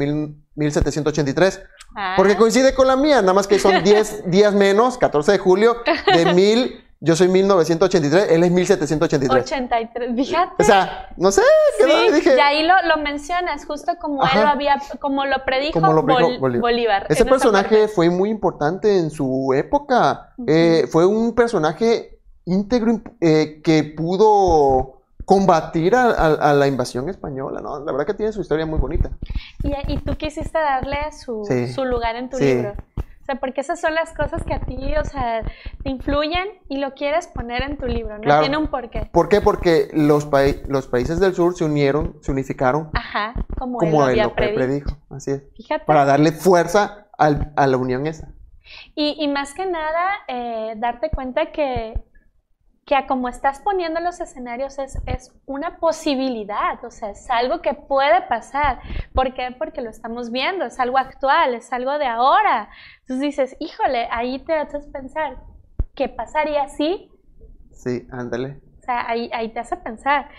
1783. 0.56 1.62
Ah. 1.96 2.16
Porque 2.18 2.36
coincide 2.36 2.74
con 2.74 2.88
la 2.88 2.96
mía, 2.96 3.22
nada 3.22 3.34
más 3.34 3.48
que 3.48 3.60
son 3.60 3.84
10 3.84 4.24
días 4.32 4.54
menos, 4.54 4.98
14 4.98 5.34
de 5.34 5.38
julio 5.38 5.78
de 6.14 6.34
1000. 6.34 6.85
Yo 7.02 7.16
soy 7.16 7.28
1983, 7.28 8.32
él 8.32 8.44
es 8.44 8.52
1783. 8.52 9.44
83, 9.44 10.16
fíjate. 10.16 10.64
O 10.64 10.66
sea, 10.66 11.10
no 11.18 11.32
sé, 11.32 11.42
sí, 11.78 12.14
dije. 12.14 12.36
Y 12.36 12.40
ahí 12.40 12.66
lo, 12.66 12.74
lo, 12.88 13.02
mencionas, 13.04 13.66
justo 13.66 13.94
como 14.00 14.24
él 14.24 14.42
lo 14.42 14.48
había, 14.48 14.78
como 15.00 15.26
lo 15.26 15.44
predijo, 15.44 15.80
Bolívar. 15.82 17.06
Ese 17.10 17.26
personaje 17.26 17.88
fue 17.88 18.10
muy 18.10 18.30
importante 18.30 18.98
en 18.98 19.10
su 19.10 19.54
época. 19.54 20.34
Eh, 20.48 20.88
fue 20.90 21.06
un 21.06 21.36
personaje 21.36 22.20
íntegro 22.46 23.02
eh, 23.20 23.62
que 23.64 23.84
pudo 23.84 25.02
combatir 25.26 25.96
a, 25.96 26.54
la 26.54 26.68
invasión 26.68 27.10
española, 27.10 27.60
¿no? 27.60 27.80
La 27.80 27.92
verdad 27.92 28.06
que 28.06 28.14
tiene 28.14 28.32
su 28.32 28.42
historia 28.42 28.66
muy 28.66 28.80
bonita. 28.80 29.10
Y, 29.64 29.94
y 29.94 29.98
tú 29.98 30.16
quisiste 30.16 30.58
darle 30.58 31.12
su, 31.12 31.44
su 31.74 31.84
lugar 31.84 32.16
en 32.16 32.30
tu 32.30 32.38
libro. 32.38 32.74
O 33.26 33.32
sea, 33.32 33.36
porque 33.40 33.62
esas 33.62 33.82
son 33.82 33.96
las 33.96 34.14
cosas 34.14 34.44
que 34.44 34.54
a 34.54 34.60
ti, 34.60 34.96
o 34.98 35.04
sea, 35.04 35.42
te 35.82 35.90
influyen 35.90 36.48
y 36.70 36.78
lo 36.78 36.94
quieres 36.94 37.26
poner 37.26 37.64
en 37.64 37.76
tu 37.76 37.88
libro, 37.88 38.20
¿no? 38.20 38.40
Tiene 38.40 38.56
un 38.56 38.68
porqué. 38.68 39.10
¿Por 39.12 39.30
qué? 39.30 39.42
Porque 39.42 39.90
los, 39.94 40.30
los 40.68 40.88
países 40.88 41.20
del 41.20 41.34
sur 41.34 41.56
se 41.58 41.66
unieron, 41.66 42.20
se 42.22 42.32
unificaron. 42.32 42.92
Ajá, 42.94 43.34
como, 43.58 43.82
él, 43.82 44.22
lo, 44.22 44.36
predijo. 44.36 44.96
Así 45.10 45.32
es. 45.32 45.44
Fíjate. 45.58 45.86
Para 45.86 46.06
darle 46.06 46.34
fuerza 46.34 47.08
a 47.18 47.66
la 47.66 47.78
unión 47.78 48.06
esa. 48.06 48.30
Y, 48.94 49.16
y 49.20 49.28
más 49.28 49.56
que 49.56 49.66
nada, 49.66 50.20
eh, 50.28 50.76
darte 50.78 51.10
cuenta 51.10 51.52
que 51.52 52.00
que 52.86 52.96
a 52.96 53.08
como 53.08 53.28
estás 53.28 53.60
poniendo 53.62 54.00
los 54.00 54.22
escenarios 54.22 54.78
es, 54.78 55.00
es, 55.08 55.34
una 55.48 55.78
posibilidad, 55.78 56.84
o 56.86 56.92
sea, 56.92 57.10
es 57.10 57.28
algo 57.32 57.62
que 57.62 57.74
puede 57.74 58.22
pasar. 58.30 58.80
¿Por 59.12 59.34
qué? 59.34 59.56
Porque 59.58 59.82
lo 59.82 59.90
estamos 59.90 60.32
viendo, 60.32 60.66
es 60.66 60.80
algo 60.80 61.00
actual, 61.00 61.56
es 61.56 61.74
algo 61.74 61.98
de 61.98 62.06
ahora. 62.06 62.70
Entonces 63.02 63.22
dices, 63.22 63.58
híjole, 63.60 64.08
ahí 64.12 64.38
te 64.38 64.54
haces 64.54 64.86
pensar, 64.88 65.38
¿qué 65.96 66.10
pasaría 66.10 66.68
si? 66.68 67.12
Sí, 67.72 68.08
ándale. 68.12 68.62
O 68.80 68.82
sea, 68.84 69.10
ahí, 69.10 69.32
ahí 69.34 69.52
te 69.52 69.60
hace 69.60 69.78
pensar. 69.78 70.30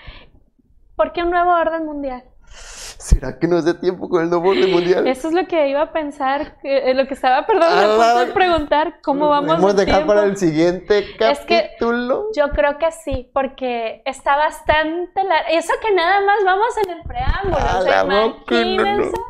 ¿Por 0.95 1.13
qué 1.13 1.25
un 1.25 1.31
nuevo 1.31 1.51
orden 1.51 1.85
mundial? 1.85 2.23
¿Será 2.57 3.39
que 3.39 3.47
nos 3.47 3.65
dé 3.65 3.75
tiempo 3.75 4.09
con 4.09 4.23
el 4.23 4.31
nuevo 4.31 4.51
orden 4.51 4.71
mundial? 4.71 5.07
Eso 5.07 5.29
es 5.29 5.35
lo 5.35 5.47
que 5.47 5.69
iba 5.69 5.83
a 5.83 5.93
pensar, 5.93 6.57
eh, 6.65 6.93
lo 6.95 7.07
que 7.07 7.15
estaba, 7.15 7.47
perdón, 7.47 7.69
a 7.71 8.35
preguntar, 8.35 9.01
¿cómo 9.03 9.29
vamos 9.29 9.57
Vamos 9.57 9.75
a 9.75 9.77
dejar 9.77 10.07
para 10.07 10.25
el 10.25 10.37
siguiente 10.37 11.05
capítulo. 11.19 12.29
yo 12.35 12.49
creo 12.51 12.79
que 12.79 12.91
sí, 12.91 13.31
porque 13.33 14.03
está 14.07 14.37
bastante 14.37 15.23
largo. 15.23 15.49
Eso 15.51 15.73
que 15.81 15.95
nada 15.95 16.21
más 16.23 16.39
vamos 16.45 16.69
en 16.85 16.91
el 16.91 17.03
preámbulo, 17.05 17.79
o 17.79 17.83
sea, 17.83 18.05
imagínense. 18.05 19.21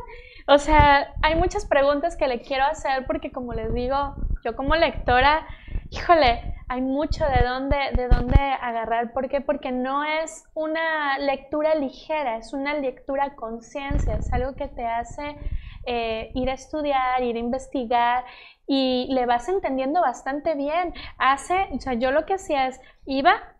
O 0.47 0.57
sea, 0.57 1.13
hay 1.21 1.35
muchas 1.35 1.65
preguntas 1.65 2.15
que 2.15 2.27
le 2.27 2.41
quiero 2.41 2.63
hacer 2.63 3.05
porque 3.05 3.31
como 3.31 3.53
les 3.53 3.73
digo, 3.73 4.15
yo 4.45 4.55
como 4.55 4.75
lectora, 4.75 5.45
híjole, 5.89 6.55
hay 6.69 6.81
mucho 6.81 7.25
de 7.25 7.43
dónde, 7.43 7.77
de 7.93 8.07
dónde 8.07 8.37
agarrar. 8.37 9.13
¿Por 9.13 9.29
qué? 9.29 9.41
Porque 9.41 9.71
no 9.71 10.03
es 10.03 10.43
una 10.53 11.17
lectura 11.19 11.75
ligera, 11.75 12.37
es 12.37 12.53
una 12.53 12.73
lectura 12.73 13.35
conciencia, 13.35 14.15
es 14.15 14.31
algo 14.33 14.55
que 14.55 14.67
te 14.67 14.85
hace 14.85 15.37
eh, 15.85 16.31
ir 16.35 16.49
a 16.49 16.53
estudiar, 16.53 17.23
ir 17.23 17.37
a 17.37 17.39
investigar 17.39 18.25
y 18.67 19.07
le 19.11 19.25
vas 19.25 19.47
entendiendo 19.47 20.01
bastante 20.01 20.55
bien. 20.55 20.93
Hace, 21.17 21.69
o 21.71 21.79
sea, 21.79 21.93
yo 21.93 22.11
lo 22.11 22.25
que 22.25 22.33
hacía 22.33 22.67
es, 22.67 22.81
iba 23.05 23.55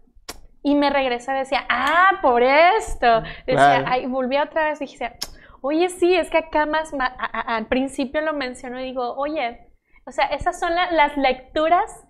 y 0.63 0.75
me 0.75 0.89
regresaba 0.89 1.37
y 1.37 1.41
decía, 1.43 1.65
ah, 1.69 2.19
por 2.21 2.43
esto. 2.43 3.21
Decía, 3.45 3.85
ay, 3.87 4.05
volví 4.05 4.37
otra 4.37 4.65
vez 4.65 4.81
y 4.81 4.85
dije, 4.85 5.13
oye, 5.61 5.87
sí, 5.87 6.13
es 6.13 6.29
que 6.29 6.39
acá 6.39 6.65
más, 6.65 6.91
al 7.31 7.67
principio 7.67 8.19
lo 8.19 8.33
menciono 8.33 8.81
y 8.81 8.83
digo, 8.83 9.15
oye, 9.15 9.65
o 10.05 10.11
sea, 10.11 10.25
esas 10.27 10.59
son 10.59 10.75
las 10.75 11.15
lecturas 11.15 12.06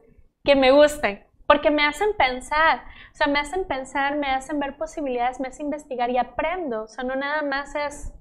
que 0.48 0.56
me 0.56 0.72
gusten, 0.72 1.24
porque 1.46 1.70
me 1.70 1.86
hacen 1.86 2.10
pensar, 2.18 2.84
o 3.14 3.16
sea, 3.16 3.28
me 3.28 3.40
hacen 3.40 3.66
pensar, 3.66 4.16
me 4.16 4.28
hacen 4.32 4.60
ver 4.60 4.78
posibilidades, 4.78 5.40
me 5.40 5.50
hacen 5.50 5.68
investigar 5.68 6.10
y 6.10 6.18
aprendo, 6.18 6.84
o 6.84 6.88
sea, 6.88 7.04
no 7.04 7.16
nada 7.16 7.42
más 7.44 7.76
es 7.76 8.14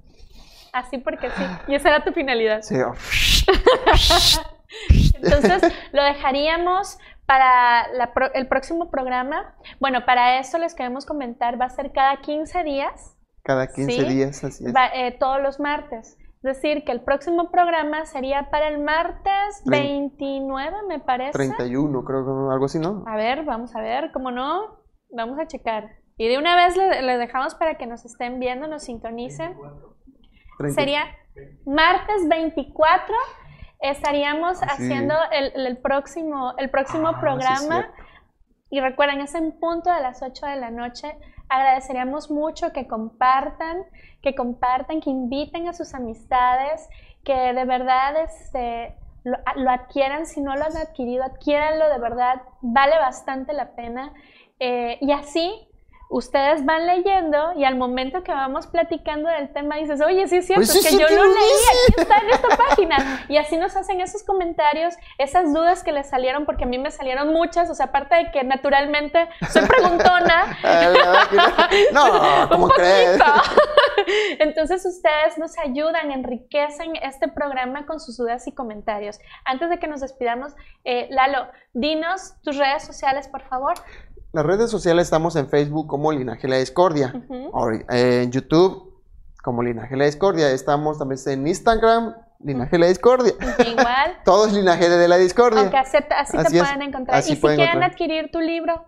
así 0.72 0.98
porque 0.98 1.30
sí, 1.30 1.42
y 1.68 1.74
esa 1.76 1.88
era 1.90 2.04
tu 2.04 2.12
finalidad. 2.12 2.60
Sí. 2.62 2.74
Entonces, 5.14 5.72
lo 5.92 6.02
dejaríamos 6.02 6.98
para 7.24 7.86
el 8.34 8.46
próximo 8.48 8.90
programa. 8.90 9.54
Bueno, 9.80 10.04
para 10.04 10.38
eso 10.38 10.58
les 10.58 10.74
queremos 10.74 11.06
comentar, 11.06 11.60
va 11.60 11.66
a 11.66 11.70
ser 11.70 11.92
cada 11.92 12.20
15 12.20 12.62
días 12.64 13.16
Cada 13.42 13.68
15 13.68 13.92
Sí. 13.92 14.04
días, 14.04 14.44
así 14.44 14.64
es. 14.66 14.74
Va- 14.74 14.88
eh, 14.92 15.12
todos 15.12 15.40
los 15.40 15.60
martes. 15.60 16.18
Es 16.36 16.42
decir, 16.42 16.84
que 16.84 16.92
el 16.92 17.00
próximo 17.02 17.50
programa 17.50 18.04
sería 18.06 18.50
para 18.50 18.68
el 18.68 18.78
martes 18.78 19.62
Trein- 19.64 20.10
29, 20.16 20.76
me 20.88 21.00
parece. 21.00 21.32
31, 21.32 22.04
creo 22.04 22.24
que 22.24 22.30
algo 22.52 22.64
así, 22.66 22.78
¿no? 22.78 23.02
A 23.06 23.16
ver, 23.16 23.44
vamos 23.44 23.74
a 23.74 23.80
ver, 23.80 24.12
¿cómo 24.12 24.30
no? 24.30 24.78
Vamos 25.10 25.38
a 25.38 25.46
checar. 25.46 25.90
Y 26.18 26.28
de 26.28 26.38
una 26.38 26.54
vez 26.56 26.76
le, 26.76 27.02
le 27.02 27.18
dejamos 27.18 27.54
para 27.54 27.76
que 27.76 27.86
nos 27.86 28.04
estén 28.04 28.38
viendo, 28.38 28.66
nos 28.68 28.84
sintonicen. 28.84 29.56
30. 30.58 30.80
Sería 30.80 31.02
martes 31.66 32.28
24. 32.28 33.14
Estaríamos 33.80 34.62
Ah, 34.62 34.68
sí. 34.76 34.84
haciendo 34.84 35.14
el, 35.32 35.52
el 35.66 35.78
próximo, 35.78 36.54
el 36.58 36.70
próximo 36.70 37.08
Ah, 37.08 37.20
programa. 37.20 37.88
y 38.70 38.80
recuerden, 38.80 39.20
es 39.20 39.34
en 39.34 39.58
punto 39.58 39.92
de 39.92 40.00
las 40.00 40.22
8 40.22 40.46
de 40.46 40.56
la 40.56 40.70
noche. 40.70 41.16
Agradeceríamos 41.48 42.30
mucho 42.30 42.72
que 42.72 42.86
compartan, 42.86 43.84
que 44.22 44.34
compartan, 44.34 45.00
que 45.00 45.10
inviten 45.10 45.68
a 45.68 45.72
sus 45.72 45.94
amistades, 45.94 46.88
que 47.24 47.52
de 47.52 47.64
verdad 47.64 48.16
este, 48.22 48.96
lo, 49.24 49.70
adquieran. 49.70 50.26
Si 50.26 50.40
no 50.40 50.56
lo 50.56 50.64
han 50.64 50.76
adquirido, 50.76 51.24
adquiéranlo 51.24 51.88
de 51.88 51.98
verdad. 51.98 52.42
Vale 52.60 52.96
bastante 52.98 53.52
la 53.52 53.74
pena. 53.74 54.12
Eh, 54.58 54.98
y 55.00 55.12
así 55.12 55.65
ustedes 56.08 56.64
van 56.64 56.86
leyendo 56.86 57.52
y 57.56 57.64
al 57.64 57.76
momento 57.76 58.22
que 58.22 58.32
vamos 58.32 58.66
platicando 58.66 59.28
del 59.28 59.52
tema 59.52 59.76
dices, 59.76 60.00
oye, 60.00 60.26
sí 60.28 60.36
es 60.36 60.46
cierto, 60.46 60.60
Pues 60.60 60.72
sí, 60.72 60.78
es 60.78 60.88
que 60.88 61.00
yo 61.00 61.06
¿qué 61.06 61.16
lo 61.16 61.24
leí, 61.24 61.34
aquí 61.34 62.00
está 62.00 62.18
en 62.18 62.30
esta 62.30 62.56
página. 62.56 63.26
Y 63.28 63.36
así 63.36 63.56
nos 63.56 63.76
hacen 63.76 64.00
esos 64.00 64.22
comentarios, 64.22 64.94
esas 65.18 65.52
dudas 65.52 65.82
que 65.82 65.92
les 65.92 66.08
salieron, 66.08 66.46
porque 66.46 66.64
a 66.64 66.66
mí 66.66 66.78
me 66.78 66.90
salieron 66.90 67.32
muchas, 67.32 67.68
o 67.70 67.74
sea, 67.74 67.86
aparte 67.86 68.14
de 68.14 68.30
que 68.30 68.44
naturalmente 68.44 69.28
soy 69.50 69.66
preguntona, 69.66 70.56
no. 71.92 72.48
¿cómo 72.50 72.64
un 72.66 72.70
crees? 72.70 73.18
poquito. 73.18 73.42
Entonces 74.38 74.84
ustedes 74.86 75.38
nos 75.38 75.58
ayudan, 75.58 76.10
enriquecen 76.12 76.96
este 76.96 77.28
programa 77.28 77.86
con 77.86 78.00
sus 78.00 78.16
dudas 78.16 78.46
y 78.46 78.52
comentarios. 78.52 79.18
Antes 79.44 79.70
de 79.70 79.78
que 79.78 79.88
nos 79.88 80.00
despidamos, 80.00 80.54
eh, 80.84 81.08
Lalo, 81.10 81.48
dinos 81.72 82.34
tus 82.42 82.56
redes 82.56 82.84
sociales, 82.84 83.28
por 83.28 83.42
favor. 83.42 83.74
Las 84.36 84.44
redes 84.44 84.70
sociales 84.70 85.04
estamos 85.04 85.34
en 85.36 85.48
Facebook 85.48 85.86
como 85.86 86.12
Linaje 86.12 86.46
La 86.46 86.56
Discordia. 86.58 87.10
Eh, 87.88 88.20
en 88.24 88.30
YouTube 88.30 88.92
como 89.42 89.62
Linaje 89.62 89.96
La 89.96 90.04
Discordia. 90.04 90.50
Estamos 90.50 90.98
también 90.98 91.18
en 91.24 91.46
Instagram, 91.46 92.14
Linaje 92.40 92.76
La 92.76 92.88
Discordia. 92.88 93.32
Igual. 93.66 94.18
Todo 94.26 94.46
es 94.46 94.52
Linaje 94.52 94.90
de 94.90 95.08
la 95.08 95.16
Discordia. 95.16 95.62
Aunque 95.62 95.78
así, 95.78 95.96
así 95.96 96.36
Así 96.36 96.52
te 96.52 96.58
es, 96.58 96.64
pueden 96.64 96.82
encontrar. 96.82 97.16
así 97.18 97.32
y 97.32 97.36
si 97.36 97.40
quieren 97.40 97.60
encontrar. 97.60 97.90
adquirir 97.92 98.30
tu 98.30 98.40
libro, 98.40 98.84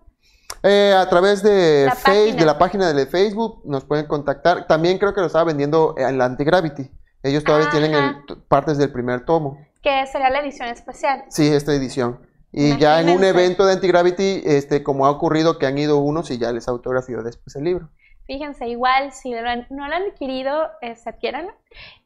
Eh, 0.62 0.92
a 0.94 1.08
través 1.08 1.42
de, 1.42 1.86
La 1.86 1.94
Face- 1.94 2.04
página. 2.24 2.36
de 2.40 2.44
la 2.44 2.58
página 2.58 2.92
de 2.92 3.06
Facebook 3.06 3.62
nos 3.64 3.86
pueden 3.86 4.04
contactar. 4.04 4.66
También 4.66 4.98
creo 4.98 5.14
que 5.14 5.20
lo 5.22 5.28
estaba 5.28 5.44
vendiendo 5.44 5.94
en 5.96 6.18
la 6.18 6.26
Antigravity. 6.26 6.90
Ellos 7.22 7.42
todavía 7.42 7.70
tienen 7.70 7.94
el- 7.94 8.16
partes 8.48 8.76
del 8.76 8.92
primer 8.92 9.24
tomo. 9.24 9.56
que 9.82 10.06
sería 10.12 10.28
la 10.28 10.40
edición 10.40 10.68
especial. 10.68 11.24
Sí, 11.30 11.46
esta 11.48 11.72
edición. 11.72 12.18
Y 12.52 12.76
ya 12.78 13.00
en 13.00 13.10
un 13.10 13.24
evento 13.24 13.66
de 13.66 13.74
Antigravity, 13.74 14.42
este, 14.44 14.82
como 14.82 15.06
ha 15.06 15.10
ocurrido 15.10 15.58
que 15.58 15.66
han 15.66 15.76
ido 15.78 15.98
unos 15.98 16.30
y 16.30 16.38
ya 16.38 16.50
les 16.52 16.66
autografió 16.68 17.22
después 17.22 17.54
el 17.56 17.64
libro. 17.64 17.88
Fíjense, 18.26 18.68
igual, 18.68 19.12
si 19.12 19.30
lo 19.32 19.48
han- 19.48 19.66
no 19.70 19.88
lo 19.88 19.94
han 19.94 20.02
adquirido, 20.02 20.68
este, 20.82 21.08
adquiéranlo. 21.08 21.50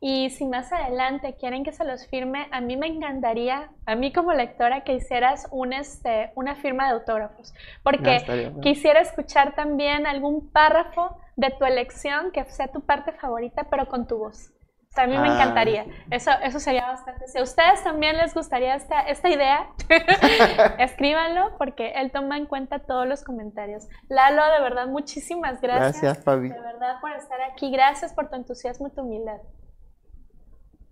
Y 0.01 0.31
si 0.31 0.47
más 0.47 0.73
adelante 0.73 1.35
quieren 1.39 1.65
que 1.65 1.73
se 1.73 1.85
los 1.85 2.07
firme, 2.07 2.47
a 2.53 2.61
mí 2.61 2.77
me 2.77 2.87
encantaría, 2.87 3.71
a 3.87 3.97
mí 3.97 4.13
como 4.13 4.33
lectora, 4.33 4.85
que 4.85 4.95
hicieras 4.95 5.49
un, 5.51 5.73
este, 5.73 6.31
una 6.37 6.55
firma 6.55 6.87
de 6.87 6.93
autógrafos. 6.93 7.53
Ah, 7.57 7.81
Porque 7.83 8.17
estaría 8.17 8.51
bueno. 8.51 8.61
quisiera 8.61 9.01
escuchar 9.01 9.57
también 9.57 10.07
algún 10.07 10.49
párrafo 10.51 11.17
de 11.35 11.51
tu 11.59 11.65
elección 11.65 12.31
que 12.31 12.45
sea 12.45 12.69
tu 12.69 12.83
parte 12.83 13.11
favorita, 13.13 13.65
pero 13.69 13.87
con 13.89 14.07
tu 14.07 14.19
voz. 14.19 14.53
O 14.93 14.95
sea, 14.95 15.05
a 15.05 15.07
mí 15.07 15.17
me 15.17 15.29
Ah, 15.31 15.35
encantaría. 15.35 15.87
Eso, 16.11 16.31
eso 16.43 16.61
sería 16.61 16.87
bastante. 16.87 17.27
Si 17.27 17.39
a 17.39 17.43
ustedes 17.43 17.83
también 17.83 18.19
les 18.19 18.35
gustaría 18.35 18.75
esta, 18.75 19.01
esta 19.01 19.31
idea, 19.31 19.71
escríbanlo 20.79 21.57
porque 21.57 21.93
él 21.93 22.11
toma 22.13 22.37
en 22.37 22.45
cuenta 22.45 22.81
todos 22.81 23.07
los 23.07 23.25
comentarios. 23.25 23.89
Lalo, 24.11 24.45
de 24.53 24.61
verdad, 24.61 24.89
muchísimas 24.89 25.63
gracias. 25.63 26.03
Gracias, 26.03 26.25
Fabi. 26.25 26.51
De 26.51 26.61
verdad 26.61 27.01
por 27.01 27.11
estar 27.13 27.41
aquí. 27.41 27.71
Gracias 27.71 28.13
por 28.13 28.29
tu 28.29 28.37
entusiasmo 28.37 28.89
y 28.89 28.91
tu 28.91 29.01
humildad. 29.01 29.39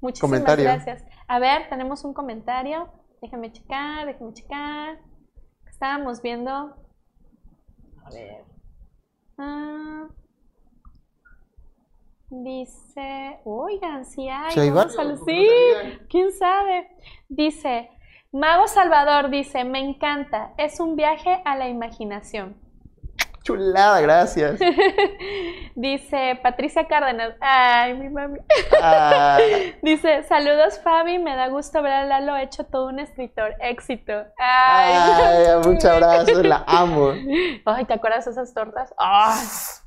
Muchísimas 0.01 0.31
Comentario. 0.31 0.65
gracias. 0.65 1.05
A 1.29 1.39
ver, 1.39 1.69
tenemos 1.69 2.03
un 2.05 2.15
comentario. 2.15 2.91
Déjame 3.21 3.53
checar, 3.53 4.07
déjame 4.07 4.33
checar. 4.33 4.99
Estábamos 5.69 6.23
viendo. 6.23 6.51
A 6.51 8.11
ver. 8.11 8.45
Ah, 9.37 10.07
dice. 12.31 13.41
Oigan, 13.45 14.05
sí 14.05 14.29
hay. 14.29 14.53
Sí 14.53 14.61
hay 14.61 14.71
sí, 15.25 15.49
quién 16.09 16.33
sabe. 16.33 16.89
Dice. 17.29 17.91
Mago 18.33 18.69
Salvador 18.69 19.29
dice, 19.29 19.65
me 19.65 19.81
encanta, 19.81 20.55
es 20.57 20.79
un 20.79 20.95
viaje 20.95 21.43
a 21.45 21.57
la 21.57 21.69
imaginación. 21.69 22.60
Chulada, 23.51 24.01
gracias. 24.01 24.61
Dice 25.75 26.39
Patricia 26.43 26.87
Cárdenas, 26.87 27.35
ay, 27.41 27.95
mi 27.95 28.09
mami. 28.09 28.39
Ah, 28.81 29.39
Dice, 29.83 30.23
saludos 30.25 30.79
Fabi, 30.81 31.19
me 31.19 31.35
da 31.35 31.49
gusto 31.49 31.83
ver 31.83 31.93
a 31.93 32.05
Lalo 32.05 32.37
hecho 32.37 32.65
todo 32.65 32.89
un 32.89 33.01
escritor, 33.01 33.55
éxito. 33.61 34.13
Ay, 34.39 34.95
ay, 34.95 35.47
muchas 35.67 35.99
gracias, 35.99 36.39
la 36.45 36.65
amo. 36.67 37.13
Ay, 37.65 37.85
¿te 37.87 37.95
acuerdas 37.95 38.25
de 38.27 38.31
esas 38.33 38.55
tortas? 38.55 38.95
Ay. 38.97 39.39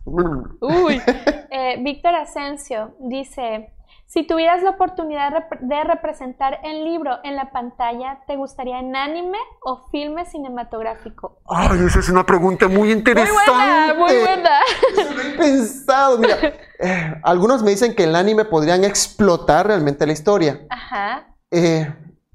Uy. 0.06 1.02
Eh, 1.50 1.78
Víctor 1.80 2.16
Asensio 2.16 2.96
dice, 3.00 3.72
si 4.14 4.22
tuvieras 4.28 4.62
la 4.62 4.70
oportunidad 4.72 5.32
rep- 5.34 5.60
de 5.60 5.84
representar 5.86 6.60
el 6.64 6.84
libro 6.84 7.18
en 7.24 7.36
la 7.36 7.50
pantalla, 7.52 8.20
¿te 8.28 8.36
gustaría 8.36 8.78
en 8.80 8.96
anime 8.96 9.40
o 9.64 9.88
filme 9.90 10.24
cinematográfico? 10.26 11.40
Ay, 11.50 11.80
esa 11.88 11.98
es 12.00 12.10
una 12.10 12.24
pregunta 12.24 12.68
muy 12.68 12.78
Muy 12.90 12.92
interesante. 12.92 13.42
buena, 13.44 13.94
muy 13.96 14.16
buena. 14.20 14.60
Eso 14.96 15.14
no 15.16 15.22
he 15.22 15.30
pensado. 15.38 16.18
Mira, 16.20 16.36
eh, 16.80 17.16
algunos 17.24 17.64
me 17.64 17.72
dicen 17.72 17.96
que 17.96 18.04
el 18.04 18.16
anime 18.16 18.46
podrían 18.46 18.84
explotar 18.84 19.66
realmente 19.66 20.06
la 20.06 20.14
historia. 20.14 20.62
Ajá. 20.70 21.36
Eh, 21.50 21.92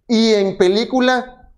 y 0.09 0.35
en 0.35 0.59
película 0.59 1.53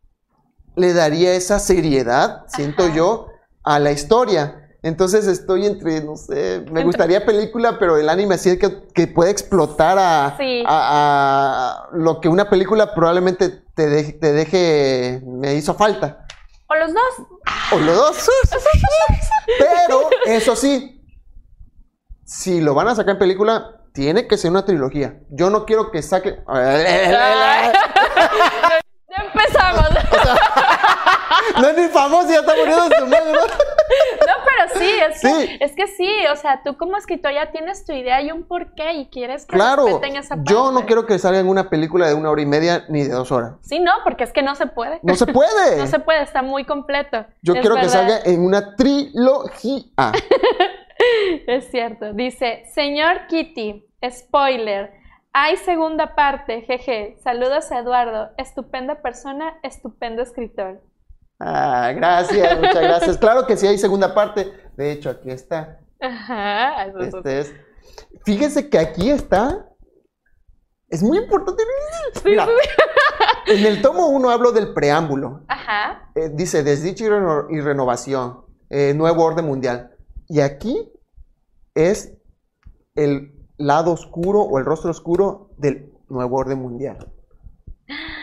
le 0.77 0.93
daría 0.93 1.33
esa 1.33 1.59
seriedad, 1.59 2.45
siento 2.49 2.89
yo, 2.89 3.29
a 3.65 3.79
la 3.79 3.91
historia. 3.91 4.60
Entonces 4.83 5.27
estoy 5.27 5.67
entre, 5.67 6.01
no 6.03 6.17
sé, 6.17 6.33
me 6.61 6.69
Entre- 6.69 6.85
gustaría 6.85 7.27
película, 7.27 7.79
pero 7.79 7.99
el 7.99 8.09
anime 8.09 8.39
sí 8.39 8.49
es 8.51 8.59
que, 8.59 8.85
que 8.95 9.07
puede 9.07 9.31
explotar 9.31 9.99
a, 9.99 10.37
Sí. 10.39 10.65
a- 10.67 11.89
a 11.91 11.97
lo 11.97 12.21
que 12.21 12.29
una 12.31 12.49
película 12.49 12.95
probablemente 12.95 13.63
te 13.75 13.87
deje, 13.89 14.13
te 14.15 14.33
deje, 14.33 15.21
me 15.27 15.55
hizo 15.55 15.75
falta. 15.75 16.25
O 16.69 16.75
los 16.77 16.95
dos. 16.95 17.27
O 17.73 17.79
los 17.79 17.97
dos. 17.97 18.31
Pero, 19.59 20.09
eso 20.27 20.57
sí, 20.57 21.05
si 22.25 22.61
lo 22.63 22.73
van 22.75 22.89
a 22.89 22.95
sacar 22.95 23.15
en 23.15 23.19
película, 23.19 23.83
tiene 23.93 24.27
que 24.29 24.39
ser 24.39 24.51
una 24.53 24.65
trilogía. 24.65 25.21
Yo 25.31 25.51
no 25.51 25.67
quiero 25.67 25.91
que 25.91 26.01
saque... 26.01 26.39
Ya 29.11 29.25
empezamos. 29.25 29.90
No 31.59 31.69
es 31.69 31.77
ni 31.77 31.89
famoso, 31.89 32.29
ya 32.29 32.41
está 32.41 32.55
muriendo 32.57 32.85
su 32.85 33.07
madre, 33.07 33.33
¿no? 33.33 33.41
No, 33.41 34.35
pero 34.45 34.81
sí, 34.81 34.91
es 35.09 35.21
que 35.21 35.29
Sí. 35.29 35.57
es 35.61 35.73
que 35.73 35.87
sí, 35.89 36.11
o 36.33 36.37
sea, 36.37 36.63
tú 36.65 36.77
como 36.77 36.97
escritor 36.97 37.33
ya 37.33 37.51
tienes 37.51 37.85
tu 37.85 37.93
idea 37.93 38.21
y 38.23 38.31
un 38.31 38.45
porqué 38.45 38.93
y 38.93 39.07
quieres 39.09 39.47
que 39.47 39.57
Claro, 39.57 39.85
respeten 39.87 40.17
esa 40.17 40.37
parte. 40.37 40.53
yo 40.53 40.71
no 40.71 40.87
quiero 40.87 41.07
que 41.07 41.19
salga 41.19 41.41
en 41.41 41.49
una 41.49 41.69
película 41.71 42.07
de 42.09 42.15
una 42.15 42.31
hora 42.31 42.43
y 42.43 42.47
media 42.47 42.85
ni 42.89 43.03
de 43.03 43.11
dos 43.11 43.33
horas. 43.33 43.55
Sí, 43.63 43.81
no, 43.81 43.93
porque 44.05 44.25
es 44.25 44.33
que 44.33 44.43
no 44.43 44.55
se 44.55 44.67
puede. 44.67 45.01
No 45.03 45.15
se 45.15 45.27
puede. 45.27 45.77
No 45.79 45.87
se 45.87 45.99
puede, 45.99 46.23
está 46.23 46.43
muy 46.43 46.65
completo. 46.65 47.25
Yo 47.43 47.55
Es 47.55 47.61
quiero 47.61 47.77
que 47.77 47.89
salga 47.89 48.21
en 48.25 48.45
una 48.45 48.77
trilogía. 48.77 49.85
Es 51.47 51.71
cierto. 51.71 52.13
Dice, 52.13 52.65
señor 52.75 53.27
Kitty, 53.29 53.87
spoiler. 54.11 54.93
Hay 55.33 55.57
segunda 55.57 56.15
parte, 56.15 56.61
jeje. 56.63 57.17
Saludos 57.23 57.71
a 57.73 57.79
Eduardo. 57.79 58.31
Estupenda 58.37 58.97
persona, 59.01 59.55
estupendo 59.63 60.23
escritor. 60.23 60.81
Ah, 61.41 61.93
gracias, 61.97 62.57
muchas 62.59 62.83
gracias. 62.83 63.19
Claro 63.19 63.47
que 63.47 63.57
sí 63.57 63.67
hay 63.67 63.79
segunda 63.79 64.15
parte. 64.15 64.53
De 64.77 64.93
hecho, 64.93 65.11
aquí 65.11 65.31
está. 65.31 65.81
Ajá. 66.01 66.85
eso 66.87 66.99
es- 67.01 67.15
Este 67.15 67.41
es. 67.41 67.55
Fíjense 68.25 68.69
que 68.69 68.79
aquí 68.79 69.11
está. 69.11 69.67
Es 70.89 71.03
muy 71.03 71.19
importante. 71.19 71.63
Mira, 72.25 72.47
en 73.47 73.65
el 73.65 73.81
tomo 73.81 74.09
1 74.09 74.31
hablo 74.31 74.53
del 74.53 74.75
preámbulo. 74.75 75.45
Ajá. 75.49 76.11
Eh, 76.15 76.31
dice 76.35 76.63
desdicha 76.63 77.05
y, 77.05 77.09
reno- 77.09 77.47
y 77.49 77.61
renovación, 77.61 78.45
eh, 78.69 78.93
nuevo 78.95 79.25
orden 79.25 79.47
mundial. 79.47 79.93
Y 80.29 80.41
aquí 80.41 80.93
es 81.75 82.13
el 82.97 83.33
lado 83.57 83.93
oscuro 83.93 84.41
o 84.43 84.59
el 84.59 84.65
rostro 84.65 84.91
oscuro 84.91 85.51
del 85.59 85.93
nuevo 86.09 86.37
orden 86.37 86.59
mundial. 86.59 87.13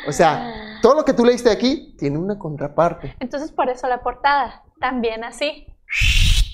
O 0.08 0.12
sea, 0.12 0.54
todo 0.82 0.96
lo 0.96 1.06
que 1.06 1.14
tú 1.14 1.26
leíste 1.26 1.50
aquí 1.52 1.96
tiene 1.98 2.18
una 2.18 2.38
contraparte 2.38 3.16
Entonces 3.20 3.52
por 3.52 3.70
eso 3.70 3.88
la 3.88 4.02
portada, 4.02 4.64
también 4.80 5.24
así. 5.24 5.68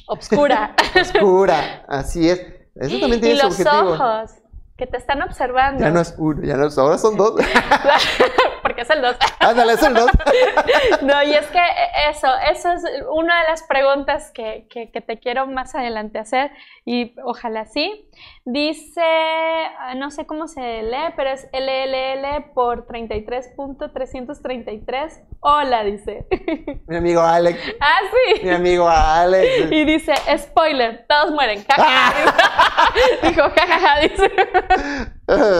Obscura. 0.07 0.75
oscura. 1.01 1.85
Así 1.87 2.29
es. 2.29 2.39
Eso 2.75 2.99
también 2.99 3.21
tiene 3.21 3.35
y 3.35 3.39
su 3.39 3.45
los 3.45 3.59
objetivo. 3.59 3.93
ojos, 3.93 4.31
que 4.77 4.87
te 4.87 4.97
están 4.97 5.21
observando. 5.21 5.81
Ya 5.83 5.91
no 5.91 6.01
es 6.01 6.15
uno, 6.17 6.43
ya 6.43 6.57
no 6.57 6.67
es, 6.67 6.77
ahora 6.77 6.97
son 6.97 7.15
dos. 7.15 7.35
Porque 8.63 8.81
es 8.81 8.89
el 8.89 9.01
dos. 9.01 9.15
Ándale, 9.39 9.73
es 9.73 9.83
el 9.83 9.93
dos. 9.93 10.09
No, 11.01 11.21
y 11.23 11.33
es 11.33 11.45
que 11.47 11.61
eso, 12.09 12.27
eso 12.49 12.71
es 12.71 12.83
una 13.11 13.41
de 13.43 13.49
las 13.49 13.63
preguntas 13.63 14.31
que, 14.33 14.67
que, 14.69 14.89
que 14.89 15.01
te 15.01 15.19
quiero 15.19 15.45
más 15.47 15.75
adelante 15.75 16.17
hacer 16.17 16.51
y 16.85 17.13
ojalá 17.23 17.65
sí. 17.65 18.09
Dice, 18.45 19.01
ah, 19.01 19.93
no 19.95 20.11
sé 20.11 20.25
cómo 20.25 20.49
se 20.49 20.83
lee, 20.83 21.13
pero 21.15 21.29
es 21.29 21.47
LLL 21.53 22.51
por 22.53 22.85
33.333. 22.87 25.23
Hola, 25.39 25.85
dice. 25.85 26.27
Mi 26.87 26.97
amigo 26.97 27.21
Alex. 27.21 27.57
Ah, 27.79 28.01
sí. 28.11 28.41
Mi 28.43 28.49
amigo 28.49 28.89
Alex. 28.89 29.71
Y 29.71 29.85
dice, 29.85 30.13
spoiler, 30.37 31.05
todos 31.07 31.31
mueren. 31.31 31.63
Ja, 31.63 31.75
ja, 31.75 32.11
ja. 32.11 32.33
Dijo, 33.29 33.43
jajaja, 33.43 33.99
dice. 34.01 34.29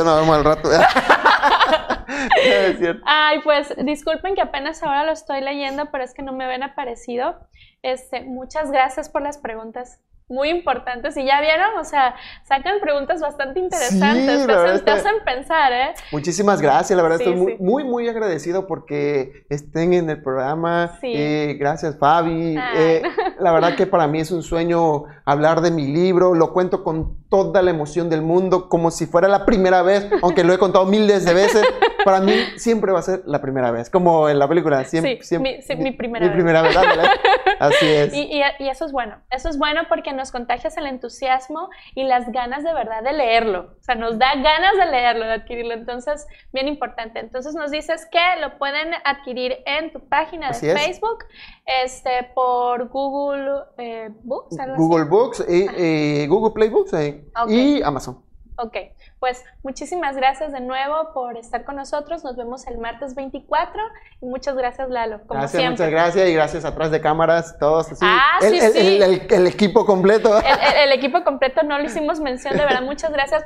No, 0.04 0.26
mal 0.26 0.44
rato. 0.44 0.70
es 2.44 2.80
cierto. 2.80 3.02
Ay, 3.06 3.40
pues 3.46 3.74
disculpen 3.78 4.36
que 4.36 4.42
apenas 4.42 4.84
ahora 4.84 5.06
lo 5.06 5.14
estoy 5.14 5.40
leyendo, 5.40 5.90
pero 5.90 6.04
es 6.04 6.14
que 6.14 6.22
no 6.22 6.34
me 6.34 6.48
ven 6.48 6.64
aparecido. 6.64 7.48
Este, 7.82 8.24
muchas 8.24 8.72
gracias 8.72 9.08
por 9.08 9.22
las 9.22 9.38
preguntas 9.38 10.02
muy 10.28 10.50
importantes. 10.50 11.16
Y 11.18 11.26
ya 11.26 11.42
vieron, 11.42 11.78
o 11.80 11.84
sea, 11.84 12.16
sacan 12.44 12.80
preguntas 12.82 13.22
bastante 13.22 13.60
interesantes, 13.60 14.42
Sí, 14.42 14.48
te, 14.48 14.54
hacen, 14.54 14.70
te 14.72 14.76
está- 14.76 14.94
hacen 14.96 15.14
pensar, 15.26 15.72
¿eh? 15.74 15.94
Muchísimas 16.12 16.62
gracias, 16.62 16.96
la 16.98 17.04
verdad 17.04 17.18
Sí, 17.18 17.24
estoy 17.26 17.36
muy, 17.40 17.52
sí. 17.54 17.58
muy, 17.64 17.84
muy 17.84 18.08
agradecido 18.10 18.68
porque 18.68 19.46
estén 19.50 19.94
en 19.94 20.10
el 20.10 20.22
programa. 20.22 20.98
Sí. 21.02 21.12
Eh, 21.16 21.56
gracias, 21.60 21.98
Fabi. 21.98 22.58
Ay, 22.58 22.64
Eh, 22.78 23.02
la 23.40 23.52
verdad 23.52 23.76
que 23.76 23.86
para 23.88 24.08
mí 24.08 24.20
es 24.20 24.32
un 24.32 24.44
sueño 24.44 25.04
hablar 25.26 25.62
de 25.62 25.72
mi 25.72 25.88
libro. 25.88 26.34
Lo 26.34 26.54
cuento 26.54 26.84
con 26.84 27.23
toda 27.34 27.64
la 27.64 27.72
emoción 27.72 28.12
del 28.12 28.22
mundo, 28.22 28.70
como 28.70 28.92
si 28.92 29.08
fuera 29.08 29.28
la 29.28 29.44
primera 29.44 29.82
vez, 29.82 30.08
aunque 30.22 30.44
lo 30.44 30.54
he 30.54 30.60
contado 30.60 30.86
miles 30.86 31.26
de 31.26 31.34
veces. 31.34 31.66
Para 32.06 32.20
mí 32.22 32.32
siempre 32.58 32.92
va 32.92 33.00
a 33.00 33.02
ser 33.02 33.24
la 33.26 33.42
primera 33.42 33.72
vez, 33.72 33.90
como 33.90 34.30
en 34.30 34.38
la 34.38 34.48
película. 34.48 34.84
Siempre, 34.84 35.18
Sí, 35.22 35.30
siempre- 35.30 35.56
mi- 35.58 35.62
sí, 35.64 35.76
mi 35.78 35.92
primera 35.94 36.26
mi 36.26 36.30
vez. 36.30 36.36
primera 36.36 36.62
vez. 36.62 36.78
Así 37.60 37.88
es. 37.88 38.14
Y, 38.14 38.22
y- 38.40 38.44
y 38.60 38.70
eso 38.70 38.86
es 38.86 38.92
bueno, 38.92 39.18
eso 39.32 39.50
es 39.50 39.58
bueno 39.58 39.82
porque 39.90 40.14
nos 40.14 40.32
contagias 40.32 40.78
el 40.78 40.86
entusiasmo 40.86 41.70
y 41.96 42.04
las 42.04 42.32
ganas 42.32 42.64
de 42.64 42.72
verdad 42.74 43.02
de 43.02 43.14
leerlo. 43.14 43.74
O 43.80 43.84
sea, 43.84 43.96
nos 43.96 44.20
da 44.20 44.36
ganas 44.36 44.74
de 44.78 44.86
leerlo, 44.92 45.26
de 45.26 45.34
adquirirlo. 45.34 45.74
Entonces, 45.74 46.28
bien 46.52 46.68
importante. 46.68 47.20
Entonces 47.20 47.56
nos 47.56 47.72
dices 47.72 48.08
que 48.12 48.20
lo 48.42 48.60
pueden 48.60 48.90
adquirir 49.06 49.58
en 49.66 49.92
tu 49.92 50.08
página 50.08 50.50
de 50.50 50.52
Así 50.52 50.68
es. 50.70 50.74
Este, 51.66 52.30
por 52.36 52.90
Google 52.90 53.64
eh, 53.78 54.10
Books, 54.24 54.60
algo 54.60 54.76
Google 54.76 55.06
Books, 55.06 55.46
y, 55.48 55.66
eh, 55.78 56.28
Google 56.28 56.54
Play 56.54 56.70
Books 56.70 56.94
eh, 56.94 57.26
Ok. 57.42 57.50
y 57.50 57.82
Amazon. 57.82 58.22
Ok, 58.58 58.76
pues 59.20 59.44
muchísimas 59.64 60.16
gracias 60.16 60.52
de 60.52 60.60
nuevo 60.60 61.12
por 61.14 61.38
estar 61.38 61.66
con 61.66 61.76
nosotros. 61.78 62.24
Nos 62.24 62.36
vemos 62.36 62.68
el 62.68 62.78
martes 62.78 63.16
24 63.16 63.82
y 64.22 64.26
muchas 64.28 64.56
gracias 64.56 64.90
Lalo, 64.90 65.22
como 65.26 65.40
gracias, 65.40 65.52
siempre. 65.62 65.72
muchas 65.86 65.90
gracias 65.90 66.30
y 66.30 66.34
gracias 66.36 66.66
atrás 66.66 66.92
de 66.92 67.02
cámaras, 67.02 67.58
todos 67.58 67.92
así. 67.92 68.06
Ah, 68.08 68.38
el, 68.44 68.50
sí, 68.52 68.60
el- 68.60 68.72
sí. 68.74 68.80
el- 68.80 69.02
el- 69.04 69.28
el 69.34 69.48
equipo 69.48 69.86
completo. 69.88 70.38
El, 70.38 70.46
el- 70.46 70.84
el 70.84 70.92
equipo 70.92 71.24
completo 71.24 71.64
no 71.64 71.80
lo 71.80 71.86
hicimos 71.86 72.20
mención, 72.20 72.56
de 72.56 72.64
verdad, 72.64 72.84
muchas 72.84 73.12
gracias. 73.12 73.44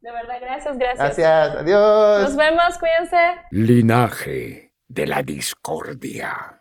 De 0.00 0.10
verdad, 0.10 0.36
gracias, 0.40 0.76
gracias. 0.78 1.16
Gracias, 1.16 1.56
adiós. 1.56 2.22
Nos 2.22 2.36
vemos, 2.36 2.78
cuídense. 2.78 3.16
Linaje 3.50 4.72
de 4.88 5.06
la 5.06 5.22
discordia. 5.22 6.56